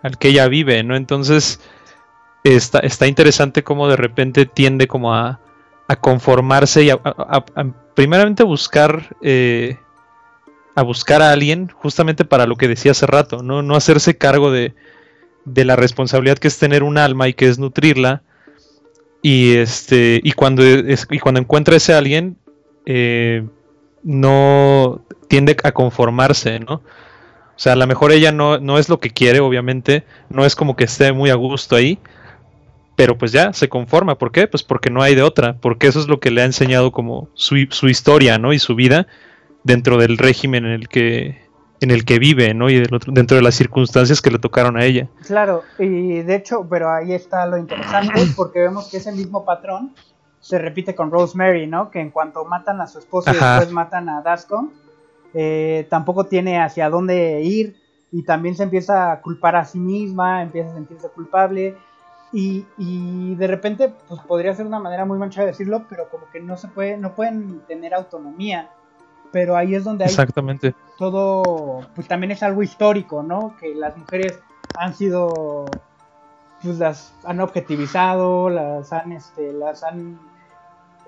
al 0.01 0.17
que 0.17 0.29
ella 0.29 0.47
vive, 0.47 0.83
¿no? 0.83 0.95
Entonces 0.95 1.59
está, 2.43 2.79
está 2.79 3.07
interesante 3.07 3.63
como 3.63 3.87
de 3.87 3.95
repente 3.95 4.45
tiende 4.45 4.87
como 4.87 5.13
a, 5.13 5.39
a 5.87 5.95
conformarse 5.95 6.83
y 6.83 6.89
a, 6.89 6.99
primeramente 7.95 8.43
buscar 8.43 9.15
eh, 9.21 9.77
a 10.75 10.83
buscar 10.83 11.21
a 11.21 11.31
alguien 11.31 11.69
justamente 11.69 12.25
para 12.25 12.45
lo 12.45 12.55
que 12.55 12.67
decía 12.67 12.91
hace 12.91 13.07
rato, 13.07 13.41
no, 13.41 13.63
no 13.63 13.75
hacerse 13.75 14.17
cargo 14.17 14.51
de, 14.51 14.75
de, 15.45 15.65
la 15.65 15.75
responsabilidad 15.75 16.37
que 16.37 16.47
es 16.47 16.59
tener 16.59 16.83
un 16.83 16.97
alma 16.97 17.27
y 17.27 17.33
que 17.33 17.47
es 17.47 17.57
nutrirla. 17.57 18.21
Y 19.23 19.55
este 19.55 20.21
y 20.23 20.33
cuando, 20.33 20.63
y 20.63 21.19
cuando 21.19 21.41
encuentra 21.41 21.75
ese 21.75 21.93
alguien, 21.93 22.37
eh, 22.85 23.43
no 24.03 25.01
tiende 25.27 25.57
a 25.63 25.71
conformarse, 25.71 26.59
¿no? 26.59 26.75
O 26.75 27.59
sea, 27.59 27.73
a 27.73 27.75
lo 27.75 27.87
mejor 27.87 28.11
ella 28.11 28.31
no, 28.31 28.59
no 28.59 28.77
es 28.77 28.87
lo 28.87 28.99
que 28.99 29.09
quiere, 29.09 29.39
obviamente, 29.39 30.03
no 30.29 30.45
es 30.45 30.55
como 30.55 30.75
que 30.75 30.83
esté 30.83 31.11
muy 31.11 31.31
a 31.31 31.35
gusto 31.35 31.75
ahí, 31.75 31.97
pero 32.97 33.15
pues 33.15 33.31
ya 33.31 33.53
se 33.53 33.69
conforma. 33.69 34.17
¿Por 34.17 34.31
qué? 34.31 34.47
Pues 34.47 34.63
porque 34.63 34.89
no 34.89 35.03
hay 35.03 35.13
de 35.13 35.21
otra, 35.21 35.57
porque 35.61 35.85
eso 35.85 35.99
es 35.99 36.07
lo 36.07 36.19
que 36.19 36.31
le 36.31 36.41
ha 36.41 36.45
enseñado 36.45 36.91
como 36.91 37.29
su, 37.35 37.55
su 37.69 37.87
historia, 37.87 38.39
¿no? 38.39 38.53
Y 38.53 38.59
su 38.59 38.73
vida 38.73 39.05
dentro 39.63 39.97
del 39.97 40.17
régimen 40.17 40.65
en 40.65 40.71
el 40.71 40.89
que 40.89 41.45
en 41.79 41.91
el 41.91 42.05
que 42.05 42.17
vive, 42.17 42.55
¿no? 42.55 42.71
Y 42.71 42.83
dentro 43.05 43.37
de 43.37 43.43
las 43.43 43.53
circunstancias 43.53 44.19
que 44.19 44.31
le 44.31 44.39
tocaron 44.39 44.77
a 44.77 44.83
ella. 44.83 45.09
Claro, 45.27 45.61
y 45.77 46.23
de 46.23 46.35
hecho, 46.35 46.65
pero 46.67 46.91
ahí 46.91 47.13
está 47.13 47.45
lo 47.45 47.59
interesante, 47.59 48.19
porque 48.35 48.61
vemos 48.61 48.89
que 48.89 48.97
ese 48.97 49.11
mismo 49.11 49.45
patrón 49.45 49.93
se 50.39 50.57
repite 50.57 50.95
con 50.95 51.11
Rosemary, 51.11 51.67
¿no? 51.67 51.91
Que 51.91 51.99
en 51.99 52.09
cuanto 52.09 52.45
matan 52.45 52.81
a 52.81 52.87
su 52.87 52.97
esposo 52.97 53.29
y 53.29 53.33
después 53.33 53.71
matan 53.71 54.09
a 54.09 54.23
Dascom, 54.23 54.71
eh, 55.35 55.85
tampoco 55.87 56.23
tiene 56.23 56.59
hacia 56.59 56.89
dónde 56.89 57.41
ir 57.43 57.75
y 58.11 58.23
también 58.23 58.55
se 58.55 58.63
empieza 58.63 59.11
a 59.11 59.21
culpar 59.21 59.55
a 59.55 59.65
sí 59.65 59.77
misma, 59.77 60.41
empieza 60.41 60.71
a 60.71 60.73
sentirse 60.73 61.09
culpable 61.09 61.75
y, 62.31 62.65
y, 62.77 63.35
de 63.35 63.47
repente, 63.47 63.93
pues 64.07 64.19
podría 64.21 64.53
ser 64.53 64.65
una 64.65 64.79
manera 64.79 65.05
muy 65.05 65.17
mancha 65.17 65.41
de 65.41 65.47
decirlo, 65.47 65.85
pero 65.89 66.09
como 66.09 66.29
que 66.29 66.39
no 66.39 66.57
se 66.57 66.67
puede, 66.67 66.97
no 66.97 67.15
pueden 67.15 67.61
tener 67.67 67.93
autonomía 67.93 68.69
pero 69.31 69.55
ahí 69.55 69.75
es 69.75 69.83
donde 69.83 70.05
hay 70.05 70.09
Exactamente. 70.09 70.73
todo, 70.97 71.81
pues 71.95 72.07
también 72.07 72.31
es 72.31 72.43
algo 72.43 72.63
histórico, 72.63 73.23
¿no? 73.23 73.55
Que 73.59 73.73
las 73.75 73.97
mujeres 73.97 74.39
han 74.75 74.93
sido, 74.93 75.65
pues 76.61 76.77
las 76.79 77.13
han 77.23 77.39
objetivizado, 77.39 78.49
las 78.49 78.91
han, 78.93 79.11
este, 79.11 79.53
las 79.53 79.83
han 79.83 80.19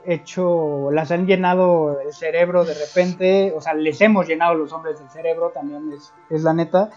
hecho, 0.05 0.89
las 0.91 1.11
han 1.11 1.27
llenado 1.27 1.99
el 2.01 2.13
cerebro 2.13 2.65
de 2.65 2.73
repente, 2.73 3.53
o 3.55 3.61
sea, 3.61 3.73
les 3.73 3.99
hemos 4.01 4.27
llenado 4.27 4.53
los 4.55 4.71
hombres 4.71 4.99
el 5.01 5.09
cerebro, 5.09 5.49
también 5.49 5.91
es, 5.91 6.13
es 6.29 6.43
la 6.43 6.53
neta, 6.53 6.89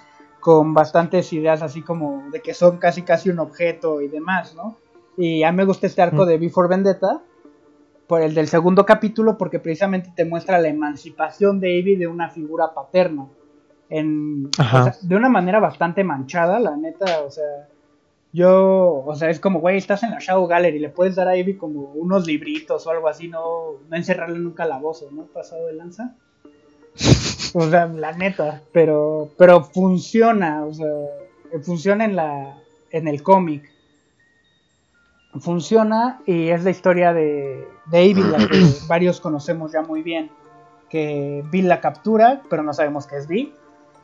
con 0.42 0.74
bastantes 0.74 1.32
ideas 1.32 1.62
así 1.62 1.82
como 1.82 2.28
de 2.32 2.42
que 2.42 2.52
son 2.52 2.78
casi 2.78 3.02
casi 3.02 3.30
un 3.30 3.38
objeto 3.38 4.00
y 4.00 4.08
demás, 4.08 4.56
¿no? 4.56 4.76
Y 5.16 5.44
a 5.44 5.52
mí 5.52 5.58
me 5.58 5.64
gusta 5.64 5.86
este 5.86 6.02
arco 6.02 6.26
de 6.26 6.36
Before 6.36 6.68
Vendetta, 6.68 7.22
por 8.08 8.22
el 8.22 8.34
del 8.34 8.48
segundo 8.48 8.84
capítulo 8.84 9.38
porque 9.38 9.60
precisamente 9.60 10.12
te 10.16 10.24
muestra 10.24 10.58
la 10.58 10.66
emancipación 10.66 11.60
de 11.60 11.78
Abby 11.78 11.94
de 11.94 12.08
una 12.08 12.28
figura 12.28 12.74
paterna. 12.74 13.28
En, 13.88 14.50
de 15.02 15.16
una 15.16 15.28
manera 15.28 15.60
bastante 15.60 16.02
manchada, 16.02 16.58
la 16.58 16.76
neta, 16.76 17.22
o 17.22 17.30
sea, 17.30 17.68
yo, 18.32 19.04
o 19.06 19.14
sea, 19.14 19.30
es 19.30 19.38
como, 19.38 19.60
güey, 19.60 19.76
estás 19.76 20.02
en 20.02 20.10
la 20.10 20.18
Shadow 20.18 20.48
Gallery, 20.48 20.80
le 20.80 20.88
puedes 20.88 21.14
dar 21.14 21.28
a 21.28 21.32
Abby 21.32 21.56
como 21.56 21.92
unos 21.92 22.26
libritos 22.26 22.84
o 22.84 22.90
algo 22.90 23.06
así, 23.06 23.28
no, 23.28 23.74
no 23.88 23.96
encerrarle 23.96 24.36
en 24.36 24.46
un 24.46 24.54
calabozo, 24.54 25.08
¿no? 25.12 25.22
Pasado 25.26 25.68
de 25.68 25.74
lanza. 25.74 26.16
O 27.58 27.68
sea, 27.68 27.86
la 27.86 28.12
neta, 28.12 28.62
pero, 28.72 29.30
pero 29.36 29.64
funciona, 29.64 30.64
o 30.64 30.72
sea, 30.72 30.88
funciona 31.62 32.04
en 32.04 32.16
la, 32.16 32.56
en 32.90 33.08
el 33.08 33.22
cómic 33.22 33.72
funciona 35.40 36.20
y 36.26 36.48
es 36.48 36.64
la 36.64 36.70
historia 36.70 37.12
de, 37.12 37.66
de 37.86 38.14
la 38.14 38.38
que 38.48 38.64
varios 38.88 39.20
conocemos 39.20 39.72
ya 39.72 39.82
muy 39.82 40.02
bien. 40.02 40.30
Que 40.88 41.42
Bill 41.50 41.68
la 41.68 41.80
captura, 41.80 42.42
pero 42.50 42.62
no 42.62 42.74
sabemos 42.74 43.06
qué 43.06 43.16
es 43.16 43.26
Bill. 43.26 43.54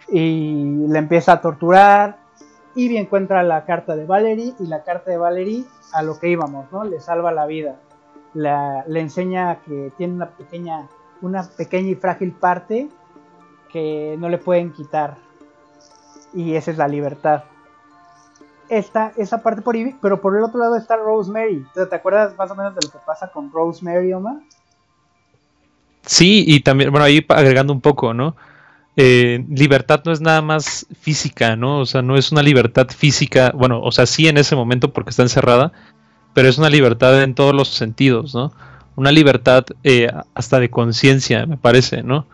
Y 0.08 0.86
le 0.88 0.98
empieza 0.98 1.32
a 1.32 1.40
torturar. 1.40 2.16
Y 2.74 2.96
encuentra 2.96 3.42
la 3.42 3.64
carta 3.66 3.94
de 3.94 4.06
Valerie. 4.06 4.54
Y 4.58 4.66
la 4.66 4.84
carta 4.84 5.10
de 5.10 5.18
Valerie, 5.18 5.64
a 5.92 6.02
lo 6.02 6.18
que 6.18 6.30
íbamos, 6.30 6.72
¿no? 6.72 6.84
Le 6.84 7.00
salva 7.00 7.30
la 7.32 7.46
vida. 7.46 7.76
le 8.32 9.00
enseña 9.00 9.60
que 9.66 9.92
tiene 9.98 10.14
una 10.14 10.30
pequeña, 10.30 10.88
una 11.20 11.42
pequeña 11.42 11.90
y 11.90 11.94
frágil 11.94 12.32
parte 12.32 12.88
que 13.72 14.16
no 14.18 14.28
le 14.28 14.38
pueden 14.38 14.72
quitar. 14.72 15.16
Y 16.34 16.54
esa 16.54 16.70
es 16.70 16.78
la 16.78 16.88
libertad 16.88 17.44
esta, 18.68 19.12
esa 19.16 19.42
parte 19.42 19.62
por 19.62 19.76
Ivy, 19.76 19.96
pero 20.00 20.20
por 20.20 20.36
el 20.36 20.44
otro 20.44 20.60
lado 20.60 20.76
está 20.76 20.96
Rosemary. 20.96 21.64
¿Te 21.74 21.94
acuerdas 21.94 22.36
más 22.36 22.50
o 22.50 22.54
menos 22.54 22.74
de 22.74 22.80
lo 22.84 22.92
que 22.92 22.98
pasa 23.06 23.28
con 23.28 23.50
Rosemary, 23.52 24.12
Omar? 24.12 24.36
Sí, 26.02 26.44
y 26.46 26.60
también, 26.60 26.90
bueno, 26.90 27.04
ahí 27.04 27.24
agregando 27.28 27.72
un 27.72 27.80
poco, 27.80 28.14
¿no? 28.14 28.36
Eh, 28.96 29.44
libertad 29.48 30.02
no 30.04 30.12
es 30.12 30.20
nada 30.20 30.42
más 30.42 30.86
física, 31.00 31.54
¿no? 31.56 31.80
O 31.80 31.86
sea, 31.86 32.02
no 32.02 32.16
es 32.16 32.32
una 32.32 32.42
libertad 32.42 32.88
física, 32.88 33.52
bueno, 33.54 33.80
o 33.80 33.92
sea, 33.92 34.06
sí 34.06 34.26
en 34.26 34.38
ese 34.38 34.56
momento 34.56 34.92
porque 34.92 35.10
está 35.10 35.22
encerrada, 35.22 35.72
pero 36.34 36.48
es 36.48 36.58
una 36.58 36.70
libertad 36.70 37.22
en 37.22 37.34
todos 37.34 37.54
los 37.54 37.68
sentidos, 37.68 38.34
¿no? 38.34 38.52
Una 38.96 39.12
libertad 39.12 39.64
eh, 39.84 40.08
hasta 40.34 40.58
de 40.58 40.70
conciencia, 40.70 41.46
me 41.46 41.56
parece, 41.56 42.02
¿no? 42.02 42.26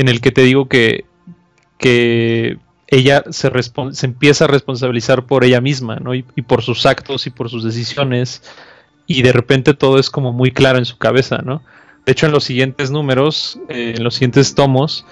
En 0.00 0.08
el 0.08 0.22
que 0.22 0.32
te 0.32 0.40
digo 0.40 0.66
que, 0.66 1.04
que 1.76 2.56
ella 2.86 3.22
se, 3.28 3.52
empieza 4.06 4.46
a 4.46 4.48
responsabilizar 4.48 5.26
por 5.26 5.44
ella 5.44 5.60
misma, 5.60 5.96
¿no? 5.96 6.14
Y, 6.14 6.22
por 6.22 6.62
sus 6.62 6.86
actos 6.86 7.26
y 7.26 7.30
por 7.30 7.50
sus 7.50 7.62
decisiones. 7.62 8.42
Y 9.06 9.20
de 9.20 9.32
repente 9.32 9.74
todo 9.74 9.98
es 9.98 10.08
como 10.08 10.32
muy 10.32 10.52
claro 10.52 10.78
en 10.78 10.86
su 10.86 10.96
cabeza, 10.96 11.42
¿no? 11.44 11.62
De 12.06 12.12
hecho, 12.12 12.24
en 12.24 12.32
los 12.32 12.44
siguientes 12.44 12.90
números, 12.90 13.60
eh, 13.68 13.92
en 13.94 14.02
los 14.02 14.14
siguientes 14.14 14.54
tomos, 14.54 15.04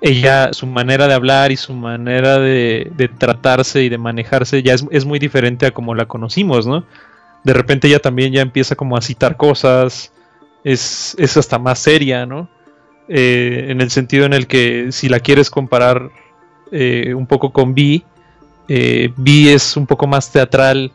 ella, 0.00 0.52
su 0.52 0.68
manera 0.68 1.08
de 1.08 1.14
hablar 1.14 1.50
y 1.50 1.56
su 1.56 1.72
manera 1.72 2.38
de, 2.38 3.10
tratarse 3.18 3.82
y 3.82 3.88
de 3.88 3.98
manejarse 3.98 4.62
ya 4.62 4.74
es, 4.74 5.04
muy 5.04 5.18
diferente 5.18 5.66
a 5.66 5.72
como 5.72 5.92
la 5.96 6.06
conocimos, 6.06 6.68
¿no? 6.68 6.86
De 7.42 7.52
repente 7.52 7.88
ella 7.88 7.98
también 7.98 8.32
ya 8.32 8.42
empieza 8.42 8.76
como 8.76 8.96
a 8.96 9.00
citar 9.00 9.36
cosas, 9.36 10.12
es, 10.62 11.16
es 11.18 11.36
hasta 11.36 11.58
más 11.58 11.80
seria, 11.80 12.26
¿no? 12.26 12.53
Eh, 13.08 13.66
en 13.68 13.80
el 13.80 13.90
sentido 13.90 14.24
en 14.24 14.32
el 14.32 14.46
que 14.46 14.90
si 14.90 15.08
la 15.08 15.20
quieres 15.20 15.50
comparar 15.50 16.10
eh, 16.76 17.14
un 17.14 17.26
poco 17.26 17.50
con 17.52 17.72
Vi. 17.72 18.04
Eh, 18.66 19.12
Vi 19.16 19.48
es 19.48 19.76
un 19.76 19.86
poco 19.86 20.08
más 20.08 20.32
teatral 20.32 20.90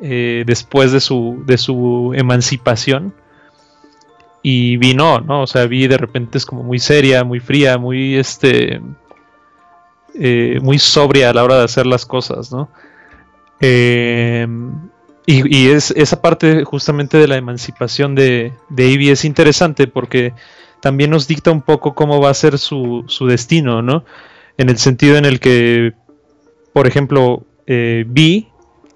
eh, 0.00 0.44
después 0.46 0.92
de 0.92 1.00
su, 1.00 1.42
de 1.46 1.56
su 1.56 2.12
emancipación. 2.14 3.14
Y 4.42 4.76
Vi 4.76 4.92
no, 4.94 5.20
¿no? 5.20 5.42
O 5.42 5.46
sea, 5.46 5.66
Vi 5.66 5.86
de 5.86 5.96
repente 5.96 6.36
es 6.36 6.44
como 6.44 6.62
muy 6.62 6.78
seria, 6.78 7.24
muy 7.24 7.40
fría, 7.40 7.78
muy 7.78 8.16
este. 8.16 8.80
muy 10.60 10.78
sobria 10.78 11.30
a 11.30 11.32
la 11.32 11.44
hora 11.44 11.56
de 11.58 11.64
hacer 11.64 11.86
las 11.86 12.04
cosas, 12.04 12.52
¿no? 12.52 12.68
Y, 15.28 15.68
es, 15.68 15.90
esa 15.92 16.20
parte 16.20 16.62
justamente 16.64 17.16
de 17.18 17.26
la 17.26 17.36
emancipación 17.36 18.14
de, 18.14 18.52
de 18.68 19.10
es 19.10 19.24
interesante 19.24 19.88
porque 19.88 20.34
también 20.80 21.10
nos 21.10 21.26
dicta 21.26 21.50
un 21.50 21.62
poco 21.62 21.94
cómo 21.94 22.20
va 22.20 22.30
a 22.30 22.34
ser 22.34 22.58
su, 22.58 23.04
su 23.06 23.26
destino, 23.26 23.82
¿no? 23.82 24.04
en 24.58 24.70
el 24.70 24.78
sentido 24.78 25.16
en 25.16 25.24
el 25.24 25.40
que, 25.40 25.92
por 26.72 26.86
ejemplo, 26.86 27.44
eh, 27.66 28.04
vi 28.06 28.48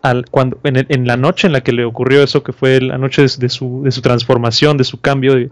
al, 0.02 0.26
cuando, 0.30 0.58
en, 0.64 1.06
la 1.06 1.16
noche 1.16 1.46
en 1.46 1.52
la 1.52 1.60
que 1.60 1.72
le 1.72 1.84
ocurrió 1.84 2.22
eso, 2.22 2.42
que 2.42 2.52
fue 2.52 2.80
la 2.80 2.98
noche 2.98 3.22
de, 3.22 3.48
su, 3.48 3.82
de 3.84 3.90
su, 3.90 4.00
transformación, 4.00 4.76
de 4.76 4.84
su 4.84 5.00
cambio, 5.00 5.50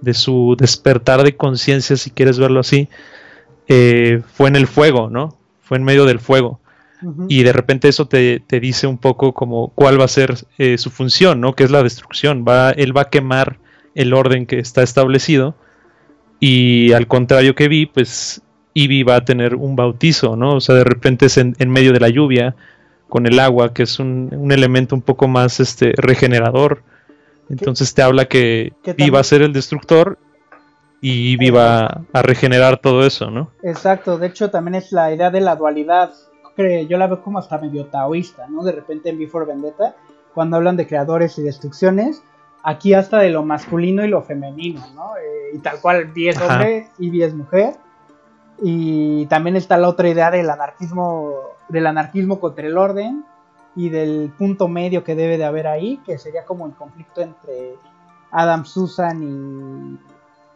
de, 0.00 0.14
su 0.14 0.56
despertar 0.58 1.22
de 1.22 1.36
conciencia, 1.36 1.96
si 1.96 2.10
quieres 2.10 2.38
verlo 2.38 2.60
así, 2.60 2.88
eh, 3.68 4.22
fue 4.34 4.48
en 4.48 4.56
el 4.56 4.66
fuego, 4.66 5.10
¿no? 5.10 5.36
Fue 5.62 5.76
en 5.76 5.84
medio 5.84 6.04
del 6.04 6.20
fuego. 6.20 6.60
Y 7.28 7.42
de 7.42 7.52
repente 7.52 7.88
eso 7.88 8.08
te, 8.08 8.42
dice 8.48 8.86
un 8.86 8.96
poco 8.96 9.34
como 9.34 9.68
cuál 9.74 10.00
va 10.00 10.06
a 10.06 10.08
ser 10.08 10.34
eh, 10.56 10.78
su 10.78 10.90
función, 10.90 11.40
¿no? 11.40 11.54
Que 11.54 11.62
es 11.62 11.70
la 11.70 11.82
destrucción. 11.82 12.44
Va, 12.48 12.70
él 12.70 12.96
va 12.96 13.02
a 13.02 13.10
quemar 13.10 13.58
el 13.96 14.14
orden 14.14 14.46
que 14.46 14.60
está 14.60 14.82
establecido. 14.82 15.56
Y 16.38 16.92
al 16.92 17.08
contrario 17.08 17.54
que 17.54 17.66
vi, 17.66 17.86
pues 17.86 18.42
Ivy 18.74 19.02
va 19.02 19.16
a 19.16 19.24
tener 19.24 19.56
un 19.56 19.74
bautizo, 19.74 20.36
¿no? 20.36 20.54
O 20.56 20.60
sea, 20.60 20.74
de 20.76 20.84
repente 20.84 21.26
es 21.26 21.38
en, 21.38 21.56
medio 21.66 21.92
de 21.92 22.00
la 22.00 22.10
lluvia, 22.10 22.54
con 23.08 23.26
el 23.26 23.40
agua, 23.40 23.72
que 23.72 23.84
es 23.84 23.98
un, 23.98 24.48
elemento 24.52 24.94
un 24.94 25.00
poco 25.00 25.28
más 25.28 25.60
este, 25.60 25.92
regenerador. 25.96 26.82
Entonces 27.48 27.94
te 27.94 28.02
habla 28.02 28.26
que 28.26 28.74
Ivy 28.84 29.10
va 29.10 29.20
a 29.20 29.24
ser 29.24 29.42
el 29.42 29.52
destructor 29.52 30.18
y 31.00 31.32
Ivy 31.32 31.50
va 31.50 32.02
a 32.12 32.22
regenerar 32.22 32.78
todo 32.78 33.06
eso, 33.06 33.30
¿no? 33.30 33.50
Exacto, 33.62 34.18
de 34.18 34.26
hecho 34.26 34.50
también 34.50 34.74
es 34.74 34.92
la 34.92 35.14
idea 35.14 35.30
de 35.30 35.40
la 35.40 35.56
dualidad, 35.56 36.12
que 36.56 36.86
yo 36.86 36.98
la 36.98 37.06
veo 37.06 37.22
como 37.22 37.38
hasta 37.38 37.58
medio 37.58 37.86
taoísta, 37.86 38.46
¿no? 38.48 38.64
De 38.64 38.72
repente 38.72 39.08
en 39.08 39.18
Before 39.18 39.46
Vendetta, 39.46 39.94
cuando 40.34 40.56
hablan 40.56 40.76
de 40.76 40.86
creadores 40.86 41.38
y 41.38 41.42
destrucciones, 41.42 42.22
aquí 42.66 42.94
hasta 42.94 43.18
de 43.18 43.30
lo 43.30 43.44
masculino 43.44 44.04
y 44.04 44.08
lo 44.08 44.22
femenino, 44.22 44.82
¿no? 44.92 45.16
Eh, 45.16 45.54
y 45.54 45.58
tal 45.60 45.80
cual, 45.80 46.06
Vi 46.06 46.28
es 46.28 46.40
hombre, 46.40 46.88
Ivy 46.98 47.22
es 47.22 47.32
mujer, 47.32 47.76
y 48.60 49.24
también 49.26 49.54
está 49.54 49.78
la 49.78 49.88
otra 49.88 50.08
idea 50.08 50.32
del 50.32 50.50
anarquismo, 50.50 51.32
del 51.68 51.86
anarquismo 51.86 52.40
contra 52.40 52.66
el 52.66 52.76
orden 52.76 53.24
y 53.76 53.88
del 53.88 54.32
punto 54.36 54.66
medio 54.66 55.04
que 55.04 55.14
debe 55.14 55.38
de 55.38 55.44
haber 55.44 55.68
ahí, 55.68 55.98
que 56.04 56.18
sería 56.18 56.44
como 56.44 56.66
el 56.66 56.72
conflicto 56.72 57.20
entre 57.20 57.76
Adam 58.32 58.64
Susan 58.64 60.00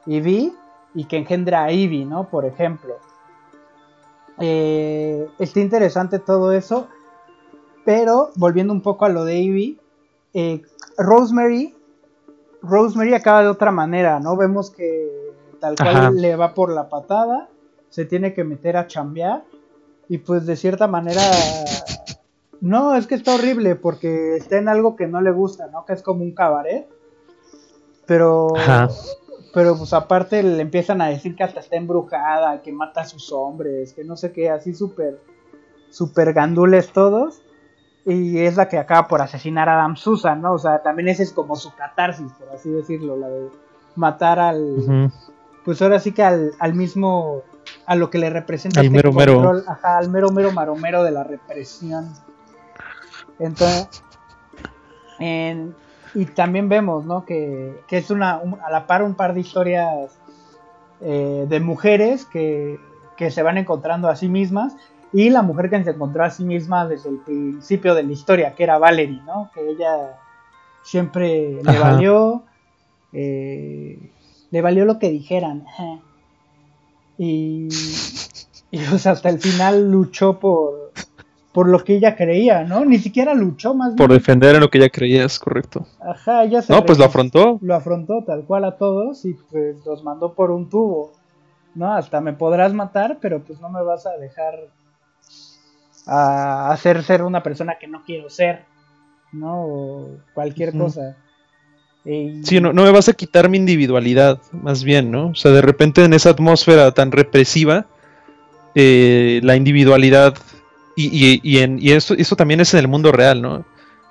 y, 0.05 0.17
y 0.17 0.53
y 0.93 1.05
que 1.05 1.17
engendra 1.17 1.63
a 1.63 1.71
Ivy, 1.71 2.07
¿no? 2.07 2.29
Por 2.29 2.45
ejemplo. 2.45 2.97
Eh, 4.41 5.29
está 5.39 5.61
interesante 5.61 6.19
todo 6.19 6.51
eso, 6.51 6.89
pero 7.85 8.31
volviendo 8.35 8.73
un 8.73 8.81
poco 8.81 9.05
a 9.05 9.11
lo 9.11 9.25
de 9.25 9.39
Ivy, 9.39 9.79
eh, 10.35 10.63
Rosemary, 10.99 11.77
Rosemary 12.63 13.15
acaba 13.15 13.43
de 13.43 13.49
otra 13.49 13.71
manera, 13.71 14.21
¿no? 14.21 14.37
Vemos 14.37 14.71
que 14.71 15.09
tal 15.61 15.77
cual 15.77 16.17
le 16.17 16.37
va 16.37 16.55
por 16.55 16.73
la 16.73 16.89
patada, 16.89 17.49
se 17.89 18.05
tiene 18.05 18.33
que 18.35 18.45
meter 18.45 18.77
a 18.77 18.87
chambear 18.87 19.45
y 20.09 20.19
pues 20.19 20.47
de 20.47 20.57
cierta 20.57 20.87
manera 20.87 21.23
no, 22.61 22.95
es 22.95 23.07
que 23.07 23.15
está 23.15 23.35
horrible 23.35 23.75
porque 23.75 24.37
está 24.37 24.59
en 24.59 24.69
algo 24.69 24.95
que 24.97 25.07
no 25.07 25.21
le 25.21 25.31
gusta, 25.31 25.69
¿no? 25.69 25.85
Que 25.87 25.95
es 25.95 26.03
como 26.03 26.23
un 26.23 26.35
cabaret. 26.35 26.87
Pero 28.07 28.49
pero 29.53 29.77
pues 29.77 29.93
aparte 29.93 30.43
le 30.43 30.63
empiezan 30.63 31.01
a 31.01 31.09
decir 31.09 31.35
que 31.35 31.43
hasta 31.43 31.61
está 31.61 31.77
embrujada, 31.77 32.63
que 32.63 32.73
mata 32.73 33.01
a 33.01 33.07
sus 33.07 33.33
hombres, 33.33 33.93
que 33.95 34.05
no 34.05 34.17
sé 34.17 34.33
qué, 34.33 34.51
así 34.51 34.75
súper 34.75 35.21
súper 35.91 36.33
gandules 36.33 36.93
todos. 36.93 37.43
Y 38.07 38.39
es 38.39 38.57
la 38.57 38.69
que 38.69 38.79
acaba 38.79 39.09
por 39.09 39.21
asesinar 39.21 39.69
a 39.69 39.75
Adam 39.75 39.97
Susan, 39.97 40.41
¿no? 40.41 40.55
O 40.55 40.59
sea, 40.59 40.83
también 40.83 41.09
ese 41.09 41.23
es 41.23 41.33
como 41.33 41.57
su 41.57 41.75
catarsis, 41.75 42.33
por 42.33 42.49
así 42.55 42.71
decirlo, 42.71 43.17
la 43.17 43.29
de 43.29 43.51
matar 43.97 44.39
al... 44.39 45.13
Pues 45.65 45.83
ahora 45.83 46.01
sí 46.01 46.13
que 46.13 46.23
al, 46.23 46.53
al 46.59 46.75
mismo 46.75 47.43
a 47.87 47.95
lo 47.95 48.11
que 48.11 48.19
le 48.19 48.31
representa 48.31 48.81
al 48.81 48.87
este 48.87 48.97
mero 48.97 49.13
mero. 49.13 49.63
Ajá, 49.67 49.99
al 49.99 50.09
mero 50.09 50.31
mero 50.31 50.53
maromero 50.53 51.05
de 51.05 51.11
la 51.11 51.25
represión. 51.25 52.09
Entonces, 53.39 54.03
y 56.15 56.25
también 56.27 56.69
vemos, 56.69 57.05
¿no? 57.05 57.25
Que, 57.25 57.83
que 57.87 57.99
es 57.99 58.11
una, 58.11 58.41
a 58.65 58.71
la 58.71 58.87
par 58.87 59.03
un 59.03 59.15
par 59.15 59.35
de 59.35 59.41
historias 59.41 60.19
eh, 61.01 61.47
de 61.49 61.61
mujeres 61.61 62.25
que, 62.25 62.81
que 63.17 63.31
se 63.31 63.43
van 63.43 63.59
encontrando 63.59 64.09
a 64.09 64.17
sí 64.17 64.29
mismas 64.29 64.75
y 65.13 65.31
la 65.31 65.43
mujer 65.43 65.71
que 65.71 65.83
se 65.83 65.91
encontró 65.91 66.25
a 66.25 66.31
sí 66.31 66.45
misma 66.45 66.87
desde 66.87 67.11
el 67.11 67.19
principio 67.19 67.95
de 67.95 68.05
la 68.05 68.13
historia, 68.13 68.55
que 68.55 68.63
era 68.63 68.79
Valerie, 68.79 69.21
¿no? 69.27 69.51
Que 69.55 69.71
ella 69.71 70.19
siempre 70.83 71.61
le 71.63 71.79
valió, 71.79 72.45
eh, 73.13 73.99
le 74.51 74.63
valió 74.63 74.85
lo 74.85 74.99
que 74.99 75.11
dijeran. 75.11 75.65
Y, 77.23 77.69
y 78.71 78.79
hasta 78.79 79.29
el 79.29 79.39
final 79.39 79.91
luchó 79.91 80.39
por, 80.41 80.91
por 81.53 81.69
lo 81.69 81.85
que 81.85 81.97
ella 81.97 82.17
creía, 82.17 82.65
¿no? 82.65 82.83
Ni 82.87 82.99
siquiera 82.99 83.35
luchó 83.35 83.75
más. 83.75 83.93
Por 83.93 84.11
defender 84.11 84.55
en 84.55 84.63
lo 84.63 84.71
que 84.71 84.79
ella 84.79 84.89
creía, 84.89 85.27
es 85.27 85.39
correcto. 85.39 85.87
Ajá, 86.01 86.45
ella 86.45 86.63
se... 86.63 86.73
No, 86.73 86.83
pues 86.87 86.99
lo 86.99 87.05
afrontó. 87.05 87.59
Lo 87.61 87.75
afrontó 87.75 88.25
tal 88.25 88.45
cual 88.45 88.65
a 88.65 88.79
todos 88.79 89.27
y 89.27 89.35
pues 89.35 89.85
los 89.85 90.03
mandó 90.03 90.33
por 90.33 90.51
un 90.51 90.71
tubo, 90.71 91.13
¿no? 91.75 91.93
Hasta 91.93 92.23
me 92.23 92.33
podrás 92.33 92.73
matar, 92.73 93.19
pero 93.21 93.41
pues 93.41 93.61
no 93.61 93.69
me 93.69 93.83
vas 93.83 94.07
a 94.07 94.17
dejar 94.17 94.55
a 96.07 96.71
hacer 96.73 97.03
ser 97.03 97.23
una 97.23 97.43
persona 97.43 97.77
que 97.79 97.87
no 97.87 98.03
quiero 98.05 98.31
ser, 98.31 98.65
¿no? 99.33 99.65
O 99.65 100.11
cualquier 100.35 100.77
cosa. 100.77 101.17
Sí, 102.03 102.61
no, 102.61 102.73
no 102.73 102.85
me 102.85 102.91
vas 102.91 103.09
a 103.09 103.13
quitar 103.13 103.49
mi 103.49 103.59
individualidad, 103.59 104.41
más 104.53 104.85
bien, 104.85 105.11
¿no? 105.11 105.29
O 105.29 105.35
sea, 105.35 105.51
de 105.51 105.61
repente 105.61 106.03
en 106.03 106.15
esa 106.15 106.31
atmósfera 106.31 106.93
tan 106.93 107.13
represiva, 107.13 107.87
eh, 108.75 109.41
la 109.43 109.55
individualidad, 109.55 110.35
y, 110.97 111.41
y, 111.43 111.59
en, 111.59 111.79
y 111.81 111.93
eso, 111.93 112.15
eso 112.15 112.37
también 112.37 112.61
es 112.61 112.73
en 112.75 112.81
el 112.81 112.89
mundo 112.89 113.13
real, 113.13 113.43
¿no? 113.43 113.65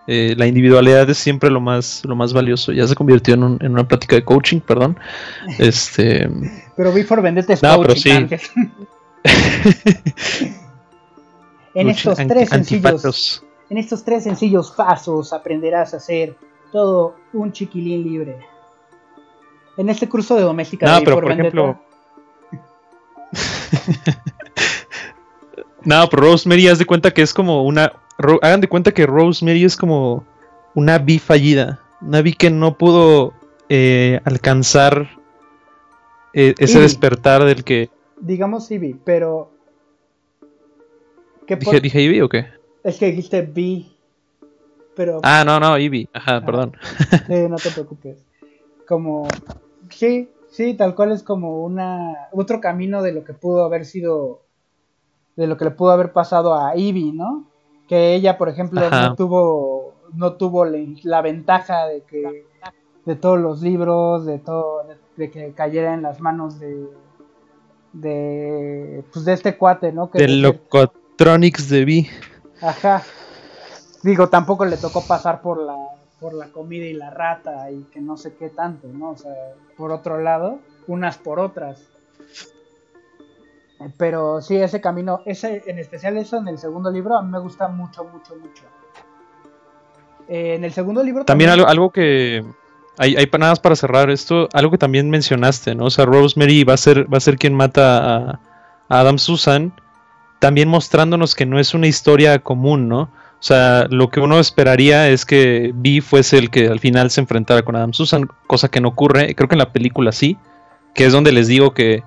Eh, 0.08 0.34
la 0.38 0.48
individualidad 0.48 1.08
es 1.10 1.18
siempre 1.18 1.52
lo 1.52 1.62
más, 1.62 2.02
lo 2.04 2.16
más 2.16 2.34
valioso. 2.34 2.72
Ya 2.72 2.88
se 2.88 2.96
convirtió 2.96 3.36
en, 3.36 3.58
en 3.60 3.72
una 3.72 3.88
práctica 3.88 4.16
de 4.16 4.24
coaching, 4.24 4.60
perdón. 4.60 4.98
Este, 5.60 6.28
pero 6.76 6.92
for 7.06 7.22
Vendetta 7.22 7.54
es 7.54 7.60
coaching. 7.60 8.28
en 11.74 11.90
estos 11.90 12.18
tres 12.18 12.50
sencillos, 12.50 13.44
en 13.70 13.78
estos 13.78 14.04
tres 14.04 14.24
sencillos 14.24 14.72
pasos 14.72 15.34
aprenderás 15.34 15.94
a 15.94 15.98
hacer 15.98 16.36
todo 16.72 17.16
un 17.34 17.52
chiquilín 17.52 18.04
libre. 18.04 18.38
En 19.78 19.90
este 19.90 20.10
curso 20.10 20.36
de 20.36 20.42
doméstica 20.42 20.86
no, 20.86 21.04
pero 21.04 21.22
por, 21.22 21.32
ejemplo... 21.32 21.80
no, 25.86 26.08
pero 26.10 26.24
Rosemary, 26.24 26.68
haz 26.68 26.80
de 26.80 26.86
cuenta 26.86 27.12
que 27.12 27.22
es 27.22 27.34
como 27.34 27.64
una. 27.64 27.94
Hagan 28.42 28.60
de 28.60 28.68
cuenta 28.68 28.92
que 28.92 29.06
Rosemary 29.06 29.64
es 29.64 29.78
como 29.78 30.26
una 30.76 30.98
vi 30.98 31.20
fallida. 31.20 31.80
Una 32.02 32.22
vi 32.22 32.34
que 32.34 32.50
no 32.50 32.78
pudo 32.78 33.34
eh, 33.70 34.20
alcanzar 34.26 35.10
eh, 36.34 36.56
ese 36.58 36.82
despertar 36.82 37.46
del 37.46 37.64
que. 37.64 37.90
Digamos 38.20 38.70
Ivy, 38.72 39.00
pero. 39.06 39.54
¿Dije, 41.56 41.80
¿Dije 41.80 42.02
Ivy 42.02 42.22
o 42.22 42.30
qué? 42.30 42.48
Es 42.84 42.98
que 42.98 43.12
dijiste 43.12 43.42
vi 43.42 44.00
Ah, 45.24 45.44
no, 45.46 45.60
no, 45.60 45.78
Ivy. 45.78 46.10
Ajá, 46.14 46.42
perdón. 46.46 46.74
Sí, 47.28 47.48
no 47.50 47.56
te 47.58 47.72
preocupes. 47.72 48.26
Como... 48.88 49.28
Sí, 49.90 50.30
sí, 50.50 50.74
tal 50.74 50.96
cual 50.96 51.12
es 51.12 51.24
como 51.24 51.64
una... 51.64 52.28
Otro 52.32 52.60
camino 52.60 53.02
de 53.02 53.14
lo 53.14 53.24
que 53.24 53.34
pudo 53.34 53.64
haber 53.64 53.86
sido... 53.86 54.42
De 55.36 55.48
lo 55.48 55.58
que 55.58 55.66
le 55.66 55.72
pudo 55.72 55.92
haber 55.92 56.12
pasado 56.12 56.54
a 56.54 56.76
Ivy, 56.76 57.14
¿no? 57.14 57.48
Que 57.88 58.14
ella, 58.14 58.38
por 58.38 58.50
ejemplo, 58.50 58.82
no 58.90 59.16
tuvo... 59.16 59.94
No 60.14 60.34
tuvo 60.34 60.66
la, 60.66 61.22
ventaja 61.22 61.86
de 61.86 62.02
que... 62.02 62.46
De 63.06 63.16
todos 63.16 63.40
los 63.40 63.62
libros, 63.62 64.26
de 64.26 64.40
todo... 64.40 64.84
De, 65.16 65.32
que 65.32 65.54
cayera 65.54 65.94
en 65.94 66.02
las 66.02 66.20
manos 66.20 66.60
de... 66.60 66.88
De... 67.94 69.04
Pues 69.14 69.26
de 69.26 69.34
este 69.34 69.58
cuate, 69.58 69.92
¿no? 69.92 70.12
Que 70.12 70.20
de 70.20 70.60
Locotronics 71.20 71.68
de 71.68 71.86
Vi. 71.86 72.10
Ajá, 72.62 73.04
digo, 74.04 74.30
tampoco 74.30 74.64
le 74.64 74.78
tocó 74.78 75.06
pasar 75.06 75.42
por 75.42 75.62
la, 75.62 75.76
por 76.20 76.34
la 76.34 76.48
comida 76.48 76.86
y 76.86 76.94
la 76.94 77.10
rata 77.10 77.70
y 77.72 77.84
que 77.92 78.00
no 78.00 78.16
sé 78.16 78.36
qué 78.38 78.50
tanto, 78.50 78.88
¿no? 78.88 79.12
O 79.12 79.18
sea, 79.18 79.34
por 79.76 79.92
otro 79.92 80.22
lado, 80.22 80.60
unas 80.88 81.18
por 81.18 81.40
otras. 81.40 81.82
Pero 83.98 84.42
sí, 84.42 84.56
ese 84.56 84.80
camino, 84.80 85.22
ese, 85.26 85.64
en 85.68 85.80
especial 85.80 86.18
eso 86.18 86.38
en 86.38 86.48
el 86.48 86.58
segundo 86.58 86.90
libro, 86.90 87.18
a 87.18 87.22
mí 87.22 87.30
me 87.30 87.40
gusta 87.40 87.68
mucho, 87.68 88.06
mucho, 88.06 88.36
mucho. 88.36 88.64
Eh, 90.30 90.56
en 90.56 90.64
el 90.64 90.72
segundo 90.72 91.04
libro 91.04 91.26
también, 91.26 91.50
algo, 91.50 91.68
algo, 91.68 91.90
que 91.90 92.46
hay, 92.98 93.18
hay 93.18 93.30
nada 93.38 93.52
más 93.52 93.60
para 93.60 93.76
cerrar 93.76 94.10
esto, 94.10 94.48
algo 94.54 94.72
que 94.72 94.78
también 94.78 95.10
mencionaste, 95.10 95.76
¿no? 95.76 95.86
O 95.86 95.90
sea, 95.90 96.06
Rosemary 96.06 96.64
va 96.64 96.76
a 96.76 96.78
ser, 96.78 97.12
va 97.12 97.18
a 97.18 97.22
ser 97.22 97.38
quien 97.38 97.54
mata 97.54 97.98
a, 97.98 98.40
a 98.90 99.00
Adam 99.00 99.18
Susan, 99.18 99.74
también 100.40 100.70
mostrándonos 100.70 101.36
que 101.36 101.46
no 101.46 101.60
es 101.60 101.74
una 101.74 101.88
historia 101.88 102.40
común, 102.40 102.88
¿no? 102.88 103.02
O 103.02 103.44
sea, 103.44 103.88
lo 103.90 104.10
que 104.10 104.20
uno 104.20 104.40
esperaría 104.40 105.08
es 105.10 105.26
que 105.26 105.72
Vi 105.74 106.02
fuese 106.02 106.38
el 106.38 106.50
que 106.50 106.68
al 106.68 106.80
final 106.80 107.10
se 107.10 107.22
enfrentara 107.22 107.62
con 107.62 107.76
Adam 107.76 107.94
Susan, 107.94 108.28
cosa 108.48 108.70
que 108.70 108.82
no 108.82 108.90
ocurre. 108.90 109.34
Creo 109.36 109.48
que 109.48 109.56
en 109.56 109.60
la 109.60 109.72
película 109.72 110.12
sí, 110.12 110.38
que 110.94 111.06
es 111.06 111.14
donde 111.14 111.32
les 111.32 111.48
digo 111.48 111.74
que, 111.74 112.04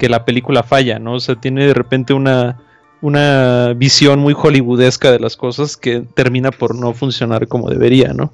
la 0.00 0.24
película 0.24 0.62
falla, 0.62 1.00
¿no? 1.00 1.14
O 1.14 1.20
sea, 1.20 1.34
tiene 1.34 1.66
de 1.66 1.74
repente 1.74 2.14
una, 2.14 2.60
una 3.00 3.72
visión 3.74 4.20
muy 4.20 4.34
hollywoodesca 4.34 5.10
de 5.10 5.18
las 5.18 5.36
cosas 5.36 5.76
que 5.76 6.02
termina 6.14 6.52
por 6.52 6.76
no 6.76 6.94
funcionar 6.94 7.48
como 7.48 7.68
debería, 7.68 8.12
¿no? 8.12 8.32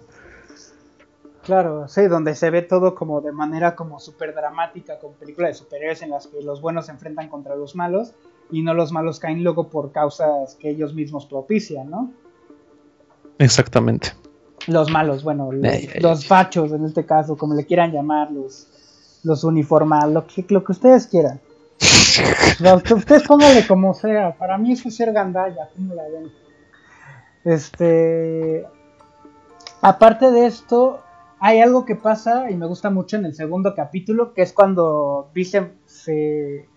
Claro, 1.42 1.88
sí, 1.88 2.06
donde 2.06 2.34
se 2.34 2.50
ve 2.50 2.60
todo 2.60 2.94
como 2.94 3.22
de 3.22 3.32
manera 3.32 3.74
como 3.74 3.98
súper 3.98 4.34
dramática, 4.34 4.98
con 4.98 5.14
películas 5.14 5.52
de 5.52 5.54
superhéroes 5.54 6.02
en 6.02 6.10
las 6.10 6.26
que 6.26 6.42
los 6.42 6.60
buenos 6.60 6.86
se 6.86 6.92
enfrentan 6.92 7.28
contra 7.28 7.56
los 7.56 7.74
malos 7.74 8.12
y 8.50 8.62
no 8.62 8.74
los 8.74 8.92
malos 8.92 9.18
caen 9.18 9.42
luego 9.42 9.68
por 9.68 9.92
causas 9.92 10.56
que 10.56 10.70
ellos 10.70 10.94
mismos 10.94 11.26
propician, 11.26 11.90
¿no? 11.90 12.12
Exactamente. 13.38 14.12
Los 14.66 14.90
malos, 14.90 15.22
bueno, 15.22 15.50
los, 15.52 16.26
fachos 16.26 16.72
en 16.72 16.84
este 16.84 17.04
caso, 17.04 17.36
como 17.36 17.54
le 17.54 17.66
quieran 17.66 17.92
llamar, 17.92 18.30
los, 18.30 18.68
los 19.22 19.44
uniformados, 19.44 20.12
lo 20.12 20.26
que, 20.26 20.44
lo 20.48 20.64
que 20.64 20.72
ustedes 20.72 21.06
quieran. 21.06 21.40
ustedes 22.96 23.24
pónganle 23.24 23.66
como 23.66 23.92
sea, 23.94 24.36
para 24.36 24.56
mí 24.56 24.72
eso 24.72 24.88
es 24.88 24.96
ser 24.96 25.12
gandalla, 25.12 25.68
como 25.76 25.94
la 25.94 26.04
ven. 26.04 26.30
Este. 27.44 28.64
Aparte 29.82 30.30
de 30.30 30.46
esto, 30.46 31.00
hay 31.40 31.60
algo 31.60 31.84
que 31.84 31.94
pasa 31.94 32.50
y 32.50 32.56
me 32.56 32.66
gusta 32.66 32.88
mucho 32.88 33.16
en 33.16 33.26
el 33.26 33.34
segundo 33.34 33.74
capítulo, 33.74 34.32
que 34.32 34.42
es 34.42 34.52
cuando 34.52 35.30
Vice 35.34 35.72
se. 35.84 36.68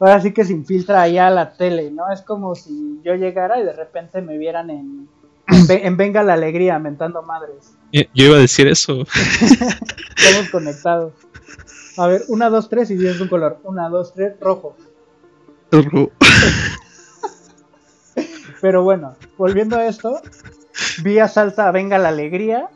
Ahora 0.00 0.20
sí 0.20 0.32
que 0.32 0.44
se 0.44 0.52
infiltra 0.52 1.02
ahí 1.02 1.18
a 1.18 1.30
la 1.30 1.54
tele, 1.54 1.90
¿no? 1.90 2.10
Es 2.12 2.22
como 2.22 2.54
si 2.54 3.00
yo 3.02 3.14
llegara 3.14 3.60
y 3.60 3.64
de 3.64 3.72
repente 3.72 4.22
me 4.22 4.38
vieran 4.38 4.70
en 4.70 5.08
en 5.48 5.96
Venga 5.96 6.22
la 6.22 6.34
Alegría, 6.34 6.78
mentando 6.78 7.22
madres. 7.22 7.74
Yo 7.92 8.04
iba 8.14 8.36
a 8.36 8.40
decir 8.40 8.68
eso. 8.68 9.02
Estamos 10.16 10.50
conectados. 10.50 11.14
A 11.96 12.06
ver, 12.06 12.22
una, 12.28 12.50
dos, 12.50 12.68
tres 12.68 12.90
y 12.90 12.96
dices 12.96 13.20
un 13.20 13.28
color. 13.28 13.58
Una, 13.64 13.88
dos, 13.88 14.12
tres, 14.14 14.34
rojo. 14.40 14.76
Rojo. 15.70 16.12
Pero 18.60 18.82
bueno, 18.82 19.16
volviendo 19.36 19.76
a 19.76 19.86
esto, 19.86 20.20
Vía 21.02 21.28
salta 21.28 21.68
a 21.68 21.72
Venga 21.72 21.98
la 21.98 22.08
Alegría. 22.08 22.68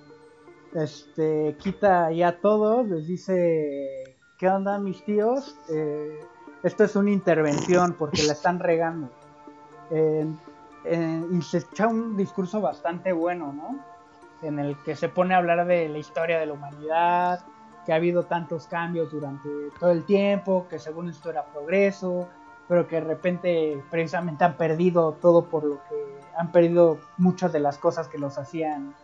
Este, 0.74 1.57
quita 1.62 2.11
ya 2.12 2.40
todo, 2.40 2.82
les 2.82 3.07
dice, 3.07 4.16
¿qué 4.39 4.49
onda 4.49 4.78
mis 4.78 5.05
tíos? 5.05 5.55
Eh, 5.69 6.19
esto 6.62 6.84
es 6.84 6.97
una 6.97 7.10
intervención 7.10 7.94
porque 7.98 8.22
la 8.22 8.32
están 8.32 8.59
regando. 8.59 9.09
Eh, 9.90 10.26
eh, 10.84 11.22
y 11.30 11.43
se 11.43 11.59
echa 11.59 11.86
un 11.86 12.16
discurso 12.16 12.60
bastante 12.60 13.12
bueno, 13.12 13.52
¿no? 13.52 13.78
En 14.47 14.59
el 14.59 14.76
que 14.78 14.97
se 14.97 15.09
pone 15.09 15.34
a 15.34 15.39
hablar 15.39 15.66
de 15.66 15.89
la 15.89 15.98
historia 15.98 16.39
de 16.39 16.47
la 16.47 16.55
humanidad, 16.55 17.44
que 17.84 17.93
ha 17.93 17.97
habido 17.97 18.24
tantos 18.24 18.66
cambios 18.66 19.10
durante 19.10 19.48
todo 19.78 19.90
el 19.90 20.05
tiempo, 20.05 20.66
que 20.68 20.78
según 20.78 21.09
esto 21.09 21.30
era 21.30 21.44
progreso, 21.44 22.28
pero 22.68 22.86
que 22.86 22.97
de 22.97 23.02
repente 23.02 23.82
precisamente 23.90 24.44
han 24.44 24.56
perdido 24.56 25.12
todo 25.20 25.44
por 25.47 25.64
lo 25.64 25.76
que 25.89 26.20
han 26.36 26.51
perdido 26.51 26.98
muchas 27.18 27.52
de 27.52 27.60
las 27.60 27.78
cosas 27.78 28.09
que 28.09 28.18
los 28.18 28.39
hacían 28.39 28.94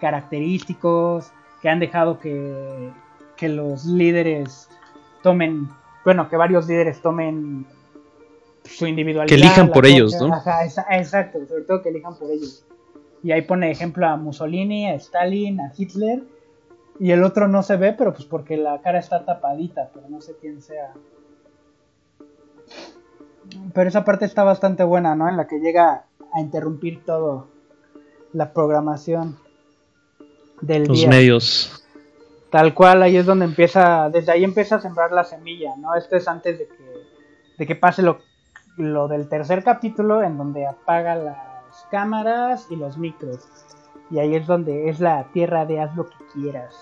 característicos, 0.00 1.30
que 1.60 1.68
han 1.68 1.80
dejado 1.80 2.18
que, 2.18 2.90
que 3.36 3.48
los 3.48 3.84
líderes 3.84 4.68
tomen, 5.22 5.68
bueno, 6.04 6.28
que 6.28 6.36
varios 6.36 6.66
líderes 6.66 7.00
tomen 7.00 7.66
su 8.64 8.86
individualidad. 8.86 9.28
Que 9.28 9.40
elijan 9.40 9.70
por 9.70 9.86
ellos, 9.86 10.14
¿no? 10.20 10.34
Ajá, 10.34 10.64
exacto, 10.64 11.38
sobre 11.46 11.64
todo 11.64 11.82
que 11.82 11.90
elijan 11.90 12.16
por 12.18 12.30
ellos. 12.30 12.64
Y 13.22 13.32
ahí 13.32 13.42
pone 13.42 13.70
ejemplo 13.70 14.06
a 14.06 14.16
Mussolini, 14.16 14.88
a 14.88 14.94
Stalin, 14.94 15.60
a 15.60 15.72
Hitler. 15.76 16.22
Y 16.98 17.12
el 17.12 17.24
otro 17.24 17.48
no 17.48 17.62
se 17.62 17.76
ve, 17.76 17.94
pero 17.94 18.12
pues 18.12 18.24
porque 18.24 18.56
la 18.56 18.80
cara 18.82 18.98
está 18.98 19.24
tapadita, 19.24 19.90
pero 19.92 20.08
no 20.08 20.20
sé 20.20 20.36
quién 20.40 20.60
sea. 20.60 20.92
Pero 23.74 23.88
esa 23.88 24.04
parte 24.04 24.26
está 24.26 24.44
bastante 24.44 24.84
buena, 24.84 25.14
¿no? 25.14 25.28
En 25.28 25.36
la 25.36 25.46
que 25.46 25.60
llega 25.60 26.04
a 26.32 26.40
interrumpir 26.40 27.04
todo 27.04 27.48
la 28.32 28.52
programación 28.52 29.38
del 30.60 30.84
Los 30.84 31.06
medios. 31.06 31.79
Tal 32.50 32.74
cual, 32.74 33.02
ahí 33.02 33.16
es 33.16 33.26
donde 33.26 33.44
empieza, 33.44 34.10
desde 34.10 34.32
ahí 34.32 34.42
empieza 34.42 34.76
a 34.76 34.80
sembrar 34.80 35.12
la 35.12 35.22
semilla, 35.22 35.76
¿no? 35.76 35.94
Esto 35.94 36.16
es 36.16 36.26
antes 36.26 36.58
de 36.58 36.66
que, 36.66 37.06
de 37.58 37.66
que 37.66 37.76
pase 37.76 38.02
lo, 38.02 38.18
lo 38.76 39.06
del 39.06 39.28
tercer 39.28 39.62
capítulo, 39.62 40.22
en 40.22 40.36
donde 40.36 40.66
apaga 40.66 41.14
las 41.14 41.86
cámaras 41.90 42.66
y 42.70 42.76
los 42.76 42.98
micros. 42.98 43.48
Y 44.10 44.18
ahí 44.18 44.34
es 44.34 44.46
donde 44.46 44.88
es 44.88 44.98
la 44.98 45.24
tierra 45.32 45.64
de 45.64 45.80
haz 45.80 45.94
lo 45.94 46.08
que 46.08 46.16
quieras. 46.32 46.74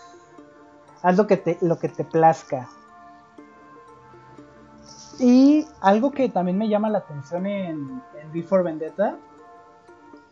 Haz 1.03 1.17
lo 1.17 1.27
que 1.27 1.37
te, 1.37 1.59
lo 1.61 1.79
que 1.79 1.91
te 1.91 2.05
plazca. 2.05 2.69
Y 5.21 5.67
algo 5.81 6.13
que 6.13 6.29
también 6.29 6.57
me 6.57 6.69
llama 6.69 6.89
la 6.89 6.99
atención 6.99 7.47
en, 7.47 8.03
Before 8.33 8.63
Vendetta 8.63 9.17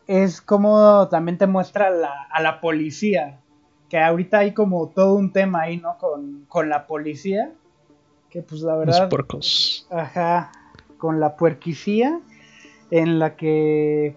es 0.06 0.40
como 0.40 1.08
también 1.08 1.38
te 1.38 1.46
muestra 1.46 1.90
la, 1.90 2.26
a 2.30 2.40
la 2.40 2.60
policía. 2.60 3.40
Que 3.88 3.98
ahorita 3.98 4.38
hay 4.38 4.52
como 4.52 4.88
todo 4.88 5.14
un 5.14 5.32
tema 5.32 5.62
ahí, 5.62 5.76
¿no? 5.78 5.96
Con, 5.98 6.44
con 6.48 6.68
la 6.68 6.86
policía. 6.86 7.52
Que 8.30 8.42
pues 8.42 8.60
la 8.62 8.76
verdad. 8.76 9.00
Los 9.00 9.08
puercos. 9.08 9.86
Ajá. 9.90 10.50
Con 10.98 11.20
la 11.20 11.36
puerquicía. 11.36 12.20
En 12.90 13.18
la 13.18 13.36
que. 13.36 14.16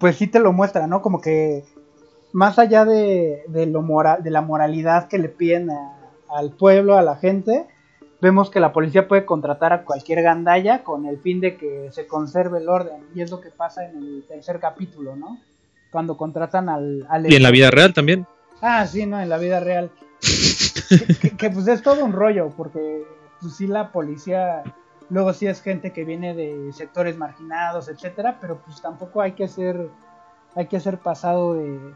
Pues 0.00 0.16
sí 0.16 0.26
te 0.26 0.40
lo 0.40 0.52
muestra, 0.52 0.86
¿no? 0.86 1.02
Como 1.02 1.20
que. 1.20 1.64
Más 2.32 2.58
allá 2.58 2.84
de, 2.84 3.44
de 3.48 3.66
lo 3.66 3.80
moral, 3.82 4.22
de 4.22 4.30
la 4.30 4.42
moralidad 4.42 5.08
que 5.08 5.18
le 5.18 5.28
piden 5.30 5.70
a- 5.70 5.94
al 6.28 6.50
pueblo, 6.52 6.98
a 6.98 7.02
la 7.02 7.16
gente, 7.16 7.66
vemos 8.20 8.50
que 8.50 8.60
la 8.60 8.72
policía 8.74 9.08
puede 9.08 9.24
contratar 9.24 9.72
a 9.72 9.84
cualquier 9.84 10.22
gandalla 10.22 10.84
con 10.84 11.06
el 11.06 11.18
fin 11.20 11.40
de 11.40 11.56
que 11.56 11.88
se 11.90 12.06
conserve 12.06 12.58
el 12.58 12.68
orden. 12.68 13.02
Y 13.14 13.22
es 13.22 13.30
lo 13.30 13.40
que 13.40 13.48
pasa 13.48 13.86
en 13.88 13.96
el 13.96 14.24
tercer 14.28 14.60
capítulo, 14.60 15.16
¿no? 15.16 15.38
Cuando 15.90 16.18
contratan 16.18 16.68
al... 16.68 17.06
al 17.08 17.32
Y 17.32 17.34
en 17.36 17.42
la 17.42 17.50
vida 17.50 17.70
real 17.70 17.94
también. 17.94 18.26
Ah, 18.60 18.86
sí, 18.86 19.06
no, 19.06 19.20
en 19.20 19.28
la 19.28 19.38
vida 19.38 19.60
real. 19.60 19.90
que, 20.20 21.14
que- 21.20 21.36
que, 21.36 21.50
pues 21.50 21.68
es 21.68 21.82
todo 21.82 22.04
un 22.04 22.12
rollo, 22.12 22.50
porque 22.56 23.04
pues 23.40 23.54
sí 23.56 23.66
la 23.66 23.92
policía, 23.92 24.62
luego 25.10 25.32
sí 25.32 25.46
es 25.46 25.62
gente 25.62 25.92
que 25.92 26.04
viene 26.04 26.34
de 26.34 26.72
sectores 26.72 27.16
marginados, 27.16 27.88
etcétera, 27.88 28.38
pero 28.40 28.58
pues 28.58 28.80
tampoco 28.82 29.20
hay 29.20 29.32
que 29.32 29.46
ser, 29.48 29.88
hay 30.56 30.66
que 30.66 30.80
ser 30.80 30.98
pasado 30.98 31.54
de, 31.54 31.94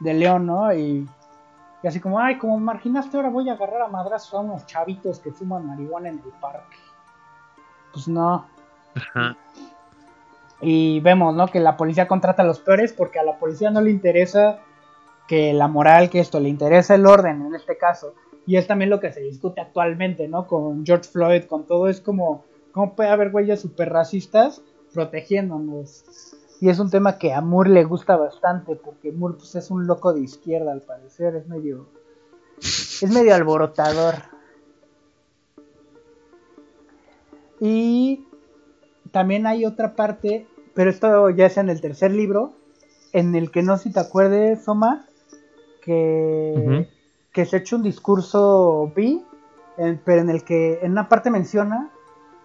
de 0.00 0.14
león, 0.14 0.46
¿no? 0.46 0.72
Y, 0.72 1.08
y 1.82 1.86
así 1.88 1.98
como, 2.00 2.20
ay, 2.20 2.38
como 2.38 2.58
marginaste, 2.60 3.16
ahora 3.16 3.28
voy 3.30 3.48
a 3.48 3.54
agarrar 3.54 3.82
a 3.82 3.88
madrazos 3.88 4.34
a 4.34 4.38
unos 4.40 4.66
chavitos 4.66 5.18
que 5.18 5.32
fuman 5.32 5.66
marihuana 5.66 6.10
en 6.10 6.16
el 6.24 6.32
parque. 6.40 6.76
Pues 7.92 8.06
no. 8.08 8.46
Ajá. 8.94 9.36
Y 10.60 11.00
vemos, 11.00 11.34
¿no? 11.34 11.48
Que 11.48 11.60
la 11.60 11.76
policía 11.76 12.06
contrata 12.08 12.42
a 12.42 12.46
los 12.46 12.60
peores 12.60 12.92
porque 12.92 13.18
a 13.18 13.24
la 13.24 13.36
policía 13.38 13.70
no 13.70 13.80
le 13.80 13.90
interesa 13.90 14.60
que 15.26 15.52
la 15.52 15.68
moral, 15.68 16.10
que 16.10 16.20
esto, 16.20 16.40
le 16.40 16.48
interesa 16.48 16.94
el 16.94 17.06
orden 17.06 17.42
en 17.46 17.54
este 17.54 17.76
caso. 17.76 18.14
Y 18.46 18.56
es 18.56 18.66
también 18.66 18.90
lo 18.90 19.00
que 19.00 19.12
se 19.12 19.20
discute 19.20 19.60
actualmente, 19.60 20.28
¿no? 20.28 20.46
Con 20.46 20.84
George 20.84 21.08
Floyd, 21.08 21.44
con 21.44 21.66
todo, 21.66 21.88
es 21.88 22.00
como, 22.00 22.44
¿cómo 22.72 22.94
puede 22.94 23.08
haber 23.08 23.30
güeyes 23.30 23.60
super 23.60 23.90
racistas 23.90 24.62
protegiéndonos? 24.92 26.04
Y 26.60 26.68
es 26.68 26.78
un 26.78 26.90
tema 26.90 27.18
que 27.18 27.32
a 27.32 27.40
Moore 27.40 27.70
le 27.70 27.84
gusta 27.84 28.16
bastante, 28.16 28.76
porque 28.76 29.12
Moore 29.12 29.36
pues, 29.38 29.54
es 29.54 29.70
un 29.70 29.86
loco 29.86 30.12
de 30.12 30.20
izquierda 30.20 30.72
al 30.72 30.82
parecer, 30.82 31.34
es 31.36 31.48
medio, 31.48 31.88
es 32.58 33.10
medio 33.10 33.34
alborotador. 33.34 34.14
Y 37.60 38.26
también 39.10 39.46
hay 39.46 39.64
otra 39.64 39.94
parte, 39.96 40.46
pero 40.74 40.90
esto 40.90 41.30
ya 41.30 41.46
es 41.46 41.56
en 41.56 41.70
el 41.70 41.80
tercer 41.80 42.10
libro, 42.12 42.52
en 43.12 43.34
el 43.34 43.50
que 43.50 43.62
no 43.62 43.78
si 43.78 43.92
te 43.92 44.00
acuerdes, 44.00 44.64
Soma, 44.64 45.06
que, 45.84 46.54
Ujú. 46.56 46.86
que 47.32 47.44
se 47.44 47.56
ha 47.56 47.58
hecho 47.60 47.76
un 47.76 47.82
discurso 47.82 48.92
B, 48.94 49.20
en- 49.76 50.00
pero 50.04 50.20
en 50.22 50.30
el 50.30 50.44
que 50.44 50.80
en 50.82 50.92
una 50.92 51.08
parte 51.08 51.30
menciona 51.30 51.90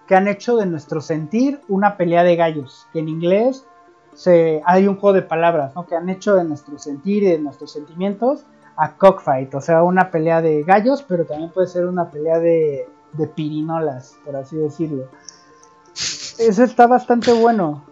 que 0.08 0.16
han 0.16 0.28
hecho 0.28 0.58
de 0.58 0.66
nuestro 0.66 1.02
sentir 1.02 1.62
una 1.68 1.96
pelea 1.98 2.24
de 2.24 2.36
gallos, 2.36 2.88
que 2.92 3.00
en 3.00 3.10
inglés 3.10 3.66
se, 4.14 4.62
hay 4.66 4.88
un 4.88 4.96
juego 4.98 5.14
de 5.14 5.22
palabras, 5.22 5.74
¿no? 5.76 5.86
que 5.86 5.96
han 5.96 6.10
hecho 6.10 6.36
de 6.36 6.44
nuestro 6.44 6.78
sentir 6.80 7.24
y 7.24 7.28
de 7.28 7.40
nuestros 7.40 7.72
sentimientos 7.72 8.44
a 8.76 8.96
cockfight, 8.98 9.54
o 9.56 9.62
sea, 9.62 9.84
una 9.84 10.10
pelea 10.10 10.42
de 10.42 10.64
gallos, 10.64 11.04
pero 11.08 11.26
también 11.26 11.52
puede 11.52 11.68
ser 11.68 11.86
una 11.86 12.10
pelea 12.10 12.40
de, 12.40 12.88
de 13.14 13.28
pirinolas, 13.28 14.16
por 14.26 14.36
así 14.36 14.56
decirlo. 14.58 15.06
Eso 16.40 16.64
está 16.64 16.88
bastante 16.88 17.34
bueno. 17.34 17.84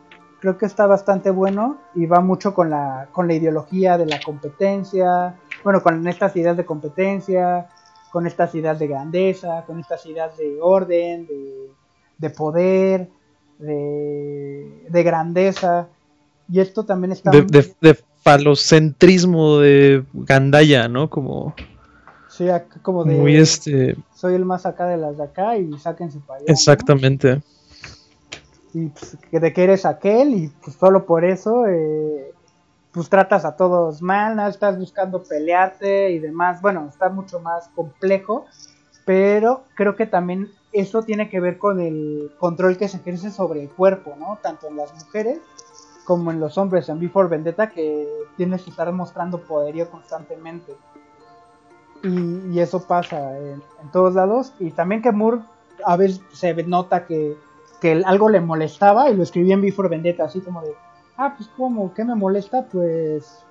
Creo 0.48 0.58
que 0.58 0.66
está 0.66 0.88
bastante 0.88 1.30
bueno 1.30 1.78
y 1.94 2.06
va 2.06 2.22
mucho 2.22 2.54
con 2.54 2.70
la, 2.70 3.10
con 3.12 3.28
la 3.28 3.34
ideología 3.34 3.98
de 3.98 4.06
la 4.06 4.18
competencia, 4.22 5.36
bueno, 5.62 5.84
con 5.84 6.08
estas 6.08 6.34
ideas 6.38 6.56
de 6.56 6.64
competencia, 6.64 7.68
con 8.14 8.26
estas 8.26 8.56
ideas 8.56 8.80
de 8.80 8.88
grandeza, 8.88 9.66
con 9.68 9.78
estas 9.78 10.06
ideas 10.06 10.38
de 10.38 10.58
orden, 10.62 11.28
de, 11.28 11.70
de 12.18 12.30
poder, 12.30 13.10
de, 13.60 14.86
de 14.88 15.04
grandeza. 15.04 15.90
Y 16.50 16.62
esto 16.62 16.86
también 16.86 17.12
está... 17.12 17.30
De, 17.32 17.42
de- 17.42 17.76
de 17.82 18.00
falocentrismo 18.22 19.58
de 19.58 20.06
Gandaya, 20.14 20.88
¿no? 20.88 21.10
Como 21.10 21.56
sí, 22.30 22.48
como 22.82 23.04
de... 23.04 23.16
muy 23.18 23.36
este. 23.36 23.98
Soy 24.16 24.36
el 24.36 24.46
más 24.46 24.66
acá 24.66 24.88
de 24.88 24.96
las 24.96 25.18
de 25.18 25.26
acá 25.26 25.58
y 25.58 25.78
sáquense 25.78 26.20
para 26.26 26.40
allá. 26.40 26.46
¿no? 26.48 26.56
Y 28.74 28.88
pues, 28.88 29.18
de 29.32 29.54
que 29.54 29.64
eres 29.64 29.86
aquel 29.86 30.34
y 30.34 30.48
pues 30.64 30.76
solo 30.76 31.06
por 31.06 31.26
eso 31.26 31.66
eh, 31.68 32.34
pues 32.92 33.10
tratas 33.10 33.46
a 33.46 33.56
todos 33.56 34.02
mal, 34.02 34.36
¿no? 34.36 34.48
estás 34.48 34.78
buscando 34.78 35.24
pelearte 35.24 36.12
y 36.12 36.20
demás, 36.20 36.62
bueno, 36.62 36.88
está 36.90 37.10
mucho 37.10 37.40
más 37.40 37.70
complejo, 37.76 38.46
pero 39.06 39.64
creo 39.76 39.96
que 39.96 40.06
también 40.06 40.50
eso 40.74 41.04
tiene 41.04 41.30
que 41.30 41.40
ver 41.40 41.58
con 41.58 41.80
el 41.80 42.32
control 42.40 42.78
que 42.78 42.88
se 42.88 42.98
ejerce 42.98 43.32
sobre 43.32 43.64
el 43.64 43.70
cuerpo, 43.70 44.16
¿no? 44.20 44.38
Tanto 44.42 44.68
en 44.68 44.78
las 44.78 44.94
mujeres 44.94 45.40
como 46.06 46.32
en 46.32 46.40
los 46.40 46.58
hombres 46.58 46.88
en 46.90 47.00
Before 47.00 47.28
Vendetta 47.28 47.70
que 47.70 48.08
tienes 48.38 48.64
que 48.64 48.70
estar 48.70 48.92
mostrando 48.92 49.42
poderío 49.42 49.90
constantemente. 49.90 50.74
Y, 52.04 52.54
y 52.54 52.60
eso 52.60 52.86
pasa 52.88 53.38
en, 53.38 53.62
en 53.82 53.92
todos 53.92 54.14
lados. 54.14 54.54
Y 54.60 54.72
también 54.72 55.02
que 55.02 55.12
Moore 55.12 55.42
a 55.86 55.98
veces 55.98 56.22
se 56.32 56.54
nota 56.64 57.06
que, 57.06 57.36
que 57.82 58.02
algo 58.06 58.30
le 58.30 58.42
molestaba 58.42 59.10
y 59.10 59.16
lo 59.16 59.24
escribía 59.24 59.54
en 59.54 59.62
Before 59.62 59.90
Vendetta, 59.90 60.26
así 60.26 60.40
como 60.42 60.62
de, 60.62 60.74
ah, 61.18 61.34
pues 61.38 61.50
como, 61.56 61.94
¿qué 61.94 62.04
me 62.04 62.16
molesta? 62.16 62.66
Pues 62.66 63.44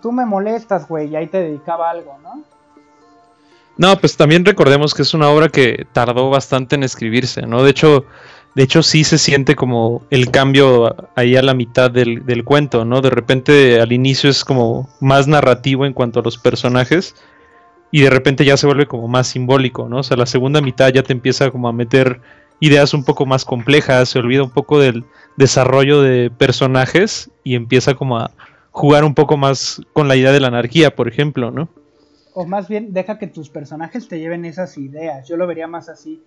tú 0.00 0.12
me 0.12 0.24
molestas, 0.26 0.88
güey, 0.88 1.08
y 1.08 1.16
ahí 1.16 1.26
te 1.26 1.42
dedicaba 1.42 1.90
algo, 1.90 2.18
¿no? 2.22 2.42
No, 3.76 3.96
pues 3.96 4.16
también 4.16 4.44
recordemos 4.44 4.92
que 4.92 5.02
es 5.02 5.14
una 5.14 5.28
obra 5.28 5.48
que 5.48 5.86
tardó 5.92 6.30
bastante 6.30 6.74
en 6.74 6.82
escribirse, 6.82 7.42
¿no? 7.42 7.62
De 7.62 7.70
hecho, 7.70 8.04
de 8.56 8.64
hecho 8.64 8.82
sí 8.82 9.04
se 9.04 9.18
siente 9.18 9.54
como 9.54 10.02
el 10.10 10.32
cambio 10.32 10.96
ahí 11.14 11.36
a 11.36 11.42
la 11.42 11.54
mitad 11.54 11.88
del, 11.88 12.26
del 12.26 12.42
cuento, 12.42 12.84
¿no? 12.84 13.00
De 13.00 13.10
repente 13.10 13.80
al 13.80 13.92
inicio 13.92 14.30
es 14.30 14.44
como 14.44 14.88
más 15.00 15.28
narrativo 15.28 15.86
en 15.86 15.92
cuanto 15.92 16.18
a 16.18 16.22
los 16.24 16.38
personajes 16.38 17.14
y 17.92 18.02
de 18.02 18.10
repente 18.10 18.44
ya 18.44 18.56
se 18.56 18.66
vuelve 18.66 18.86
como 18.86 19.06
más 19.06 19.28
simbólico, 19.28 19.88
¿no? 19.88 19.98
O 19.98 20.02
sea, 20.02 20.16
la 20.16 20.26
segunda 20.26 20.60
mitad 20.60 20.92
ya 20.92 21.04
te 21.04 21.12
empieza 21.12 21.52
como 21.52 21.68
a 21.68 21.72
meter 21.72 22.20
ideas 22.60 22.94
un 22.94 23.04
poco 23.04 23.26
más 23.26 23.44
complejas, 23.44 24.08
se 24.08 24.18
olvida 24.18 24.42
un 24.42 24.50
poco 24.50 24.78
del 24.78 25.04
desarrollo 25.36 26.02
de 26.02 26.30
personajes 26.30 27.30
y 27.44 27.54
empieza 27.54 27.94
como 27.94 28.18
a 28.18 28.30
jugar 28.70 29.04
un 29.04 29.14
poco 29.14 29.36
más 29.36 29.80
con 29.92 30.08
la 30.08 30.16
idea 30.16 30.32
de 30.32 30.40
la 30.40 30.48
anarquía, 30.48 30.94
por 30.94 31.08
ejemplo, 31.08 31.50
¿no? 31.50 31.68
O 32.34 32.46
más 32.46 32.68
bien, 32.68 32.92
deja 32.92 33.18
que 33.18 33.26
tus 33.26 33.50
personajes 33.50 34.06
te 34.06 34.20
lleven 34.20 34.44
esas 34.44 34.78
ideas. 34.78 35.26
Yo 35.26 35.36
lo 35.36 35.46
vería 35.46 35.66
más 35.66 35.88
así. 35.88 36.22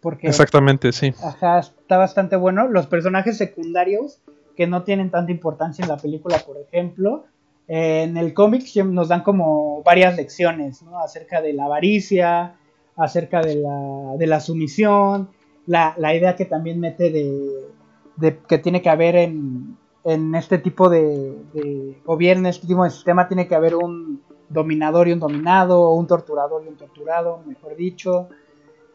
Porque 0.00 0.26
Exactamente, 0.26 0.92
sí. 0.92 1.14
Ajá, 1.22 1.60
está 1.60 1.96
bastante 1.96 2.36
bueno. 2.36 2.68
Los 2.68 2.86
personajes 2.86 3.38
secundarios 3.38 4.20
que 4.54 4.66
no 4.66 4.82
tienen 4.82 5.10
tanta 5.10 5.32
importancia 5.32 5.82
en 5.82 5.88
la 5.88 5.96
película, 5.96 6.38
por 6.38 6.58
ejemplo, 6.58 7.24
En 7.66 8.18
el 8.18 8.34
cómic 8.34 8.66
nos 8.84 9.08
dan 9.08 9.22
como 9.22 9.82
varias 9.82 10.16
lecciones, 10.16 10.82
¿no? 10.82 10.98
Acerca 10.98 11.40
de 11.40 11.54
la 11.54 11.64
avaricia, 11.64 12.56
acerca 12.94 13.40
de 13.40 13.54
la, 13.54 14.16
de 14.18 14.26
la 14.26 14.40
sumisión, 14.40 15.30
la, 15.66 15.94
la, 15.96 16.14
idea 16.14 16.36
que 16.36 16.44
también 16.44 16.80
mete 16.80 17.10
de, 17.10 18.38
que 18.48 18.58
tiene 18.58 18.82
que 18.82 18.90
haber 18.90 19.16
en, 19.16 19.76
en 20.04 20.34
este 20.34 20.58
tipo 20.58 20.88
de, 20.88 21.36
de, 21.52 22.00
gobierno, 22.04 22.48
este 22.48 22.66
tipo 22.66 22.84
de 22.84 22.90
sistema, 22.90 23.28
tiene 23.28 23.48
que 23.48 23.54
haber 23.54 23.74
un 23.74 24.22
dominador 24.48 25.08
y 25.08 25.12
un 25.12 25.20
dominado, 25.20 25.80
o 25.80 25.94
un 25.94 26.06
torturador 26.06 26.62
y 26.64 26.68
un 26.68 26.76
torturado, 26.76 27.42
mejor 27.46 27.76
dicho. 27.76 28.28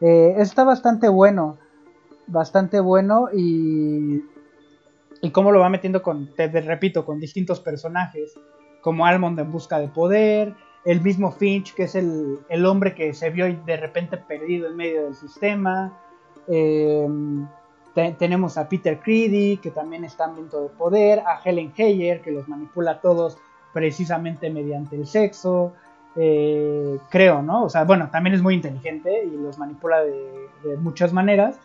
Eh, 0.00 0.36
está 0.38 0.64
bastante 0.64 1.08
bueno, 1.08 1.58
bastante 2.26 2.80
bueno 2.80 3.28
y, 3.32 4.24
y 5.20 5.30
cómo 5.30 5.52
lo 5.52 5.60
va 5.60 5.68
metiendo 5.68 6.02
con, 6.02 6.32
te, 6.34 6.48
repito, 6.48 7.04
con 7.04 7.20
distintos 7.20 7.60
personajes, 7.60 8.38
como 8.80 9.04
Almond 9.04 9.38
en 9.38 9.50
busca 9.50 9.78
de 9.78 9.88
poder, 9.88 10.54
el 10.84 11.02
mismo 11.02 11.32
Finch, 11.32 11.74
que 11.74 11.82
es 11.82 11.94
el, 11.94 12.38
el 12.48 12.64
hombre 12.64 12.94
que 12.94 13.12
se 13.12 13.28
vio 13.28 13.44
de 13.66 13.76
repente 13.76 14.16
perdido 14.16 14.68
en 14.68 14.76
medio 14.76 15.04
del 15.04 15.14
sistema. 15.14 16.00
Eh, 16.48 17.08
tenemos 18.18 18.56
a 18.56 18.68
Peter 18.68 18.98
Creedy, 19.00 19.56
que 19.58 19.70
también 19.70 20.04
está 20.04 20.24
en 20.24 20.48
de 20.48 20.68
poder, 20.78 21.20
a 21.20 21.40
Helen 21.44 21.72
Heyer, 21.76 22.20
que 22.20 22.30
los 22.30 22.48
manipula 22.48 22.92
a 22.92 23.00
todos 23.00 23.36
precisamente 23.72 24.50
mediante 24.50 24.96
el 24.96 25.06
sexo, 25.06 25.72
eh, 26.16 26.98
creo, 27.08 27.42
¿no? 27.42 27.64
O 27.64 27.68
sea, 27.68 27.84
bueno, 27.84 28.08
también 28.10 28.34
es 28.34 28.42
muy 28.42 28.54
inteligente 28.54 29.24
y 29.24 29.36
los 29.36 29.58
manipula 29.58 30.02
de, 30.02 30.76
muchas 30.78 31.12
maneras, 31.12 31.58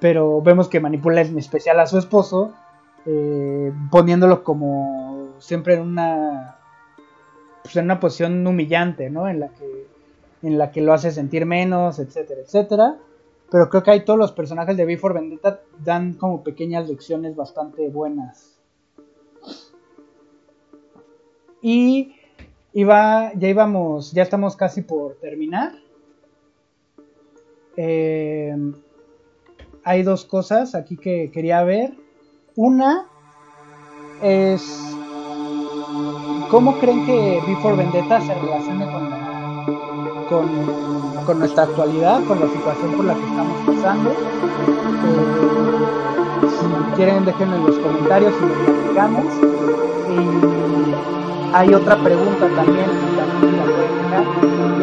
pero 0.00 0.40
vemos 0.42 0.68
que 0.68 0.80
manipula 0.80 1.22
en 1.22 1.38
especial 1.38 1.80
a 1.80 1.86
su 1.86 1.98
esposo, 1.98 2.52
eh, 3.06 3.72
poniéndolo 3.90 4.44
como 4.44 5.30
siempre 5.38 5.74
en 5.74 5.82
una, 5.82 6.56
pues 7.62 7.76
en 7.76 7.84
una 7.86 8.00
posición 8.00 8.46
humillante, 8.46 9.10
¿no? 9.10 9.28
En 9.28 9.40
la 9.40 9.48
que, 9.48 9.86
en 10.42 10.58
la 10.58 10.70
que 10.70 10.82
lo 10.82 10.92
hace 10.92 11.10
sentir 11.10 11.46
menos, 11.46 11.98
etcétera, 11.98 12.40
etcétera. 12.42 12.96
Pero 13.52 13.68
creo 13.68 13.82
que 13.82 13.90
ahí 13.90 14.02
todos 14.02 14.18
los 14.18 14.32
personajes 14.32 14.78
de 14.78 14.86
Before 14.86 15.12
Vendetta 15.12 15.60
dan 15.84 16.14
como 16.14 16.42
pequeñas 16.42 16.88
lecciones 16.88 17.36
bastante 17.36 17.86
buenas. 17.90 18.58
Y 21.60 22.16
iba, 22.72 23.30
ya 23.34 23.48
íbamos, 23.48 24.12
ya 24.12 24.22
estamos 24.22 24.56
casi 24.56 24.80
por 24.80 25.16
terminar. 25.16 25.74
Eh, 27.76 28.56
hay 29.84 30.02
dos 30.02 30.24
cosas 30.24 30.74
aquí 30.74 30.96
que 30.96 31.30
quería 31.30 31.62
ver. 31.62 31.92
Una 32.56 33.06
es 34.22 34.62
cómo 36.50 36.78
creen 36.78 37.04
que 37.04 37.38
Before 37.46 37.76
Vendetta 37.76 38.18
se 38.22 38.34
relaciona 38.34 38.92
con, 40.30 40.48
con 40.48 41.11
con 41.24 41.38
nuestra 41.38 41.62
actualidad, 41.64 42.24
con 42.24 42.40
la 42.40 42.46
situación 42.46 42.92
por 42.92 43.04
la 43.04 43.12
que 43.14 43.20
estamos 43.20 43.58
pasando. 43.66 44.10
Eh, 44.10 44.14
si 46.48 46.66
quieren, 46.96 47.24
déjenme 47.24 47.56
en 47.56 47.66
los 47.66 47.78
comentarios 47.78 48.32
y 48.40 48.46
lo 48.46 48.54
platicamos. 48.54 49.24
Y 50.10 50.14
hay 51.54 51.74
otra 51.74 51.96
pregunta 52.02 52.48
también, 52.54 52.90
también 53.16 53.56
la 54.10 54.18
a 54.18 54.22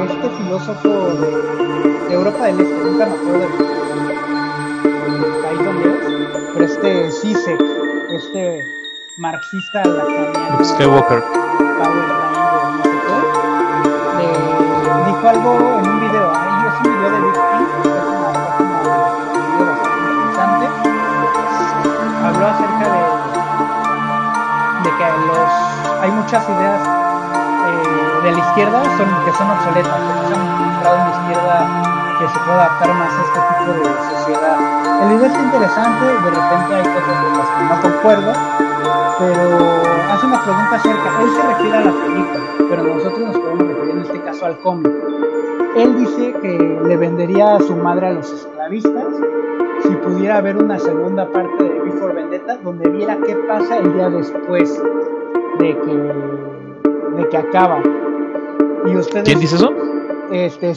Este 0.06 0.30
filósofo 0.38 0.90
de, 0.90 2.14
Europa 2.14 2.46
del 2.46 2.62
Este, 2.62 2.84
nunca 2.84 3.06
me 3.06 3.14
acuerdo 3.14 3.40
del 3.40 3.50
país 5.42 5.64
donde 5.64 5.90
es, 5.90 5.98
pero 6.54 6.66
este 6.66 7.12
Zizek, 7.12 7.62
este 8.12 8.66
marxista 9.18 9.86
lacaniano. 9.86 10.64
Skywalker. 10.64 11.24
Eh, 14.22 15.06
dijo 15.06 15.28
algo 15.28 15.52
en 15.80 15.90
un 15.90 15.99
video, 16.10 16.32
ahí 16.34 16.66
es 16.66 16.74
un 16.80 16.84
video 16.90 17.10
de 17.12 17.20
Big 17.22 17.34
que 17.34 17.40
es 17.40 18.06
una 18.10 18.30
video 19.50 19.70
bastante 20.26 20.66
interesante. 20.66 21.86
Habló 22.26 22.46
acerca 22.48 22.86
de, 24.84 24.90
que 24.98 25.06
los, 25.28 25.52
hay 26.02 26.12
muchas 26.12 26.50
ideas 26.50 26.82
eh, 27.68 28.22
de 28.24 28.32
la 28.32 28.40
izquierda 28.40 28.82
que 28.82 29.32
son 29.34 29.52
obsoletas, 29.52 29.94
que 29.94 30.28
se 30.28 30.34
han 30.34 30.42
encontrado 30.42 30.96
una 30.98 31.12
izquierda 31.12 31.56
que 32.20 32.28
se 32.28 32.40
pueda 32.40 32.66
adaptar 32.66 32.90
más 32.96 33.14
a 33.14 33.22
este 33.22 33.40
tipo 33.50 33.72
de 33.72 33.86
sociedad. 34.18 34.58
El 35.04 35.08
video 35.10 35.28
está 35.28 35.40
interesante, 35.40 36.06
de 36.06 36.30
repente 36.32 36.76
hay 36.76 36.84
cosas 36.84 37.16
con 37.24 37.38
las 37.38 37.50
que 37.50 37.64
no 37.64 37.76
concuerdo, 37.82 38.32
pero 39.20 39.46
hace 40.12 40.26
una 40.26 40.42
pregunta 40.42 40.76
acerca, 40.76 41.08
él 41.22 41.30
se 41.36 41.42
refiere 41.44 41.78
a 41.78 41.82
la 41.82 41.92
película, 41.92 42.40
pero 42.68 42.84
nosotros 42.84 43.20
nos 43.20 43.38
podemos 43.38 43.68
referir 43.68 43.92
en 43.92 44.02
este 44.02 44.22
caso 44.22 44.46
al 44.48 44.58
cómic. 44.60 45.29
Él 45.80 45.98
dice 45.98 46.34
que 46.42 46.82
le 46.88 46.98
vendería 46.98 47.56
a 47.56 47.60
su 47.62 47.74
madre 47.74 48.08
a 48.08 48.12
los 48.12 48.30
esclavistas 48.34 49.16
si 49.84 49.96
pudiera 49.96 50.40
haber 50.40 50.58
una 50.58 50.78
segunda 50.78 51.32
parte 51.32 51.64
de 51.64 51.80
Before 51.80 52.14
Vendetta 52.14 52.58
donde 52.58 52.90
viera 52.90 53.18
qué 53.26 53.34
pasa 53.48 53.78
el 53.78 53.94
día 53.94 54.10
después 54.10 54.78
de 55.60 55.78
que, 55.80 57.16
de 57.16 57.30
que 57.30 57.38
acaba. 57.38 57.82
¿Y 58.88 58.98
ustedes, 58.98 59.24
¿Quién 59.24 59.40
dice 59.40 59.56
eso? 59.56 59.74
Este, 60.34 60.72
el 60.72 60.76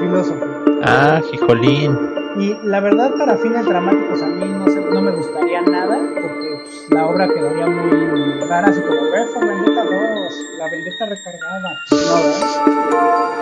filósofo. 0.00 0.44
Ah, 0.82 1.20
jijolín. 1.30 2.15
Y 2.38 2.54
la 2.64 2.80
verdad, 2.80 3.14
para 3.16 3.38
fines 3.38 3.64
dramáticos, 3.64 4.20
a 4.22 4.26
mí 4.26 4.44
no, 4.44 5.00
me 5.00 5.10
gustaría 5.10 5.62
nada, 5.62 5.98
porque 6.20 6.60
pues, 6.62 6.86
la 6.90 7.06
obra 7.06 7.28
quedaría 7.28 7.66
muy 7.66 8.40
rara, 8.46 8.68
así 8.68 8.82
como 8.82 9.10
Before 9.10 9.46
Vendetta 9.46 9.84
2, 9.84 10.46
la 10.58 10.68
vendetta 10.68 11.06
recargada. 11.06 11.80
No, 11.92 12.16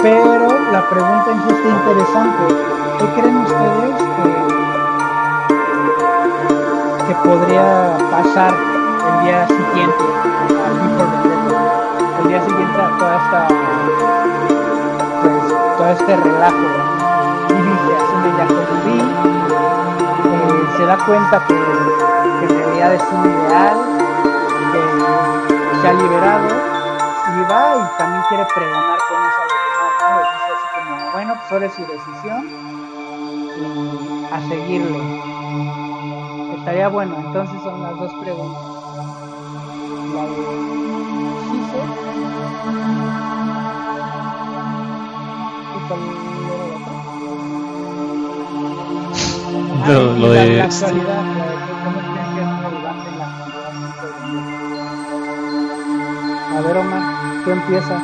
pero 0.00 0.46
la 0.70 0.88
pregunta 0.88 1.32
en 1.32 1.40
sí 1.42 1.54
interesante. 1.68 2.54
¿Qué 2.98 3.20
creen 3.20 3.36
ustedes 3.38 3.96
que, 7.08 7.14
podría 7.28 7.98
pasar 8.12 8.54
el 8.54 9.24
día 9.24 9.48
siguiente 9.48 10.04
Before 10.48 10.70
Vendetta? 10.78 11.06
El 12.22 12.28
día 12.28 12.44
siguiente 12.44 12.80
a 12.80 12.96
toda 12.96 13.16
esta, 13.16 13.48
pues, 15.20 15.48
todo 15.78 15.90
este 15.90 16.16
relajo. 16.16 16.94
Y 17.46 17.52
dice, 17.52 17.90
así 17.96 18.14
ya 18.38 18.53
eh, 19.24 20.66
se 20.76 20.84
da 20.86 20.96
cuenta 21.06 21.44
que, 21.46 21.54
en 21.54 22.48
realidad 22.48 22.94
es 22.94 23.02
un 23.12 23.24
ideal, 23.30 23.78
que 24.72 24.80
se 25.80 25.88
ha 25.88 25.92
liberado 25.92 26.48
y 26.48 27.42
va 27.50 27.76
y 27.76 27.98
también 27.98 28.22
quiere 28.28 28.46
pregonar 28.54 28.98
con 29.08 29.18
esa 29.24 29.44
bueno, 31.14 31.34
pues 31.38 31.52
ahora 31.52 31.66
es 31.66 31.74
su 31.74 31.82
decisión 31.86 32.48
y 33.56 34.34
a 34.34 34.40
seguirlo. 34.48 34.98
Estaría 36.58 36.88
bueno, 36.88 37.14
entonces 37.18 37.62
son 37.62 37.82
las 37.82 37.96
dos 37.96 38.12
preguntas. 38.14 38.62
La 40.12 40.22
de 40.24 40.34
Gise 41.46 41.82
y 45.76 45.78
cuál 45.88 46.00
otra. 49.84 50.18
lo, 50.18 50.30
de... 50.30 50.56
La, 50.56 50.64
actualidad. 50.64 51.54
A 56.56 56.60
ver, 56.60 56.76
Omar, 56.76 57.44
¿qué 57.44 57.50
empieza? 57.50 58.00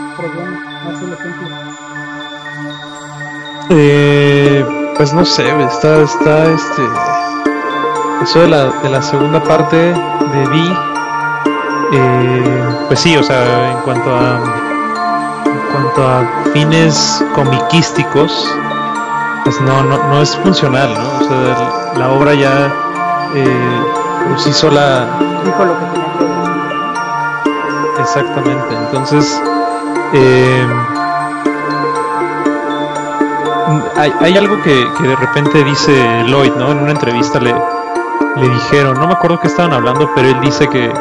Eh, 3.70 4.66
pues 4.97 5.15
no 5.15 5.24
sé, 5.24 5.44
está, 5.62 6.02
está 6.02 6.52
este. 6.52 6.82
Eso 8.23 8.40
de 8.40 8.48
la, 8.48 8.65
de 8.82 8.90
la 8.90 9.01
segunda 9.01 9.40
parte 9.43 9.77
de 9.77 10.48
Vi. 10.51 10.77
Eh, 11.93 12.85
pues 12.89 12.98
sí, 12.98 13.16
o 13.16 13.23
sea, 13.23 13.70
en 13.70 13.78
cuanto 13.82 14.15
a. 14.15 14.43
En 15.44 15.73
cuanto 15.73 16.02
a 16.02 16.51
fines 16.52 17.24
comiquísticos, 17.35 18.52
pues 19.45 19.61
no, 19.61 19.83
no, 19.83 20.09
no 20.09 20.21
es 20.21 20.37
funcional, 20.37 20.93
¿no? 20.95 21.19
O 21.19 21.29
sea, 21.29 21.93
la 21.97 22.11
obra 22.11 22.35
ya 22.35 22.73
eh, 23.35 23.85
por 24.29 24.39
sí 24.39 24.53
sola. 24.53 25.07
Dijo 25.45 25.65
lo 25.65 25.79
que 25.79 25.87
tenía 25.87 26.19
que 26.19 26.25
decir. 26.25 26.41
Exactamente, 28.01 28.75
entonces. 28.75 29.43
Eh, 30.12 30.67
hay, 33.97 34.37
algo 34.37 34.61
que, 34.62 34.87
de 35.01 35.17
repente 35.17 35.62
dice 35.65 36.25
Lloyd, 36.27 36.53
¿no? 36.55 36.73
En 36.73 36.79
una 36.79 36.93
entrevista 36.93 37.39
le, 37.39 37.55
le 38.37 38.49
dijeron, 38.49 38.99
no 38.99 39.07
me 39.07 39.12
acuerdo 39.12 39.39
qué 39.41 39.47
estaban 39.49 39.73
hablando, 39.73 40.11
pero 40.15 40.29
él 40.29 40.41
dice 40.41 40.69
que, 40.69 40.93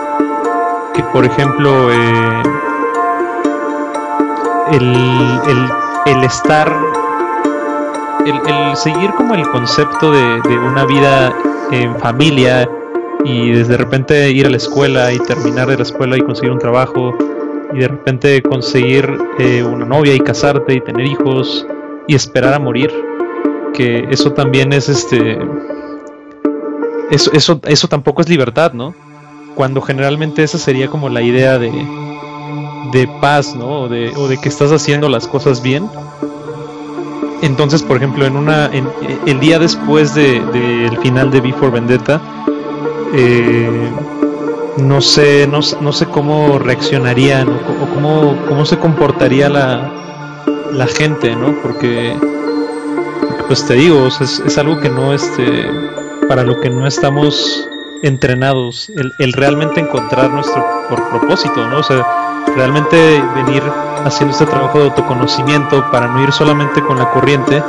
que 0.93 1.03
por 1.03 1.25
ejemplo, 1.25 1.91
eh, 1.91 2.43
el, 4.71 5.71
el, 6.05 6.23
estar, 6.23 6.75
el, 8.25 8.75
seguir 8.75 9.11
como 9.11 9.35
el 9.35 9.47
concepto 9.49 10.11
de, 10.11 10.57
una 10.57 10.85
vida 10.85 11.33
en 11.71 11.95
familia 11.99 12.69
y 13.23 13.51
desde 13.51 13.77
repente 13.77 14.31
ir 14.31 14.45
a 14.45 14.49
la 14.49 14.57
escuela 14.57 15.11
y 15.11 15.19
terminar 15.19 15.67
de 15.67 15.77
la 15.77 15.83
escuela 15.83 16.17
y 16.17 16.21
conseguir 16.21 16.51
un 16.51 16.59
trabajo 16.59 17.15
y 17.73 17.79
de 17.79 17.87
repente 17.87 18.41
conseguir 18.41 19.17
eh, 19.37 19.63
una 19.63 19.85
novia 19.85 20.13
y 20.13 20.19
casarte 20.19 20.73
y 20.73 20.81
tener 20.81 21.05
hijos 21.05 21.65
y 22.07 22.15
esperar 22.15 22.53
a 22.53 22.59
morir 22.59 22.91
que 23.73 24.07
eso 24.09 24.33
también 24.33 24.73
es 24.73 24.89
este 24.89 25.37
eso, 27.11 27.31
eso, 27.33 27.59
eso 27.65 27.87
tampoco 27.87 28.21
es 28.21 28.29
libertad, 28.29 28.73
¿no? 28.73 28.93
Cuando 29.55 29.81
generalmente 29.81 30.43
esa 30.43 30.57
sería 30.57 30.87
como 30.87 31.09
la 31.09 31.21
idea 31.21 31.57
de, 31.57 31.71
de 32.91 33.07
paz, 33.19 33.55
¿no? 33.55 33.87
De, 33.87 34.13
o 34.15 34.27
de 34.27 34.37
que 34.37 34.49
estás 34.49 34.71
haciendo 34.71 35.09
las 35.09 35.27
cosas 35.27 35.61
bien. 35.61 35.89
Entonces, 37.41 37.81
por 37.83 37.97
ejemplo, 37.97 38.25
en 38.25 38.35
una 38.35 38.65
en, 38.67 38.87
el 39.25 39.39
día 39.39 39.59
después 39.59 40.13
del 40.13 40.51
de, 40.51 40.97
final 41.01 41.31
de 41.31 41.41
Before 41.41 41.71
Vendetta, 41.71 42.21
eh, 43.13 43.89
no 44.77 45.01
sé, 45.01 45.47
no, 45.47 45.59
no, 45.81 45.93
sé 45.93 46.05
cómo 46.07 46.59
reaccionarían 46.59 47.47
o, 47.49 47.93
cómo, 47.93 48.37
cómo, 48.47 48.65
se 48.65 48.77
comportaría 48.77 49.49
la, 49.49 49.91
la 50.71 50.87
gente, 50.87 51.35
¿no? 51.35 51.55
Porque, 51.61 52.15
pues 53.47 53.65
te 53.65 53.75
digo, 53.75 54.07
es, 54.07 54.21
es, 54.21 54.57
algo 54.57 54.79
que 54.79 54.89
no, 54.89 55.13
este, 55.13 55.65
para 56.27 56.43
lo 56.43 56.59
que 56.59 56.69
no 56.69 56.87
estamos 56.87 57.67
entrenados, 58.03 58.89
el, 58.95 59.11
el 59.19 59.33
realmente 59.33 59.79
encontrar 59.79 60.31
nuestro 60.31 60.65
por 60.89 61.09
propósito, 61.09 61.67
¿no? 61.67 61.79
O 61.79 61.83
sea, 61.83 62.05
realmente 62.55 63.21
venir 63.35 63.63
haciendo 64.05 64.33
este 64.33 64.45
trabajo 64.45 64.79
de 64.79 64.85
autoconocimiento 64.85 65.89
para 65.91 66.07
no 66.07 66.23
ir 66.23 66.31
solamente 66.31 66.81
con 66.81 66.97
la 66.97 67.11
corriente 67.11 67.63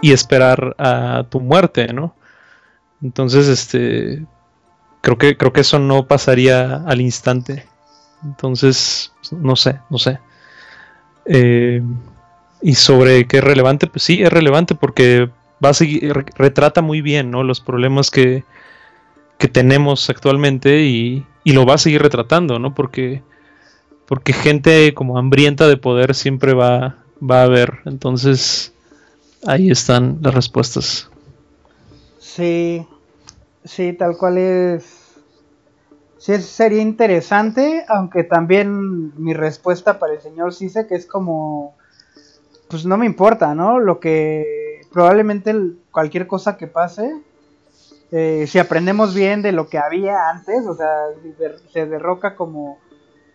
y 0.00 0.12
esperar 0.12 0.74
a 0.78 1.24
tu 1.28 1.40
muerte, 1.40 1.92
¿no? 1.92 2.14
Entonces, 3.02 3.48
este, 3.48 4.24
creo 5.00 5.18
que 5.18 5.36
creo 5.36 5.52
que 5.52 5.60
eso 5.60 5.78
no 5.78 6.06
pasaría 6.06 6.76
al 6.86 7.00
instante. 7.00 7.66
Entonces, 8.24 9.12
no 9.32 9.56
sé, 9.56 9.80
no 9.90 9.98
sé. 9.98 10.18
Eh, 11.26 11.82
y 12.60 12.74
sobre 12.74 13.26
qué 13.26 13.38
es 13.38 13.44
relevante, 13.44 13.86
pues 13.86 14.02
sí, 14.02 14.22
es 14.22 14.32
relevante 14.32 14.74
porque 14.74 15.30
va 15.64 15.70
a 15.70 15.74
seguir, 15.74 16.12
retrata 16.36 16.82
muy 16.82 17.00
bien, 17.00 17.30
¿no? 17.30 17.44
Los 17.44 17.60
problemas 17.60 18.10
que, 18.10 18.44
que 19.38 19.48
tenemos 19.48 20.10
actualmente 20.10 20.82
y, 20.82 21.24
y, 21.44 21.52
lo 21.52 21.66
va 21.66 21.74
a 21.74 21.78
seguir 21.78 22.02
retratando, 22.02 22.58
¿no? 22.58 22.74
Porque 22.74 23.22
porque 24.08 24.32
gente 24.32 24.94
como 24.94 25.18
hambrienta 25.18 25.68
de 25.68 25.76
poder 25.76 26.14
siempre 26.14 26.54
va, 26.54 26.96
va 27.22 27.40
a 27.40 27.44
haber. 27.44 27.74
Entonces, 27.84 28.72
ahí 29.46 29.70
están 29.70 30.18
las 30.22 30.34
respuestas. 30.34 31.10
Sí, 32.18 32.86
sí, 33.64 33.92
tal 33.92 34.16
cual 34.16 34.38
es. 34.38 34.94
Sí, 36.16 36.40
sería 36.40 36.80
interesante, 36.80 37.84
aunque 37.86 38.24
también 38.24 39.12
mi 39.22 39.34
respuesta 39.34 39.98
para 39.98 40.14
el 40.14 40.20
señor 40.20 40.54
Cise, 40.54 40.86
que 40.86 40.94
es 40.94 41.06
como, 41.06 41.76
pues 42.68 42.86
no 42.86 42.96
me 42.96 43.06
importa, 43.06 43.54
¿no? 43.54 43.78
Lo 43.78 44.00
que 44.00 44.80
probablemente 44.90 45.54
cualquier 45.92 46.26
cosa 46.26 46.56
que 46.56 46.66
pase, 46.66 47.14
eh, 48.10 48.46
si 48.48 48.58
aprendemos 48.58 49.14
bien 49.14 49.42
de 49.42 49.52
lo 49.52 49.68
que 49.68 49.78
había 49.78 50.30
antes, 50.30 50.66
o 50.66 50.74
sea, 50.74 50.94
se 51.72 51.86
derroca 51.86 52.34
como 52.34 52.78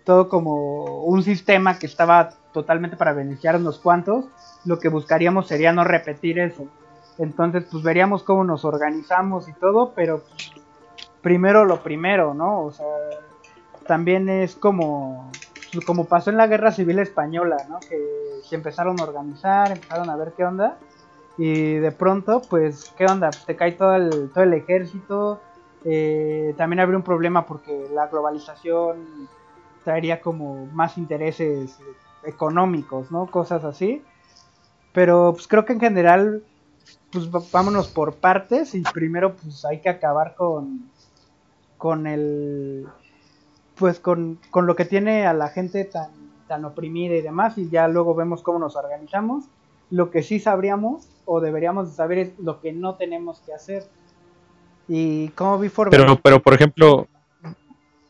todo 0.03 0.29
como 0.29 1.03
un 1.03 1.23
sistema 1.23 1.79
que 1.79 1.85
estaba 1.85 2.31
totalmente 2.51 2.97
para 2.97 3.13
beneficiar 3.13 3.55
a 3.55 3.57
unos 3.57 3.79
cuantos, 3.79 4.25
lo 4.65 4.79
que 4.79 4.89
buscaríamos 4.89 5.47
sería 5.47 5.71
no 5.71 5.83
repetir 5.83 6.39
eso. 6.39 6.65
Entonces, 7.17 7.65
pues 7.71 7.83
veríamos 7.83 8.23
cómo 8.23 8.43
nos 8.43 8.65
organizamos 8.65 9.47
y 9.47 9.53
todo, 9.53 9.93
pero 9.95 10.23
primero 11.21 11.65
lo 11.65 11.81
primero, 11.81 12.33
¿no? 12.33 12.61
O 12.61 12.71
sea, 12.71 12.85
también 13.87 14.29
es 14.29 14.55
como, 14.55 15.31
como 15.85 16.05
pasó 16.05 16.29
en 16.29 16.37
la 16.37 16.47
Guerra 16.47 16.71
Civil 16.71 16.99
Española, 16.99 17.57
¿no? 17.69 17.79
Que 17.79 17.97
empezaron 18.55 18.99
a 18.99 19.03
organizar, 19.03 19.71
empezaron 19.71 20.09
a 20.09 20.15
ver 20.15 20.33
qué 20.35 20.45
onda, 20.45 20.77
y 21.37 21.75
de 21.75 21.91
pronto, 21.91 22.41
pues, 22.49 22.93
¿qué 22.97 23.05
onda? 23.05 23.29
Pues 23.29 23.45
te 23.45 23.55
cae 23.55 23.71
todo 23.71 23.95
el, 23.95 24.29
todo 24.31 24.43
el 24.43 24.53
ejército, 24.53 25.41
eh, 25.85 26.53
también 26.57 26.79
habría 26.79 26.97
un 26.97 27.03
problema 27.03 27.45
porque 27.45 27.87
la 27.93 28.07
globalización 28.07 29.27
traería 29.83 30.21
como 30.21 30.65
más 30.67 30.97
intereses 30.97 31.77
económicos, 32.23 33.11
¿no? 33.11 33.27
Cosas 33.27 33.63
así. 33.63 34.01
Pero 34.93 35.33
pues 35.33 35.47
creo 35.47 35.65
que 35.65 35.73
en 35.73 35.79
general, 35.79 36.43
pues 37.11 37.29
vámonos 37.51 37.87
por 37.87 38.15
partes 38.15 38.75
y 38.75 38.81
primero 38.81 39.35
pues 39.35 39.65
hay 39.65 39.81
que 39.81 39.89
acabar 39.89 40.35
con, 40.35 40.89
con 41.77 42.05
el, 42.07 42.87
pues 43.75 43.99
con, 43.99 44.39
con 44.51 44.67
lo 44.67 44.75
que 44.75 44.85
tiene 44.85 45.25
a 45.25 45.33
la 45.33 45.49
gente 45.49 45.85
tan, 45.85 46.11
tan 46.47 46.65
oprimida 46.65 47.15
y 47.15 47.21
demás 47.21 47.57
y 47.57 47.69
ya 47.69 47.87
luego 47.87 48.13
vemos 48.15 48.43
cómo 48.43 48.59
nos 48.59 48.75
organizamos. 48.75 49.45
Lo 49.89 50.11
que 50.11 50.23
sí 50.23 50.39
sabríamos 50.39 51.07
o 51.25 51.39
deberíamos 51.39 51.91
saber 51.93 52.17
es 52.19 52.39
lo 52.39 52.61
que 52.61 52.73
no 52.73 52.95
tenemos 52.95 53.39
que 53.41 53.53
hacer. 53.53 53.83
Y 54.87 55.29
como 55.29 55.57
Before 55.59 55.89
Pero, 55.89 56.19
pero 56.21 56.41
por 56.41 56.53
ejemplo, 56.53 57.07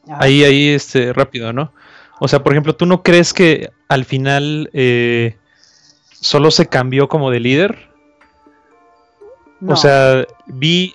Ahí, 0.07 0.43
ahí, 0.43 0.69
este, 0.69 1.13
rápido, 1.13 1.53
¿no? 1.53 1.71
O 2.19 2.27
sea, 2.27 2.43
por 2.43 2.53
ejemplo, 2.53 2.75
¿tú 2.75 2.85
no 2.85 3.03
crees 3.03 3.34
que 3.34 3.71
al 3.88 4.05
final 4.05 4.69
eh, 4.73 5.38
solo 6.11 6.51
se 6.51 6.67
cambió 6.67 7.07
como 7.07 7.31
de 7.31 7.39
líder? 7.39 7.89
O 9.65 9.75
sea, 9.77 10.25
vi, 10.45 10.93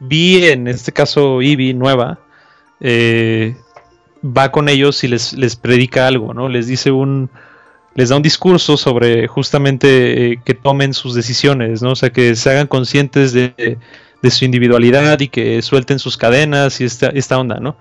vi 0.00 0.46
en 0.46 0.66
este 0.66 0.92
caso 0.92 1.42
Ivy 1.42 1.74
nueva, 1.74 2.18
eh, 2.80 3.54
va 4.24 4.50
con 4.50 4.68
ellos 4.68 5.04
y 5.04 5.08
les, 5.08 5.34
les 5.34 5.56
predica 5.56 6.06
algo, 6.06 6.32
¿no? 6.32 6.48
Les 6.48 6.66
dice 6.66 6.90
un, 6.90 7.28
les 7.94 8.08
da 8.08 8.16
un 8.16 8.22
discurso 8.22 8.78
sobre 8.78 9.26
justamente 9.26 10.32
eh, 10.32 10.40
que 10.42 10.54
tomen 10.54 10.94
sus 10.94 11.14
decisiones, 11.14 11.82
¿no? 11.82 11.90
O 11.90 11.96
sea, 11.96 12.10
que 12.10 12.34
se 12.34 12.50
hagan 12.50 12.66
conscientes 12.66 13.32
de, 13.32 13.78
de 14.22 14.30
su 14.30 14.44
individualidad 14.44 15.20
y 15.20 15.28
que 15.28 15.60
suelten 15.62 15.98
sus 15.98 16.16
cadenas 16.16 16.80
y 16.80 16.84
esta, 16.84 17.08
esta 17.08 17.38
onda, 17.38 17.60
¿no? 17.60 17.76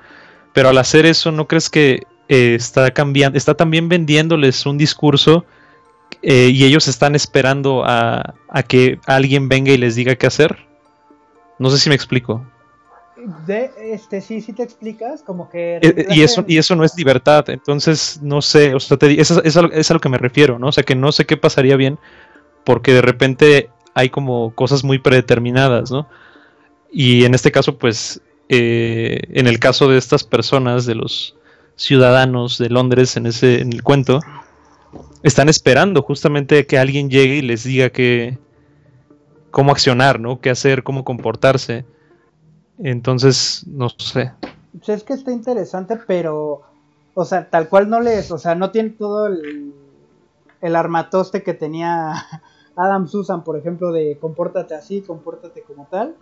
Pero 0.58 0.70
al 0.70 0.78
hacer 0.80 1.06
eso, 1.06 1.32
¿no 1.32 1.48
crees 1.48 1.70
que 1.70 2.08
eh, 2.30 2.56
está 2.56 2.90
cambiando, 2.90 3.38
está 3.38 3.54
también 3.54 3.90
vendiéndoles 3.90 4.66
un 4.66 4.76
discurso 4.76 5.46
eh, 6.24 6.50
y 6.52 6.64
ellos 6.64 6.88
están 6.88 7.14
esperando 7.14 7.84
a, 7.86 8.34
que 8.68 9.00
alguien 9.06 9.50
venga 9.50 9.72
y 9.72 9.78
les 9.78 9.94
diga 9.94 10.16
qué 10.16 10.26
hacer? 10.26 10.58
No 11.60 11.70
sé 11.70 11.78
si 11.78 11.90
me 11.90 11.96
explico. 11.96 12.44
De, 13.46 13.70
este, 13.80 14.20
sí, 14.20 14.42
sí 14.42 14.52
te 14.52 14.64
explicas, 14.64 15.22
como 15.22 15.48
que... 15.48 15.78
Eh, 15.80 16.08
y, 16.10 16.24
eso, 16.24 16.44
y 16.48 16.58
eso 16.58 16.76
no 16.76 16.84
es 16.84 16.98
libertad, 16.98 17.48
entonces 17.52 18.20
no 18.24 18.42
sé, 18.42 18.74
o 18.74 18.80
sea, 18.80 18.98
eso, 19.00 19.44
es, 19.44 19.58
a, 19.58 19.94
lo 19.94 20.00
que 20.00 20.10
me 20.10 20.18
refiero, 20.18 20.58
¿no? 20.58 20.70
O 20.70 20.72
sea, 20.72 20.84
que 20.84 20.96
no 20.96 21.12
sé 21.12 21.28
qué 21.28 21.38
pasaría 21.38 21.76
bien 21.76 22.00
porque 22.64 22.94
de 22.94 23.04
repente 23.04 23.70
hay 23.94 24.10
como 24.10 24.56
cosas 24.56 24.84
muy 24.84 24.98
predeterminadas, 24.98 25.92
¿no? 25.92 26.10
Y 26.92 27.26
en 27.26 27.36
este 27.36 27.52
caso, 27.52 27.78
pues 27.78 28.24
eh, 28.50 29.22
en 29.30 29.48
el 29.48 29.60
caso 29.60 29.88
de 29.90 29.98
estas 29.98 30.24
personas, 30.24 30.86
de 30.86 30.96
los 30.96 31.36
ciudadanos 31.76 32.58
de 32.58 32.70
Londres 32.70 33.18
en, 33.18 33.28
ese, 33.28 33.62
en 33.62 33.72
el 33.72 33.84
cuento, 33.84 34.20
están 35.24 35.50
esperando 35.50 36.02
justamente 36.02 36.66
que 36.66 36.78
alguien 36.78 37.10
llegue 37.10 37.38
y 37.38 37.42
les 37.42 37.64
diga 37.64 37.90
que 37.90 38.38
cómo 39.52 39.72
accionar, 39.72 40.20
¿no? 40.20 40.40
Qué 40.40 40.50
hacer, 40.50 40.84
cómo 40.84 41.04
comportarse. 41.04 41.86
Entonces, 42.80 43.66
no 43.68 43.90
sé. 43.90 44.32
Pues 44.72 44.90
es 44.90 45.04
que 45.04 45.14
está 45.14 45.32
interesante, 45.32 45.98
pero, 46.08 46.62
o 47.16 47.26
sea, 47.26 47.50
tal 47.50 47.68
cual 47.68 47.90
no 47.90 48.00
les, 48.00 48.32
o 48.32 48.38
sea, 48.38 48.56
no 48.56 48.72
tiene 48.72 48.92
todo 48.92 49.28
el, 49.28 49.74
el 50.62 50.76
armatoste 50.76 51.44
que 51.44 51.54
tenía 51.54 52.14
Adam 52.76 53.08
Susan, 53.08 53.44
por 53.44 53.58
ejemplo, 53.58 53.92
de 53.92 54.18
compórtate 54.20 54.76
así, 54.76 55.02
compórtate 55.02 55.62
como 55.62 55.88
tal. 55.90 56.16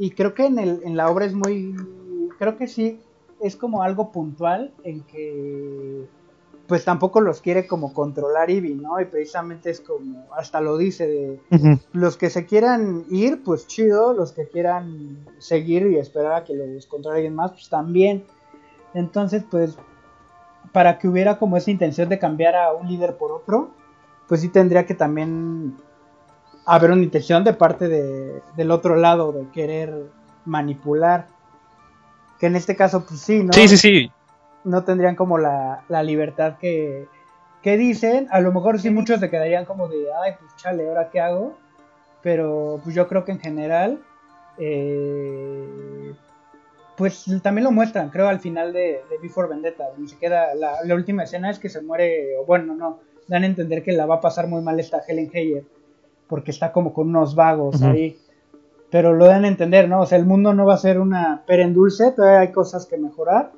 Y 0.00 0.12
creo 0.12 0.32
que 0.32 0.46
en, 0.46 0.58
el, 0.58 0.80
en 0.82 0.96
la 0.96 1.10
obra 1.10 1.26
es 1.26 1.34
muy, 1.34 1.76
creo 2.38 2.56
que 2.56 2.66
sí, 2.66 2.98
es 3.38 3.54
como 3.54 3.82
algo 3.82 4.10
puntual 4.12 4.72
en 4.82 5.02
que 5.02 6.06
pues 6.66 6.86
tampoco 6.86 7.20
los 7.20 7.42
quiere 7.42 7.66
como 7.66 7.92
controlar 7.92 8.48
Ivy, 8.48 8.76
¿no? 8.76 8.98
Y 8.98 9.04
precisamente 9.04 9.68
es 9.68 9.82
como, 9.82 10.24
hasta 10.34 10.62
lo 10.62 10.78
dice, 10.78 11.06
de 11.06 11.78
los 11.92 12.16
que 12.16 12.30
se 12.30 12.46
quieran 12.46 13.04
ir, 13.10 13.42
pues 13.42 13.66
chido, 13.66 14.14
los 14.14 14.32
que 14.32 14.48
quieran 14.48 15.26
seguir 15.36 15.86
y 15.88 15.98
esperar 15.98 16.32
a 16.32 16.44
que 16.44 16.54
los 16.54 16.86
controle 16.86 17.18
alguien 17.18 17.34
más, 17.34 17.50
pues 17.50 17.68
también. 17.68 18.24
Entonces, 18.94 19.44
pues, 19.50 19.76
para 20.72 20.98
que 20.98 21.08
hubiera 21.08 21.38
como 21.38 21.58
esa 21.58 21.72
intención 21.72 22.08
de 22.08 22.18
cambiar 22.18 22.56
a 22.56 22.72
un 22.72 22.88
líder 22.88 23.18
por 23.18 23.32
otro, 23.32 23.68
pues 24.28 24.40
sí 24.40 24.48
tendría 24.48 24.86
que 24.86 24.94
también 24.94 25.74
haber 26.66 26.90
una 26.90 27.02
intención 27.02 27.44
de 27.44 27.52
parte 27.52 27.88
de, 27.88 28.40
del 28.56 28.70
otro 28.70 28.96
lado 28.96 29.32
de 29.32 29.48
querer 29.50 29.92
manipular. 30.44 31.26
Que 32.38 32.46
en 32.46 32.56
este 32.56 32.76
caso, 32.76 33.04
pues 33.04 33.20
sí, 33.20 33.42
¿no? 33.42 33.52
Sí, 33.52 33.68
sí, 33.68 33.76
sí. 33.76 34.12
No 34.64 34.84
tendrían 34.84 35.16
como 35.16 35.38
la, 35.38 35.82
la 35.88 36.02
libertad 36.02 36.56
que, 36.58 37.06
que 37.62 37.76
dicen. 37.76 38.28
A 38.30 38.40
lo 38.40 38.52
mejor 38.52 38.80
sí 38.80 38.90
muchos 38.90 39.20
se 39.20 39.30
quedarían 39.30 39.64
como 39.64 39.88
de, 39.88 40.06
ay, 40.24 40.32
pues 40.38 40.56
chale, 40.56 40.88
¿ahora 40.88 41.10
qué 41.10 41.20
hago? 41.20 41.58
Pero 42.22 42.80
pues 42.82 42.94
yo 42.94 43.08
creo 43.08 43.24
que 43.24 43.32
en 43.32 43.40
general, 43.40 44.00
eh, 44.58 46.14
pues 46.96 47.24
también 47.42 47.64
lo 47.64 47.70
muestran, 47.70 48.10
creo, 48.10 48.28
al 48.28 48.40
final 48.40 48.72
de, 48.72 49.02
de 49.08 49.18
Before 49.22 49.48
Vendetta, 49.48 49.88
donde 49.90 50.10
se 50.10 50.18
queda, 50.18 50.54
la, 50.54 50.84
la, 50.84 50.94
última 50.94 51.22
escena 51.22 51.50
es 51.50 51.58
que 51.58 51.70
se 51.70 51.80
muere, 51.80 52.36
o 52.36 52.44
bueno, 52.44 52.74
no, 52.74 53.00
dan 53.26 53.44
a 53.44 53.46
entender 53.46 53.82
que 53.82 53.92
la 53.92 54.04
va 54.04 54.16
a 54.16 54.20
pasar 54.20 54.48
muy 54.48 54.60
mal 54.60 54.78
esta 54.78 55.00
Helen 55.06 55.30
Heyer, 55.32 55.64
porque 56.30 56.52
está 56.52 56.72
como 56.72 56.94
con 56.94 57.08
unos 57.08 57.34
vagos 57.34 57.82
ahí, 57.82 58.16
pero 58.88 59.12
lo 59.12 59.26
a 59.26 59.36
entender, 59.36 59.88
¿no? 59.88 60.00
O 60.00 60.06
sea, 60.06 60.16
el 60.16 60.24
mundo 60.24 60.54
no 60.54 60.64
va 60.64 60.74
a 60.74 60.78
ser 60.78 61.00
una 61.00 61.42
pera 61.46 61.64
en 61.64 61.74
dulce, 61.74 62.12
todavía 62.12 62.40
hay 62.40 62.52
cosas 62.52 62.86
que 62.86 62.96
mejorar, 62.96 63.50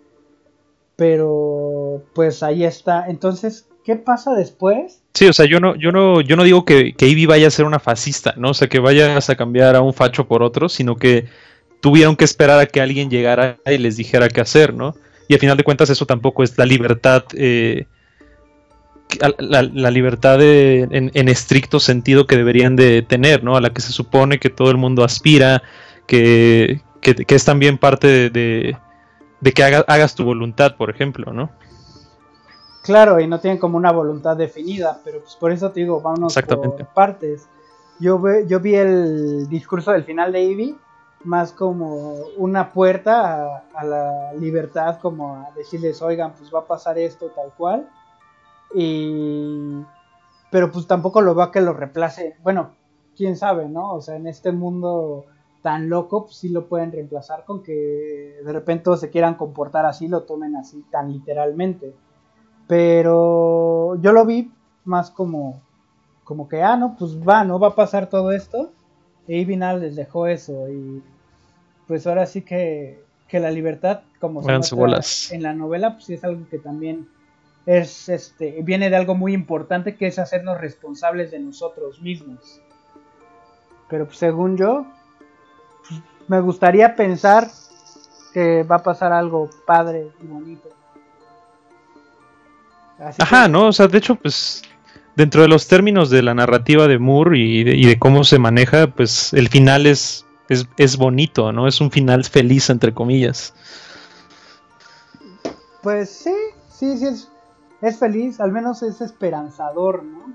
pero 0.97 2.03
pues 2.15 2.43
ahí 2.43 2.65
está, 2.65 3.07
entonces, 3.09 3.69
¿qué 3.85 3.97
pasa 3.97 4.35
después? 4.35 5.03
Sí, 5.13 5.29
o 5.29 5.33
sea, 5.35 5.47
yo 5.47 5.61
no, 5.61 5.77
yo 5.77 5.93
no, 5.93 6.23
yo 6.23 6.35
no 6.35 6.45
digo 6.45 6.65
que, 6.65 6.95
que 6.95 7.07
Ivy 7.07 7.27
vaya 7.27 7.49
a 7.49 7.51
ser 7.51 7.67
una 7.67 7.79
fascista, 7.79 8.35
¿no? 8.39 8.51
O 8.51 8.55
sea, 8.55 8.69
que 8.69 8.81
vayas 8.81 9.29
a 9.29 9.37
cambiar 9.37 9.77
a 9.77 9.83
un 9.83 9.93
facho 9.93 10.27
por 10.27 10.43
otro, 10.43 10.71
sino 10.71 10.97
que 10.97 11.27
tuvieron 11.81 12.17
que 12.17 12.25
esperar 12.25 12.59
a 12.59 12.67
que 12.67 12.81
alguien 12.81 13.11
llegara 13.11 13.59
y 13.67 13.77
les 13.77 13.97
dijera 13.97 14.29
qué 14.29 14.41
hacer, 14.41 14.73
¿no? 14.73 14.95
Y 15.29 15.35
al 15.35 15.41
final 15.41 15.57
de 15.57 15.65
cuentas 15.65 15.91
eso 15.91 16.07
tampoco 16.07 16.43
es 16.43 16.57
la 16.57 16.65
libertad, 16.65 17.25
eh, 17.35 17.87
la, 19.39 19.63
la, 19.63 19.91
libertad 19.91 20.39
de, 20.39 20.89
en, 20.91 21.11
en, 21.15 21.29
estricto 21.29 21.81
sentido 21.81 22.27
que 22.27 22.37
deberían 22.37 22.77
de 22.77 23.03
tener, 23.03 23.43
¿no? 23.45 23.57
A 23.57 23.61
la 23.61 23.71
que 23.71 23.81
se 23.81 23.93
supone 23.93 24.39
que 24.39 24.51
todo 24.51 24.71
el 24.71 24.77
mundo 24.77 25.05
aspira, 25.05 25.63
que, 26.07 26.81
que, 27.01 27.15
que 27.15 27.35
es 27.35 27.45
también 27.45 27.79
parte 27.79 28.07
de, 28.07 28.31
de, 28.31 28.77
de 29.41 29.53
que 29.53 29.65
haga, 29.65 29.85
hagas 29.89 30.15
tu 30.15 30.25
voluntad, 30.25 30.77
por 30.77 30.91
ejemplo, 30.91 31.33
¿no? 31.33 31.51
Claro, 32.83 33.21
y 33.21 33.29
no 33.29 33.39
tienen 33.39 33.59
como 33.59 33.77
una 33.77 33.93
voluntad 33.93 34.37
definida, 34.37 35.01
pero 35.05 35.21
pues 35.21 35.37
por 35.37 35.53
eso 35.53 35.71
te 35.71 35.81
digo, 35.81 36.01
vámonos 36.01 36.35
por 36.35 36.87
partes. 36.87 37.49
Yo, 38.01 38.19
ve, 38.19 38.45
yo 38.49 38.59
vi 38.59 38.75
el 38.75 39.49
discurso 39.49 39.93
del 39.93 40.05
final 40.05 40.33
de 40.33 40.43
Ivy 40.43 40.77
más 41.25 41.53
como 41.53 42.15
una 42.37 42.73
puerta 42.73 43.45
a, 43.45 43.63
a, 43.75 43.85
la 43.85 44.33
libertad, 44.35 44.99
como 45.01 45.37
a 45.37 45.51
decirles, 45.55 46.03
oigan, 46.03 46.33
pues 46.33 46.53
va 46.53 46.61
a 46.61 46.67
pasar 46.67 46.99
esto 46.99 47.27
tal 47.29 47.53
cual. 47.57 47.89
Y... 48.75 49.83
Pero 50.51 50.71
pues 50.71 50.87
tampoco 50.87 51.21
lo 51.21 51.35
va 51.35 51.45
a 51.45 51.51
que 51.51 51.61
lo 51.61 51.73
reemplace. 51.73 52.37
Bueno, 52.43 52.73
quién 53.17 53.37
sabe, 53.37 53.69
¿no? 53.69 53.95
O 53.95 54.01
sea, 54.01 54.17
en 54.17 54.27
este 54.27 54.53
mundo 54.53 55.25
tan 55.63 55.89
loco, 55.89 56.25
pues 56.25 56.37
sí 56.37 56.49
lo 56.49 56.67
pueden 56.67 56.93
reemplazar 56.93 57.45
con 57.45 57.63
que 57.63 58.41
de 58.45 58.53
repente 58.53 58.85
todos 58.85 59.01
se 59.01 59.11
quieran 59.11 59.37
comportar 59.37 59.87
así, 59.87 60.09
lo 60.09 60.25
tomen 60.25 60.57
así 60.57 60.85
tan 60.91 61.13
literalmente. 61.13 61.95
Pero 62.67 63.97
yo 64.01 64.13
lo 64.13 64.27
vi 64.27 64.53
más 64.85 65.11
como, 65.11 65.61
como 66.25 66.49
que, 66.49 66.63
ah, 66.63 66.77
no, 66.77 66.97
pues 66.99 67.17
va, 67.17 67.45
¿no? 67.45 67.59
Va 67.59 67.69
a 67.69 67.75
pasar 67.75 68.09
todo 68.09 68.33
esto. 68.33 68.73
Y 69.27 69.45
Vinal 69.45 69.81
les 69.81 69.95
dejó 69.95 70.27
eso 70.27 70.69
y 70.69 71.03
pues 71.87 72.07
ahora 72.07 72.27
sí 72.27 72.43
que, 72.43 73.05
que 73.29 73.39
la 73.39 73.51
libertad, 73.51 74.01
como 74.21 74.43
se 74.43 75.35
en 75.35 75.43
la 75.43 75.53
novela, 75.53 75.93
pues 75.93 76.07
sí 76.07 76.15
es 76.15 76.25
algo 76.25 76.49
que 76.49 76.59
también 76.59 77.09
es, 77.67 78.09
este, 78.09 78.61
viene 78.63 78.91
de 78.91 78.97
algo 78.97 79.15
muy 79.15 79.33
importante 79.33 79.97
que 79.97 80.07
es 80.07 80.19
hacernos 80.19 80.61
responsables 80.61 81.31
de 81.31 81.39
nosotros 81.41 82.01
mismos. 82.01 82.61
Pero 83.89 84.07
pues, 84.07 84.19
según 84.19 84.57
yo, 84.57 84.87
pues, 85.89 86.01
me 86.29 86.41
gustaría 86.41 86.95
pensar 86.97 87.49
que 88.33 88.63
va 88.63 88.77
a 88.77 88.83
pasar 88.83 89.13
algo 89.13 89.51
padre 89.67 90.09
y 90.23 90.27
bonito. 90.27 90.69
Así 92.99 93.21
Ajá, 93.21 93.45
que... 93.45 93.51
¿no? 93.51 93.69
O 93.69 93.73
sea, 93.73 93.89
de 93.89 93.99
hecho, 93.99 94.15
pues 94.15 94.63
dentro 95.15 95.43
de 95.43 95.49
los 95.49 95.69
términos 95.69 96.09
de 96.11 96.23
la 96.23 96.35
narrativa 96.35 96.89
de 96.89 96.99
Moore 96.99 97.39
y 97.39 97.65
de, 97.65 97.77
y 97.77 97.85
de 97.85 97.99
cómo 97.99 98.25
se 98.25 98.39
maneja, 98.39 98.87
pues 98.87 99.33
el 99.35 99.49
final 99.49 99.87
es 99.87 100.25
es, 100.49 100.67
es, 100.77 100.97
bonito, 100.97 101.53
¿no? 101.53 101.67
Es 101.67 101.81
un 101.81 101.91
final 101.91 102.25
feliz, 102.25 102.71
entre 102.71 102.93
comillas. 102.93 103.55
Pues 105.83 106.11
sí, 106.11 106.35
sí, 106.71 106.99
sí, 106.99 107.07
es, 107.07 107.32
es 107.83 107.99
feliz, 107.99 108.41
al 108.41 108.53
menos 108.53 108.83
es 108.83 109.01
esperanzador, 109.01 110.05
¿no? 110.05 110.33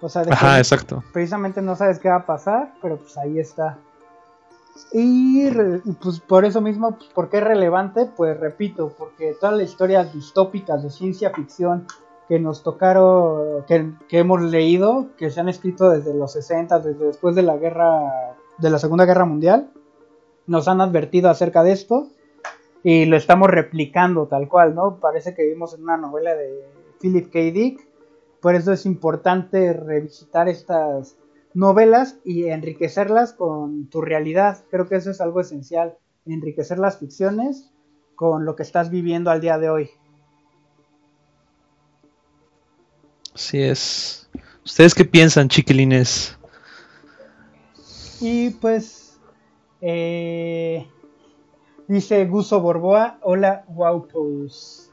O 0.00 0.08
sea, 0.08 0.24
de 0.24 0.32
Ajá, 0.32 0.58
exacto. 0.58 1.02
precisamente 1.12 1.60
no 1.60 1.76
sabes 1.76 1.98
qué 1.98 2.08
va 2.08 2.16
a 2.16 2.26
pasar, 2.26 2.74
pero 2.80 2.96
pues 2.96 3.16
ahí 3.18 3.38
está. 3.38 3.78
Y 4.92 5.48
pues 6.02 6.20
por 6.20 6.44
eso 6.44 6.60
mismo, 6.60 6.96
pues, 6.96 7.10
¿por 7.10 7.28
qué 7.28 7.38
es 7.38 7.44
relevante? 7.44 8.06
Pues 8.16 8.38
repito, 8.38 8.94
porque 8.96 9.36
todas 9.38 9.56
las 9.56 9.68
historias 9.68 10.12
distópicas 10.12 10.82
de 10.82 10.90
ciencia 10.90 11.30
ficción 11.30 11.86
que 12.28 12.38
nos 12.38 12.62
tocaron, 12.62 13.64
que, 13.66 13.92
que 14.08 14.18
hemos 14.20 14.40
leído, 14.40 15.08
que 15.18 15.30
se 15.30 15.40
han 15.40 15.48
escrito 15.48 15.90
desde 15.90 16.14
los 16.14 16.32
60, 16.32 16.78
desde 16.80 17.04
después 17.04 17.34
de 17.34 17.42
la 17.42 17.56
guerra 17.56 18.36
de 18.58 18.70
la 18.70 18.78
Segunda 18.78 19.04
Guerra 19.04 19.24
Mundial. 19.24 19.70
Nos 20.46 20.66
han 20.68 20.80
advertido 20.80 21.28
acerca 21.28 21.62
de 21.62 21.72
esto 21.72 22.08
y 22.84 23.04
lo 23.04 23.16
estamos 23.16 23.48
replicando 23.48 24.26
tal 24.26 24.48
cual, 24.48 24.74
¿no? 24.74 24.98
Parece 24.98 25.34
que 25.34 25.42
vivimos 25.42 25.74
en 25.74 25.84
una 25.84 25.96
novela 25.96 26.34
de 26.34 26.64
Philip 27.00 27.30
K. 27.32 27.38
Dick. 27.38 27.86
Por 28.40 28.54
eso 28.54 28.72
es 28.72 28.86
importante 28.86 29.72
revisitar 29.72 30.48
estas 30.48 31.16
novelas 31.54 32.18
y 32.24 32.46
enriquecerlas 32.46 33.32
con 33.32 33.88
tu 33.88 34.00
realidad. 34.00 34.64
Creo 34.70 34.88
que 34.88 34.96
eso 34.96 35.10
es 35.10 35.20
algo 35.20 35.40
esencial, 35.40 35.96
enriquecer 36.26 36.78
las 36.78 36.98
ficciones 36.98 37.70
con 38.16 38.44
lo 38.44 38.56
que 38.56 38.64
estás 38.64 38.90
viviendo 38.90 39.30
al 39.30 39.40
día 39.40 39.58
de 39.58 39.70
hoy. 39.70 39.90
Así 43.34 43.62
es. 43.62 44.28
¿Ustedes 44.64 44.94
qué 44.94 45.04
piensan, 45.04 45.48
chiquilines? 45.48 46.36
Y 48.20 48.50
pues, 48.50 49.18
eh, 49.80 50.86
dice 51.88 52.24
Guso 52.26 52.60
Borboa, 52.60 53.18
hola 53.22 53.64
Waupos. 53.68 54.90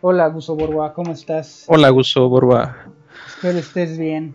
Hola 0.00 0.28
Guso 0.28 0.54
Borboa, 0.54 0.92
¿cómo 0.94 1.12
estás? 1.12 1.64
Hola 1.68 1.90
Guso 1.90 2.28
Borboa. 2.28 2.76
Espero 3.26 3.58
estés 3.58 3.98
bien. 3.98 4.34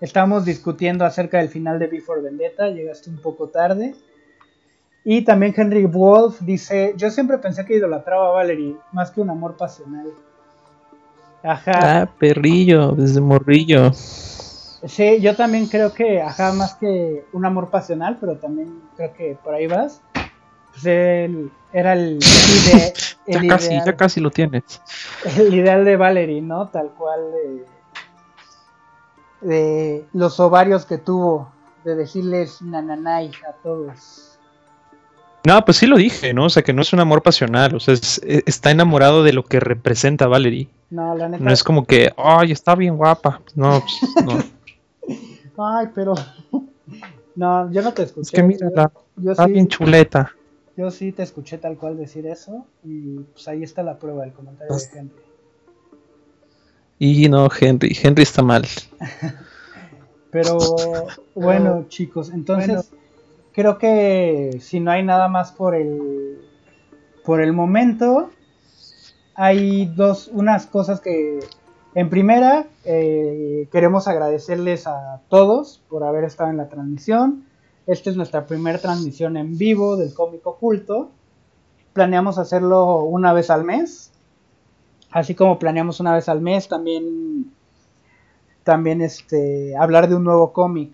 Estamos 0.00 0.44
discutiendo 0.44 1.04
acerca 1.04 1.38
del 1.38 1.48
final 1.48 1.78
de 1.78 1.86
Before 1.86 2.20
Vendetta, 2.20 2.68
llegaste 2.68 3.10
un 3.10 3.18
poco 3.18 3.48
tarde. 3.48 3.94
Y 5.04 5.22
también 5.22 5.54
Henry 5.56 5.86
Wolf 5.86 6.40
dice, 6.40 6.94
yo 6.96 7.10
siempre 7.10 7.38
pensé 7.38 7.64
que 7.64 7.76
idolatraba 7.76 8.28
a 8.28 8.32
Valerie, 8.32 8.76
más 8.92 9.10
que 9.10 9.20
un 9.20 9.30
amor 9.30 9.56
pasional. 9.56 10.08
Ajá. 11.42 12.00
Ah, 12.02 12.10
perrillo, 12.18 12.92
desde 12.92 13.20
morrillo. 13.20 13.92
Sí, 13.92 15.20
yo 15.20 15.34
también 15.36 15.66
creo 15.66 15.94
que, 15.94 16.20
ajá, 16.20 16.52
más 16.52 16.74
que 16.74 17.24
un 17.32 17.44
amor 17.44 17.70
pasional, 17.70 18.18
pero 18.20 18.36
también 18.36 18.80
creo 18.96 19.12
que 19.14 19.38
por 19.42 19.54
ahí 19.54 19.66
vas. 19.66 20.02
Pues 20.76 20.86
él 20.86 21.50
era 21.72 21.94
el, 21.94 22.18
ide 22.66 22.92
el 23.26 23.42
ya 23.42 23.48
casi, 23.48 23.68
ideal, 23.68 23.84
ya 23.86 23.96
casi 23.96 24.20
lo 24.20 24.30
tienes. 24.30 24.80
El 25.36 25.54
ideal 25.54 25.84
de 25.84 25.96
Valerie, 25.96 26.42
¿no? 26.42 26.68
Tal 26.68 26.90
cual 26.90 27.20
de, 29.40 29.48
de 29.48 30.04
los 30.12 30.38
ovarios 30.38 30.84
que 30.84 30.98
tuvo, 30.98 31.50
de 31.84 31.94
decirles 31.94 32.60
nananay 32.60 33.30
a 33.48 33.52
todos. 33.62 34.38
No, 35.46 35.64
pues 35.64 35.76
sí 35.78 35.86
lo 35.86 35.96
dije, 35.96 36.34
¿no? 36.34 36.46
O 36.46 36.50
sea, 36.50 36.62
que 36.62 36.72
no 36.72 36.82
es 36.82 36.92
un 36.92 37.00
amor 37.00 37.22
pasional, 37.22 37.74
o 37.74 37.80
sea, 37.80 37.94
es, 37.94 38.20
está 38.24 38.70
enamorado 38.72 39.22
de 39.22 39.32
lo 39.32 39.44
que 39.44 39.60
representa 39.60 40.26
Valerie. 40.26 40.68
No, 40.90 41.14
la 41.14 41.28
neta. 41.28 41.42
No 41.42 41.52
es 41.52 41.62
como 41.62 41.86
que, 41.86 42.12
ay, 42.16 42.52
está 42.52 42.74
bien 42.74 42.96
guapa. 42.96 43.40
No, 43.54 43.80
pues, 43.80 44.26
no. 44.26 44.38
Ay, 45.78 45.88
pero. 45.94 46.14
No, 47.36 47.70
yo 47.70 47.82
no 47.82 47.92
te 47.92 48.04
escuché. 48.04 48.22
Es 48.22 48.30
que 48.30 48.42
mira, 48.42 48.70
la, 48.74 48.90
yo 49.16 49.32
está 49.32 49.44
sí, 49.44 49.52
bien 49.52 49.68
chuleta. 49.68 50.32
Yo 50.76 50.90
sí 50.90 51.12
te 51.12 51.22
escuché 51.22 51.58
tal 51.58 51.76
cual 51.76 51.96
decir 51.96 52.26
eso. 52.26 52.66
Y 52.84 53.20
pues 53.20 53.48
ahí 53.48 53.62
está 53.62 53.82
la 53.82 53.98
prueba 53.98 54.24
del 54.24 54.32
comentario 54.32 54.74
de 54.76 54.98
Henry. 54.98 55.22
Y 56.98 57.28
no, 57.28 57.48
Henry. 57.58 57.96
Henry 58.02 58.22
está 58.22 58.42
mal. 58.42 58.64
pero 60.30 60.58
bueno, 61.34 61.86
chicos, 61.88 62.30
entonces 62.30 62.90
bueno. 62.90 63.02
creo 63.52 63.78
que 63.78 64.58
si 64.60 64.80
no 64.80 64.90
hay 64.90 65.02
nada 65.02 65.28
más 65.28 65.52
por 65.52 65.74
el 65.74 66.42
por 67.24 67.40
el 67.40 67.52
momento, 67.52 68.30
hay 69.34 69.86
dos 69.86 70.28
unas 70.28 70.66
cosas 70.66 71.00
que 71.00 71.40
en 71.96 72.10
primera, 72.10 72.66
eh, 72.84 73.68
queremos 73.72 74.06
agradecerles 74.06 74.86
a 74.86 75.22
todos 75.30 75.82
por 75.88 76.04
haber 76.04 76.24
estado 76.24 76.50
en 76.50 76.58
la 76.58 76.68
transmisión. 76.68 77.45
Esta 77.86 78.10
es 78.10 78.16
nuestra 78.16 78.46
primera 78.46 78.78
transmisión 78.78 79.36
en 79.36 79.56
vivo 79.56 79.96
del 79.96 80.12
cómic 80.12 80.46
oculto. 80.46 81.10
Planeamos 81.92 82.38
hacerlo 82.38 83.02
una 83.02 83.32
vez 83.32 83.50
al 83.50 83.64
mes. 83.64 84.10
Así 85.10 85.34
como 85.34 85.58
planeamos 85.58 86.00
una 86.00 86.14
vez 86.14 86.28
al 86.28 86.40
mes 86.40 86.68
también, 86.68 87.52
también 88.64 89.00
este, 89.00 89.76
hablar 89.76 90.08
de 90.08 90.16
un 90.16 90.24
nuevo 90.24 90.52
cómic. 90.52 90.90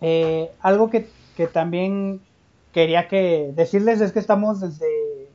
Eh, 0.00 0.50
algo 0.60 0.90
que, 0.90 1.08
que, 1.36 1.46
también 1.46 2.20
quería 2.72 3.08
que 3.08 3.52
decirles 3.54 4.00
es 4.00 4.12
que 4.12 4.18
estamos 4.18 4.60
desde, 4.60 5.28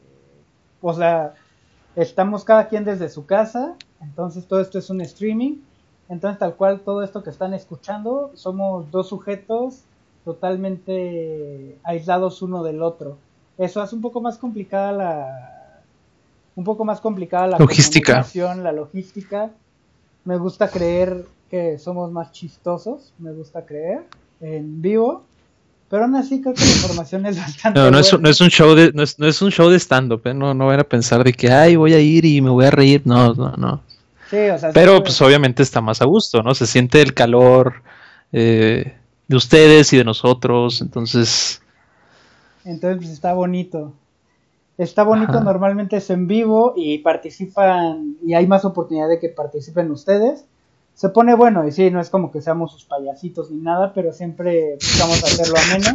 o 0.82 0.94
sea, 0.94 1.36
estamos 1.96 2.44
cada 2.44 2.68
quien 2.68 2.84
desde 2.84 3.10
su 3.10 3.26
casa 3.26 3.78
entonces 4.02 4.48
todo 4.48 4.60
esto 4.60 4.80
es 4.80 4.90
un 4.90 5.02
streaming. 5.02 5.58
Entonces 6.10 6.40
tal 6.40 6.56
cual 6.56 6.82
todo 6.82 7.04
esto 7.04 7.24
que 7.24 7.30
están 7.30 7.54
escuchando 7.54 8.32
somos 8.36 8.90
dos 8.92 9.10
sujetos 9.10 9.84
totalmente 10.28 11.78
aislados 11.86 12.42
uno 12.42 12.62
del 12.62 12.82
otro. 12.82 13.18
eso 13.58 13.82
hace 13.82 13.96
un 13.96 14.02
poco 14.02 14.20
más 14.20 14.38
complicada 14.38 14.92
la 14.92 15.84
un 16.54 16.66
poco 16.66 16.84
más 16.84 17.00
complicada 17.00 17.48
la 17.48 17.58
logística. 17.58 18.26
la 18.36 18.72
logística. 18.74 19.52
Me 20.26 20.38
gusta 20.38 20.68
creer 20.70 21.24
que 21.50 21.78
somos 21.78 22.12
más 22.12 22.34
chistosos, 22.34 23.14
me 23.20 23.32
gusta 23.32 23.66
creer 23.66 24.04
en 24.42 24.82
vivo. 24.82 25.24
Pero 25.90 26.04
aún 26.04 26.16
así 26.16 26.42
creo 26.42 26.54
que 26.54 26.66
la 26.66 26.72
información 26.72 27.26
es 27.26 27.38
bastante. 27.38 27.80
No, 27.80 27.90
no, 27.90 28.00
es, 28.00 28.20
no 28.20 28.28
es, 28.28 28.42
un 28.42 28.50
show 28.50 28.76
de, 28.76 28.92
no 28.92 29.04
es, 29.04 29.18
no 29.18 29.28
es 29.28 29.42
un 29.42 29.50
show 29.50 29.70
de 29.70 29.80
stand-up, 29.80 30.24
¿eh? 30.26 30.34
no, 30.34 30.54
no 30.54 30.68
van 30.68 30.82
a 30.82 30.84
pensar 30.84 31.24
de 31.24 31.32
que 31.32 31.50
ay 31.50 31.78
voy 31.78 31.94
a 31.94 32.00
ir 32.02 32.26
y 32.26 32.42
me 32.42 32.50
voy 32.50 32.66
a 32.66 32.72
reír. 32.72 33.04
No, 33.06 33.34
no, 33.34 33.54
no. 33.56 33.82
Sí, 34.30 34.50
o 34.50 34.60
sea, 34.60 34.72
Pero 34.74 35.02
pues 35.02 35.22
obviamente 35.22 35.64
está 35.64 35.80
más 35.80 36.02
a 36.02 36.06
gusto, 36.06 36.44
¿no? 36.44 36.54
Se 36.54 36.68
siente 36.68 37.02
el 37.02 37.14
calor 37.14 37.76
eh, 38.34 38.97
de 39.28 39.36
ustedes 39.36 39.92
y 39.94 39.98
de 39.98 40.04
nosotros, 40.04 40.82
entonces. 40.82 41.62
Entonces 42.64 42.98
pues, 42.98 43.10
está 43.10 43.34
bonito. 43.34 43.94
Está 44.78 45.02
bonito, 45.04 45.42
normalmente 45.42 45.98
es 45.98 46.10
en 46.12 46.28
vivo 46.28 46.74
y 46.76 47.00
participan, 47.00 48.18
y 48.24 48.36
hay 48.36 48.46
más 48.46 48.64
oportunidad 48.64 49.10
de 49.10 49.20
que 49.20 49.30
participen 49.30 49.90
ustedes. 49.90 50.46
Se 50.94 51.10
pone 51.10 51.34
bueno, 51.34 51.68
y 51.68 51.72
sí, 51.72 51.90
no 51.90 52.00
es 52.00 52.12
como 52.12 52.32
que 52.32 52.42
seamos 52.42 52.74
sus 52.74 52.86
payasitos 52.86 53.50
ni 53.50 53.60
nada, 53.60 53.92
pero 53.94 54.14
siempre 54.14 54.76
buscamos 54.76 55.24
hacerlo 55.24 55.56
ameno. 55.66 55.90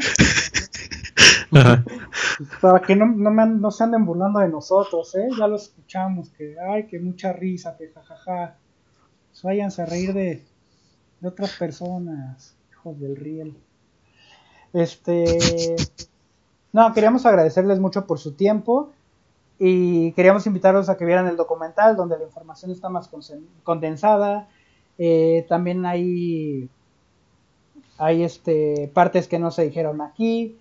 Para 2.60 2.80
que 2.80 2.96
no, 2.96 3.06
no, 3.06 3.30
me, 3.30 3.46
no, 3.46 3.70
se 3.70 3.84
anden 3.84 4.04
burlando 4.04 4.40
de 4.40 4.48
nosotros, 4.48 5.14
¿eh? 5.14 5.28
Ya 5.38 5.46
lo 5.46 5.56
escuchamos, 5.56 6.30
que, 6.30 6.56
ay, 6.58 6.86
que 6.86 6.98
mucha 6.98 7.32
risa, 7.32 7.76
que 7.76 7.88
jajaja. 7.88 8.56
Pues 9.30 9.42
váyanse 9.42 9.82
a 9.82 9.86
reír 9.86 10.12
de, 10.12 10.42
de 11.20 11.28
otras 11.28 11.52
personas, 11.52 12.56
del 12.84 13.16
riel. 13.16 13.56
Este... 14.72 15.76
No, 16.72 16.92
queríamos 16.94 17.26
agradecerles 17.26 17.78
mucho 17.78 18.06
por 18.06 18.18
su 18.18 18.32
tiempo 18.32 18.90
y 19.58 20.12
queríamos 20.12 20.46
invitarlos 20.46 20.88
a 20.88 20.96
que 20.96 21.04
vieran 21.04 21.28
el 21.28 21.36
documental 21.36 21.96
donde 21.96 22.18
la 22.18 22.24
información 22.24 22.70
está 22.70 22.88
más 22.88 23.10
condensada. 23.62 24.48
Eh, 24.98 25.44
también 25.48 25.84
hay, 25.84 26.68
hay 27.98 28.22
este, 28.22 28.90
partes 28.92 29.28
que 29.28 29.38
no 29.38 29.50
se 29.50 29.64
dijeron 29.64 30.00
aquí 30.00 30.56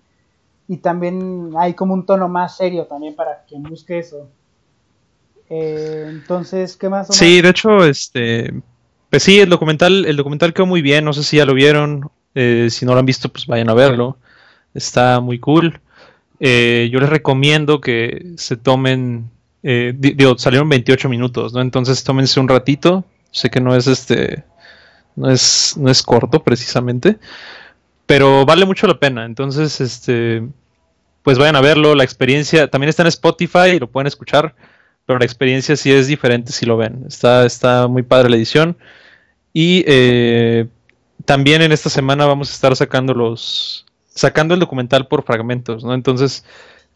y 0.68 0.76
también 0.76 1.50
hay 1.56 1.74
como 1.74 1.94
un 1.94 2.04
tono 2.04 2.28
más 2.28 2.58
serio 2.58 2.86
también 2.86 3.14
para 3.14 3.44
quien 3.44 3.62
busque 3.62 3.98
eso. 3.98 4.28
Eh, 5.48 6.06
entonces, 6.08 6.76
¿qué 6.76 6.88
más? 6.88 7.08
Sí, 7.08 7.40
de 7.40 7.48
hecho, 7.48 7.84
este, 7.84 8.52
pues 9.12 9.24
sí, 9.24 9.40
el 9.40 9.50
documental, 9.50 10.06
el 10.06 10.16
documental 10.16 10.54
quedó 10.54 10.64
muy 10.64 10.80
bien. 10.80 11.04
No 11.04 11.12
sé 11.12 11.22
si 11.22 11.36
ya 11.36 11.44
lo 11.44 11.52
vieron. 11.52 12.10
Eh, 12.34 12.68
si 12.70 12.86
no 12.86 12.94
lo 12.94 13.00
han 13.00 13.04
visto, 13.04 13.28
pues 13.28 13.44
vayan 13.46 13.68
a 13.68 13.74
verlo. 13.74 14.16
Está 14.72 15.20
muy 15.20 15.38
cool. 15.38 15.82
Eh, 16.40 16.88
yo 16.90 16.98
les 16.98 17.10
recomiendo 17.10 17.82
que 17.82 18.32
se 18.38 18.56
tomen, 18.56 19.28
eh, 19.64 19.92
digo, 19.94 20.38
salieron 20.38 20.66
28 20.70 21.10
minutos, 21.10 21.52
¿no? 21.52 21.60
Entonces 21.60 22.02
tómense 22.04 22.40
un 22.40 22.48
ratito. 22.48 23.04
Sé 23.30 23.50
que 23.50 23.60
no 23.60 23.76
es 23.76 23.86
este, 23.86 24.44
no 25.14 25.28
es, 25.28 25.74
no 25.76 25.90
es 25.90 26.02
corto 26.02 26.42
precisamente, 26.42 27.18
pero 28.06 28.46
vale 28.46 28.64
mucho 28.64 28.86
la 28.86 28.98
pena. 28.98 29.26
Entonces, 29.26 29.78
este, 29.82 30.42
pues 31.22 31.36
vayan 31.36 31.56
a 31.56 31.60
verlo. 31.60 31.94
La 31.94 32.04
experiencia 32.04 32.68
también 32.68 32.88
está 32.88 33.02
en 33.02 33.08
Spotify 33.08 33.72
y 33.74 33.78
lo 33.78 33.90
pueden 33.90 34.06
escuchar, 34.06 34.54
pero 35.04 35.18
la 35.18 35.26
experiencia 35.26 35.76
sí 35.76 35.92
es 35.92 36.06
diferente 36.06 36.50
si 36.50 36.64
lo 36.64 36.78
ven. 36.78 37.04
Está, 37.06 37.44
está 37.44 37.88
muy 37.88 38.04
padre 38.04 38.30
la 38.30 38.36
edición. 38.36 38.78
Y 39.52 39.84
eh, 39.86 40.68
también 41.24 41.62
en 41.62 41.72
esta 41.72 41.90
semana 41.90 42.26
vamos 42.26 42.50
a 42.50 42.52
estar 42.52 42.74
sacando 42.74 43.14
los, 43.14 43.86
sacando 44.06 44.54
el 44.54 44.60
documental 44.60 45.06
por 45.06 45.22
fragmentos, 45.22 45.84
¿no? 45.84 45.94
Entonces, 45.94 46.44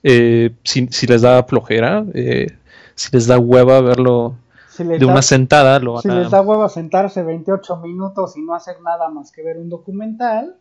eh, 0.03 0.55
si, 0.63 1.07
les 1.07 1.23
da 1.23 1.43
flojera, 1.45 2.05
eh, 2.15 2.57
si 2.95 3.11
les 3.13 3.27
da 3.27 3.39
hueva 3.39 3.81
verlo 3.81 4.37
de 4.79 5.05
una 5.05 5.23
sentada, 5.23 5.79
lo 5.81 5.95
van 5.95 6.03
Si 6.03 6.09
les 6.09 6.31
da 6.31 6.43
hueva 6.43 6.69
sentarse 6.69 7.23
28 7.23 7.79
minutos 7.79 8.37
y 8.37 8.43
no 8.43 8.55
hacer 8.55 8.77
nada 8.83 9.09
más 9.09 9.33
que 9.33 9.43
ver 9.43 9.59
un 9.59 9.69
documental, 9.69 10.57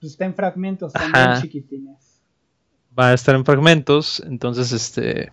pues 0.00 0.12
está 0.12 0.24
en 0.24 0.34
fragmentos 0.34 0.92
también 0.92 1.40
chiquitines. 1.40 2.20
Va 2.98 3.08
a 3.08 3.14
estar 3.14 3.34
en 3.34 3.44
fragmentos, 3.44 4.22
entonces, 4.26 4.72
este... 4.72 5.32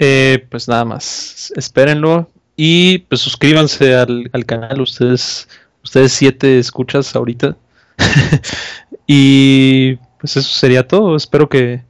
Eh, 0.00 0.46
pues 0.48 0.68
nada 0.68 0.84
más, 0.84 1.52
espérenlo 1.56 2.28
y 2.60 2.98
pues 2.98 3.20
suscríbanse 3.20 3.94
al, 3.94 4.28
al 4.32 4.44
canal, 4.44 4.80
ustedes, 4.80 5.48
ustedes 5.84 6.12
siete 6.12 6.58
escuchas 6.58 7.14
ahorita. 7.14 7.56
y 9.06 9.94
pues 10.18 10.36
eso 10.36 10.50
sería 10.50 10.88
todo. 10.88 11.14
Espero 11.14 11.48
que, 11.48 11.82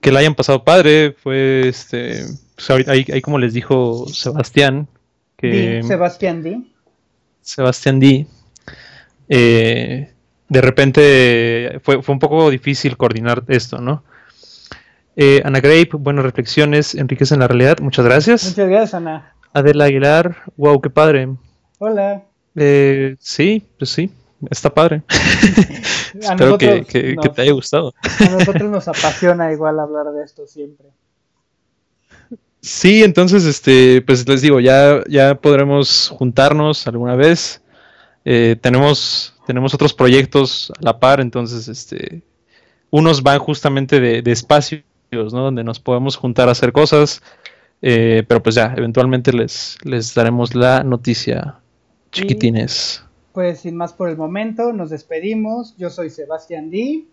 que 0.00 0.12
la 0.12 0.20
hayan 0.20 0.36
pasado 0.36 0.62
padre. 0.62 1.16
Fue 1.20 1.66
este. 1.66 2.26
Pues 2.54 2.70
ahí, 2.70 3.04
ahí, 3.12 3.20
como 3.22 3.40
les 3.40 3.54
dijo 3.54 4.06
Sebastián. 4.06 4.86
Que, 5.36 5.82
Sebastián 5.84 6.44
D. 6.44 6.60
Sebastián 7.42 7.98
D. 7.98 8.28
Eh, 9.28 10.12
de 10.48 10.60
repente 10.60 11.80
fue, 11.82 12.04
fue, 12.04 12.12
un 12.12 12.20
poco 12.20 12.50
difícil 12.50 12.96
coordinar 12.96 13.42
esto, 13.48 13.80
¿no? 13.80 14.04
Eh, 15.16 15.42
Ana 15.44 15.58
Grape, 15.58 15.90
buenas 15.98 16.24
reflexiones, 16.24 16.94
enriquecen 16.94 17.40
la 17.40 17.48
realidad. 17.48 17.78
Muchas 17.80 18.04
gracias. 18.04 18.44
Muchas 18.44 18.68
gracias, 18.68 18.94
Ana. 18.94 19.33
Adela 19.54 19.84
Aguilar, 19.86 20.42
wow, 20.56 20.78
qué 20.80 20.90
padre. 20.90 21.34
Hola. 21.78 22.24
Eh, 22.54 23.16
sí, 23.18 23.66
pues 23.78 23.90
sí 23.90 24.12
está 24.50 24.72
padre. 24.72 25.02
Espero 26.18 26.58
que, 26.58 27.16
te 27.34 27.42
haya 27.42 27.52
gustado. 27.52 27.94
A 28.02 28.28
nosotros 28.30 28.70
nos 28.70 28.88
apasiona 28.88 29.52
igual 29.52 29.78
hablar 29.80 30.12
de 30.12 30.24
esto 30.24 30.46
siempre. 30.46 30.88
Sí, 32.60 33.02
entonces, 33.02 33.44
este, 33.44 34.02
pues 34.02 34.26
les 34.28 34.40
digo, 34.40 34.60
ya, 34.60 35.02
ya 35.08 35.34
podremos 35.34 36.08
juntarnos 36.08 36.86
alguna 36.86 37.14
vez. 37.14 37.62
Eh, 38.24 38.56
tenemos, 38.60 39.34
tenemos 39.46 39.74
otros 39.74 39.92
proyectos 39.92 40.72
a 40.78 40.82
la 40.82 40.98
par, 40.98 41.20
entonces, 41.20 41.68
este, 41.68 42.22
unos 42.90 43.22
van 43.22 43.38
justamente 43.38 44.00
de, 44.00 44.32
espacios, 44.32 44.84
¿no? 45.12 45.42
Donde 45.42 45.62
nos 45.62 45.78
podemos 45.78 46.16
juntar 46.16 46.48
a 46.48 46.52
hacer 46.52 46.72
cosas. 46.72 47.22
Eh, 47.86 48.24
pero 48.26 48.42
pues 48.42 48.54
ya, 48.54 48.72
eventualmente 48.76 49.32
les, 49.32 49.76
les 49.84 50.14
daremos 50.14 50.54
la 50.54 50.82
noticia, 50.82 51.58
chiquitines 52.12 53.04
pues 53.34 53.58
sin 53.60 53.76
más 53.76 53.92
por 53.92 54.08
el 54.08 54.16
momento, 54.16 54.72
nos 54.72 54.90
despedimos. 54.90 55.76
Yo 55.76 55.90
soy 55.90 56.08
Sebastián 56.08 56.70
D. 56.70 57.04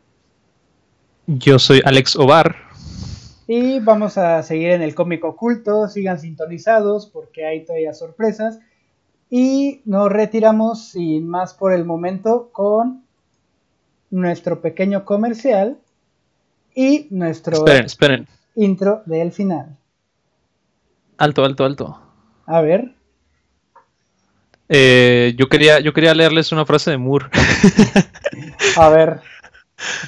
Yo 1.26 1.57
soy 1.57 1.81
Alex 1.84 2.15
Ovar. 2.15 2.56
Y 3.48 3.80
vamos 3.80 4.19
a 4.19 4.43
seguir 4.43 4.69
en 4.69 4.84
el 4.84 4.93
cómic 4.93 5.26
oculto. 5.26 5.88
Sigan 5.88 6.19
sintonizados 6.19 7.07
porque 7.07 7.48
hay 7.48 7.65
todavía 7.65 7.95
sorpresas. 7.95 8.60
Y 9.31 9.81
nos 9.85 10.11
retiramos 10.11 10.89
sin 10.89 11.27
más 11.27 11.56
por 11.56 11.73
el 11.73 11.85
momento 11.85 12.52
con 12.52 13.03
nuestro 14.11 14.61
pequeño 14.61 15.06
comercial 15.06 15.80
y 16.76 17.07
nuestro 17.10 17.57
esperen, 17.57 17.85
esperen. 17.85 18.27
intro 18.53 19.02
del 19.07 19.31
final. 19.31 19.76
Alto, 21.22 21.45
alto, 21.45 21.65
alto. 21.65 22.02
A 22.48 22.61
ver. 22.61 22.95
Eh, 24.69 25.35
yo, 25.38 25.49
quería, 25.49 25.80
yo 25.80 25.93
quería 25.93 26.15
leerles 26.15 26.52
una 26.52 26.65
frase 26.65 26.89
de 26.89 26.98
Moore. 26.98 27.27
a 28.76 28.89
ver, 28.89 29.22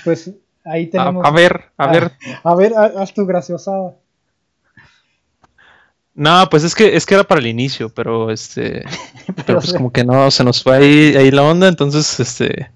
pues 0.04 0.32
ahí 0.66 0.88
tenemos. 0.88 1.24
A, 1.24 1.30
ver, 1.30 1.66
a, 1.78 1.86
ver. 1.92 2.14
A 2.44 2.56
ver, 2.56 2.74
haz 2.76 3.14
tu 3.14 3.28
graciosada. 3.28 3.94
No, 6.16 6.48
pues 6.50 6.64
es 6.64 6.74
que 6.74 6.96
es 6.96 7.06
que 7.06 7.14
era 7.14 7.24
para 7.24 7.42
el 7.42 7.48
inicio, 7.48 7.90
pero 7.90 8.32
este, 8.32 8.84
pero, 9.46 9.60
pues 9.60 9.72
como 9.72 9.92
que 9.92 10.04
no, 10.04 10.32
se 10.32 10.44
nos 10.44 10.64
fue 10.64 10.78
ahí, 10.78 11.30
la 11.30 11.44
onda, 11.44 11.68
entonces 11.68 12.20
este, 12.20 12.72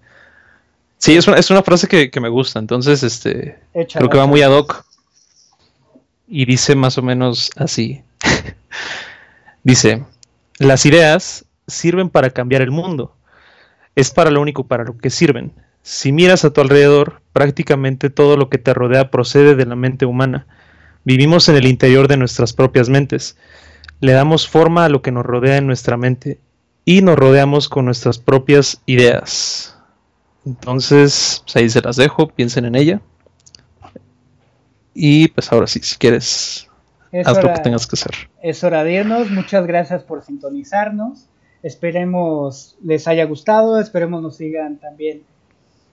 sí, 0.99 1.17
es 1.17 1.27
una, 1.27 1.37
es 1.37 1.49
una 1.49 1.63
frase 1.63 1.87
que, 1.87 2.19
me 2.19 2.29
gusta, 2.29 2.59
entonces 2.59 3.01
este, 3.01 3.57
creo 3.73 4.09
que 4.09 4.17
va 4.19 4.27
muy 4.27 4.43
ad 4.43 4.51
hoc 4.51 4.85
y 6.27 6.45
dice 6.45 6.75
más 6.75 6.99
o 6.99 7.01
menos 7.01 7.49
así, 7.55 8.03
dice, 9.63 10.05
las 10.59 10.85
ideas 10.85 11.45
sirven 11.67 12.09
para 12.09 12.29
cambiar 12.29 12.61
el 12.61 12.71
mundo. 12.71 13.15
Es 13.95 14.11
para 14.11 14.31
lo 14.31 14.41
único 14.41 14.67
para 14.67 14.83
lo 14.83 14.97
que 14.97 15.09
sirven. 15.09 15.53
Si 15.81 16.11
miras 16.11 16.45
a 16.45 16.51
tu 16.51 16.61
alrededor, 16.61 17.21
prácticamente 17.33 18.09
todo 18.09 18.37
lo 18.37 18.49
que 18.49 18.57
te 18.57 18.73
rodea 18.73 19.09
procede 19.09 19.55
de 19.55 19.65
la 19.65 19.75
mente 19.75 20.05
humana. 20.05 20.47
Vivimos 21.03 21.47
en 21.49 21.55
el 21.55 21.65
interior 21.65 22.07
de 22.07 22.17
nuestras 22.17 22.53
propias 22.53 22.89
mentes. 22.89 23.37
Le 24.01 24.11
damos 24.11 24.47
forma 24.47 24.85
a 24.85 24.89
lo 24.89 25.01
que 25.01 25.11
nos 25.11 25.25
rodea 25.25 25.57
en 25.57 25.67
nuestra 25.67 25.97
mente 25.97 26.39
y 26.83 27.01
nos 27.01 27.17
rodeamos 27.17 27.69
con 27.69 27.85
nuestras 27.85 28.17
propias 28.17 28.81
ideas. 28.85 29.77
Entonces, 30.45 31.41
pues 31.43 31.55
ahí 31.55 31.69
se 31.69 31.81
las 31.81 31.95
dejo, 31.95 32.27
piensen 32.27 32.65
en 32.65 32.75
ella. 32.75 33.01
Y 34.93 35.27
pues 35.29 35.51
ahora 35.51 35.67
sí, 35.67 35.79
si 35.83 35.95
quieres, 35.97 36.66
haz 37.25 37.43
lo 37.43 37.53
que 37.53 37.61
tengas 37.61 37.87
que 37.87 37.95
hacer. 37.95 38.29
Es 38.41 38.63
hora 38.63 38.83
de 38.83 38.93
irnos. 38.93 39.29
Muchas 39.31 39.65
gracias 39.65 40.03
por 40.03 40.23
sintonizarnos. 40.23 41.27
Esperemos 41.63 42.77
les 42.83 43.07
haya 43.07 43.25
gustado, 43.25 43.79
esperemos 43.79 44.21
nos 44.21 44.37
sigan 44.37 44.77
también, 44.77 45.23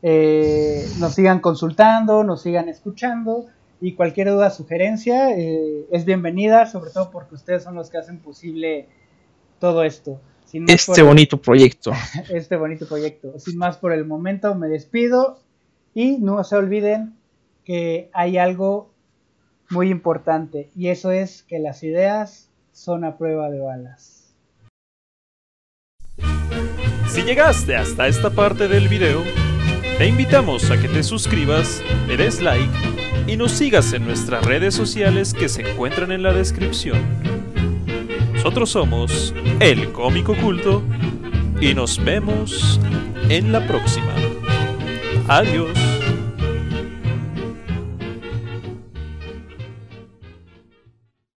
eh, 0.03 0.87
nos 0.99 1.15
sigan 1.15 1.41
consultando, 1.41 2.23
nos 2.23 2.43
sigan 2.43 2.69
escuchando 2.69 3.47
Y 3.81 3.95
cualquier 3.95 4.31
duda, 4.31 4.51
sugerencia 4.51 5.31
eh, 5.37 5.87
es 5.91 6.05
bienvenida, 6.05 6.67
sobre 6.67 6.91
todo 6.91 7.11
porque 7.11 7.35
ustedes 7.35 7.65
son 7.65 7.75
los 7.75 7.91
que 7.91 7.99
hacen 7.99 8.19
posible 8.19 8.89
todo 9.59 9.83
esto. 9.83 10.21
este 10.53 11.03
bonito 11.03 11.41
proyecto. 11.41 11.93
Este 12.31 12.57
bonito 12.57 12.87
proyecto. 12.87 13.39
Sin 13.39 13.59
más 13.59 13.77
por 13.77 13.93
el 13.93 14.05
momento, 14.05 14.55
me 14.55 14.69
despido 14.69 15.41
y 15.95 16.19
no 16.19 16.45
se 16.45 16.57
olviden 16.57 17.15
que 17.65 18.11
hay 18.13 18.39
algo 18.39 18.94
muy 19.71 19.91
importante 19.91 20.71
y 20.77 20.89
eso 20.89 21.11
es 21.11 21.43
que 21.43 21.59
las 21.59 21.83
ideas 21.83 22.51
son 22.73 23.05
a 23.05 23.17
prueba 23.17 23.51
de 23.51 23.61
balas. 23.61 24.35
Si 27.09 27.23
llegaste 27.23 27.77
hasta 27.77 28.09
esta 28.09 28.31
parte 28.31 28.67
del 28.67 28.89
video, 28.89 29.23
te 29.99 30.07
invitamos 30.07 30.71
a 30.71 30.81
que 30.81 30.89
te 30.89 31.03
suscribas, 31.03 31.83
le 32.09 32.17
des 32.17 32.41
like 32.41 32.73
y 33.27 33.37
nos 33.37 33.53
sigas 33.53 33.93
en 33.93 34.05
nuestras 34.05 34.45
redes 34.45 34.75
sociales 34.75 35.33
que 35.33 35.49
se 35.49 35.63
encuentran 35.63 36.11
en 36.13 36.23
la 36.23 36.33
descripción. 36.33 36.99
Nosotros 38.33 38.71
somos 38.71 39.35
El 39.61 39.93
Cómico 39.93 40.37
Culto 40.37 40.83
y 41.61 41.73
nos 41.75 42.03
vemos 42.05 42.81
en 43.29 43.53
la 43.53 43.67
próxima. 43.67 44.13
Adiós. 45.29 45.94